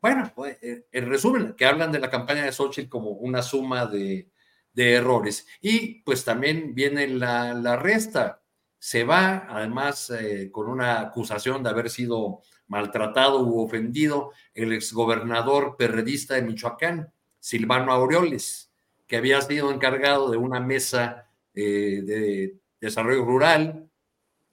bueno, 0.02 0.32
pues, 0.36 0.58
eh, 0.62 0.86
en 0.92 1.10
resumen, 1.10 1.54
que 1.54 1.66
hablan 1.66 1.92
de 1.92 2.00
la 2.00 2.10
campaña 2.10 2.44
de 2.44 2.52
Xochitl 2.52 2.90
como 2.90 3.12
una 3.12 3.42
suma 3.42 3.86
de, 3.86 4.30
errores. 4.76 5.48
Y 5.62 6.02
pues 6.02 6.26
también 6.26 6.74
viene 6.74 7.08
la, 7.08 7.54
la 7.54 7.76
resta 7.76 8.42
se 8.80 9.04
va, 9.06 9.48
además, 9.50 10.10
eh, 10.10 10.50
con 10.52 10.68
una 10.68 11.00
acusación 11.00 11.64
de 11.64 11.70
haber 11.70 11.90
sido 11.90 12.42
maltratado 12.68 13.44
u 13.44 13.62
ofendido 13.64 14.32
el 14.54 14.74
exgobernador 14.74 15.78
perredista 15.78 16.36
de 16.36 16.42
Michoacán, 16.42 17.14
Silvano 17.40 17.94
Aureoles, 17.94 18.72
que 19.08 19.18
había 19.18 19.40
sido 19.42 19.72
encargado 19.72 20.30
de 20.32 20.38
una 20.38 20.60
mesa 20.60 21.30
de 21.54 22.58
desarrollo 22.82 23.24
rural 23.24 23.90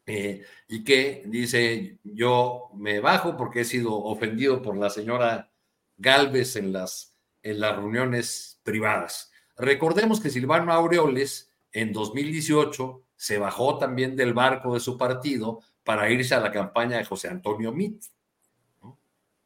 eh, 0.07 0.43
y 0.69 0.83
que 0.85 1.23
dice, 1.27 1.99
yo 2.03 2.71
me 2.75 3.01
bajo 3.01 3.37
porque 3.37 3.61
he 3.61 3.65
sido 3.65 3.95
ofendido 3.95 4.63
por 4.63 4.77
la 4.77 4.91
señora 4.91 5.51
Galvez 5.97 6.57
en 6.57 6.73
las, 6.73 7.17
en 7.43 7.61
las 7.61 7.77
reuniones 7.77 8.61
privadas. 8.63 9.31
Recordemos 9.57 10.21
que 10.21 10.31
Silvano 10.31 10.73
Aureoles 10.73 11.53
en 11.73 11.93
2018 11.93 13.03
se 13.17 13.39
bajó 13.39 13.79
también 13.79 14.17
del 14.17 14.33
barco 14.33 14.75
de 14.75 14.81
su 14.81 14.97
partido 14.97 15.61
para 15.85 16.11
irse 16.11 16.35
a 16.35 16.41
la 16.41 16.51
campaña 16.51 16.97
de 16.97 17.05
José 17.05 17.29
Antonio 17.29 17.73
Mit. 17.73 18.03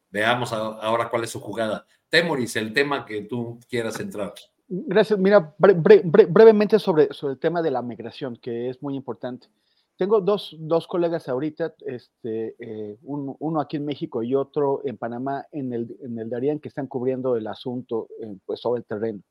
Veamos 0.09 0.53
ahora 0.53 1.09
cuál 1.09 1.25
es 1.25 1.31
su 1.31 1.41
jugada. 1.41 1.85
Temoris, 2.09 2.55
el 2.55 2.71
tema 2.71 3.05
que 3.05 3.23
tú 3.23 3.59
quieras 3.69 3.99
entrar. 3.99 4.33
Gracias. 4.67 5.19
Mira, 5.19 5.53
brevemente 5.57 6.79
sobre, 6.79 7.13
sobre 7.13 7.33
el 7.33 7.39
tema 7.39 7.61
de 7.61 7.71
la 7.71 7.81
migración, 7.81 8.37
que 8.37 8.69
es 8.69 8.81
muy 8.81 8.95
importante. 8.95 9.47
Tengo 9.97 10.19
dos, 10.19 10.55
dos 10.59 10.87
colegas 10.87 11.29
ahorita, 11.29 11.73
este, 11.85 12.55
eh, 12.59 12.97
uno 13.03 13.61
aquí 13.61 13.77
en 13.77 13.85
México 13.85 14.23
y 14.23 14.35
otro 14.35 14.81
en 14.83 14.97
Panamá, 14.97 15.45
en 15.53 15.71
el, 15.71 15.97
en 16.01 16.19
el 16.19 16.29
Darien, 16.29 16.59
que 16.59 16.67
están 16.67 16.87
cubriendo 16.87 17.37
el 17.37 17.47
asunto 17.47 18.09
eh, 18.21 18.35
pues, 18.45 18.59
sobre 18.59 18.79
el 18.79 18.85
terreno. 18.85 19.21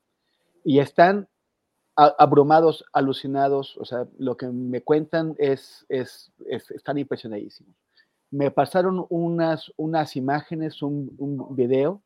Y 0.65 0.79
están 0.79 1.29
abrumados, 1.97 2.85
alucinados, 2.93 3.77
o 3.77 3.85
sea, 3.85 4.09
lo 4.19 4.37
que 4.37 4.49
me 4.49 4.83
cuentan 4.83 5.37
es, 5.39 5.87
es, 5.89 6.33
están 6.49 6.99
impresionadísimos. 6.99 7.75
Me 8.31 8.51
pasaron 8.51 9.07
unas, 9.11 9.73
unas 9.77 10.17
imágenes, 10.17 10.83
un, 10.83 11.15
un, 11.19 11.55
video 11.55 12.03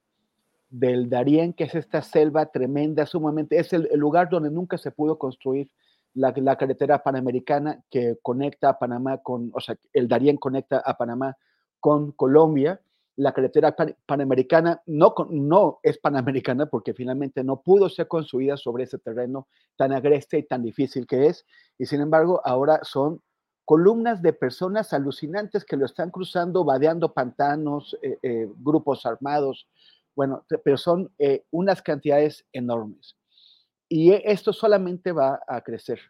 del 0.68 1.08
Darién, 1.08 1.54
que 1.54 1.64
es 1.64 1.74
esta 1.74 2.02
selva 2.02 2.46
tremenda, 2.46 3.06
sumamente, 3.06 3.58
es 3.58 3.72
el, 3.72 3.88
lugar 3.94 4.28
donde 4.28 4.50
nunca 4.50 4.76
se 4.76 4.90
pudo 4.90 5.16
construir 5.16 5.70
la, 6.14 6.56
carretera 6.56 7.02
panamericana 7.02 7.82
que 7.90 8.18
conecta 8.22 8.70
a 8.70 8.78
Panamá 8.78 9.18
con, 9.18 9.50
o 9.54 9.60
sea, 9.60 9.76
el 9.92 10.08
Darién 10.08 10.36
conecta 10.36 10.78
a 10.78 10.96
Panamá 10.96 11.36
con 11.80 12.12
Colombia, 12.12 12.80
la 13.16 13.32
carretera 13.32 13.74
panamericana 14.06 14.80
no, 14.86 15.12
no 15.30 15.80
es 15.82 15.98
panamericana 15.98 16.66
porque 16.66 16.94
finalmente 16.94 17.42
no 17.42 17.62
pudo 17.62 17.88
ser 17.88 18.06
construida 18.06 18.56
sobre 18.56 18.84
ese 18.84 18.98
terreno 18.98 19.48
tan 19.76 19.92
agreste 19.92 20.38
y 20.38 20.44
tan 20.44 20.62
difícil 20.62 21.04
que 21.04 21.26
es. 21.26 21.44
Y 21.78 21.86
sin 21.86 22.00
embargo, 22.00 22.40
ahora 22.44 22.78
son 22.84 23.20
columnas 23.64 24.22
de 24.22 24.32
personas 24.32 24.92
alucinantes 24.92 25.64
que 25.64 25.76
lo 25.76 25.84
están 25.84 26.10
cruzando, 26.10 26.64
vadeando 26.64 27.12
pantanos, 27.12 27.98
eh, 28.02 28.18
eh, 28.22 28.48
grupos 28.56 29.04
armados, 29.04 29.68
bueno, 30.16 30.46
pero 30.64 30.78
son 30.78 31.12
eh, 31.18 31.44
unas 31.50 31.82
cantidades 31.82 32.46
enormes. 32.52 33.17
Y 33.88 34.12
esto 34.12 34.52
solamente 34.52 35.12
va 35.12 35.40
a 35.46 35.62
crecer 35.62 36.00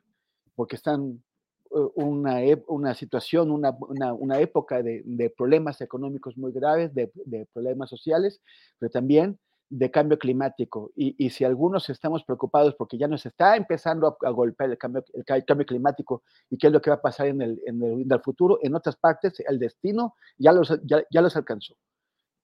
porque 0.54 0.76
están 0.76 1.22
una, 1.70 2.40
una 2.66 2.94
situación, 2.94 3.50
una, 3.50 3.76
una, 3.78 4.40
época 4.40 4.82
de, 4.82 5.02
de, 5.04 5.30
problemas 5.30 5.80
económicos 5.80 6.36
muy 6.36 6.52
graves, 6.52 6.94
de, 6.94 7.12
de, 7.14 7.46
problemas 7.52 7.90
sociales, 7.90 8.40
pero 8.78 8.90
también 8.90 9.38
de 9.70 9.90
cambio 9.90 10.18
climático. 10.18 10.90
Y, 10.96 11.14
y, 11.24 11.30
si 11.30 11.44
algunos 11.44 11.88
estamos 11.90 12.24
preocupados 12.24 12.74
porque 12.74 12.96
ya 12.96 13.06
nos 13.06 13.26
está 13.26 13.56
empezando 13.56 14.16
a, 14.20 14.30
golpear 14.30 14.70
el 14.70 14.78
cambio, 14.78 15.04
el 15.12 15.44
cambio, 15.44 15.66
climático 15.66 16.22
y 16.50 16.56
qué 16.56 16.68
es 16.68 16.72
lo 16.72 16.80
que 16.80 16.90
va 16.90 16.96
a 16.96 17.02
pasar 17.02 17.26
en 17.26 17.42
el, 17.42 17.60
en 17.66 17.82
el, 17.82 18.20
futuro, 18.20 18.58
en 18.62 18.74
otras 18.74 18.96
partes 18.96 19.40
el 19.46 19.58
destino 19.58 20.14
ya 20.38 20.52
los, 20.52 20.80
ya, 20.84 21.04
ya 21.10 21.20
los 21.20 21.36
alcanzó. 21.36 21.76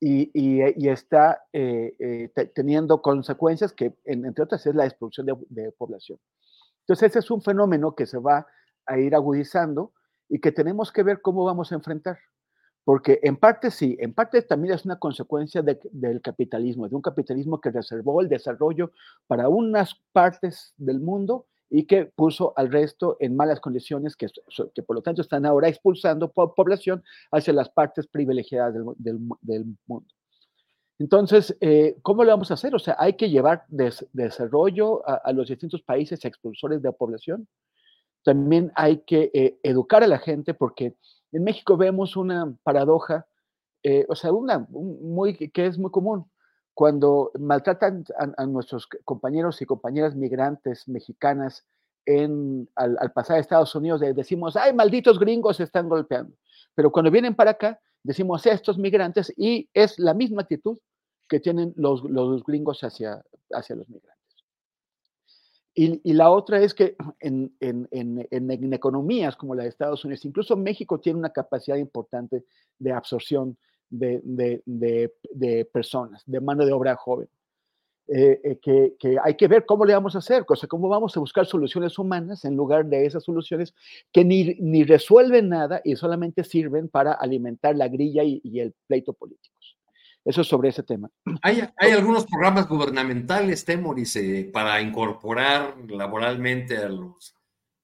Y, 0.07 0.31
y, 0.35 0.89
está 0.89 1.45
eh, 1.51 1.97
eh, 1.99 2.51
teniendo 2.55 3.01
consecuencias 3.01 3.73
que, 3.73 3.95
entre 4.05 4.45
otras, 4.45 4.67
es 4.67 4.75
la 4.75 4.85
expulsión 4.85 5.25
de, 5.25 5.35
de 5.49 5.73
población. 5.73 6.19
Entonces, 6.81 7.11
ese 7.11 7.21
es 7.21 7.31
un 7.31 7.41
fenómeno 7.41 7.95
que 7.95 8.05
se 8.05 8.19
va 8.19 8.47
a 8.85 8.99
ir 8.99 9.15
agudizando 9.15 9.93
y 10.29 10.41
que 10.41 10.53
tenemos 10.53 10.93
que 10.93 11.03
ver 11.03 11.23
cómo 11.23 11.45
vamos 11.45 11.73
a 11.73 11.77
enfrentar. 11.77 12.19
Porque 12.85 13.19
en 13.23 13.37
parte 13.37 13.71
sí, 13.71 13.97
en 13.99 14.13
parte 14.13 14.43
también 14.43 14.75
es 14.75 14.85
una 14.85 14.99
consecuencia 14.99 15.63
del 15.63 16.21
capitalismo, 16.21 16.87
de 16.87 16.95
un 16.95 17.01
capitalismo 17.01 17.59
que 17.59 17.71
reservó 17.71 18.21
el 18.21 18.29
desarrollo 18.29 18.93
para 19.27 19.49
unas 19.49 19.95
partes 20.13 20.75
del 20.77 21.01
mundo 21.01 21.47
y 21.77 21.87
que 21.87 22.05
puso 22.07 22.53
al 22.55 22.71
resto 22.71 23.17
en 23.19 23.35
malas 23.35 23.59
condiciones, 23.59 24.15
que, 24.15 24.29
que 24.73 24.83
por 24.85 24.95
lo 24.95 25.03
tanto 25.03 25.23
están 25.23 25.45
ahora 25.45 25.69
expulsando 25.69 26.31
población 26.31 27.03
hacia 27.33 27.53
las 27.53 27.69
partes 27.69 28.07
privilegiadas 28.07 28.75
del, 28.97 29.19
mundo. 29.89 30.07
Entonces, 31.01 31.57
eh, 31.61 31.97
¿cómo 32.03 32.23
lo 32.23 32.31
vamos 32.31 32.53
a 32.53 32.55
hacer? 32.55 32.77
O 32.77 32.79
sea, 32.79 32.95
hay 32.97 33.15
que 33.15 33.29
llevar 33.29 33.65
desarrollo 33.69 35.03
a, 35.05 35.33
los 35.33 35.49
distintos 35.49 35.83
países 35.83 36.25
expulsores 36.25 36.81
de 36.81 36.93
población 36.93 37.49
también 38.23 38.71
hay 38.77 38.99
que 38.99 39.33
eh, 39.35 39.59
educar 39.65 40.05
a 40.05 40.07
la 40.07 40.19
gente 40.19 40.55
porque 40.55 40.95
en 41.33 41.43
México 41.43 41.77
vemos 41.77 42.17
una 42.17 42.57
paradoja, 42.63 43.27
eh, 43.83 44.07
o 44.09 44.15
sea, 44.15 44.33
una 44.33 44.61
muy, 44.71 45.35
que 45.51 45.67
es 45.67 45.77
muy 45.77 45.91
común. 45.91 46.25
Cuando 46.75 47.31
maltratan 47.39 48.05
a, 48.37 48.47
nuestros 48.47 48.89
compañeros 49.05 49.63
y 49.63 49.67
compañeras 49.67 50.17
migrantes 50.17 50.89
mexicanas 50.89 51.65
al, 52.75 53.13
pasar 53.15 53.37
a 53.37 53.41
Estados 53.41 53.75
Unidos, 53.75 54.01
decimos, 54.01 54.57
ay, 54.57 54.75
malditos 54.75 55.19
gringos 55.19 55.61
están 55.61 55.89
golpeando. 55.89 56.37
Pero 56.75 56.91
cuando 56.91 57.13
vienen 57.13 57.35
para 57.35 57.53
acá, 57.53 57.81
decimos 58.03 58.45
estos 58.47 58.77
migrantes 58.77 59.33
y 59.37 59.69
es 59.73 59.99
la 59.99 60.15
misma 60.15 60.43
actitud 60.43 60.79
que 61.29 61.41
tienen 61.41 61.73
los, 61.77 62.03
gringos 62.45 62.83
hacia, 62.83 63.25
los 63.51 63.89
migrantes. 63.89 64.15
Y, 65.77 66.13
la 66.13 66.31
otra 66.31 66.61
es 66.61 66.75
que 66.75 66.97
en, 67.21 67.57
economías 68.73 69.37
como 69.37 69.55
la 69.55 69.65
de 69.65 69.71
Estados 69.71 70.05
Unidos, 70.05 70.25
incluso 70.25 70.57
México 70.57 71.01
tiene 71.01 71.19
una 71.19 71.31
capacidad 71.31 71.77
importante 71.77 72.45
de 72.79 72.93
absorción 72.93 73.57
de, 73.91 74.21
de, 74.25 75.13
de, 75.31 75.65
personas, 75.67 76.23
de 76.27 76.41
mano 76.41 76.65
de 76.65 76.73
obra 76.73 76.97
joven. 76.97 77.29
Eh, 78.07 78.39
eh, 78.45 78.59
que, 78.61 78.97
que, 78.99 79.17
hay 79.23 79.35
que 79.35 79.49
ver 79.49 79.65
cómo 79.65 79.87
le 79.87 79.95
vamos 79.95 80.15
a 80.15 80.19
hacer, 80.19 80.45
o 80.47 80.57
sea, 80.57 80.69
cómo 80.69 80.91
vamos 80.91 81.17
a 81.17 81.21
buscar 81.21 81.47
soluciones 81.47 81.99
humanas 81.99 82.45
en 82.45 82.55
lugar 82.55 82.85
de 82.85 83.07
esas 83.07 83.25
soluciones 83.25 83.75
que 84.13 84.27
ni, 84.27 84.57
ni 84.61 84.85
resuelven 84.85 85.49
nada 85.49 85.81
y 85.83 85.97
solamente 85.97 86.45
sirven 86.45 86.91
para 86.91 87.13
alimentar 87.13 87.75
la 87.77 87.89
grilla 87.89 88.23
y, 88.23 88.43
y 88.45 88.61
el 88.61 88.75
pleito 88.87 89.15
políticos. 89.15 89.79
Eso 90.23 90.43
es 90.43 90.47
sobre 90.47 90.69
ese 90.69 90.83
tema. 90.83 91.11
Hay, 91.41 91.63
hay 91.79 91.93
algunos 91.93 92.27
programas 92.27 92.69
gubernamentales, 92.69 93.65
Temoris, 93.65 94.17
eh, 94.17 94.51
para 94.53 94.83
incorporar 94.83 95.75
laboralmente 95.89 96.77
a 96.77 96.91
los, 96.91 97.35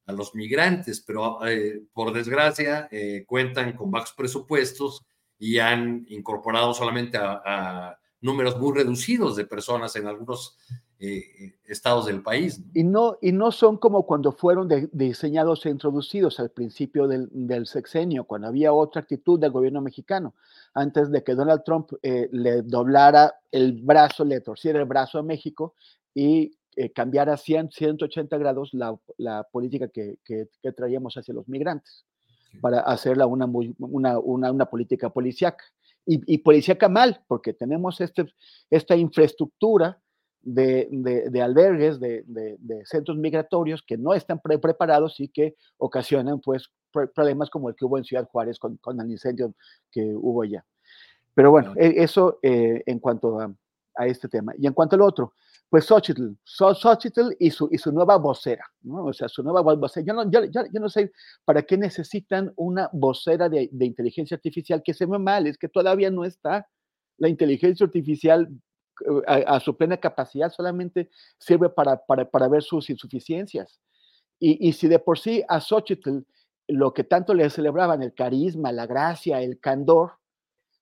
a 0.04 0.12
los 0.12 0.34
migrantes, 0.34 1.00
pero 1.00 1.46
eh, 1.46 1.82
por 1.94 2.12
desgracia 2.12 2.90
cuentan 3.26 3.72
con 3.72 3.90
bajos 3.90 4.12
presupuestos 4.12 5.02
y 5.40 5.58
han 5.58 6.06
incorporado 6.08 6.72
solamente 6.72 7.18
a, 7.18 7.42
a 7.44 7.98
números 8.20 8.58
muy 8.60 8.76
reducidos 8.76 9.34
de 9.34 9.46
personas 9.46 9.96
en 9.96 10.06
algunos 10.06 10.56
eh, 11.02 11.54
estados 11.64 12.04
del 12.04 12.22
país. 12.22 12.60
Y, 12.74 12.84
no, 12.84 13.16
y 13.22 13.32
no 13.32 13.52
son 13.52 13.78
como 13.78 14.04
cuando 14.04 14.32
fueron 14.32 14.68
de, 14.68 14.86
diseñados 14.92 15.64
e 15.64 15.70
introducidos 15.70 16.38
al 16.40 16.50
principio 16.50 17.08
del, 17.08 17.26
del, 17.32 17.66
sexenio, 17.66 18.24
cuando 18.24 18.48
había 18.48 18.74
otra 18.74 19.00
actitud 19.00 19.40
del 19.40 19.50
gobierno 19.50 19.80
mexicano, 19.80 20.34
antes 20.74 21.10
de 21.10 21.24
que 21.24 21.34
Donald 21.34 21.62
Trump 21.64 21.92
eh, 22.02 22.28
le 22.32 22.60
doblara 22.60 23.34
el 23.50 23.80
brazo, 23.80 24.26
le 24.26 24.42
torciera 24.42 24.78
el 24.78 24.84
brazo 24.84 25.18
a 25.18 25.22
México 25.22 25.74
y 26.12 26.58
eh, 26.76 26.92
cambiara 26.92 27.38
100, 27.38 27.70
180 27.70 28.36
grados 28.36 28.74
la, 28.74 28.94
la 29.16 29.44
política 29.50 29.88
que, 29.88 30.18
que, 30.22 30.48
que, 30.62 30.72
traíamos 30.72 31.16
hacia 31.16 31.32
los 31.32 31.48
migrantes, 31.48 32.04
para 32.60 32.80
hacerla 32.80 33.26
una, 33.26 33.46
una, 33.46 34.18
una, 34.18 34.50
una 34.50 34.66
política 34.66 35.10
policíaca. 35.10 35.64
Y, 36.06 36.34
y 36.34 36.38
policíaca 36.38 36.88
mal, 36.88 37.22
porque 37.28 37.52
tenemos 37.52 38.00
este, 38.00 38.26
esta 38.70 38.96
infraestructura 38.96 40.00
de, 40.42 40.88
de, 40.90 41.30
de 41.30 41.42
albergues, 41.42 42.00
de, 42.00 42.24
de, 42.26 42.86
centros 42.86 43.16
migratorios 43.18 43.82
que 43.82 43.98
no 43.98 44.14
están 44.14 44.40
pre 44.40 44.58
preparados 44.58 45.20
y 45.20 45.28
que 45.28 45.54
ocasionan 45.76 46.40
pues 46.40 46.70
problemas 47.14 47.50
como 47.50 47.68
el 47.68 47.76
que 47.76 47.84
hubo 47.84 47.98
en 47.98 48.04
Ciudad 48.04 48.28
Juárez 48.28 48.58
con, 48.58 48.76
con 48.78 49.00
el 49.00 49.10
incendio 49.10 49.54
que 49.90 50.02
hubo 50.14 50.42
allá. 50.42 50.64
Pero 51.34 51.50
bueno, 51.50 51.74
e, 51.76 52.02
eso 52.02 52.38
eh, 52.42 52.82
en 52.86 52.98
cuanto 52.98 53.38
a, 53.38 53.54
a, 53.94 54.06
este 54.06 54.28
tema. 54.28 54.52
Y 54.58 54.66
en 54.66 54.72
cuanto 54.72 54.96
al 54.96 55.02
otro, 55.02 55.34
pues 55.70 55.84
Xochitl, 55.84 56.32
Xochitl 56.44 57.30
y 57.38 57.50
su, 57.52 57.68
y 57.70 57.78
su 57.78 57.92
nueva 57.92 58.16
vocera, 58.16 58.64
¿no? 58.82 59.04
O 59.04 59.12
sea, 59.12 59.28
su 59.28 59.44
nueva 59.44 59.62
vocera. 59.62 60.04
Yo 60.04 60.12
no, 60.14 60.28
yo, 60.28 60.80
no 60.80 60.88
sé 60.88 61.12
para 61.44 61.62
qué 61.62 61.78
necesitan 61.78 62.52
una 62.56 62.90
vocera 62.92 63.48
de, 63.48 63.68
de 63.70 63.86
inteligencia 63.86 64.34
artificial 64.34 64.82
que 64.82 64.92
se 64.92 65.06
ve 65.06 65.18
mal, 65.20 65.46
es 65.46 65.56
que 65.56 65.68
todavía 65.68 66.10
no 66.10 66.24
está 66.24 66.66
la 67.18 67.28
inteligencia 67.28 67.86
artificial 67.86 68.48
a, 69.28 69.34
a, 69.34 69.60
su 69.60 69.76
plena 69.76 69.96
capacidad, 69.96 70.50
solamente 70.50 71.08
sirve 71.38 71.70
para, 71.70 71.96
para, 72.04 72.28
para 72.28 72.48
ver 72.48 72.64
sus 72.64 72.90
insuficiencias. 72.90 73.80
Y, 74.40 74.68
y, 74.68 74.72
si 74.72 74.88
de 74.88 74.98
por 74.98 75.20
sí 75.20 75.44
a 75.48 75.60
Xochitl 75.60 76.18
lo 76.66 76.92
que 76.92 77.04
tanto 77.04 77.32
le 77.32 77.48
celebraban, 77.48 78.02
el 78.02 78.12
carisma, 78.12 78.72
la 78.72 78.86
gracia, 78.86 79.40
el 79.40 79.60
candor, 79.60 80.14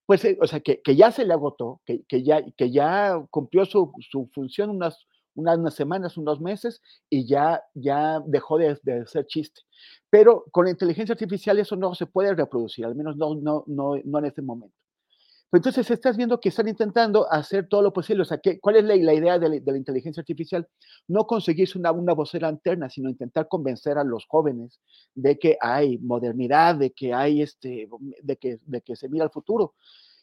pues, 0.08 0.24
eh, 0.24 0.38
o 0.40 0.46
sea, 0.46 0.60
que, 0.60 0.80
que 0.80 0.96
ya 0.96 1.12
se 1.12 1.26
le 1.26 1.34
agotó, 1.34 1.82
que, 1.84 2.02
que, 2.08 2.22
ya, 2.22 2.42
que 2.56 2.70
ya 2.72 3.22
cumplió 3.28 3.66
su, 3.66 3.92
su 4.00 4.26
función 4.32 4.70
unas, 4.70 5.06
unas, 5.34 5.74
semanas, 5.74 6.16
unos 6.16 6.40
meses, 6.40 6.80
y 7.10 7.28
ya, 7.28 7.62
ya 7.74 8.18
dejó 8.24 8.56
de, 8.56 8.78
de, 8.84 9.06
ser 9.06 9.26
chiste. 9.26 9.60
Pero 10.08 10.46
con 10.50 10.64
la 10.64 10.70
inteligencia 10.70 11.12
artificial 11.12 11.58
eso 11.58 11.76
no 11.76 11.94
se 11.94 12.06
puede 12.06 12.34
reproducir, 12.34 12.86
al 12.86 12.94
menos 12.94 13.18
no, 13.18 13.34
no, 13.34 13.64
no, 13.66 13.96
no 14.02 14.18
en 14.18 14.24
este 14.24 14.40
momento. 14.40 14.74
Entonces 15.50 15.90
estás 15.90 16.16
viendo 16.16 16.40
que 16.40 16.50
están 16.50 16.68
intentando 16.68 17.30
hacer 17.32 17.68
todo 17.68 17.80
lo 17.80 17.92
posible. 17.92 18.22
O 18.22 18.24
sea, 18.26 18.38
¿qué, 18.38 18.60
¿cuál 18.60 18.76
es 18.76 18.84
la, 18.84 18.94
la 18.96 19.14
idea 19.14 19.38
de 19.38 19.48
la, 19.48 19.54
de 19.58 19.72
la, 19.72 19.78
inteligencia 19.78 20.20
artificial? 20.20 20.68
No 21.06 21.26
conseguirse 21.26 21.78
una, 21.78 21.90
una 21.90 22.12
vocera 22.12 22.48
alterna, 22.48 22.90
sino 22.90 23.08
intentar 23.08 23.48
convencer 23.48 23.96
a 23.96 24.04
los 24.04 24.26
jóvenes 24.26 24.80
de 25.14 25.38
que 25.38 25.56
hay 25.60 25.98
modernidad, 25.98 26.74
de 26.74 26.92
que 26.92 27.14
hay 27.14 27.40
este, 27.42 27.88
de 28.22 28.36
que, 28.36 28.58
de 28.66 28.82
que 28.82 28.94
se 28.94 29.08
mira 29.08 29.24
al 29.24 29.30
futuro. 29.30 29.74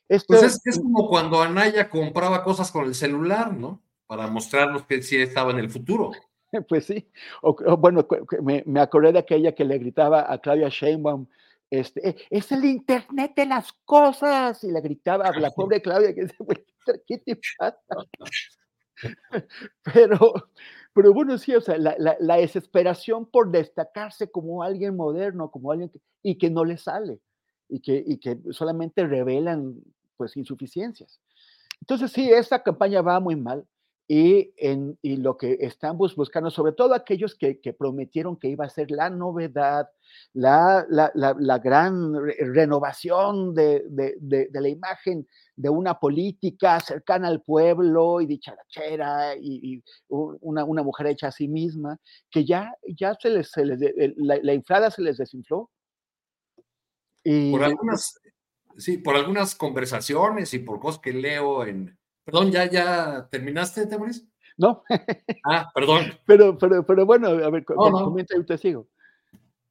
Esto, 0.08 0.28
pues 0.28 0.44
es, 0.44 0.62
es, 0.64 0.80
como 0.80 1.08
cuando 1.10 1.42
Anaya 1.42 1.90
compraba 1.90 2.44
cosas 2.44 2.72
con 2.72 2.86
el 2.86 2.94
celular, 2.94 3.56
¿no? 3.56 3.82
Para 4.06 4.28
mostrarnos 4.28 4.86
que 4.86 5.02
sí 5.02 5.18
estaba 5.18 5.52
en 5.52 5.60
el 5.60 5.70
futuro. 5.70 6.12
Pues 6.70 6.86
sí. 6.86 7.12
O, 7.42 7.54
o 7.66 7.76
bueno, 7.76 8.08
me, 8.42 8.64
me, 8.66 8.80
acordé 8.80 9.12
de 9.12 9.20
aquella 9.20 9.54
que 9.54 9.66
le 9.66 9.78
gritaba 9.78 10.32
a 10.32 10.38
Claudia 10.38 10.70
Sheinbaum, 10.70 11.28
este, 11.70 12.10
eh, 12.10 12.16
es 12.30 12.52
el 12.52 12.66
internet 12.66 13.34
de 13.36 13.46
las 13.46 13.72
cosas, 13.86 14.64
y 14.64 14.72
le 14.72 14.82
gritaba 14.82 15.26
a 15.26 15.40
la 15.40 15.50
pobre 15.56 15.82
Claudia, 15.82 16.14
que 16.14 16.28
¿qué 17.08 17.18
te 17.20 17.40
pasa? 17.58 17.78
Pero, 19.94 20.34
pero 20.94 21.14
bueno, 21.14 21.38
sí, 21.38 21.54
o 21.54 21.60
sea, 21.60 21.78
la, 21.78 21.98
la, 22.00 22.16
la, 22.18 22.38
desesperación 22.38 23.26
por 23.26 23.52
destacarse 23.52 24.32
como 24.32 24.64
alguien 24.64 24.96
moderno, 24.96 25.52
como 25.52 25.70
alguien 25.74 25.90
que, 25.90 26.00
y 26.24 26.38
que 26.38 26.50
no 26.50 26.64
le 26.64 26.78
sale, 26.78 27.20
y 27.68 27.82
que, 27.82 28.02
y 28.08 28.18
que 28.18 28.40
solamente 28.52 29.06
revelan 29.06 29.76
pues 30.16 30.38
insuficiencias. 30.38 31.20
Entonces 31.82 32.14
sí, 32.14 32.32
esta 32.32 32.64
campaña 32.64 33.02
va 33.02 33.20
muy 33.20 33.36
mal 33.36 33.68
y, 34.08 34.54
en, 34.58 35.00
y 35.02 35.18
lo 35.18 35.36
que 35.36 35.58
estamos 35.62 36.16
buscando, 36.16 36.52
sobre 36.52 36.74
todo 36.74 36.94
aquellos 36.94 37.34
que, 37.36 37.60
que 37.60 37.74
prometieron 37.74 38.38
que 38.38 38.50
iba 38.50 38.66
a 38.66 38.70
ser 38.70 38.92
la 38.92 39.10
novedad, 39.10 39.90
la, 40.34 40.86
la, 40.90 41.12
la, 41.16 41.36
la 41.40 41.58
gran 41.58 42.14
re 42.14 42.36
renovación 42.40 43.56
de, 43.56 43.84
de, 43.90 44.16
de, 44.20 44.48
de, 44.52 44.62
la 44.62 44.70
imagen 44.70 45.28
de 45.56 45.70
una 45.70 46.00
política 46.00 46.80
cercana 46.82 47.30
al 47.30 47.42
pueblo 47.42 48.22
y 48.22 48.28
dicharachera 48.28 49.36
y, 49.38 49.74
y 49.74 49.84
una, 50.10 50.64
una, 50.66 50.84
mujer 50.84 51.08
hecha 51.08 51.30
a 51.30 51.32
sí 51.32 51.48
misma, 51.48 51.98
que 52.30 52.46
ya, 52.46 52.72
ya 52.88 53.16
se 53.20 53.30
les, 53.32 53.50
se 53.50 53.66
les 53.66 53.80
la, 54.18 54.38
la, 54.42 54.54
inflada 54.54 54.92
se 54.92 55.02
les 55.02 55.18
desinfló. 55.18 55.72
Y, 57.24 57.52
por 57.52 57.64
algunas, 57.64 58.20
sí, 58.78 59.00
por 59.00 59.16
algunas 59.16 59.56
conversaciones 59.56 60.54
y 60.54 60.60
por 60.60 60.80
cosas 60.80 61.02
que 61.02 61.12
leo 61.12 61.66
en, 61.66 61.98
Perdón, 62.26 62.52
¿ya, 62.52 62.70
ya 62.70 63.28
terminaste, 63.30 63.86
Temoris? 63.86 64.28
No. 64.58 64.84
ah, 65.46 65.72
perdón. 65.74 66.18
Pero, 66.26 66.58
pero, 66.58 66.86
pero 66.86 67.06
bueno, 67.06 67.28
a 67.28 67.50
ver, 67.50 67.66
no, 67.70 67.90
no. 67.90 68.06
comenta 68.06 68.38
y 68.38 68.44
te 68.44 68.58
sigo. 68.58 68.88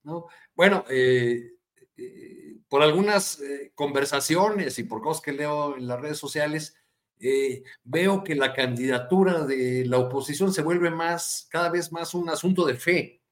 No, 0.02 0.26
bueno, 0.55 0.85
eh, 0.89 1.55
eh, 1.97 2.59
por 2.68 2.82
algunas 2.82 3.40
eh, 3.40 3.72
conversaciones 3.74 4.78
y 4.78 4.85
por 4.85 5.01
cosas 5.01 5.22
que 5.22 5.32
leo 5.32 5.76
en 5.76 5.86
las 5.86 6.01
redes 6.01 6.18
sociales, 6.18 6.76
eh, 7.20 7.62
veo 7.85 8.24
que 8.24 8.35
la 8.35 8.52
candidatura 8.52 9.47
de 9.47 9.85
la 9.86 9.98
oposición 9.98 10.52
se 10.52 10.62
vuelve 10.62 10.90
más, 10.90 11.47
cada 11.51 11.70
vez 11.70 11.93
más 11.93 12.14
un 12.14 12.28
asunto 12.28 12.66
de 12.66 12.74
fe, 12.74 13.22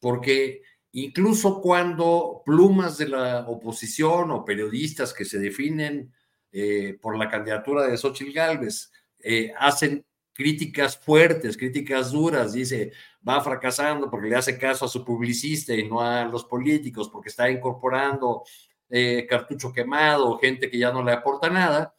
porque 0.00 0.62
incluso 0.92 1.60
cuando 1.60 2.42
plumas 2.44 2.96
de 2.98 3.08
la 3.08 3.46
oposición 3.46 4.30
o 4.30 4.44
periodistas 4.44 5.12
que 5.12 5.24
se 5.24 5.38
definen 5.38 6.12
eh, 6.52 6.98
por 7.00 7.16
la 7.16 7.28
candidatura 7.28 7.86
de 7.86 7.96
Xochitl 7.96 8.32
Galvez. 8.32 8.90
Eh, 9.20 9.52
hacen 9.58 10.04
críticas 10.32 10.96
fuertes, 10.96 11.56
críticas 11.56 12.12
duras, 12.12 12.52
dice, 12.52 12.92
va 13.28 13.40
fracasando 13.40 14.08
porque 14.08 14.28
le 14.28 14.36
hace 14.36 14.56
caso 14.56 14.84
a 14.84 14.88
su 14.88 15.04
publicista 15.04 15.74
y 15.74 15.88
no 15.88 16.00
a 16.00 16.24
los 16.26 16.44
políticos, 16.44 17.10
porque 17.10 17.28
está 17.28 17.50
incorporando 17.50 18.44
eh, 18.88 19.26
cartucho 19.28 19.72
quemado, 19.72 20.38
gente 20.38 20.70
que 20.70 20.78
ya 20.78 20.92
no 20.92 21.02
le 21.02 21.12
aporta 21.12 21.50
nada. 21.50 21.94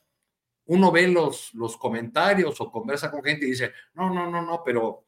Uno 0.66 0.92
ve 0.92 1.08
los, 1.08 1.54
los 1.54 1.76
comentarios 1.78 2.62
o 2.62 2.72
conversa 2.72 3.12
con 3.12 3.24
gente 3.24 3.46
y 3.46 3.52
dice, 3.52 3.74
no, 3.94 4.14
no, 4.14 4.30
no, 4.30 4.42
no, 4.42 4.64
pero 4.64 5.06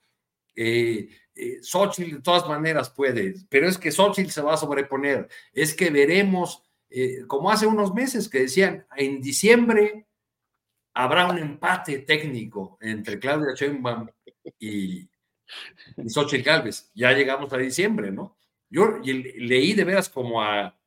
eh, 0.56 1.08
eh, 1.34 1.60
Xochitl 1.62 2.16
de 2.16 2.22
todas 2.22 2.48
maneras 2.48 2.90
puede, 2.90 3.36
pero 3.50 3.68
es 3.68 3.78
que 3.78 3.92
Xochitl 3.92 4.30
se 4.30 4.42
va 4.42 4.56
a 4.56 4.58
sobreponer, 4.58 5.30
es 5.54 5.74
que 5.74 5.90
veremos 5.90 6.64
eh, 6.92 7.26
como 7.26 7.50
hace 7.50 7.66
unos 7.66 7.94
meses 7.94 8.28
que 8.30 8.42
decían, 8.42 8.86
en 8.96 9.22
diciembre 9.22 10.06
habrá 10.94 11.28
un 11.28 11.38
empate 11.38 12.00
técnico 12.00 12.78
entre 12.82 13.18
Claudia 13.18 13.56
Sheinbaum 13.56 14.08
y, 14.60 15.10
y 15.98 16.10
Xochitl 16.10 16.44
Galvez. 16.44 16.92
Ya 16.94 17.14
llegamos 17.14 17.52
a 17.54 17.58
diciembre, 17.58 18.12
¿no? 18.12 18.38
Yo 18.70 19.00
leí 19.04 19.74
de 19.74 19.84
veras 19.84 20.10
como 20.10 20.42
a 20.42 20.78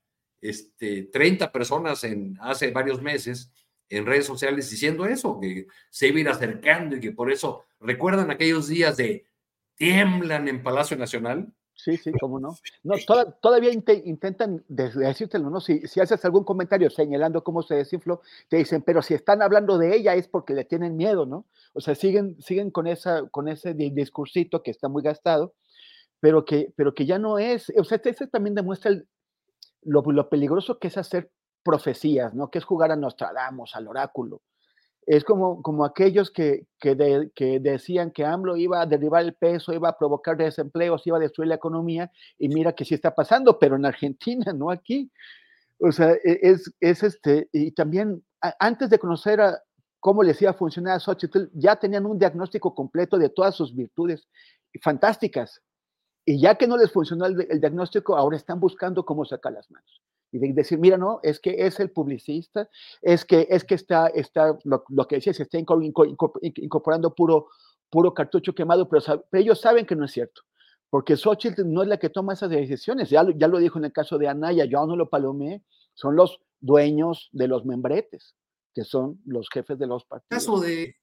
este, 0.40 1.04
30 1.04 1.50
personas 1.50 2.04
en, 2.04 2.36
hace 2.40 2.70
varios 2.70 3.00
meses 3.00 3.50
en 3.88 4.06
redes 4.06 4.26
sociales 4.26 4.70
diciendo 4.70 5.06
eso, 5.06 5.38
que 5.40 5.66
se 5.90 6.08
iba 6.08 6.18
a 6.18 6.20
ir 6.20 6.28
acercando 6.28 6.96
y 6.96 7.00
que 7.00 7.12
por 7.12 7.30
eso 7.30 7.64
recuerdan 7.80 8.30
aquellos 8.30 8.68
días 8.68 8.96
de 8.96 9.26
tiemblan 9.74 10.48
en 10.48 10.62
Palacio 10.62 10.96
Nacional. 10.96 11.52
Sí, 11.84 11.98
sí, 11.98 12.12
cómo 12.18 12.40
no. 12.40 12.56
No, 12.82 12.94
toda, 13.06 13.30
todavía 13.30 13.70
int 13.70 13.90
intentan 14.04 14.64
decírtelo, 14.68 15.50
¿no? 15.50 15.60
Si, 15.60 15.86
si, 15.86 16.00
haces 16.00 16.24
algún 16.24 16.44
comentario 16.44 16.88
señalando 16.88 17.44
cómo 17.44 17.62
se 17.62 17.74
desinfló, 17.74 18.22
te 18.48 18.56
dicen, 18.56 18.80
pero 18.80 19.02
si 19.02 19.12
están 19.12 19.42
hablando 19.42 19.76
de 19.76 19.94
ella 19.94 20.14
es 20.14 20.26
porque 20.26 20.54
le 20.54 20.64
tienen 20.64 20.96
miedo, 20.96 21.26
¿no? 21.26 21.44
O 21.74 21.80
sea, 21.80 21.94
siguen, 21.94 22.40
siguen 22.40 22.70
con, 22.70 22.86
esa, 22.86 23.28
con 23.28 23.48
ese 23.48 23.74
discursito 23.74 24.62
que 24.62 24.70
está 24.70 24.88
muy 24.88 25.02
gastado, 25.02 25.52
pero 26.20 26.46
que, 26.46 26.72
pero 26.74 26.94
que 26.94 27.04
ya 27.04 27.18
no 27.18 27.38
es, 27.38 27.70
o 27.76 27.84
sea, 27.84 28.00
ese 28.02 28.26
también 28.28 28.54
demuestra 28.54 28.90
el, 28.90 29.06
lo, 29.82 30.00
lo 30.02 30.30
peligroso 30.30 30.78
que 30.78 30.88
es 30.88 30.96
hacer 30.96 31.30
profecías, 31.62 32.32
¿no? 32.32 32.50
Que 32.50 32.58
es 32.58 32.64
jugar 32.64 32.92
a 32.92 32.96
Nostradamus, 32.96 33.76
al 33.76 33.88
oráculo 33.88 34.40
es 35.06 35.24
como, 35.24 35.62
como 35.62 35.84
aquellos 35.84 36.30
que, 36.30 36.66
que, 36.78 36.94
de, 36.94 37.30
que, 37.34 37.60
decían 37.60 38.10
que 38.10 38.24
AMLO 38.24 38.56
iba 38.56 38.80
a 38.80 38.86
derribar 38.86 39.24
el 39.24 39.34
peso, 39.34 39.72
iba 39.72 39.88
a 39.88 39.98
provocar 39.98 40.36
desempleos, 40.36 41.06
iba 41.06 41.16
a 41.16 41.20
destruir 41.20 41.48
la 41.48 41.56
economía, 41.56 42.10
y 42.38 42.48
mira 42.48 42.74
que 42.74 42.84
sí 42.84 42.94
está 42.94 43.14
pasando, 43.14 43.58
pero 43.58 43.76
en 43.76 43.86
Argentina, 43.86 44.52
no 44.54 44.70
aquí. 44.70 45.10
O 45.78 45.92
sea, 45.92 46.12
e, 46.12 46.40
es, 46.42 46.72
es 46.80 47.02
este, 47.02 47.48
y 47.52 47.72
también 47.72 48.22
antes 48.58 48.90
de 48.90 48.98
conocer 48.98 49.40
cómo 50.00 50.22
les 50.22 50.40
iba 50.42 50.50
a 50.50 50.54
funcionar 50.54 50.96
a 50.96 51.00
Xochitl, 51.00 51.48
ya 51.54 51.76
tenían 51.76 52.04
un 52.04 52.18
diagnóstico 52.18 52.74
completo 52.74 53.16
de 53.16 53.30
todas 53.30 53.54
sus 53.54 53.74
virtudes 53.74 54.28
fantásticas. 54.82 55.62
Y 56.26 56.40
ya 56.40 56.54
que 56.56 56.66
no 56.66 56.76
les 56.76 56.92
funcionó 56.92 57.26
el, 57.26 57.60
diagnóstico, 57.60 58.16
ahora 58.16 58.36
están 58.36 58.60
buscando 58.60 59.04
cómo 59.04 59.24
sacar 59.24 59.52
las 59.52 59.70
manos. 59.70 60.02
Y 60.34 60.52
decir, 60.52 60.78
mira, 60.80 60.96
no, 60.96 61.20
es 61.22 61.38
que 61.38 61.64
es 61.64 61.78
el 61.78 61.90
publicista, 61.90 62.68
es 63.02 63.24
que, 63.24 63.46
es 63.48 63.62
que 63.62 63.76
está, 63.76 64.08
está 64.08 64.58
lo, 64.64 65.06
que 65.06 65.16
decía, 65.16 65.32
se 65.32 65.44
está 65.44 65.58
incorporando 65.58 67.14
puro, 67.14 67.46
puro 67.88 68.12
cartucho 68.12 68.52
quemado, 68.52 68.88
pero, 68.88 69.24
ellos 69.30 69.60
saben 69.60 69.86
que 69.86 69.94
no 69.94 70.06
es 70.06 70.10
cierto. 70.10 70.42
Porque 70.90 71.16
Xochitl 71.16 71.62
no 71.72 71.82
es 71.82 71.88
la 71.88 71.98
que 71.98 72.10
toma 72.10 72.32
esas 72.32 72.50
decisiones. 72.50 73.10
Ya, 73.10 73.24
ya 73.36 73.46
lo 73.46 73.58
dijo 73.58 73.78
en 73.78 73.84
el 73.84 73.92
caso 73.92 74.18
de 74.18 74.26
Anaya, 74.26 74.64
yo 74.64 74.84
no 74.86 74.96
lo 74.96 75.08
palomé, 75.08 75.62
son 75.92 76.16
los 76.16 76.40
dueños 76.60 77.28
de 77.32 77.46
los 77.46 77.64
membretes, 77.64 78.34
que 78.74 78.82
son 78.82 79.20
los 79.24 79.48
jefes 79.52 79.78
de 79.78 79.86
los 79.86 80.04
partidos. 80.04 80.44
Caso 80.44 80.58
de, 80.58 80.96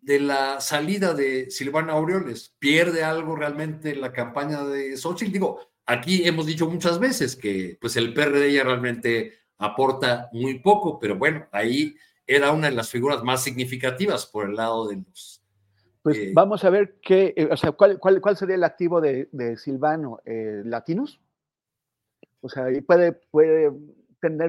de 0.00 0.18
la 0.18 0.60
salida 0.60 1.14
de 1.14 1.48
Silvana 1.48 1.92
Aureoles, 1.92 2.56
¿pierde 2.58 3.04
algo 3.04 3.36
realmente 3.36 3.94
la 3.94 4.12
campaña 4.12 4.64
de 4.64 4.96
Xochitl? 4.96 5.32
Digo, 5.32 5.60
aquí 5.92 6.26
hemos 6.26 6.46
dicho 6.46 6.68
muchas 6.68 6.98
veces 6.98 7.36
que 7.36 7.78
pues 7.80 7.96
el 7.96 8.14
PRD 8.14 8.52
ya 8.52 8.64
realmente 8.64 9.34
aporta 9.58 10.28
muy 10.32 10.58
poco, 10.58 10.98
pero 10.98 11.16
bueno, 11.16 11.46
ahí 11.52 11.94
era 12.26 12.52
una 12.52 12.68
de 12.68 12.74
las 12.74 12.90
figuras 12.90 13.22
más 13.22 13.42
significativas 13.42 14.26
por 14.26 14.48
el 14.48 14.56
lado 14.56 14.88
de 14.88 14.96
los... 14.96 15.42
Pues 16.02 16.18
eh, 16.18 16.32
vamos 16.34 16.64
a 16.64 16.70
ver 16.70 16.96
qué, 17.00 17.32
eh, 17.36 17.48
o 17.50 17.56
sea, 17.56 17.72
¿cuál, 17.72 18.00
cuál, 18.00 18.36
sería 18.36 18.56
el 18.56 18.64
activo 18.64 19.00
de, 19.00 19.28
Silvano? 19.56 20.20
Eh, 20.24 20.62
¿Latinos? 20.64 21.20
O 22.40 22.48
sea, 22.48 22.64
ahí 22.64 22.80
puede, 22.80 23.12
puede 23.12 23.70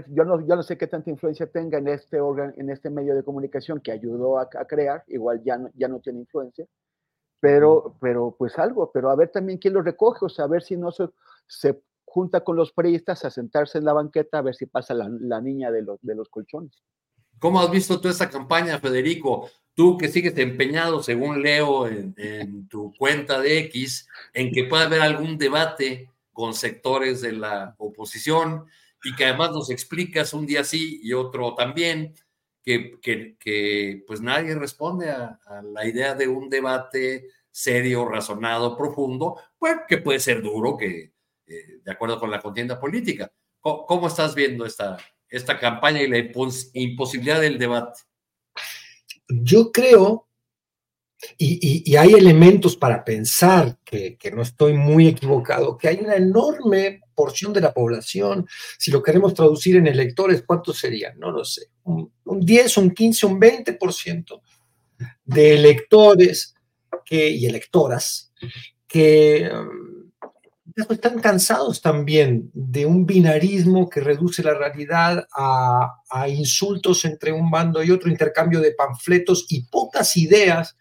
yo 0.09 0.23
no, 0.23 0.39
yo 0.45 0.55
no 0.55 0.63
sé 0.63 0.77
qué 0.77 0.87
tanta 0.87 1.09
influencia 1.09 1.47
tenga 1.47 1.79
en 1.79 1.87
este 1.87 2.19
órgano, 2.19 2.53
en 2.57 2.69
este 2.69 2.89
medio 2.89 3.15
de 3.15 3.23
comunicación 3.23 3.79
que 3.79 3.91
ayudó 3.91 4.37
a, 4.37 4.47
crear, 4.47 5.03
igual 5.07 5.43
ya 5.43 5.57
no, 5.57 5.69
ya 5.75 5.87
no 5.87 5.99
tiene 5.99 6.19
influencia, 6.19 6.67
pero, 7.39 7.95
pero 7.99 8.35
pues 8.37 8.57
algo, 8.59 8.91
pero 8.91 9.09
a 9.09 9.15
ver 9.15 9.29
también 9.29 9.57
quién 9.57 9.73
lo 9.73 9.81
recoge, 9.81 10.25
o 10.25 10.29
sea, 10.29 10.45
a 10.45 10.47
ver 10.47 10.61
si 10.61 10.77
no 10.77 10.91
se, 10.91 11.09
se 11.47 11.81
junta 12.05 12.43
con 12.43 12.55
los 12.55 12.71
periodistas 12.71 13.25
a 13.25 13.31
sentarse 13.31 13.77
en 13.77 13.85
la 13.85 13.93
banqueta 13.93 14.39
a 14.39 14.41
ver 14.43 14.55
si 14.55 14.65
pasa 14.65 14.93
la, 14.93 15.09
la 15.09 15.41
niña 15.41 15.71
de 15.71 15.81
los, 15.81 15.99
de 16.01 16.15
los 16.15 16.29
colchones. 16.29 16.83
¿Cómo 17.39 17.59
has 17.59 17.69
visto 17.69 17.99
tú 17.99 18.07
esta 18.07 18.29
campaña, 18.29 18.79
Federico? 18.79 19.49
Tú 19.73 19.97
que 19.97 20.07
sigues 20.07 20.37
empeñado, 20.37 21.03
según 21.03 21.41
leo 21.41 21.87
en, 21.87 22.67
tu 22.69 22.93
cuenta 22.97 23.41
de 23.41 23.59
X, 23.59 24.07
en 24.33 24.51
que 24.53 24.65
pueda 24.65 24.85
haber 24.85 25.01
algún 25.01 25.37
debate 25.37 26.09
con 26.31 26.53
sectores 26.53 27.21
de 27.21 27.33
la 27.33 27.75
oposición, 27.77 28.65
y 29.03 29.13
que 29.15 29.25
además 29.25 29.51
nos 29.51 29.69
explicas 29.69 30.33
un 30.33 30.45
día 30.45 30.63
sí 30.63 31.01
y 31.03 31.13
otro 31.13 31.53
también, 31.55 32.13
que, 32.63 32.97
que, 33.01 34.03
pues 34.07 34.21
nadie 34.21 34.55
responde 34.55 35.09
a, 35.09 35.37
la 35.63 35.85
idea 35.85 36.15
de 36.15 36.29
un 36.29 36.49
debate 36.49 37.27
serio, 37.51 38.05
razonado, 38.05 38.77
profundo, 38.77 39.37
bueno, 39.59 39.81
que 39.87 39.97
puede 39.97 40.19
ser 40.19 40.41
duro, 40.41 40.77
que 40.77 41.12
eh, 41.47 41.79
de 41.83 41.91
acuerdo 41.91 42.19
con 42.19 42.31
la 42.31 42.39
contienda 42.39 42.79
política. 42.79 43.31
¿Cómo, 43.59 44.07
estás 44.07 44.35
viendo 44.35 44.65
esta, 44.65 44.97
esta 45.29 45.57
campaña 45.57 46.01
y 46.01 46.07
la 46.07 46.17
imposibilidad 46.73 47.39
del 47.39 47.57
debate? 47.57 48.01
Yo 49.29 49.71
creo, 49.71 50.27
y, 51.37 51.95
hay 51.95 52.13
elementos 52.13 52.75
para 52.75 53.05
pensar 53.05 53.79
que, 53.85 54.17
que, 54.17 54.31
no 54.31 54.41
estoy 54.41 54.73
muy 54.73 55.07
equivocado, 55.07 55.77
que 55.77 55.87
hay 55.87 55.99
una 56.01 56.15
enorme 56.15 56.99
porción 57.15 57.53
de 57.53 57.61
la 57.61 57.73
población, 57.73 58.47
si 58.77 58.91
lo 58.91 59.01
queremos 59.01 59.33
traducir 59.33 59.77
en 59.77 59.87
electores, 59.87 60.43
¿cuántos 60.45 60.77
serían? 60.77 61.17
No 61.19 61.31
lo 61.31 61.45
sé. 61.45 61.67
Un, 61.83 62.11
10, 62.25 62.77
un 62.77 62.91
15, 62.91 63.25
un 63.25 63.39
20% 63.39 64.41
de 65.23 65.53
electores 65.53 66.55
que, 67.05 67.29
y 67.29 67.45
electoras 67.45 68.33
que 68.87 69.49
um, 69.51 69.92
están 70.75 71.19
cansados 71.19 71.81
también 71.81 72.49
de 72.53 72.85
un 72.85 73.05
binarismo 73.05 73.89
que 73.89 74.01
reduce 74.01 74.43
la 74.43 74.53
realidad 74.53 75.27
a, 75.35 76.01
a 76.09 76.29
insultos 76.29 77.05
entre 77.05 77.31
un 77.31 77.51
bando 77.51 77.83
y 77.83 77.91
otro, 77.91 78.09
intercambio 78.09 78.59
de 78.59 78.71
panfletos 78.71 79.45
y 79.49 79.65
pocas 79.65 80.17
ideas 80.17 80.75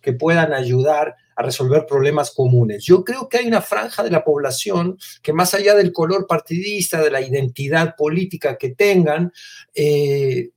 que 0.00 0.12
puedan 0.12 0.52
ayudar 0.52 1.16
a 1.38 1.42
resolver 1.42 1.86
problemas 1.86 2.32
comunes. 2.32 2.84
Yo 2.84 3.04
creo 3.04 3.28
que 3.28 3.38
hay 3.38 3.46
una 3.46 3.62
franja 3.62 4.02
de 4.02 4.10
la 4.10 4.24
población 4.24 4.98
que 5.22 5.32
más 5.32 5.54
allá 5.54 5.74
del 5.74 5.92
color 5.92 6.26
partidista, 6.26 7.00
de 7.00 7.10
la 7.10 7.20
identidad 7.20 7.94
política 7.96 8.58
que 8.58 8.70
tengan, 8.70 9.32
eh, 9.74 10.50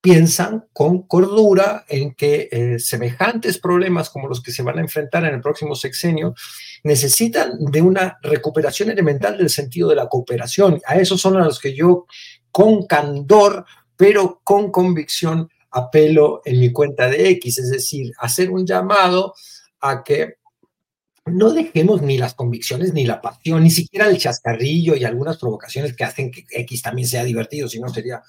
piensan 0.00 0.66
con 0.72 1.02
cordura 1.02 1.84
en 1.88 2.14
que 2.14 2.48
eh, 2.50 2.78
semejantes 2.78 3.58
problemas 3.58 4.08
como 4.08 4.28
los 4.28 4.42
que 4.42 4.52
se 4.52 4.62
van 4.62 4.78
a 4.78 4.82
enfrentar 4.82 5.24
en 5.24 5.34
el 5.34 5.40
próximo 5.42 5.74
sexenio 5.74 6.34
necesitan 6.84 7.58
de 7.58 7.82
una 7.82 8.18
recuperación 8.22 8.90
elemental 8.90 9.36
del 9.36 9.50
sentido 9.50 9.88
de 9.90 9.96
la 9.96 10.08
cooperación. 10.08 10.80
A 10.86 10.96
esos 10.96 11.20
son 11.20 11.36
a 11.36 11.44
los 11.44 11.58
que 11.58 11.74
yo 11.74 12.06
con 12.50 12.86
candor, 12.86 13.66
pero 13.96 14.40
con 14.42 14.70
convicción, 14.70 15.50
apelo 15.70 16.40
en 16.44 16.58
mi 16.58 16.72
cuenta 16.72 17.08
de 17.08 17.28
X, 17.30 17.58
es 17.58 17.70
decir, 17.70 18.12
hacer 18.18 18.50
un 18.50 18.66
llamado 18.66 19.34
a 19.80 20.02
que 20.02 20.36
no 21.26 21.50
dejemos 21.52 22.02
ni 22.02 22.18
las 22.18 22.34
convicciones, 22.34 22.94
ni 22.94 23.04
la 23.04 23.20
pasión, 23.20 23.62
ni 23.62 23.70
siquiera 23.70 24.08
el 24.08 24.18
chascarrillo 24.18 24.96
y 24.96 25.04
algunas 25.04 25.36
provocaciones 25.36 25.94
que 25.94 26.04
hacen 26.04 26.30
que 26.30 26.44
X 26.50 26.82
también 26.82 27.06
sea 27.06 27.22
divertido, 27.22 27.68
si 27.68 27.78
no 27.78 27.88
sería 27.88 28.22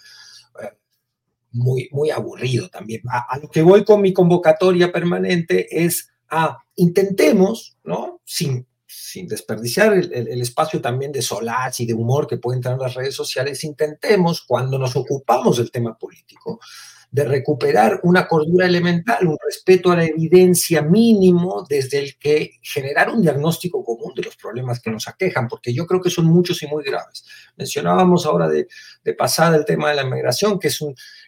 muy, 1.51 1.89
muy 1.91 2.09
aburrido 2.09 2.69
también. 2.69 3.01
A, 3.09 3.37
lo 3.37 3.49
que 3.49 3.61
voy 3.61 3.83
con 3.83 4.01
mi 4.01 4.13
convocatoria 4.13 4.91
permanente 4.91 5.83
es 5.83 6.09
a 6.29 6.57
intentemos, 6.75 7.77
¿no? 7.83 8.21
Sin, 8.25 8.65
sin 8.85 9.27
desperdiciar 9.27 9.93
el, 9.93 10.13
el, 10.13 10.41
espacio 10.41 10.81
también 10.81 11.11
de 11.11 11.21
solaz 11.21 11.79
y 11.81 11.85
de 11.85 11.93
humor 11.93 12.27
que 12.27 12.37
pueden 12.37 12.61
tener 12.61 12.77
las 12.77 12.93
redes 12.93 13.15
sociales, 13.15 13.63
intentemos, 13.63 14.41
cuando 14.41 14.79
nos 14.79 14.95
ocupamos 14.95 15.57
del 15.57 15.71
tema 15.71 15.97
político, 15.97 16.59
de 17.11 17.25
recuperar 17.25 17.99
una 18.03 18.25
cordura 18.25 18.65
elemental, 18.65 19.27
un 19.27 19.37
respeto 19.43 19.91
a 19.91 19.97
la 19.97 20.05
evidencia 20.05 20.81
mínimo 20.81 21.65
desde 21.67 21.99
el 21.99 22.17
que 22.17 22.59
generar 22.61 23.09
un 23.09 23.21
diagnóstico 23.21 23.83
común 23.83 24.13
de 24.15 24.23
los 24.23 24.37
problemas 24.37 24.79
que 24.79 24.91
nos 24.91 25.09
aquejan, 25.09 25.49
porque 25.49 25.73
yo 25.73 25.85
creo 25.85 26.01
que 26.01 26.09
son 26.09 26.25
muchos 26.27 26.63
y 26.63 26.67
muy 26.67 26.85
graves. 26.85 27.25
Mencionábamos 27.57 28.25
ahora 28.25 28.47
de, 28.47 28.67
de 29.03 29.13
pasada 29.13 29.57
el 29.57 29.65
tema 29.65 29.89
de 29.89 29.95
la 29.95 30.05
migración, 30.05 30.57
que 30.57 30.69
es 30.69 30.79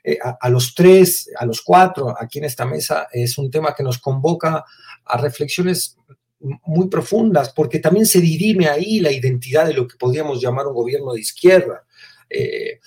eh, 0.05 0.17
a, 0.21 0.49
los 0.49 0.73
tres, 0.73 1.29
a 1.37 1.45
los 1.45 1.61
cuatro, 1.61 2.15
aquí 2.17 2.39
en 2.39 2.45
esta 2.45 2.65
mesa, 2.65 3.09
es 3.11 3.37
un 3.37 3.51
tema 3.51 3.75
que 3.75 3.83
nos 3.83 3.99
convoca 3.99 4.63
a 5.03 5.17
reflexiones 5.17 5.97
muy 6.39 6.87
profundas, 6.87 7.51
porque 7.51 7.79
también 7.79 8.05
se 8.05 8.21
dirime 8.21 8.67
ahí 8.67 9.01
la 9.01 9.11
identidad 9.11 9.65
de 9.65 9.73
lo 9.73 9.85
que 9.85 9.97
podríamos 9.97 10.41
llamar 10.41 10.67
un 10.67 10.75
gobierno 10.75 11.11
de 11.11 11.19
izquierda. 11.19 11.83
Eh, 12.29 12.79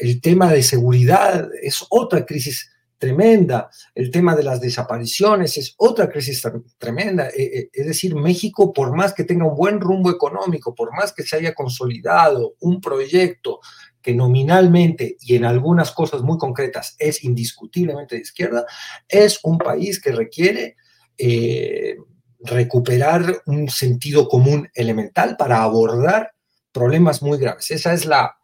el 0.00 0.20
tema 0.20 0.52
de 0.52 0.62
seguridad 0.62 1.48
es 1.62 1.84
otra 1.88 2.24
crisis 2.24 2.70
tremenda, 2.98 3.70
el 3.94 4.10
tema 4.10 4.34
de 4.34 4.42
las 4.42 4.60
desapariciones 4.60 5.56
es 5.56 5.74
otra 5.78 6.08
crisis 6.10 6.42
tremenda. 6.78 7.28
E, 7.28 7.42
e, 7.42 7.70
es 7.72 7.86
decir, 7.86 8.14
México, 8.14 8.72
por 8.72 8.94
más 8.94 9.14
que 9.14 9.24
tenga 9.24 9.46
un 9.46 9.56
buen 9.56 9.80
rumbo 9.80 10.10
económico, 10.10 10.74
por 10.74 10.92
más 10.92 11.12
que 11.12 11.22
se 11.22 11.36
haya 11.36 11.54
consolidado 11.54 12.56
un 12.60 12.80
proyecto 12.80 13.60
que 14.02 14.14
nominalmente 14.14 15.16
y 15.20 15.36
en 15.36 15.44
algunas 15.44 15.92
cosas 15.92 16.22
muy 16.22 16.38
concretas 16.38 16.96
es 16.98 17.24
indiscutiblemente 17.24 18.16
de 18.16 18.22
izquierda, 18.22 18.66
es 19.08 19.38
un 19.42 19.58
país 19.58 20.00
que 20.00 20.12
requiere 20.12 20.76
eh, 21.16 21.96
recuperar 22.40 23.42
un 23.46 23.68
sentido 23.68 24.28
común 24.28 24.68
elemental 24.74 25.36
para 25.36 25.62
abordar 25.62 26.32
problemas 26.72 27.22
muy 27.22 27.38
graves. 27.38 27.70
Esa 27.70 27.92
es 27.92 28.06
la, 28.06 28.36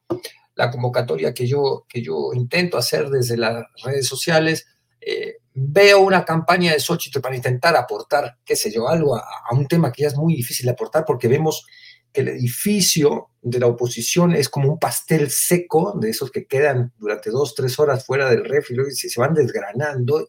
la 0.54 0.70
convocatoria 0.70 1.34
que 1.34 1.46
yo, 1.46 1.84
que 1.88 2.02
yo 2.02 2.32
intento 2.32 2.78
hacer 2.78 3.08
desde 3.08 3.36
las 3.36 3.64
redes 3.82 4.06
sociales. 4.06 4.66
Eh, 5.00 5.36
veo 5.54 6.00
una 6.00 6.24
campaña 6.24 6.72
de 6.72 6.80
Xochitl 6.80 7.20
para 7.20 7.36
intentar 7.36 7.76
aportar, 7.76 8.38
qué 8.44 8.56
sé 8.56 8.72
yo, 8.72 8.88
algo 8.88 9.16
a, 9.16 9.24
un 9.52 9.66
tema 9.66 9.92
que 9.92 10.02
ya 10.02 10.08
es 10.08 10.16
muy 10.16 10.34
difícil 10.34 10.66
de 10.66 10.72
aportar 10.72 11.04
porque 11.06 11.28
vemos 11.28 11.64
que 12.12 12.22
el 12.22 12.28
edificio 12.28 13.30
de 13.42 13.58
la 13.58 13.66
oposición 13.66 14.32
es 14.34 14.48
como 14.48 14.72
un 14.72 14.78
pastel 14.78 15.30
seco, 15.30 15.98
de 16.00 16.10
esos 16.10 16.30
que 16.30 16.46
quedan 16.46 16.92
durante 16.98 17.30
dos, 17.30 17.54
tres 17.54 17.78
horas 17.78 18.04
fuera 18.04 18.30
del 18.30 18.44
refri 18.44 18.76
y 18.88 18.94
se, 18.94 19.20
van 19.20 19.34
desgranando 19.34 20.28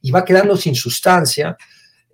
y 0.00 0.10
va 0.10 0.24
quedando 0.24 0.56
sin 0.56 0.74
sustancia. 0.74 1.56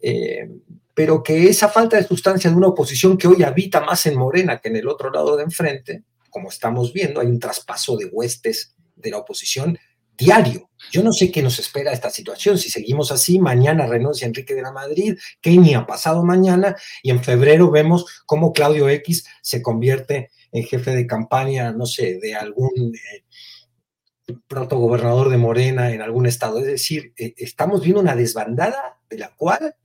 Eh, 0.02 0.48
pero 0.92 1.22
que 1.22 1.48
esa 1.48 1.68
falta 1.68 1.96
de 1.96 2.06
sustancia 2.06 2.50
de 2.50 2.56
una 2.56 2.68
oposición 2.68 3.18
que 3.18 3.26
hoy 3.26 3.42
habita 3.42 3.80
más 3.80 4.06
en 4.06 4.16
Morena 4.16 4.60
que 4.60 4.68
en 4.68 4.76
el 4.76 4.88
otro 4.88 5.10
lado 5.10 5.36
de 5.36 5.42
enfrente, 5.42 6.04
como 6.34 6.48
estamos 6.48 6.92
viendo, 6.92 7.20
hay 7.20 7.28
un 7.28 7.38
traspaso 7.38 7.96
de 7.96 8.06
huestes 8.06 8.74
de 8.96 9.10
la 9.10 9.18
oposición 9.18 9.78
diario. 10.18 10.68
Yo 10.90 11.04
no 11.04 11.12
sé 11.12 11.30
qué 11.30 11.44
nos 11.44 11.60
espera 11.60 11.92
esta 11.92 12.10
situación. 12.10 12.58
Si 12.58 12.70
seguimos 12.70 13.12
así, 13.12 13.38
mañana 13.38 13.86
renuncia 13.86 14.26
Enrique 14.26 14.52
de 14.52 14.62
la 14.62 14.72
Madrid, 14.72 15.16
Kenia 15.40 15.86
pasado 15.86 16.24
mañana, 16.24 16.74
y 17.04 17.10
en 17.10 17.22
febrero 17.22 17.70
vemos 17.70 18.24
cómo 18.26 18.52
Claudio 18.52 18.88
X 18.88 19.24
se 19.42 19.62
convierte 19.62 20.32
en 20.50 20.64
jefe 20.64 20.90
de 20.96 21.06
campaña, 21.06 21.70
no 21.70 21.86
sé, 21.86 22.18
de 22.20 22.34
algún 22.34 22.92
eh, 22.96 24.32
protogobernador 24.48 25.28
de 25.28 25.36
Morena 25.36 25.92
en 25.92 26.02
algún 26.02 26.26
estado. 26.26 26.58
Es 26.58 26.66
decir, 26.66 27.12
eh, 27.16 27.34
estamos 27.36 27.80
viendo 27.82 28.00
una 28.00 28.16
desbandada 28.16 28.98
de 29.08 29.18
la 29.18 29.32
cual 29.36 29.76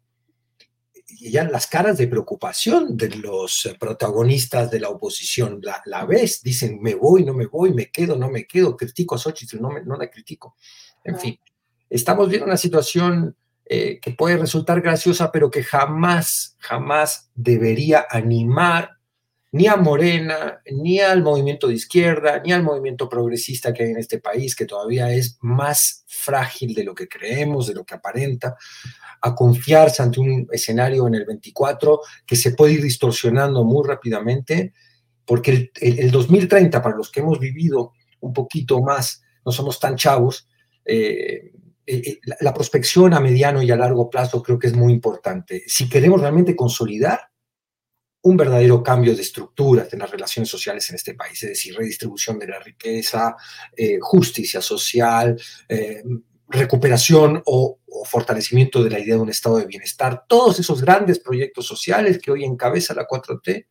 ya 1.19 1.43
las 1.43 1.67
caras 1.67 1.97
de 1.97 2.07
preocupación 2.07 2.95
de 2.95 3.09
los 3.15 3.69
protagonistas 3.79 4.69
de 4.69 4.79
la 4.79 4.89
oposición. 4.89 5.59
La, 5.61 5.81
la 5.85 6.05
ves, 6.05 6.41
dicen, 6.43 6.81
me 6.81 6.95
voy, 6.95 7.23
no 7.23 7.33
me 7.33 7.47
voy, 7.47 7.73
me 7.73 7.89
quedo, 7.89 8.15
no 8.15 8.29
me 8.29 8.45
quedo, 8.45 8.75
critico 8.77 9.15
a 9.15 9.17
Xochitl, 9.17 9.61
no, 9.61 9.69
me, 9.69 9.81
no 9.81 9.95
la 9.95 10.09
critico. 10.09 10.55
En 11.03 11.17
fin, 11.17 11.39
estamos 11.89 12.29
viendo 12.29 12.45
una 12.45 12.57
situación 12.57 13.35
eh, 13.65 13.99
que 14.01 14.11
puede 14.11 14.37
resultar 14.37 14.81
graciosa, 14.81 15.31
pero 15.31 15.51
que 15.51 15.63
jamás, 15.63 16.55
jamás 16.59 17.29
debería 17.35 18.05
animar 18.09 18.98
ni 19.51 19.67
a 19.67 19.75
Morena, 19.77 20.61
ni 20.71 20.99
al 20.99 21.23
movimiento 21.23 21.67
de 21.67 21.73
izquierda, 21.73 22.41
ni 22.45 22.51
al 22.51 22.63
movimiento 22.63 23.09
progresista 23.09 23.73
que 23.73 23.83
hay 23.83 23.91
en 23.91 23.97
este 23.97 24.19
país, 24.19 24.55
que 24.55 24.65
todavía 24.65 25.11
es 25.11 25.37
más 25.41 26.03
frágil 26.07 26.73
de 26.75 26.83
lo 26.83 26.93
que 26.93 27.07
creemos, 27.07 27.67
de 27.67 27.73
lo 27.73 27.83
que 27.83 27.95
aparenta, 27.95 28.55
a 29.21 29.35
confiarse 29.35 30.03
ante 30.03 30.19
un 30.19 30.47
escenario 30.51 31.07
en 31.07 31.15
el 31.15 31.25
24 31.25 31.99
que 32.25 32.35
se 32.35 32.51
puede 32.51 32.73
ir 32.73 32.83
distorsionando 32.83 33.63
muy 33.63 33.87
rápidamente, 33.87 34.73
porque 35.25 35.71
el, 35.81 36.11
2030, 36.11 36.81
para 36.81 36.95
los 36.95 37.11
que 37.11 37.19
hemos 37.19 37.39
vivido 37.39 37.93
un 38.21 38.33
poquito 38.33 38.81
más, 38.81 39.23
no 39.45 39.51
somos 39.51 39.79
tan 39.79 39.95
chavos, 39.95 40.47
eh, 40.85 41.51
eh, 41.85 42.01
eh, 42.05 42.19
la 42.41 42.53
prospección 42.53 43.13
a 43.13 43.19
mediano 43.19 43.63
y 43.63 43.71
a 43.71 43.75
largo 43.75 44.09
plazo 44.09 44.43
creo 44.43 44.59
que 44.59 44.67
es 44.67 44.75
muy 44.75 44.93
importante. 44.93 45.63
Si 45.65 45.89
queremos 45.89 46.21
realmente 46.21 46.55
consolidar 46.55 47.28
un 48.21 48.35
verdadero 48.35 48.83
cambio 48.83 49.15
de 49.15 49.21
estructuras 49.21 49.91
en 49.93 49.99
las 49.99 50.11
relaciones 50.11 50.49
sociales 50.49 50.89
en 50.89 50.97
este 50.97 51.13
país, 51.13 51.41
es 51.43 51.49
decir, 51.49 51.75
redistribución 51.75 52.37
de 52.37 52.47
la 52.47 52.59
riqueza, 52.59 53.35
eh, 53.75 53.97
justicia 54.01 54.61
social, 54.61 55.39
eh, 55.67 56.03
recuperación 56.49 57.41
o, 57.45 57.77
fortalecimiento 58.05 58.81
de 58.83 58.91
la 58.91 58.99
idea 58.99 59.15
de 59.15 59.21
un 59.21 59.29
estado 59.29 59.57
de 59.57 59.65
bienestar, 59.65 60.23
todos 60.27 60.59
esos 60.59 60.81
grandes 60.81 61.19
proyectos 61.19 61.65
sociales 61.67 62.19
que 62.19 62.31
hoy 62.31 62.45
encabeza 62.45 62.93
la 62.93 63.05
4T 63.05 63.67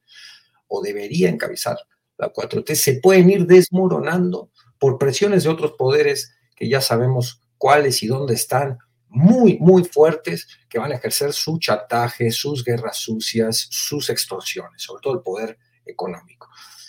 o 0.66 0.82
debería 0.82 1.30
encabezar 1.30 1.78
la 2.18 2.30
4T, 2.30 2.74
se 2.74 2.94
pueden 3.00 3.30
ir 3.30 3.46
desmoronando 3.46 4.50
por 4.78 4.98
presiones 4.98 5.44
de 5.44 5.50
otros 5.50 5.72
poderes 5.78 6.34
que 6.54 6.68
ya 6.68 6.80
sabemos 6.80 7.40
cuáles 7.56 8.02
y 8.02 8.08
dónde 8.08 8.34
están, 8.34 8.78
muy, 9.10 9.58
muy 9.58 9.84
fuertes 9.84 10.46
que 10.68 10.78
van 10.78 10.92
a 10.92 10.96
ejercer 10.96 11.32
su 11.32 11.58
chantaje, 11.58 12.30
sus 12.30 12.64
guerras 12.64 12.96
sucias, 12.96 13.68
sus 13.70 14.10
extorsiones, 14.10 14.82
sobre 14.82 15.02
todo 15.02 15.14
el 15.14 15.22
poder 15.22 15.58
económico. 15.84 16.48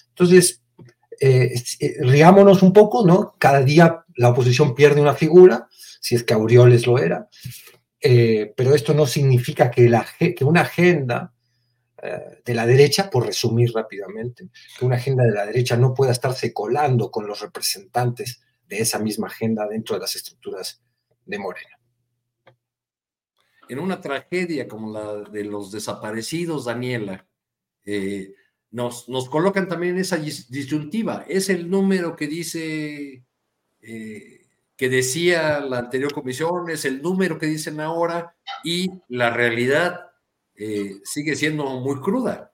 Entonces, 0.09 0.61
eh, 1.19 1.53
eh, 1.79 1.95
riámonos 2.01 2.61
un 2.61 2.73
poco, 2.73 3.05
¿no? 3.05 3.35
Cada 3.37 3.61
día 3.61 4.05
la 4.15 4.29
oposición 4.29 4.75
pierde 4.75 5.01
una 5.01 5.13
figura, 5.13 5.67
si 6.01 6.15
es 6.15 6.23
que 6.23 6.33
Aureoles 6.33 6.85
lo 6.87 6.97
era, 6.97 7.27
eh, 8.01 8.53
pero 8.55 8.73
esto 8.73 8.93
no 8.93 9.05
significa 9.05 9.69
que, 9.71 9.89
la, 9.89 10.05
que 10.17 10.43
una 10.43 10.61
agenda 10.61 11.33
de 12.45 12.53
la 12.53 12.65
derecha, 12.65 13.09
por 13.09 13.25
resumir 13.25 13.73
rápidamente, 13.73 14.47
que 14.77 14.85
una 14.85 14.95
agenda 14.95 15.25
de 15.25 15.33
la 15.33 15.45
derecha 15.45 15.75
no 15.75 15.93
pueda 15.93 16.13
estarse 16.13 16.53
colando 16.53 17.11
con 17.11 17.27
los 17.27 17.41
representantes 17.41 18.39
de 18.65 18.79
esa 18.79 18.99
misma 18.99 19.27
agenda 19.27 19.67
dentro 19.67 19.97
de 19.97 20.03
las 20.03 20.15
estructuras 20.15 20.81
de 21.25 21.39
Morena 21.39 21.78
en 23.69 23.79
una 23.79 24.01
tragedia 24.01 24.67
como 24.67 24.91
la 24.91 25.29
de 25.29 25.43
los 25.43 25.71
desaparecidos, 25.71 26.65
Daniela, 26.65 27.27
eh, 27.85 28.33
nos, 28.71 29.07
nos, 29.07 29.29
colocan 29.29 29.67
también 29.67 29.97
esa 29.97 30.17
disyuntiva. 30.17 31.25
Es 31.27 31.49
el 31.49 31.69
número 31.69 32.15
que 32.15 32.27
dice, 32.27 33.23
eh, 33.81 34.47
que 34.75 34.89
decía 34.89 35.59
la 35.59 35.79
anterior 35.79 36.11
comisión, 36.13 36.69
es 36.69 36.83
el 36.85 37.01
número 37.01 37.37
que 37.37 37.45
dicen 37.45 37.79
ahora 37.79 38.35
y 38.63 38.89
la 39.07 39.29
realidad 39.29 40.11
eh, 40.55 40.99
sigue 41.03 41.35
siendo 41.35 41.65
muy 41.79 41.99
cruda. 41.99 42.51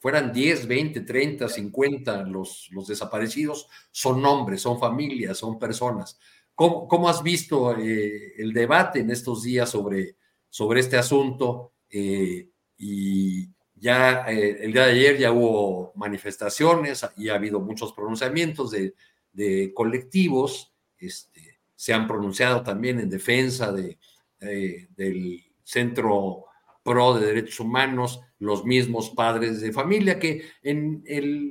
Fueran 0.00 0.32
10, 0.32 0.68
20, 0.68 1.00
30, 1.00 1.48
50 1.48 2.22
los, 2.24 2.68
los 2.70 2.86
desaparecidos, 2.86 3.68
son 3.90 4.22
nombres, 4.22 4.62
son 4.62 4.78
familias, 4.78 5.38
son 5.38 5.58
personas. 5.58 6.18
¿Cómo, 6.54 6.86
cómo 6.86 7.08
has 7.08 7.22
visto 7.22 7.72
el 7.74 8.52
debate 8.52 9.00
en 9.00 9.10
estos 9.10 9.42
días 9.42 9.70
sobre 9.70 10.17
sobre 10.50 10.80
este 10.80 10.96
asunto 10.96 11.72
eh, 11.90 12.48
y 12.76 13.48
ya 13.74 14.24
eh, 14.28 14.58
el 14.60 14.72
día 14.72 14.86
de 14.86 14.92
ayer 14.92 15.18
ya 15.18 15.32
hubo 15.32 15.92
manifestaciones 15.94 17.06
y 17.16 17.28
ha 17.28 17.34
habido 17.34 17.60
muchos 17.60 17.92
pronunciamientos 17.92 18.70
de, 18.70 19.72
colectivos, 19.72 20.72
este, 20.98 21.60
se 21.76 21.94
han 21.94 22.08
pronunciado 22.08 22.62
también 22.62 22.98
en 22.98 23.08
defensa 23.08 23.70
de, 23.70 23.98
eh, 24.40 24.88
del 24.96 25.44
Centro 25.62 26.46
Pro 26.82 27.14
de 27.14 27.26
Derechos 27.26 27.60
Humanos, 27.60 28.20
los 28.40 28.64
mismos 28.64 29.10
padres 29.10 29.60
de 29.60 29.72
familia, 29.72 30.18
que 30.18 30.42
en, 30.62 31.04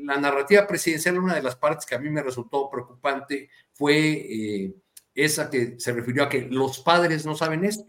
la 0.06 0.18
narrativa 0.18 0.68
presidencial 0.68 1.19
una 1.19 1.36
de 1.36 1.44
las 1.44 1.56
partes 1.56 1.86
que 1.86 1.95
a 1.95 1.99
mí 1.99 2.10
me 2.10 2.24
resultó 2.24 2.69
preocupante 2.69 3.49
fue 3.74 4.74
esa 5.14 5.49
que 5.49 5.80
se 5.80 5.94
refirió 5.94 6.24
a 6.24 6.30
que 6.30 6.41
los 6.41 6.80
padres 6.80 7.26
no 7.26 7.36
saben 7.36 7.64
esto 7.64 7.86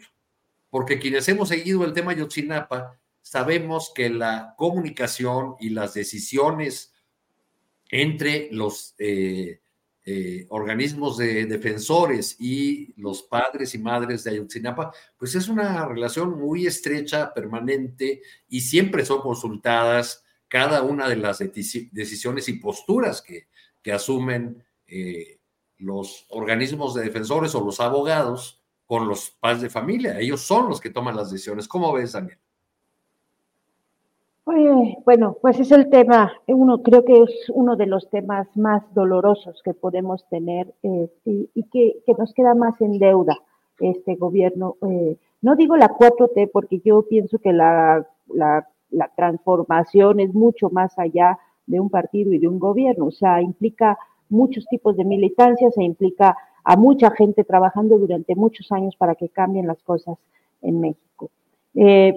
porque 0.71 0.99
quienes 0.99 1.29
hemos 1.29 1.49
seguido 1.49 1.85
el 1.85 1.93
tema 1.93 2.15
Yotzinapa 2.15 2.99
sabemos 3.23 3.93
que 3.95 4.11
la 4.11 4.55
comunicación 4.57 5.57
y 5.61 5.71
las 5.71 5.95
decisiones 5.95 6.93
entre 7.91 8.49
los 8.53 8.95
eh, 8.99 9.61
eh, 10.11 10.47
organismos 10.49 11.19
de 11.19 11.45
defensores 11.45 12.37
y 12.41 12.95
los 12.97 13.23
padres 13.23 13.75
y 13.75 13.79
madres 13.79 14.25
de 14.25 14.31
Ayotzinapa, 14.31 14.91
pues 15.19 15.35
es 15.35 15.49
una 15.49 15.85
relación 15.85 16.39
muy 16.39 16.67
estrecha, 16.67 17.35
permanente, 17.35 18.23
y 18.49 18.63
siempre 18.63 19.05
son 19.05 19.21
consultadas 19.21 20.25
cada 20.49 20.83
una 20.83 21.11
de 21.11 21.17
las 21.17 21.41
decisiones 21.41 22.49
y 22.49 22.55
posturas 22.55 23.21
que, 23.21 23.49
que 23.83 23.93
asumen 23.93 24.65
eh, 24.87 25.41
los 25.77 26.25
organismos 26.31 26.95
de 26.95 27.03
defensores 27.03 27.55
o 27.55 27.63
los 27.63 27.79
abogados 27.79 28.58
con 28.89 29.07
los 29.07 29.31
padres 29.39 29.61
de 29.61 29.71
familia. 29.71 30.19
Ellos 30.19 30.41
son 30.41 30.71
los 30.71 30.81
que 30.81 30.91
toman 30.91 31.15
las 31.15 31.31
decisiones. 31.31 31.69
¿Cómo 31.69 31.93
ves, 31.93 32.13
Daniel? 32.13 32.39
bueno, 35.05 35.37
pues 35.43 35.61
es 35.61 35.71
el 35.73 35.91
tema, 35.91 36.33
uno 36.47 36.83
creo 36.83 37.05
que 37.05 37.23
es 37.23 37.31
uno 37.51 37.77
de 37.77 37.85
los 37.85 38.09
temas 38.09 38.49
más 38.57 38.83
dolorosos 38.95 39.61
que 39.63 39.75
podemos 39.75 40.27
tener 40.31 40.73
eh, 40.83 41.11
y, 41.27 41.63
que, 41.65 42.03
nos 42.17 42.33
queda 42.33 42.55
más 42.55 42.81
en 42.81 42.99
deuda 42.99 43.39
este 43.79 44.17
gobierno. 44.17 44.77
Eh, 44.89 45.19
no 45.43 45.55
digo 45.55 45.77
la 45.77 45.91
4T 45.91 46.51
porque 46.51 46.81
yo 46.83 47.03
pienso 47.03 47.39
que 47.39 47.53
la, 47.53 48.07
la, 48.27 48.67
la 48.91 49.11
transformación 49.15 50.19
es 50.21 50.33
mucho 50.33 50.71
más 50.71 50.99
allá 50.99 51.39
de 51.67 51.79
un 51.79 51.91
partido 51.91 52.33
y 52.33 52.39
de 52.39 52.49
un 52.49 52.59
gobierno, 52.59 53.07
o 53.07 53.11
sea, 53.11 53.43
implica 53.43 53.99
muchos 54.31 54.67
tipos 54.67 54.97
de 54.97 55.05
militancia, 55.05 55.71
se 55.71 55.83
implica 55.83 56.37
a 56.69 56.77
mucha 56.77 57.11
gente 57.13 57.45
trabajando 57.45 57.97
durante 57.99 58.35
muchos 58.35 58.71
años 58.73 58.95
para 58.95 59.15
que 59.15 59.31
cambien 59.31 59.67
las 59.67 59.83
cosas 59.83 60.19
en 60.61 60.81
México. 60.81 61.31
Eh, 61.75 62.13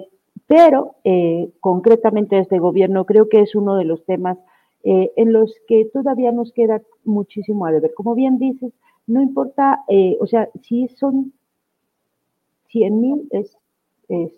pero 0.46 0.96
eh, 1.04 1.50
concretamente 1.58 2.38
este 2.38 2.58
gobierno 2.58 3.06
creo 3.06 3.30
que 3.30 3.40
es 3.40 3.54
uno 3.54 3.76
de 3.76 3.86
los 3.86 4.04
temas 4.04 4.36
eh, 4.84 5.10
en 5.16 5.32
los 5.32 5.54
que 5.66 5.86
todavía 5.86 6.32
nos 6.32 6.52
queda 6.52 6.82
muchísimo 7.02 7.64
a 7.64 7.72
deber. 7.72 7.94
Como 7.94 8.14
bien 8.14 8.38
dices, 8.38 8.74
no 9.06 9.22
importa, 9.22 9.86
o 10.20 10.26
sea, 10.26 10.50
si 10.60 10.86
son 10.88 11.32
100 12.68 13.00
mil 13.00 13.28
es, 13.30 13.56
es, 14.08 14.32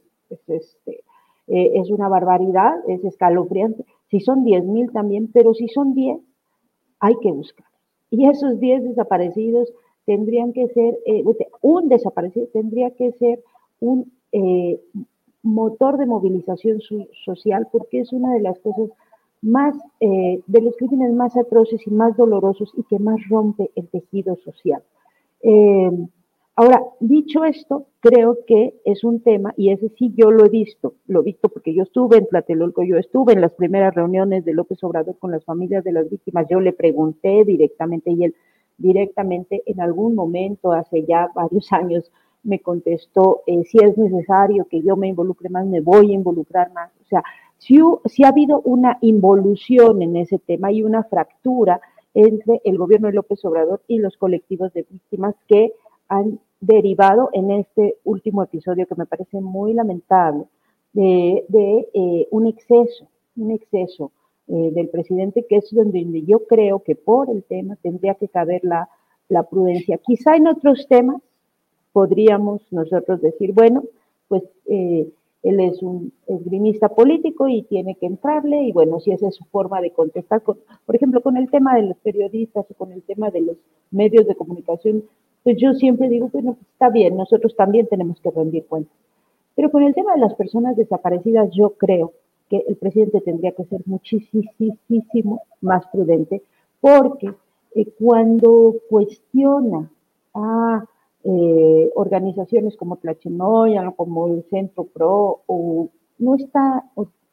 este, 0.47 1.03
es 1.49 1.91
una 1.91 2.09
barbaridad, 2.09 2.73
es 2.87 3.05
escalofriante. 3.05 3.85
Si 4.11 4.21
son 4.21 4.45
10 4.45 4.65
mil 4.65 4.93
también, 4.93 5.29
pero 5.33 5.55
si 5.55 5.67
son 5.67 5.93
10, 5.93 6.21
hay 7.01 7.17
que 7.21 7.33
buscar. 7.33 7.67
Y 8.11 8.29
esos 8.29 8.61
10 8.61 8.85
desaparecidos 8.85 9.73
tendrían 10.07 10.53
que 10.53 10.69
ser, 10.69 10.99
eh, 11.07 11.25
un 11.63 11.89
desaparecido 11.89 12.47
tendría 12.53 12.91
que 12.91 13.13
ser 13.13 13.43
un 13.81 14.13
eh, 14.33 14.81
motor 15.43 15.99
de 15.99 16.07
movilización 16.07 16.81
social 17.25 17.69
porque 17.71 18.01
es 18.01 18.13
una 18.13 18.33
de 18.33 18.41
las 18.41 18.59
cosas 18.61 18.91
más, 19.43 19.75
eh, 20.01 20.41
de 20.47 20.61
los 20.61 20.77
crímenes 20.77 21.13
más 21.13 21.37
atroces 21.37 21.87
y 21.87 21.91
más 21.91 22.17
dolorosos 22.17 22.73
y 22.77 22.83
que 22.85 22.99
más 22.99 23.21
rompe 23.29 23.71
el 23.75 23.89
tejido 23.89 24.37
social. 24.37 24.83
ahora, 26.57 26.81
dicho 27.01 27.45
esto, 27.45 27.87
creo 28.01 28.39
que 28.47 28.75
es 28.85 29.03
un 29.03 29.21
tema, 29.21 29.53
y 29.57 29.71
ese 29.71 29.89
sí 29.99 30.13
yo 30.17 30.31
lo 30.31 30.47
he 30.47 30.49
visto, 30.49 30.95
lo 31.09 31.21
he 31.21 31.25
visto 31.25 31.49
porque 31.49 31.75
yo 31.75 31.83
estuve 31.83 32.17
en 32.17 32.27
Tlatelolco, 32.27 32.85
yo 32.85 32.97
estuve 32.97 33.33
en 33.33 33.41
las 33.41 33.53
primeras 33.53 33.95
reuniones 33.95 34.45
de 34.45 34.55
López 34.55 34.83
Obrador 34.85 35.19
con 35.19 35.33
las 35.33 35.45
familias 35.45 35.85
de 35.85 35.93
las 35.93 36.09
víctimas, 36.09 36.47
yo 36.49 36.61
le 36.61 36.73
pregunté 36.73 37.45
directamente 37.45 38.13
y 38.13 38.25
él 38.25 38.35
directamente 38.77 39.63
en 39.67 39.81
algún 39.81 40.15
momento, 40.15 40.73
hace 40.73 41.05
ya 41.05 41.29
varios 41.35 41.73
años, 41.73 42.11
me 42.43 42.61
contestó, 42.61 43.43
eh, 43.47 43.65
si 43.65 43.79
es 43.79 43.97
necesario 43.97 44.67
que 44.69 44.83
yo 44.83 44.97
me 44.97 45.09
involucre 45.09 45.49
más, 45.49 45.67
me 45.67 45.81
voy 45.81 46.11
a 46.11 46.15
involucrar 46.15 46.73
más. 46.73 46.91
O 47.01 47.05
sea, 47.07 47.23
si, 47.57 47.79
si 48.05 48.25
ha 48.25 48.29
habido 48.29 48.61
una 48.61 48.99
involución 49.01 50.03
en 50.03 50.17
ese 50.17 50.39
tema 50.39 50.71
y 50.71 50.83
una 50.83 51.05
fractura 51.05 51.81
entre 52.13 52.61
el 52.65 52.77
gobierno 52.77 53.09
de 53.09 53.15
López 53.15 53.45
Obrador 53.45 53.83
y 53.89 53.99
los 53.99 54.17
colectivos 54.19 54.73
de 54.75 54.87
víctimas 54.89 55.35
que 55.49 55.73
han 56.09 56.39
derivado 56.61 57.31
en 57.33 57.51
este 57.51 57.97
último 58.05 58.43
episodio 58.43 58.87
que 58.87 58.95
me 58.95 59.07
parece 59.07 59.41
muy 59.41 59.73
lamentable 59.73 60.45
de, 60.93 61.45
eh, 61.93 62.29
un 62.31 62.47
exceso, 62.47 63.09
un 63.37 63.51
exceso 63.51 64.13
eh, 64.49 64.71
del 64.73 64.89
presidente, 64.89 65.47
que 65.49 65.57
es 65.57 65.71
donde 65.73 66.23
yo 66.27 66.47
creo 66.47 66.81
que 66.81 66.97
por 66.97 67.31
el 67.31 67.43
tema 67.45 67.77
tendría 67.83 68.15
que 68.15 68.29
caber 68.29 68.63
la, 68.65 68.89
la 69.29 69.45
prudencia. 69.45 69.99
Quizá 69.99 70.37
en 70.37 70.47
otros 70.47 70.87
temas 70.89 71.23
podríamos 71.93 72.61
nosotros 72.71 73.23
decir, 73.23 73.53
bueno, 73.53 73.85
pues 74.29 74.43
eh, 74.67 75.09
él 75.45 75.61
es 75.61 75.83
un 75.83 76.13
esgrimista 76.27 76.89
político 76.89 77.49
y 77.49 77.63
tiene 77.63 77.95
que 77.95 78.07
entrarle, 78.07 78.63
y 78.63 78.73
bueno, 78.73 78.99
si 78.99 79.13
esa 79.13 79.29
es 79.29 79.35
su 79.37 79.45
forma 79.45 79.81
de 79.81 79.91
contestar, 79.91 80.43
por 80.43 80.59
ejemplo, 80.97 81.21
con 81.23 81.37
el 81.37 81.51
tema 81.51 81.77
de 81.77 81.83
los 81.83 81.97
periodistas 81.99 82.67
o 82.69 82.75
con 82.75 82.93
el 82.93 83.03
tema 83.03 83.31
de 83.31 83.43
los 83.43 83.57
medios 83.91 84.27
de 84.27 84.35
comunicación, 84.35 85.05
pues 85.43 85.57
yo 85.59 85.75
siempre 85.75 86.09
digo, 86.09 86.31
bueno, 86.33 86.55
pues 86.55 86.67
está 86.73 86.89
bien, 86.89 87.17
nosotros 87.17 87.55
también 87.55 87.87
tenemos 87.87 88.21
que 88.21 88.31
rendir 88.31 88.67
cuentas. 88.67 88.97
Pero 89.55 89.71
con 89.71 89.83
el 89.83 89.95
tema 89.95 90.15
de 90.15 90.21
las 90.21 90.35
personas 90.35 90.77
desaparecidas, 90.77 91.51
yo 91.53 91.75
creo 91.75 92.13
que 92.49 92.65
el 92.69 92.77
presidente 92.77 93.21
tendría 93.21 93.53
que 93.53 93.65
ser 93.65 93.81
muchísimo 93.87 95.43
más 95.61 95.87
prudente, 95.89 96.43
porque 96.81 97.33
eh, 97.75 97.87
cuando 97.99 98.75
cuestiona 98.89 99.91
a 100.35 100.85
eh, 101.25 101.91
organizaciones 101.95 102.77
como 102.77 102.97
Tlachinoya, 102.97 103.91
como 103.93 104.29
el 104.29 104.45
Centro 104.51 104.85
PRO, 104.85 105.41
o 105.47 105.89
no 106.19 106.35
está 106.35 106.85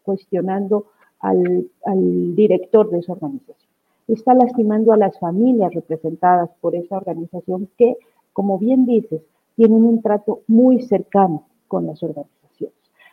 cuestionando 0.03 0.85
al 1.19 2.35
director 2.35 2.89
de 2.89 2.99
esa 2.99 3.11
organización. 3.13 3.69
Está 4.07 4.33
lastimando 4.33 4.91
a 4.91 4.97
las 4.97 5.19
familias 5.19 5.73
representadas 5.73 6.49
por 6.61 6.75
esa 6.75 6.97
organización 6.97 7.69
que, 7.77 7.95
como 8.33 8.57
bien 8.57 8.85
dices, 8.85 9.21
tienen 9.55 9.83
un 9.83 10.01
trato 10.01 10.41
muy 10.47 10.81
cercano 10.81 11.43
con 11.67 11.85
las 11.85 12.01
organizaciones. 12.01 12.40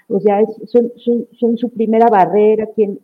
O 0.08 0.20
sea, 0.20 0.44
son, 0.66 0.92
son, 1.32 1.58
su 1.58 1.68
primera 1.68 2.06
barrera, 2.08 2.66
quien, 2.74 2.98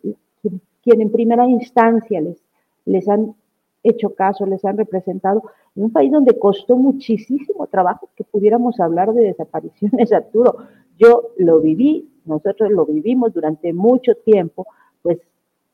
quien, 0.83 1.01
en 1.01 1.11
primera 1.11 1.47
instancia 1.47 2.19
les, 2.19 2.41
les 2.85 3.07
han 3.07 3.35
hecho 3.83 4.15
caso, 4.15 4.45
les 4.45 4.65
han 4.65 4.77
representado, 4.77 5.43
en 5.75 5.83
un 5.83 5.91
país 5.91 6.11
donde 6.11 6.37
costó 6.39 6.75
muchísimo 6.75 7.67
trabajo 7.67 8.09
que 8.15 8.23
pudiéramos 8.23 8.79
hablar 8.79 9.13
de 9.13 9.23
desapariciones, 9.23 10.11
Arturo. 10.13 10.57
Yo 10.97 11.29
lo 11.37 11.59
viví, 11.59 12.09
nosotros 12.25 12.71
lo 12.71 12.85
vivimos 12.85 13.33
durante 13.33 13.73
mucho 13.73 14.15
tiempo, 14.15 14.65
pues 15.03 15.19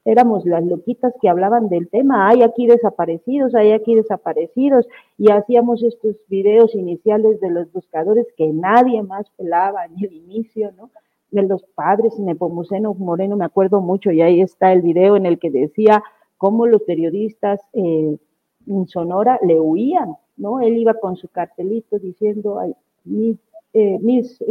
éramos 0.03 0.45
las 0.45 0.66
loquitas 0.66 1.14
que 1.22 1.30
hablaban 1.30 1.70
del 1.70 1.88
tema, 1.88 2.28
hay 2.28 2.41
aquí 2.41 2.66
desaparecidos, 2.66 3.53
hay 3.53 3.72
aquí 3.72 3.95
desaparecidos, 3.95 4.88
y 5.18 5.32
hacíamos 5.32 5.84
estos 5.84 6.16
videos 6.28 6.74
iniciales 6.74 7.40
de 7.40 7.52
los 7.52 7.72
buscadores 7.72 8.26
que 8.36 8.48
nadie 8.48 9.03
más 9.03 9.30
pelaba 9.38 9.86
en 9.86 10.03
el 10.03 10.12
inicio, 10.12 10.72
¿no? 10.76 10.90
De 11.32 11.44
los 11.44 11.64
padres, 11.76 12.20
Nepomuceno 12.20 12.94
Moreno, 12.94 13.38
me 13.38 13.45
acuerdo 13.45 13.82
mucho, 13.82 14.12
y 14.12 14.22
ahí 14.22 14.41
está 14.41 14.74
el 14.74 14.82
video 14.82 15.16
en 15.16 15.26
el 15.26 15.40
que 15.40 15.49
decía, 15.49 16.03
cómo 16.41 16.66
los 16.66 16.82
periodistas 16.82 17.62
eh, 17.74 18.18
en 18.66 18.88
Sonora 18.88 19.40
le 19.44 19.60
huían, 19.60 20.16
¿no? 20.38 20.60
Él 20.60 20.76
iba 20.76 20.95
con 20.95 21.16
su 21.16 21.28
cartelito 21.28 21.99
diciendo, 21.99 22.58
Ay, 22.58 22.74
mi, 23.03 23.38
eh, 23.74 23.99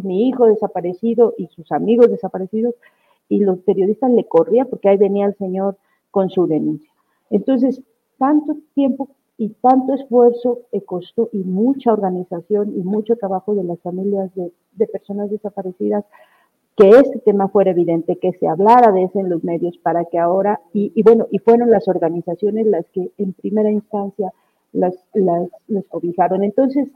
mi 0.04 0.28
hijo 0.28 0.46
desaparecido 0.46 1.34
y 1.36 1.48
sus 1.48 1.72
amigos 1.72 2.08
desaparecidos, 2.08 2.76
y 3.28 3.40
los 3.40 3.58
periodistas 3.62 4.12
le 4.12 4.22
corrían 4.22 4.68
porque 4.68 4.88
ahí 4.88 4.98
venía 4.98 5.26
el 5.26 5.34
señor 5.34 5.78
con 6.12 6.30
su 6.30 6.46
denuncia. 6.46 6.92
Entonces, 7.28 7.82
tanto 8.18 8.56
tiempo 8.74 9.08
y 9.36 9.48
tanto 9.48 9.94
esfuerzo 9.94 10.60
costó 10.86 11.28
y 11.32 11.38
mucha 11.38 11.92
organización 11.92 12.72
y 12.76 12.82
mucho 12.84 13.16
trabajo 13.16 13.56
de 13.56 13.64
las 13.64 13.80
familias 13.80 14.32
de, 14.36 14.52
de 14.74 14.86
personas 14.86 15.28
desaparecidas 15.28 16.04
que 16.76 16.88
este 16.90 17.18
tema 17.20 17.48
fuera 17.48 17.72
evidente, 17.72 18.16
que 18.16 18.32
se 18.32 18.48
hablara 18.48 18.92
de 18.92 19.04
eso 19.04 19.20
en 19.20 19.28
los 19.28 19.44
medios 19.44 19.76
para 19.78 20.04
que 20.06 20.18
ahora, 20.18 20.60
y, 20.72 21.02
bueno, 21.02 21.26
y 21.30 21.38
fueron 21.38 21.70
las 21.70 21.88
organizaciones 21.88 22.66
las 22.66 22.86
que 22.90 23.10
en 23.18 23.32
primera 23.32 23.70
instancia 23.70 24.32
las, 24.72 24.94
las, 25.12 25.50
cobijaron. 25.88 26.42
Entonces, 26.42 26.88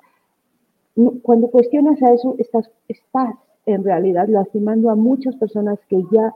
cuando 1.23 1.49
cuestionas 1.49 2.03
a 2.03 2.13
eso, 2.13 2.37
estás, 2.39 2.71
estás 2.89 3.35
en 3.67 3.85
realidad 3.85 4.29
lastimando 4.29 4.91
a 4.91 4.95
muchas 4.95 5.37
personas 5.37 5.79
que 5.89 6.03
ya 6.13 6.33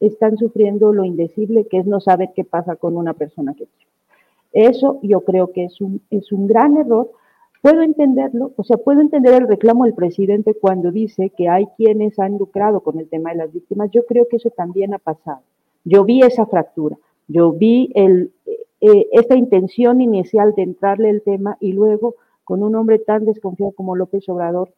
están 0.00 0.36
sufriendo 0.36 0.92
lo 0.92 1.04
indecible, 1.04 1.66
que 1.66 1.78
es 1.78 1.86
no 1.86 2.00
saber 2.00 2.30
qué 2.34 2.44
pasa 2.44 2.76
con 2.76 2.96
una 2.96 3.14
persona 3.14 3.54
que 3.54 3.66
Eso 4.52 5.00
yo 5.02 5.22
creo 5.22 5.52
que 5.52 5.64
es 5.64 5.80
un, 5.80 6.00
es 6.10 6.30
un 6.32 6.46
gran 6.46 6.76
error, 6.76 7.10
Puedo 7.60 7.82
entenderlo, 7.82 8.52
o 8.56 8.62
sea, 8.62 8.76
puedo 8.76 9.00
entender 9.00 9.34
el 9.34 9.48
reclamo 9.48 9.84
del 9.84 9.94
presidente 9.94 10.54
cuando 10.54 10.92
dice 10.92 11.30
que 11.30 11.48
hay 11.48 11.66
quienes 11.76 12.18
han 12.18 12.38
lucrado 12.38 12.80
con 12.80 12.98
el 12.98 13.08
tema 13.08 13.30
de 13.30 13.36
las 13.36 13.52
víctimas. 13.52 13.90
Yo 13.90 14.06
creo 14.06 14.28
que 14.28 14.36
eso 14.36 14.50
también 14.50 14.94
ha 14.94 14.98
pasado. 14.98 15.40
Yo 15.84 16.04
vi 16.04 16.22
esa 16.22 16.46
fractura, 16.46 16.96
yo 17.26 17.52
vi 17.52 17.90
el, 17.94 18.32
eh, 18.80 19.08
esta 19.12 19.36
intención 19.36 20.00
inicial 20.00 20.54
de 20.54 20.62
entrarle 20.62 21.10
el 21.10 21.22
tema 21.22 21.56
y 21.60 21.72
luego 21.72 22.14
con 22.44 22.62
un 22.62 22.76
hombre 22.76 22.98
tan 22.98 23.24
desconfiado 23.24 23.72
como 23.72 23.96
López 23.96 24.28
Obrador, 24.28 24.72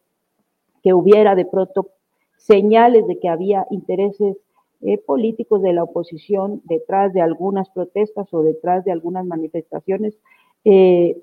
que 0.81 0.93
hubiera 0.93 1.35
de 1.35 1.45
pronto 1.45 1.89
señales 2.37 3.05
de 3.07 3.19
que 3.19 3.29
había 3.29 3.67
intereses 3.69 4.37
eh, 4.81 4.97
políticos 4.97 5.61
de 5.61 5.73
la 5.73 5.83
oposición 5.83 6.61
detrás 6.65 7.13
de 7.13 7.21
algunas 7.21 7.69
protestas 7.69 8.33
o 8.33 8.41
detrás 8.41 8.83
de 8.83 8.91
algunas 8.91 9.25
manifestaciones, 9.25 10.17
eh, 10.65 11.21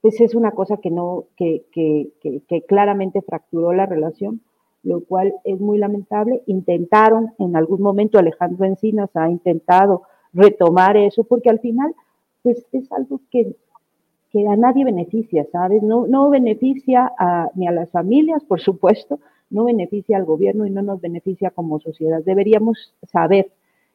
pues 0.00 0.20
es 0.20 0.34
una 0.34 0.52
cosa 0.52 0.76
que 0.76 0.90
no, 0.90 1.24
que, 1.36 1.64
que, 1.72 2.10
que, 2.20 2.62
claramente 2.62 3.22
fracturó 3.22 3.72
la 3.72 3.86
relación, 3.86 4.42
lo 4.82 5.04
cual 5.04 5.34
es 5.44 5.60
muy 5.60 5.78
lamentable. 5.78 6.42
Intentaron, 6.46 7.32
en 7.38 7.56
algún 7.56 7.82
momento 7.82 8.18
Alejandro 8.18 8.64
Encinas 8.64 9.10
ha 9.14 9.28
intentado 9.28 10.02
retomar 10.32 10.96
eso, 10.96 11.24
porque 11.24 11.50
al 11.50 11.58
final, 11.58 11.94
pues 12.42 12.64
es 12.72 12.90
algo 12.92 13.20
que, 13.30 13.56
que 14.30 14.46
a 14.46 14.56
nadie 14.56 14.84
beneficia, 14.84 15.46
¿sabes? 15.50 15.82
No, 15.82 16.06
no 16.06 16.30
beneficia 16.30 17.12
ni 17.54 17.66
a 17.66 17.72
las 17.72 17.90
familias, 17.90 18.44
por 18.44 18.60
supuesto, 18.60 19.18
no 19.50 19.64
beneficia 19.64 20.16
al 20.16 20.24
gobierno 20.24 20.66
y 20.66 20.70
no 20.70 20.82
nos 20.82 21.00
beneficia 21.00 21.50
como 21.50 21.80
sociedad. 21.80 22.22
Deberíamos 22.24 22.94
saber, 23.10 23.50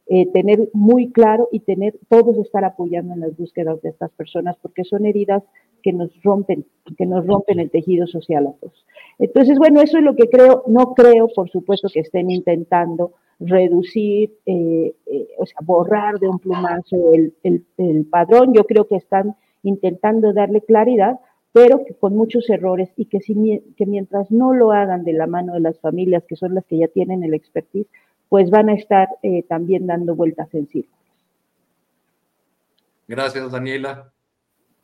eh, 0.08 0.30
tener 0.32 0.70
muy 0.74 1.12
claro 1.12 1.48
y 1.52 1.62
tener 1.62 1.98
todos 2.10 2.38
estar 2.38 2.66
apoyando 2.66 3.14
en 3.14 3.22
las 3.22 3.38
búsquedas 3.38 3.82
de 3.82 3.90
estas 3.90 4.12
personas, 4.12 4.58
porque 4.62 4.84
son 4.84 5.06
heridas 5.06 5.44
que 5.84 5.94
nos 5.94 6.10
rompen, 6.24 6.66
que 6.98 7.06
nos 7.06 7.28
rompen 7.28 7.60
el 7.60 7.70
tejido 7.70 8.08
social 8.08 8.48
a 8.48 8.54
todos. 8.54 8.86
Entonces, 9.20 9.58
bueno, 9.60 9.82
eso 9.82 9.98
es 9.98 10.04
lo 10.04 10.16
que 10.16 10.30
creo, 10.30 10.64
no 10.68 10.94
creo, 10.96 11.28
por 11.28 11.50
supuesto, 11.50 11.90
que 11.94 12.00
estén 12.00 12.32
intentando 12.32 13.14
reducir, 13.40 14.34
eh, 14.46 14.96
eh, 15.06 15.28
o 15.38 15.46
sea, 15.46 15.58
borrar 15.62 16.20
de 16.20 16.30
un 16.30 16.40
plumazo 16.40 17.14
el, 17.14 17.34
el, 17.44 18.06
padrón. 18.06 18.54
Yo 18.54 18.64
creo 18.66 18.88
que 18.88 18.96
están 18.96 19.36
intentando 19.64 20.34
darle 20.34 20.62
claridad, 20.62 21.20
pero 21.52 21.84
que 21.86 21.94
con 21.94 22.16
muchos 22.16 22.50
errores 22.50 22.90
y 22.96 23.06
que, 23.06 23.20
si, 23.20 23.62
que 23.76 23.86
mientras 23.86 24.32
no 24.32 24.54
lo 24.54 24.72
hagan 24.72 25.04
de 25.04 25.14
la 25.14 25.28
mano 25.28 25.54
de 25.54 25.60
las 25.60 25.80
familias, 25.80 26.24
que 26.28 26.36
son 26.36 26.56
las 26.56 26.66
que 26.66 26.78
ya 26.78 26.88
tienen 26.88 27.24
el 27.24 27.34
expertise, 27.34 27.88
pues 28.30 28.50
van 28.50 28.70
a 28.70 28.74
estar 28.74 29.10
eh, 29.22 29.44
también 29.44 29.86
dando 29.86 30.16
vueltas 30.16 30.54
en 30.54 30.68
círculos. 30.68 31.00
Gracias, 33.08 33.52
Daniela. 33.52 34.13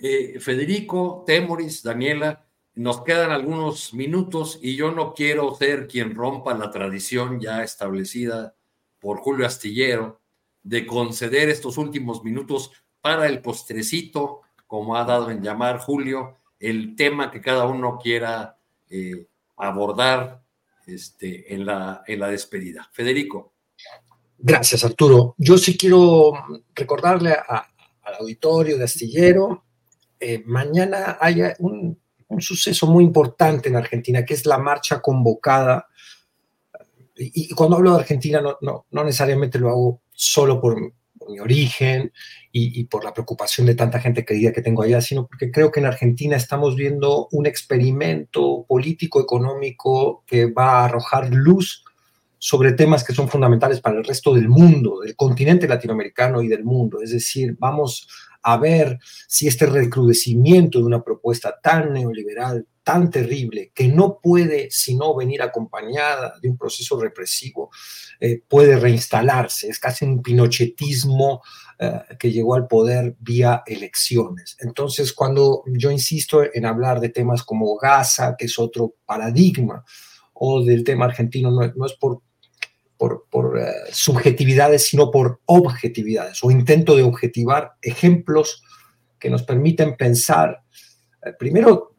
Eh, 0.01 0.39
Federico, 0.39 1.25
Temoris, 1.27 1.83
Daniela, 1.83 2.45
nos 2.75 3.03
quedan 3.03 3.31
algunos 3.31 3.93
minutos 3.93 4.57
y 4.61 4.77
yo 4.77 4.91
no 4.91 5.13
quiero 5.13 5.53
ser 5.55 5.89
quien 5.89 6.15
rompa 6.15 6.53
la 6.53 6.71
tradición 6.71 7.41
ya 7.41 7.63
establecida 7.63 8.55
por 8.99 9.19
Julio 9.19 9.45
Astillero 9.45 10.21
de 10.63 10.85
conceder 10.85 11.49
estos 11.49 11.77
últimos 11.77 12.23
minutos 12.23 12.71
para 13.01 13.27
el 13.27 13.41
postrecito, 13.41 14.41
como 14.67 14.95
ha 14.95 15.03
dado 15.03 15.31
en 15.31 15.41
llamar 15.41 15.79
Julio, 15.79 16.37
el 16.57 16.95
tema 16.95 17.29
que 17.29 17.41
cada 17.41 17.65
uno 17.67 17.99
quiera 18.01 18.57
eh, 18.89 19.27
abordar 19.57 20.41
este, 20.87 21.53
en, 21.53 21.65
la, 21.65 22.03
en 22.07 22.19
la 22.21 22.29
despedida. 22.29 22.89
Federico. 22.93 23.53
Gracias, 24.37 24.85
Arturo. 24.85 25.35
Yo 25.37 25.57
sí 25.57 25.77
quiero 25.77 26.31
recordarle 26.73 27.33
al 27.33 28.15
auditorio 28.15 28.77
de 28.77 28.85
Astillero 28.85 29.65
eh, 30.19 30.43
mañana 30.45 31.17
haya 31.19 31.55
un, 31.59 31.97
suceso 32.39 32.85
muy 32.85 33.03
importante 33.03 33.69
en 33.69 33.75
Argentina, 33.75 34.23
que 34.23 34.35
es 34.35 34.45
la 34.45 34.59
marcha 34.59 35.01
convocada. 35.01 35.87
Y, 37.15 37.49
cuando 37.55 37.75
hablo 37.75 37.93
de 37.93 37.99
Argentina, 37.99 38.39
no, 38.39 38.85
no, 38.91 39.03
necesariamente 39.03 39.57
lo 39.57 39.69
hago 39.69 40.01
solo 40.13 40.61
por, 40.61 40.77
mi 41.27 41.39
origen 41.39 42.11
y, 42.51 42.83
por 42.85 43.03
la 43.03 43.13
preocupación 43.13 43.67
de 43.67 43.75
tanta 43.75 43.99
gente 43.99 44.25
querida 44.25 44.51
que 44.51 44.61
tengo 44.61 44.83
allá, 44.83 45.01
sino 45.01 45.27
porque 45.27 45.51
creo 45.51 45.71
que 45.71 45.79
en 45.79 45.85
Argentina 45.85 46.35
estamos 46.35 46.75
viendo 46.75 47.27
un 47.31 47.45
experimento 47.45 48.65
político-económico 48.67 50.23
que 50.25 50.47
va 50.47 50.81
a 50.81 50.85
arrojar 50.85 51.33
luz 51.33 51.83
sobre 52.39 52.71
temas 52.71 53.03
que 53.03 53.13
son 53.13 53.27
fundamentales 53.27 53.81
para 53.81 53.97
el 53.97 54.03
resto 54.03 54.33
del 54.33 54.47
mundo, 54.47 55.01
del 55.01 55.15
continente 55.15 55.67
latinoamericano 55.67 56.41
y 56.41 56.47
del 56.47 56.63
mundo. 56.63 57.01
Es 57.01 57.11
decir, 57.11 57.55
vamos 57.59 58.07
a 58.41 58.57
ver 58.57 58.99
si 59.27 59.47
este 59.47 59.65
recrudecimiento 59.65 60.79
de 60.79 60.85
una 60.85 61.03
propuesta 61.03 61.59
tan 61.61 61.93
neoliberal, 61.93 62.67
tan 62.83 63.09
terrible, 63.09 63.71
que 63.73 63.87
no 63.87 64.19
puede 64.21 64.69
sino 64.71 65.15
venir 65.15 65.41
acompañada 65.41 66.33
de 66.41 66.49
un 66.49 66.57
proceso 66.57 66.99
represivo, 66.99 67.69
eh, 68.19 68.41
puede 68.47 68.77
reinstalarse. 68.77 69.69
Es 69.69 69.79
casi 69.79 70.05
un 70.05 70.23
pinochetismo 70.23 71.41
eh, 71.77 72.01
que 72.17 72.31
llegó 72.31 72.55
al 72.55 72.67
poder 72.67 73.15
vía 73.19 73.63
elecciones. 73.65 74.57
Entonces, 74.59 75.13
cuando 75.13 75.63
yo 75.67 75.91
insisto 75.91 76.41
en 76.53 76.65
hablar 76.65 76.99
de 76.99 77.09
temas 77.09 77.43
como 77.43 77.77
Gaza, 77.77 78.35
que 78.37 78.45
es 78.45 78.57
otro 78.57 78.95
paradigma, 79.05 79.83
o 80.33 80.63
del 80.63 80.83
tema 80.83 81.05
argentino, 81.05 81.51
no, 81.51 81.85
es 81.85 81.93
por 81.93 82.21
por, 82.99 83.59
eh, 83.59 83.71
subjetividades, 83.91 84.85
sino 84.85 85.09
por 85.09 85.39
objetividades 85.45 86.43
o 86.43 86.51
intento 86.51 86.95
de 86.95 87.03
objetivar 87.03 87.73
ejemplos 87.81 88.61
que 89.17 89.29
nos 89.29 89.43
permiten 89.43 89.97
pensar, 89.97 90.61
primero, 91.39 91.95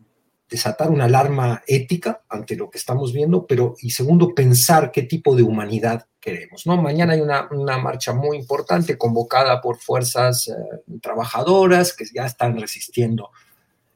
desatar 0.50 0.90
una 0.90 1.04
alarma 1.04 1.62
ética 1.66 2.22
ante 2.28 2.56
lo 2.56 2.68
que 2.68 2.78
estamos 2.78 3.12
viendo, 3.12 3.46
pero 3.46 3.76
y 3.80 3.90
segundo, 3.90 4.34
pensar 4.34 4.90
qué 4.90 5.02
tipo 5.02 5.36
de 5.36 5.44
humanidad 5.44 6.06
queremos. 6.18 6.66
¿no? 6.66 6.76
Mañana 6.82 7.12
hay 7.12 7.20
una, 7.20 7.48
marcha 7.78 8.12
muy 8.12 8.36
importante 8.36 8.98
convocada 8.98 9.60
por 9.60 9.78
fuerzas 9.78 10.48
eh, 10.48 10.98
trabajadoras 11.00 11.94
que 11.94 12.04
ya 12.12 12.26
están 12.26 12.58
resistiendo 12.60 13.30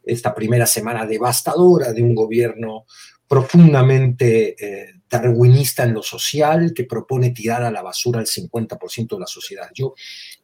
esta 0.05 0.35
primera 0.35 0.67
semana 0.67 1.07
devastadora 1.07 1.93
de 1.93 2.03
un 2.03 2.15
gobierno 2.15 2.87
profundamente 3.27 4.55
eh, 4.59 5.01
darwinista 5.21 5.85
en 5.85 5.95
lo 5.95 6.03
social, 6.03 6.73
que 6.75 6.85
propone 6.85 7.31
tirar 7.31 7.63
a 7.63 7.71
la 7.71 7.83
basura 7.83 8.21
al 8.21 8.27
50% 8.27 9.15
de 9.15 9.21
la 9.21 9.27
sociedad. 9.27 9.69
Yo 9.75 9.95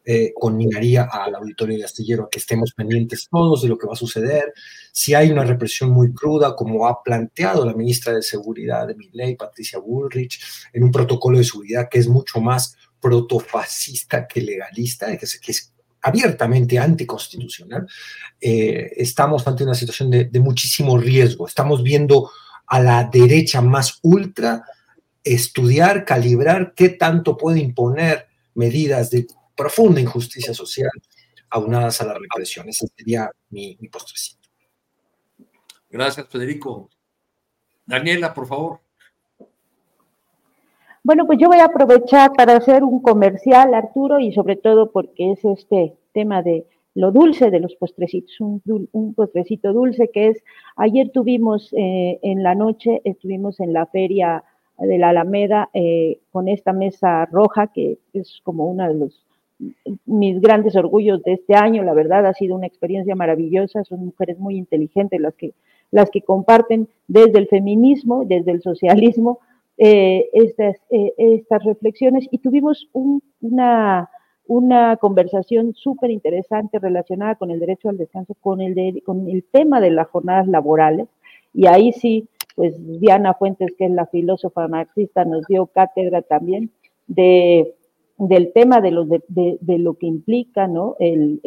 eh, 0.04 0.32
conminaría 0.34 1.08
al 1.10 1.34
auditorio 1.34 1.76
de 1.76 1.84
Astillero 1.84 2.24
a 2.24 2.30
que 2.30 2.38
estemos 2.38 2.72
pendientes 2.72 3.28
todos 3.30 3.62
de 3.62 3.68
lo 3.68 3.76
que 3.76 3.86
va 3.86 3.94
a 3.94 3.96
suceder. 3.96 4.52
Si 4.92 5.14
hay 5.14 5.30
una 5.30 5.44
represión 5.44 5.90
muy 5.90 6.12
cruda, 6.12 6.54
como 6.54 6.86
ha 6.86 7.02
planteado 7.02 7.64
la 7.64 7.74
ministra 7.74 8.12
de 8.12 8.22
Seguridad 8.22 8.86
de 8.86 8.94
mi 8.94 9.10
ley, 9.12 9.36
Patricia 9.36 9.78
Bullrich, 9.78 10.40
en 10.72 10.84
un 10.84 10.90
protocolo 10.90 11.38
de 11.38 11.44
seguridad 11.44 11.88
que 11.90 11.98
es 11.98 12.08
mucho 12.08 12.40
más 12.40 12.76
protofascista 13.00 14.26
que 14.26 14.42
legalista, 14.42 15.16
que 15.16 15.24
es, 15.24 15.40
que 15.40 15.52
es 15.52 15.72
abiertamente 16.02 16.78
anticonstitucional, 16.78 17.86
eh, 18.40 18.92
estamos 18.96 19.46
ante 19.46 19.64
una 19.64 19.74
situación 19.74 20.10
de, 20.10 20.24
de 20.24 20.40
muchísimo 20.40 20.96
riesgo. 20.96 21.46
Estamos 21.46 21.82
viendo 21.82 22.30
a 22.70 22.80
la 22.80 23.04
derecha 23.04 23.60
más 23.60 23.98
ultra, 24.02 24.64
estudiar, 25.24 26.04
calibrar 26.04 26.72
qué 26.74 26.90
tanto 26.90 27.36
puede 27.36 27.58
imponer 27.58 28.28
medidas 28.54 29.10
de 29.10 29.26
profunda 29.56 30.00
injusticia 30.00 30.54
social 30.54 30.90
aunadas 31.50 32.00
a 32.00 32.06
la 32.06 32.14
represión. 32.14 32.68
Ese 32.68 32.86
sería 32.96 33.28
mi, 33.50 33.76
mi 33.80 33.88
postrecito. 33.88 34.48
Gracias, 35.90 36.28
Federico. 36.28 36.88
Daniela, 37.84 38.32
por 38.32 38.46
favor. 38.46 38.80
Bueno, 41.02 41.26
pues 41.26 41.40
yo 41.40 41.48
voy 41.48 41.58
a 41.58 41.64
aprovechar 41.64 42.32
para 42.34 42.56
hacer 42.56 42.84
un 42.84 43.02
comercial, 43.02 43.74
Arturo, 43.74 44.20
y 44.20 44.32
sobre 44.32 44.54
todo 44.54 44.92
porque 44.92 45.32
es 45.32 45.44
este 45.44 45.96
tema 46.12 46.42
de 46.42 46.68
lo 46.94 47.12
dulce 47.12 47.50
de 47.50 47.60
los 47.60 47.74
postrecitos, 47.76 48.34
un, 48.40 49.14
postrecito 49.14 49.72
dulce 49.72 50.10
que 50.10 50.28
es, 50.28 50.42
ayer 50.76 51.10
tuvimos 51.10 51.72
eh, 51.72 52.18
en 52.22 52.42
la 52.42 52.54
noche, 52.54 53.00
estuvimos 53.04 53.60
en 53.60 53.72
la 53.72 53.86
feria 53.86 54.44
de 54.78 54.98
la 54.98 55.10
Alameda 55.10 55.68
eh, 55.72 56.20
con 56.32 56.48
esta 56.48 56.72
mesa 56.72 57.26
roja 57.26 57.68
que 57.68 57.98
es 58.12 58.40
como 58.42 58.66
uno 58.66 58.88
de 58.88 58.94
los 58.94 59.26
mis 60.06 60.40
grandes 60.40 60.74
orgullos 60.74 61.22
de 61.22 61.34
este 61.34 61.54
año, 61.54 61.82
la 61.82 61.92
verdad 61.92 62.24
ha 62.24 62.32
sido 62.32 62.56
una 62.56 62.66
experiencia 62.66 63.14
maravillosa, 63.14 63.84
son 63.84 64.06
mujeres 64.06 64.38
muy 64.38 64.56
inteligentes 64.56 65.20
las 65.20 65.34
que, 65.34 65.52
las 65.90 66.10
que 66.10 66.22
comparten 66.22 66.88
desde 67.08 67.38
el 67.38 67.46
feminismo, 67.46 68.24
desde 68.24 68.52
el 68.52 68.62
socialismo, 68.62 69.40
eh, 69.76 70.30
estas, 70.32 70.76
estas 70.88 71.62
reflexiones 71.62 72.26
y 72.30 72.38
tuvimos 72.38 72.88
una, 72.92 74.08
una 74.50 74.96
conversación 74.96 75.74
súper 75.76 76.10
interesante 76.10 76.80
relacionada 76.80 77.36
con 77.36 77.52
el 77.52 77.60
derecho 77.60 77.88
al 77.88 77.96
descanso, 77.96 78.34
con 78.40 78.60
el, 78.60 79.00
con 79.04 79.28
el 79.28 79.44
tema 79.44 79.80
de 79.80 79.92
las 79.92 80.08
jornadas 80.08 80.48
laborales. 80.48 81.06
Y 81.54 81.68
ahí 81.68 81.92
sí, 81.92 82.26
pues 82.56 82.74
Diana 82.98 83.34
Fuentes, 83.34 83.72
que 83.78 83.84
es 83.84 83.92
la 83.92 84.06
filósofa 84.06 84.66
marxista, 84.66 85.24
nos 85.24 85.46
dio 85.46 85.66
cátedra 85.66 86.22
también 86.22 86.72
de, 87.06 87.76
del 88.18 88.52
tema 88.52 88.80
de 88.80 88.90
lo, 88.90 89.04
de, 89.04 89.78
lo 89.78 89.94
que 89.94 90.06
implica 90.06 90.66
¿no? 90.66 90.96
el, 90.98 91.40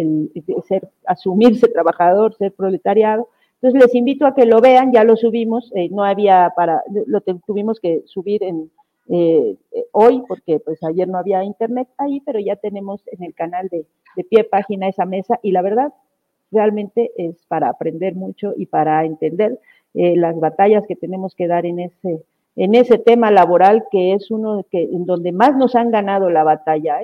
ser, 0.66 0.88
asumirse 1.06 1.68
trabajador, 1.68 2.34
ser 2.36 2.54
proletariado. 2.54 3.28
Entonces 3.62 3.82
les 3.82 3.96
invito 3.96 4.26
a 4.26 4.34
que 4.34 4.46
lo 4.46 4.62
vean, 4.62 4.94
ya 4.94 5.04
lo 5.04 5.18
subimos, 5.18 5.74
eh, 5.76 5.90
no 5.90 6.06
había 6.06 6.54
para, 6.56 6.82
lo 7.06 7.20
tuvimos 7.20 7.82
que 7.82 8.04
subir 8.06 8.44
en, 8.44 8.72
eh, 9.10 9.58
eh, 9.72 9.86
hoy, 9.92 10.24
porque 10.28 10.60
pues 10.60 10.82
ayer 10.84 11.08
no 11.08 11.18
había 11.18 11.44
internet 11.44 11.90
ahí, 11.98 12.22
pero 12.26 12.40
ya 12.40 12.56
tenemos 12.56 13.02
en 13.08 13.24
el 13.24 13.34
canal 13.34 13.68
de, 13.68 13.86
de 14.16 14.24
pie 14.24 14.44
página 14.44 14.88
esa 14.88 15.06
mesa 15.06 15.40
y 15.44 15.52
la 15.52 15.62
verdad 15.62 15.94
realmente 16.52 17.12
es 17.18 17.46
para 17.48 17.70
aprender 17.70 18.16
mucho 18.16 18.54
y 18.56 18.68
para 18.68 19.04
entender 19.06 19.60
eh, 19.94 20.16
las 20.16 20.40
batallas 20.40 20.86
que 20.88 20.96
tenemos 20.96 21.36
que 21.36 21.48
dar 21.48 21.66
en 21.66 21.80
ese, 21.80 22.24
en 22.56 22.76
ese 22.76 22.98
tema 22.98 23.32
laboral 23.32 23.86
que 23.92 24.14
es 24.14 24.32
uno 24.32 24.66
que, 24.72 24.84
en 24.84 25.06
donde 25.06 25.32
más 25.32 25.56
nos 25.58 25.76
han 25.76 25.92
ganado 25.92 26.30
la 26.30 26.44
batalla, 26.44 27.00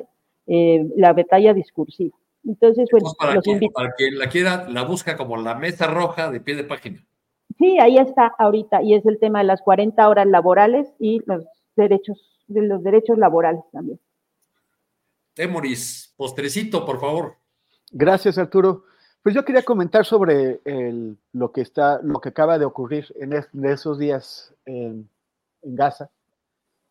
la 0.46 1.14
batalla 1.14 1.54
discursiva. 1.54 2.18
Entonces, 2.48 2.88
bueno, 2.92 3.12
para, 3.18 3.36
los 3.36 3.44
quien, 3.44 3.60
para 3.72 3.92
quien 3.92 4.18
la 4.18 4.28
quiera, 4.28 4.68
la 4.70 4.84
busca 4.84 5.18
como 5.18 5.38
la 5.38 5.56
mesa 5.56 5.88
roja 5.88 6.32
de 6.32 6.40
pie 6.40 6.56
de 6.56 6.64
página. 6.64 7.06
Sí, 7.58 7.78
ahí 7.80 7.98
está 7.98 8.34
ahorita, 8.40 8.82
y 8.82 8.94
es 8.94 9.06
el 9.06 9.20
tema 9.20 9.40
de 9.40 9.46
las 9.46 9.62
40 9.62 10.08
horas 10.08 10.26
laborales 10.26 10.88
y 10.98 11.22
los 11.26 11.46
derechos, 11.80 12.20
de 12.48 12.62
los 12.62 12.84
derechos 12.84 13.18
laborales 13.18 13.64
también. 13.72 14.00
Temoris, 15.34 16.14
postrecito, 16.18 16.86
por 16.86 17.00
favor. 17.00 17.36
Gracias, 17.92 18.38
Arturo. 18.38 18.84
Pues 19.24 19.36
yo 19.36 19.44
quería 19.44 19.64
comentar 19.64 20.06
sobre 20.06 20.62
lo 21.34 21.52
que 21.52 21.62
está, 21.62 22.02
lo 22.02 22.20
que 22.22 22.30
acaba 22.30 22.58
de 22.58 22.66
ocurrir 22.66 23.14
en, 23.16 23.34
esos 23.66 24.00
días 24.00 24.54
en, 24.66 25.10
Gaza, 25.62 26.10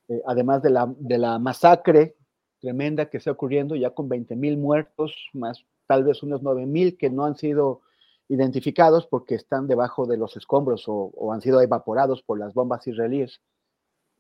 eh, 0.09 0.23
además 0.27 0.63
de 0.63 0.71
la, 0.71 0.93
de 0.99 1.17
la 1.17 1.39
masacre 1.39 2.17
tremenda 2.61 3.09
que 3.09 3.17
está 3.17 3.31
ocurriendo, 3.31 3.77
ya 3.77 3.91
con 3.91 4.09
20 4.09 4.37
mil 4.37 4.59
muertos, 4.59 5.15
más 5.33 5.65
tal 5.87 6.05
vez 6.05 6.23
unos 6.23 6.43
9 6.43 6.67
mil 6.67 6.99
que 6.99 7.09
no 7.09 7.25
han 7.25 7.37
sido 7.37 7.81
identificados 8.29 9.07
porque 9.07 9.35
están 9.35 9.67
debajo 9.67 10.07
de 10.07 10.19
los 10.19 10.37
escombros 10.37 10.87
o, 10.87 11.11
o 11.15 11.33
han 11.33 11.41
sido 11.41 11.63
evaporados 11.63 12.23
por 12.23 12.39
las 12.39 12.53
bombas 12.53 12.87
israelíes 12.87 13.41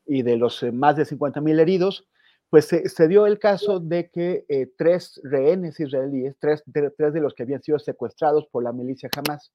y 0.08 0.22
de 0.22 0.36
los 0.36 0.62
eh, 0.62 0.72
más 0.72 0.96
de 0.96 1.04
50 1.04 1.40
mil 1.40 1.60
heridos, 1.60 2.08
pues 2.50 2.66
se, 2.66 3.08
dio 3.08 3.26
el 3.26 3.38
caso 3.38 3.78
de 3.78 4.10
que 4.10 4.46
eh, 4.48 4.72
tres 4.78 5.20
rehenes 5.22 5.78
israelíes, 5.78 6.34
tres 6.40 6.62
de, 6.64 6.90
tres 6.90 7.12
de 7.12 7.20
los 7.20 7.34
que 7.34 7.42
habían 7.42 7.62
sido 7.62 7.78
secuestrados 7.78 8.46
por 8.50 8.64
la 8.64 8.72
milicia 8.72 9.10
Hamas, 9.14 9.52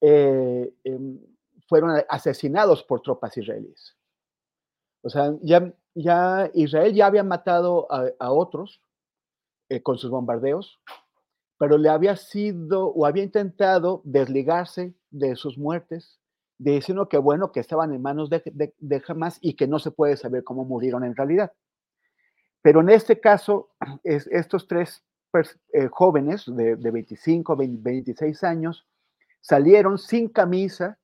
eh, 0.00 0.72
em, 0.84 1.18
fueron 1.68 2.00
asesinados 2.08 2.84
por 2.84 3.02
tropas 3.02 3.36
israelíes. 3.36 3.96
O 5.02 5.10
sea, 5.10 5.34
ya, 5.42 5.74
ya 5.94 6.48
Israel 6.54 6.94
ya 6.94 7.06
había 7.06 7.24
matado 7.24 7.88
a, 7.90 8.30
otros 8.30 8.80
con 9.82 9.98
sus 9.98 10.10
bombardeos, 10.10 10.80
pero 11.58 11.76
le 11.76 11.88
había 11.88 12.14
sido 12.14 12.86
o 12.86 13.04
había 13.04 13.24
intentado 13.24 14.00
desligarse 14.04 14.94
de 15.10 15.34
sus 15.34 15.58
muertes 15.58 16.21
diciendo 16.70 17.08
que 17.08 17.18
bueno, 17.18 17.50
que 17.52 17.60
estaban 17.60 17.92
en 17.92 18.02
manos 18.02 18.30
de, 18.30 18.42
de, 18.78 19.02
Hamas 19.06 19.38
y 19.40 19.54
que 19.54 19.66
no 19.66 19.78
se 19.78 19.90
puede 19.90 20.16
saber 20.16 20.44
cómo 20.44 20.64
murieron 20.64 21.04
en 21.04 21.16
realidad. 21.16 21.52
Pero 22.62 22.80
en 22.80 22.90
este 22.90 23.20
caso, 23.20 23.70
es, 24.04 24.26
estos 24.28 24.68
tres 24.68 25.04
eh, 25.72 25.88
jóvenes 25.90 26.44
de, 26.46 26.76
de 26.76 26.90
25, 26.90 27.56
26 27.56 28.44
años 28.44 28.86
salieron 29.40 29.98
sin 29.98 30.28
camisa, 30.28 30.98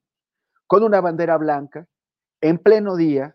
con 0.67 0.85
una 0.85 1.01
bandera 1.01 1.37
blanca, 1.39 1.87
en 2.41 2.59
pleno 2.59 2.95
día, 2.95 3.35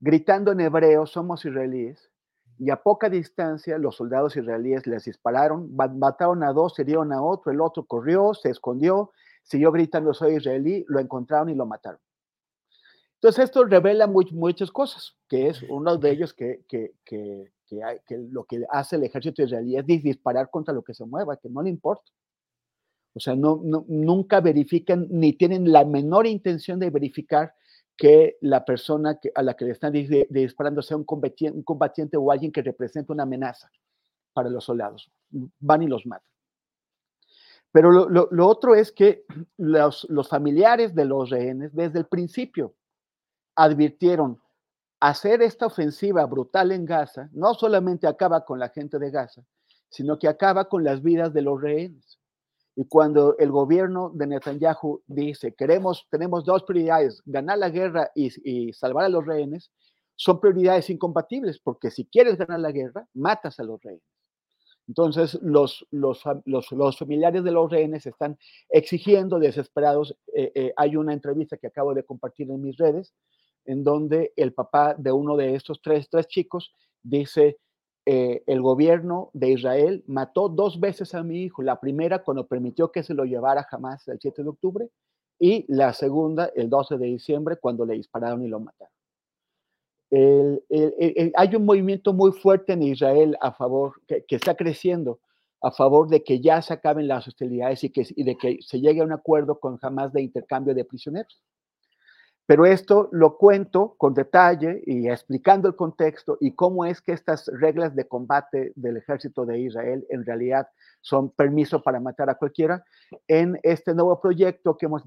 gritando 0.00 0.52
en 0.52 0.60
hebreo, 0.60 1.06
somos 1.06 1.44
israelíes, 1.44 2.10
y 2.58 2.70
a 2.70 2.82
poca 2.82 3.10
distancia 3.10 3.76
los 3.76 3.96
soldados 3.96 4.36
israelíes 4.36 4.86
les 4.86 5.04
dispararon, 5.04 5.74
mataron 5.74 6.42
a 6.42 6.52
dos, 6.52 6.78
hirieron 6.78 7.12
a 7.12 7.20
otro, 7.20 7.52
el 7.52 7.60
otro 7.60 7.84
corrió, 7.84 8.32
se 8.32 8.48
escondió, 8.48 9.12
siguió 9.46 9.72
gritando 9.72 10.12
soy 10.12 10.36
israelí, 10.36 10.84
lo 10.88 11.00
encontraron 11.00 11.48
y 11.48 11.54
lo 11.54 11.66
mataron. 11.66 12.00
Entonces 13.14 13.44
esto 13.44 13.64
revela 13.64 14.06
muchas 14.06 14.70
cosas, 14.70 15.16
que 15.28 15.48
es 15.48 15.62
uno 15.68 15.96
de 15.96 16.10
ellos 16.10 16.34
que, 16.34 16.64
que, 16.68 16.92
que, 17.04 17.50
que, 17.66 18.18
lo 18.30 18.44
que 18.44 18.64
hace 18.70 18.96
el 18.96 19.04
ejército 19.04 19.42
israelí 19.42 19.76
es 19.76 19.86
disparar 19.86 20.50
contra 20.50 20.74
lo 20.74 20.82
que 20.82 20.94
se 20.94 21.04
mueva, 21.06 21.36
que 21.36 21.48
no 21.48 21.62
le 21.62 21.70
importa. 21.70 22.10
O 23.14 23.20
sea, 23.20 23.34
no, 23.34 23.62
nunca 23.88 24.40
verifican 24.40 25.06
ni 25.08 25.32
tienen 25.32 25.72
la 25.72 25.84
menor 25.84 26.26
intención 26.26 26.78
de 26.78 26.90
verificar 26.90 27.54
que 27.96 28.36
la 28.42 28.62
persona 28.64 29.18
a 29.34 29.42
la 29.42 29.54
que 29.54 29.64
le 29.64 29.70
están 29.70 29.92
disparando 29.92 30.82
sea 30.82 30.98
un 30.98 31.04
combatiente, 31.04 31.56
un 31.56 31.64
combatiente 31.64 32.18
o 32.18 32.30
alguien 32.30 32.52
que 32.52 32.60
representa 32.60 33.14
una 33.14 33.22
amenaza 33.22 33.70
para 34.34 34.50
los 34.50 34.64
soldados. 34.64 35.10
Van 35.30 35.82
y 35.82 35.86
los 35.86 36.04
matan. 36.04 36.35
Pero 37.72 37.90
lo, 37.90 38.48
otro 38.48 38.74
es 38.74 38.92
que 38.92 39.24
los, 39.58 40.06
familiares 40.28 40.94
de 40.94 41.04
los 41.04 41.30
rehenes 41.30 41.74
desde 41.74 42.00
el 42.00 42.06
principio 42.06 42.74
advirtieron 43.54 44.40
hacer 45.00 45.42
esta 45.42 45.66
ofensiva 45.66 46.24
brutal 46.26 46.72
en 46.72 46.84
Gaza, 46.84 47.28
no 47.32 47.54
solamente 47.54 48.06
acaba 48.06 48.44
con 48.44 48.58
la 48.58 48.70
gente 48.70 48.98
de 48.98 49.10
Gaza, 49.10 49.42
sino 49.88 50.18
que 50.18 50.28
acaba 50.28 50.68
con 50.68 50.84
las 50.84 51.02
vidas 51.02 51.32
de 51.32 51.42
los 51.42 51.60
rehenes. 51.60 52.18
Y 52.74 52.86
cuando 52.86 53.36
el 53.38 53.50
gobierno 53.50 54.10
de 54.14 54.26
Netanyahu 54.26 55.02
dice, 55.06 55.54
queremos, 55.54 56.06
tenemos 56.10 56.44
dos 56.44 56.62
prioridades, 56.64 57.22
ganar 57.24 57.58
la 57.58 57.70
guerra 57.70 58.10
y, 58.14 58.72
salvar 58.74 59.06
a 59.06 59.08
los 59.08 59.24
rehenes, 59.24 59.70
son 60.14 60.40
prioridades 60.40 60.90
incompatibles, 60.90 61.58
porque 61.58 61.90
si 61.90 62.04
quieres 62.04 62.36
ganar 62.36 62.60
la 62.60 62.72
guerra, 62.72 63.06
matas 63.14 63.60
a 63.60 63.64
los 63.64 63.82
rehenes. 63.82 64.15
Entonces, 64.88 65.38
los, 65.42 65.86
los, 65.90 66.22
los, 66.44 66.98
familiares 66.98 67.42
de 67.42 67.50
los 67.50 67.70
rehenes 67.70 68.06
están 68.06 68.38
exigiendo, 68.68 69.38
desesperados. 69.38 70.16
Eh, 70.34 70.52
eh, 70.54 70.72
hay 70.76 70.96
una 70.96 71.12
entrevista 71.12 71.56
que 71.56 71.66
acabo 71.66 71.92
de 71.92 72.04
compartir 72.04 72.50
en 72.50 72.62
mis 72.62 72.76
redes, 72.76 73.12
en 73.64 73.82
donde 73.82 74.32
el 74.36 74.52
papá 74.52 74.94
de 74.96 75.10
uno 75.10 75.36
de 75.36 75.56
estos 75.56 75.82
tres, 75.82 76.08
tres 76.08 76.28
chicos 76.28 76.72
dice, 77.02 77.58
eh, 78.08 78.44
el 78.46 78.62
gobierno 78.62 79.30
de 79.32 79.50
Israel 79.50 80.04
mató 80.06 80.48
dos 80.48 80.78
veces 80.78 81.14
a 81.14 81.24
mi 81.24 81.42
hijo. 81.42 81.62
La 81.62 81.80
primera 81.80 82.22
cuando 82.22 82.46
permitió 82.46 82.92
que 82.92 83.02
se 83.02 83.14
lo 83.14 83.24
llevara 83.24 83.64
jamás 83.64 84.06
el 84.06 84.20
7 84.20 84.44
de 84.44 84.48
octubre 84.48 84.88
y 85.40 85.64
la 85.68 85.92
segunda 85.92 86.50
el 86.54 86.70
12 86.70 86.98
de 86.98 87.06
diciembre 87.06 87.56
cuando 87.56 87.84
le 87.84 87.94
dispararon 87.94 88.44
y 88.44 88.48
lo 88.48 88.60
mataron. 88.60 88.95
Hay 90.10 91.56
un 91.56 91.64
movimiento 91.64 92.12
muy 92.12 92.32
fuerte 92.32 92.74
en 92.74 92.82
Israel 92.82 93.36
a 93.40 93.52
favor, 93.52 94.00
que, 94.06 94.24
está 94.28 94.54
creciendo, 94.54 95.20
a 95.62 95.70
favor 95.70 96.08
de 96.08 96.22
que 96.22 96.40
ya 96.40 96.62
se 96.62 96.72
acaben 96.72 97.08
las 97.08 97.26
hostilidades 97.26 97.82
y, 97.84 97.90
que, 97.90 98.06
y 98.14 98.24
de 98.24 98.36
que 98.36 98.58
se 98.60 98.80
llegue 98.80 99.00
a 99.00 99.04
un 99.04 99.12
acuerdo 99.12 99.58
con 99.58 99.78
jamás 99.78 100.12
de 100.12 100.22
intercambio 100.22 100.74
de 100.74 100.84
prisioneros. 100.84 101.40
Pero 102.46 102.64
esto 102.64 103.08
lo 103.10 103.36
cuento 103.36 103.96
con 103.98 104.14
detalle 104.14 104.80
y 104.86 105.08
explicando 105.08 105.66
el 105.66 105.74
contexto 105.74 106.38
y 106.40 106.52
cómo 106.54 106.84
es 106.84 107.00
que 107.02 107.12
estas 107.12 107.50
reglas 107.52 107.96
de 107.96 108.06
combate 108.06 108.72
del 108.76 108.98
ejército 108.98 109.44
de 109.44 109.58
Israel 109.58 110.06
en 110.10 110.24
realidad 110.24 110.68
son 111.00 111.30
permiso 111.30 111.82
para 111.82 111.98
matar 111.98 112.30
a 112.30 112.36
cualquiera 112.36 112.84
en 113.26 113.58
este 113.64 113.94
nuevo 113.94 114.20
proyecto 114.20 114.76
que, 114.76 114.86
hemos 114.86 115.02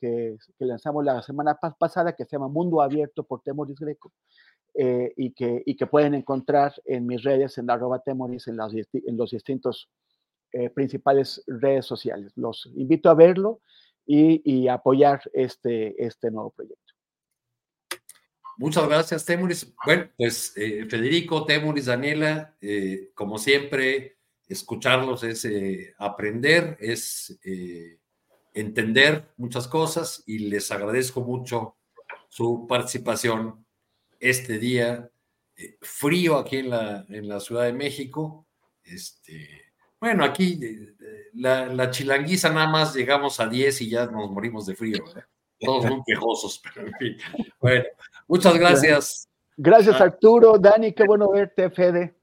que, 0.00 0.36
lanzamos 0.58 1.04
la 1.04 1.20
semana 1.22 1.58
pasada 1.78 2.14
que 2.14 2.24
se 2.24 2.36
llama 2.36 2.48
Mundo 2.48 2.80
Abierto 2.80 3.24
por 3.24 3.42
Temoris 3.42 3.80
Greco 3.80 4.12
eh, 4.74 5.12
y, 5.16 5.32
que, 5.32 5.64
y 5.66 5.74
que 5.74 5.86
pueden 5.86 6.14
encontrar 6.14 6.72
en 6.84 7.04
mis 7.04 7.24
redes 7.24 7.58
en 7.58 7.68
arroba 7.68 7.98
Temoris 7.98 8.46
en, 8.46 8.58
en 8.60 9.16
los 9.16 9.30
distintos 9.32 9.90
eh, 10.52 10.70
principales 10.70 11.42
redes 11.48 11.84
sociales. 11.84 12.32
Los 12.36 12.70
invito 12.76 13.10
a 13.10 13.14
verlo 13.14 13.60
y, 14.06 14.68
apoyar 14.68 15.20
este, 15.32 15.94
este 16.04 16.30
nuevo 16.30 16.50
proyecto. 16.50 16.94
Muchas 18.58 18.88
gracias, 18.88 19.24
Temuris. 19.24 19.74
Bueno, 19.84 20.08
pues 20.16 20.52
eh, 20.56 20.86
Federico, 20.88 21.44
Temuris, 21.44 21.86
Daniela, 21.86 22.56
eh, 22.60 23.10
como 23.14 23.38
siempre, 23.38 24.16
escucharlos 24.48 25.22
es 25.24 25.44
eh, 25.44 25.94
aprender, 25.98 26.78
es 26.80 27.38
entender 28.54 29.28
muchas 29.36 29.68
cosas 29.68 30.22
y 30.26 30.38
les 30.38 30.70
agradezco 30.70 31.20
mucho 31.20 31.76
su 32.28 32.66
participación 32.66 33.66
este 34.20 34.58
día 34.58 35.10
frío 35.80 36.36
aquí 36.36 36.58
en 36.58 36.70
la, 36.70 37.04
en 37.08 37.28
la 37.28 37.40
Ciudad 37.40 37.64
de 37.64 37.72
México. 37.72 38.46
Este, 38.84 39.65
bueno, 40.00 40.24
aquí 40.24 40.60
la, 41.34 41.66
la, 41.66 41.90
chilanguiza 41.90 42.50
nada 42.50 42.68
más 42.68 42.94
llegamos 42.94 43.40
a 43.40 43.48
10 43.48 43.82
y 43.82 43.90
ya 43.90 44.06
nos 44.06 44.30
morimos 44.30 44.66
de 44.66 44.74
frío, 44.74 45.04
Todos 45.60 45.86
muy 45.86 46.02
quejosos, 46.06 46.60
pero 46.74 46.88
en 46.88 46.94
fin. 46.94 47.16
Bueno, 47.60 47.84
muchas 48.28 48.58
gracias. 48.58 49.28
Gracias, 49.56 50.00
Arturo. 50.00 50.58
Dani, 50.58 50.92
qué 50.92 51.04
bueno 51.06 51.30
verte, 51.30 51.70
Fede. 51.70 52.14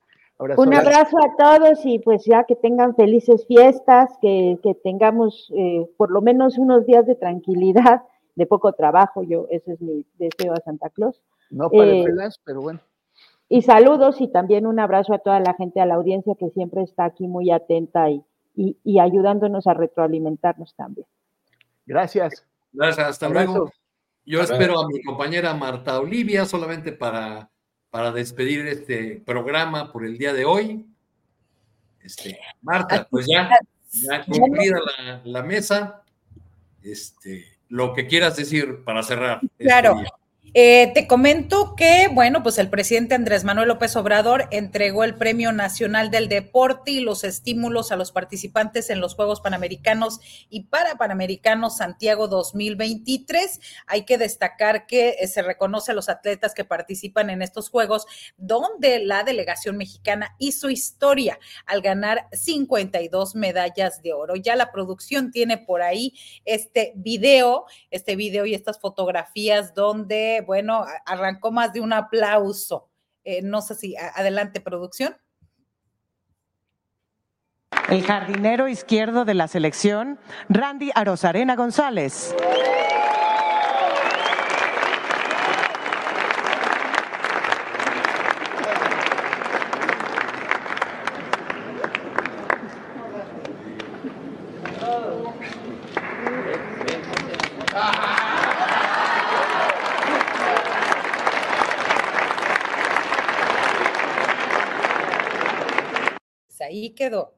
Un 0.57 0.73
abrazo 0.73 1.17
a 1.17 1.35
todos 1.37 1.79
y 1.85 1.99
pues 1.99 2.25
ya 2.25 2.43
que 2.43 2.55
tengan 2.55 2.95
felices 2.95 3.45
fiestas, 3.47 4.09
que, 4.21 4.59
que 4.61 4.75
tengamos 4.75 5.51
eh, 5.55 5.87
por 5.97 6.11
lo 6.11 6.21
menos 6.21 6.57
unos 6.57 6.85
días 6.85 7.05
de 7.05 7.15
tranquilidad, 7.15 8.01
de 8.35 8.45
poco 8.45 8.73
trabajo. 8.73 9.23
Yo, 9.23 9.47
ese 9.49 9.73
es 9.73 9.81
mi 9.81 10.05
deseo 10.17 10.53
a 10.53 10.57
Santa 10.57 10.89
Claus. 10.89 11.21
No 11.49 11.69
para 11.69 11.85
eh, 11.85 12.05
pero 12.43 12.61
bueno. 12.61 12.79
Y 13.53 13.61
saludos 13.61 14.19
y 14.19 14.27
también 14.30 14.65
un 14.65 14.80
abrazo 14.80 15.13
a 15.13 15.19
toda 15.19 15.39
la 15.39 15.53
gente, 15.53 15.80
a 15.80 15.85
la 15.85 15.93
audiencia 15.93 16.34
que 16.39 16.49
siempre 16.49 16.81
está 16.81 17.05
aquí 17.05 17.27
muy 17.27 17.51
atenta 17.51 18.09
y, 18.09 18.23
y, 18.55 18.99
ayudándonos 18.99 19.67
a 19.67 19.75
retroalimentarnos 19.75 20.73
también. 20.73 21.05
Gracias. 21.85 22.47
Gracias, 22.71 23.07
hasta 23.07 23.30
luego. 23.30 23.71
Yo 24.25 24.41
espero 24.41 24.80
a 24.80 24.88
mi 24.88 25.03
compañera 25.03 25.53
Marta 25.53 25.99
Olivia 25.99 26.45
solamente 26.45 26.93
para, 26.93 27.51
para 27.91 28.11
despedir 28.11 28.65
este 28.65 29.21
programa 29.23 29.91
por 29.91 30.03
el 30.03 30.17
día 30.17 30.34
de 30.34 30.45
hoy. 30.45 30.88
Este, 32.01 32.39
Marta, 32.63 33.07
pues 33.07 33.27
ya, 33.27 33.51
ya 33.91 34.25
cumplida 34.25 34.80
la, 34.80 35.21
la, 35.25 35.43
mesa, 35.43 36.01
este, 36.81 37.45
lo 37.69 37.93
que 37.93 38.07
quieras 38.07 38.35
decir 38.35 38.84
para 38.84 39.03
cerrar. 39.03 39.41
Este 39.43 39.65
claro. 39.65 39.97
Eh, 40.55 40.91
te 40.93 41.07
comento 41.07 41.75
que, 41.75 42.09
bueno, 42.13 42.43
pues 42.43 42.59
el 42.59 42.69
presidente 42.69 43.15
Andrés 43.15 43.43
Manuel 43.43 43.69
López 43.69 43.95
Obrador 43.95 44.47
entregó 44.51 45.03
el 45.03 45.15
Premio 45.15 45.51
Nacional 45.51 46.11
del 46.11 46.30
Deporte 46.30 46.91
y 46.91 46.99
los 46.99 47.23
estímulos 47.23 47.91
a 47.91 47.95
los 47.95 48.11
participantes 48.11 48.91
en 48.91 48.99
los 48.99 49.15
Juegos 49.15 49.41
Panamericanos 49.41 50.19
y 50.51 50.65
para 50.65 50.93
Panamericanos 50.95 51.77
Santiago 51.77 52.27
2023. 52.27 53.61
Hay 53.88 54.05
que 54.05 54.19
destacar 54.19 54.85
que 54.85 55.15
eh, 55.19 55.25
se 55.25 55.41
reconoce 55.41 55.91
a 55.91 55.95
los 55.95 56.07
atletas 56.07 56.53
que 56.53 56.63
participan 56.63 57.31
en 57.31 57.41
estos 57.41 57.69
Juegos, 57.69 58.05
donde 58.38 58.99
la 58.99 59.23
delegación 59.23 59.75
mexicana 59.75 60.35
hizo 60.38 60.69
historia 60.69 61.39
al 61.65 61.81
ganar 61.81 62.27
52 62.31 63.34
medallas 63.34 64.03
de 64.03 64.13
oro. 64.13 64.35
Ya 64.35 64.55
la 64.55 64.71
producción 64.71 65.31
tiene 65.31 65.57
por 65.57 65.81
ahí 65.81 66.13
este 66.45 66.93
video, 66.95 67.65
este 67.89 68.15
video 68.15 68.45
y 68.45 68.53
estas 68.53 68.80
fotografías 68.80 69.73
donde 69.73 70.43
bueno, 70.45 70.86
arrancó 71.06 71.52
más 71.52 71.74
de 71.74 71.82
un 71.82 71.94
aplauso. 71.94 72.90
Eh, 73.24 73.41
no 73.41 73.61
sé 73.61 73.76
si 73.76 73.95
adelante, 73.95 74.61
producción. 74.61 75.15
El 77.90 78.03
jardinero 78.03 78.68
izquierdo 78.68 79.26
de 79.26 79.34
la 79.34 79.48
selección, 79.48 80.20
Randy 80.49 80.91
Arozarena 80.95 81.56
González. 81.56 82.36
Quedó. 107.03 107.35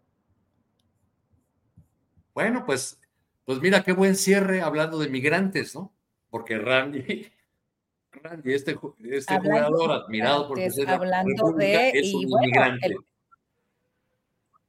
Bueno, 2.34 2.66
pues, 2.66 3.00
pues 3.46 3.60
mira 3.60 3.84
qué 3.84 3.94
buen 3.94 4.16
cierre 4.16 4.62
hablando 4.62 5.00
de 5.00 5.10
migrantes, 5.10 5.76
¿no? 5.76 5.94
Porque 6.30 6.58
Randy, 6.58 7.32
Randy, 8.12 8.54
este, 8.54 8.78
este 9.04 9.40
jugador 9.40 9.92
admirado 9.92 10.48
por 10.48 10.60
hablando 10.88 11.52
de 11.54 11.90
es 11.90 12.14
un 12.14 12.22
inmigrante. 12.22 12.96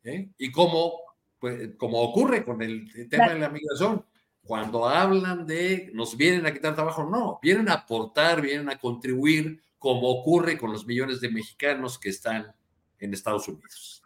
¿Eh? 0.04 0.28
Y 0.38 0.52
como, 0.52 1.00
pues, 1.40 1.70
como 1.76 2.00
ocurre 2.00 2.44
con 2.44 2.62
el 2.62 3.08
tema 3.08 3.30
de 3.30 3.40
la 3.40 3.48
migración, 3.48 4.04
cuando 4.44 4.88
hablan 4.88 5.44
de 5.44 5.90
nos 5.92 6.16
vienen 6.16 6.46
a 6.46 6.52
quitar 6.52 6.76
trabajo, 6.76 7.02
no, 7.04 7.40
vienen 7.42 7.68
a 7.68 7.74
aportar, 7.74 8.40
vienen 8.40 8.70
a 8.70 8.78
contribuir, 8.78 9.60
como 9.76 10.08
ocurre 10.08 10.56
con 10.56 10.72
los 10.72 10.86
millones 10.86 11.20
de 11.20 11.30
mexicanos 11.30 11.98
que 11.98 12.10
están 12.10 12.54
en 13.00 13.12
Estados 13.12 13.48
Unidos. 13.48 14.02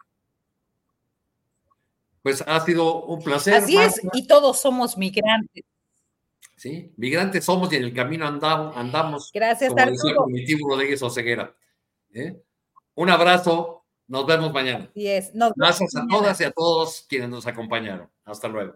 Pues 2.21 2.43
ha 2.45 2.59
sido 2.61 3.05
un 3.05 3.21
placer. 3.21 3.55
Así 3.55 3.77
es, 3.77 3.99
y 4.13 4.27
todos 4.27 4.61
somos 4.61 4.97
migrantes. 4.97 5.63
Sí, 6.55 6.93
migrantes 6.95 7.43
somos 7.43 7.73
y 7.73 7.77
en 7.77 7.83
el 7.83 7.93
camino 7.93 8.27
andamos. 8.27 8.77
andamos 8.77 9.31
Gracias, 9.33 9.73
como 9.73 10.27
decía 10.27 10.57
Rodríguez 10.63 11.01
Oseguera. 11.01 11.55
¿eh? 12.13 12.39
Un 12.93 13.09
abrazo, 13.09 13.83
nos 14.07 14.27
vemos 14.27 14.53
mañana. 14.53 14.91
Gracias 15.55 15.95
a 15.95 16.05
todas 16.07 16.39
y 16.39 16.43
a 16.43 16.51
todos 16.51 17.05
quienes 17.09 17.29
nos 17.29 17.47
acompañaron. 17.47 18.07
Hasta 18.25 18.47
luego. 18.47 18.75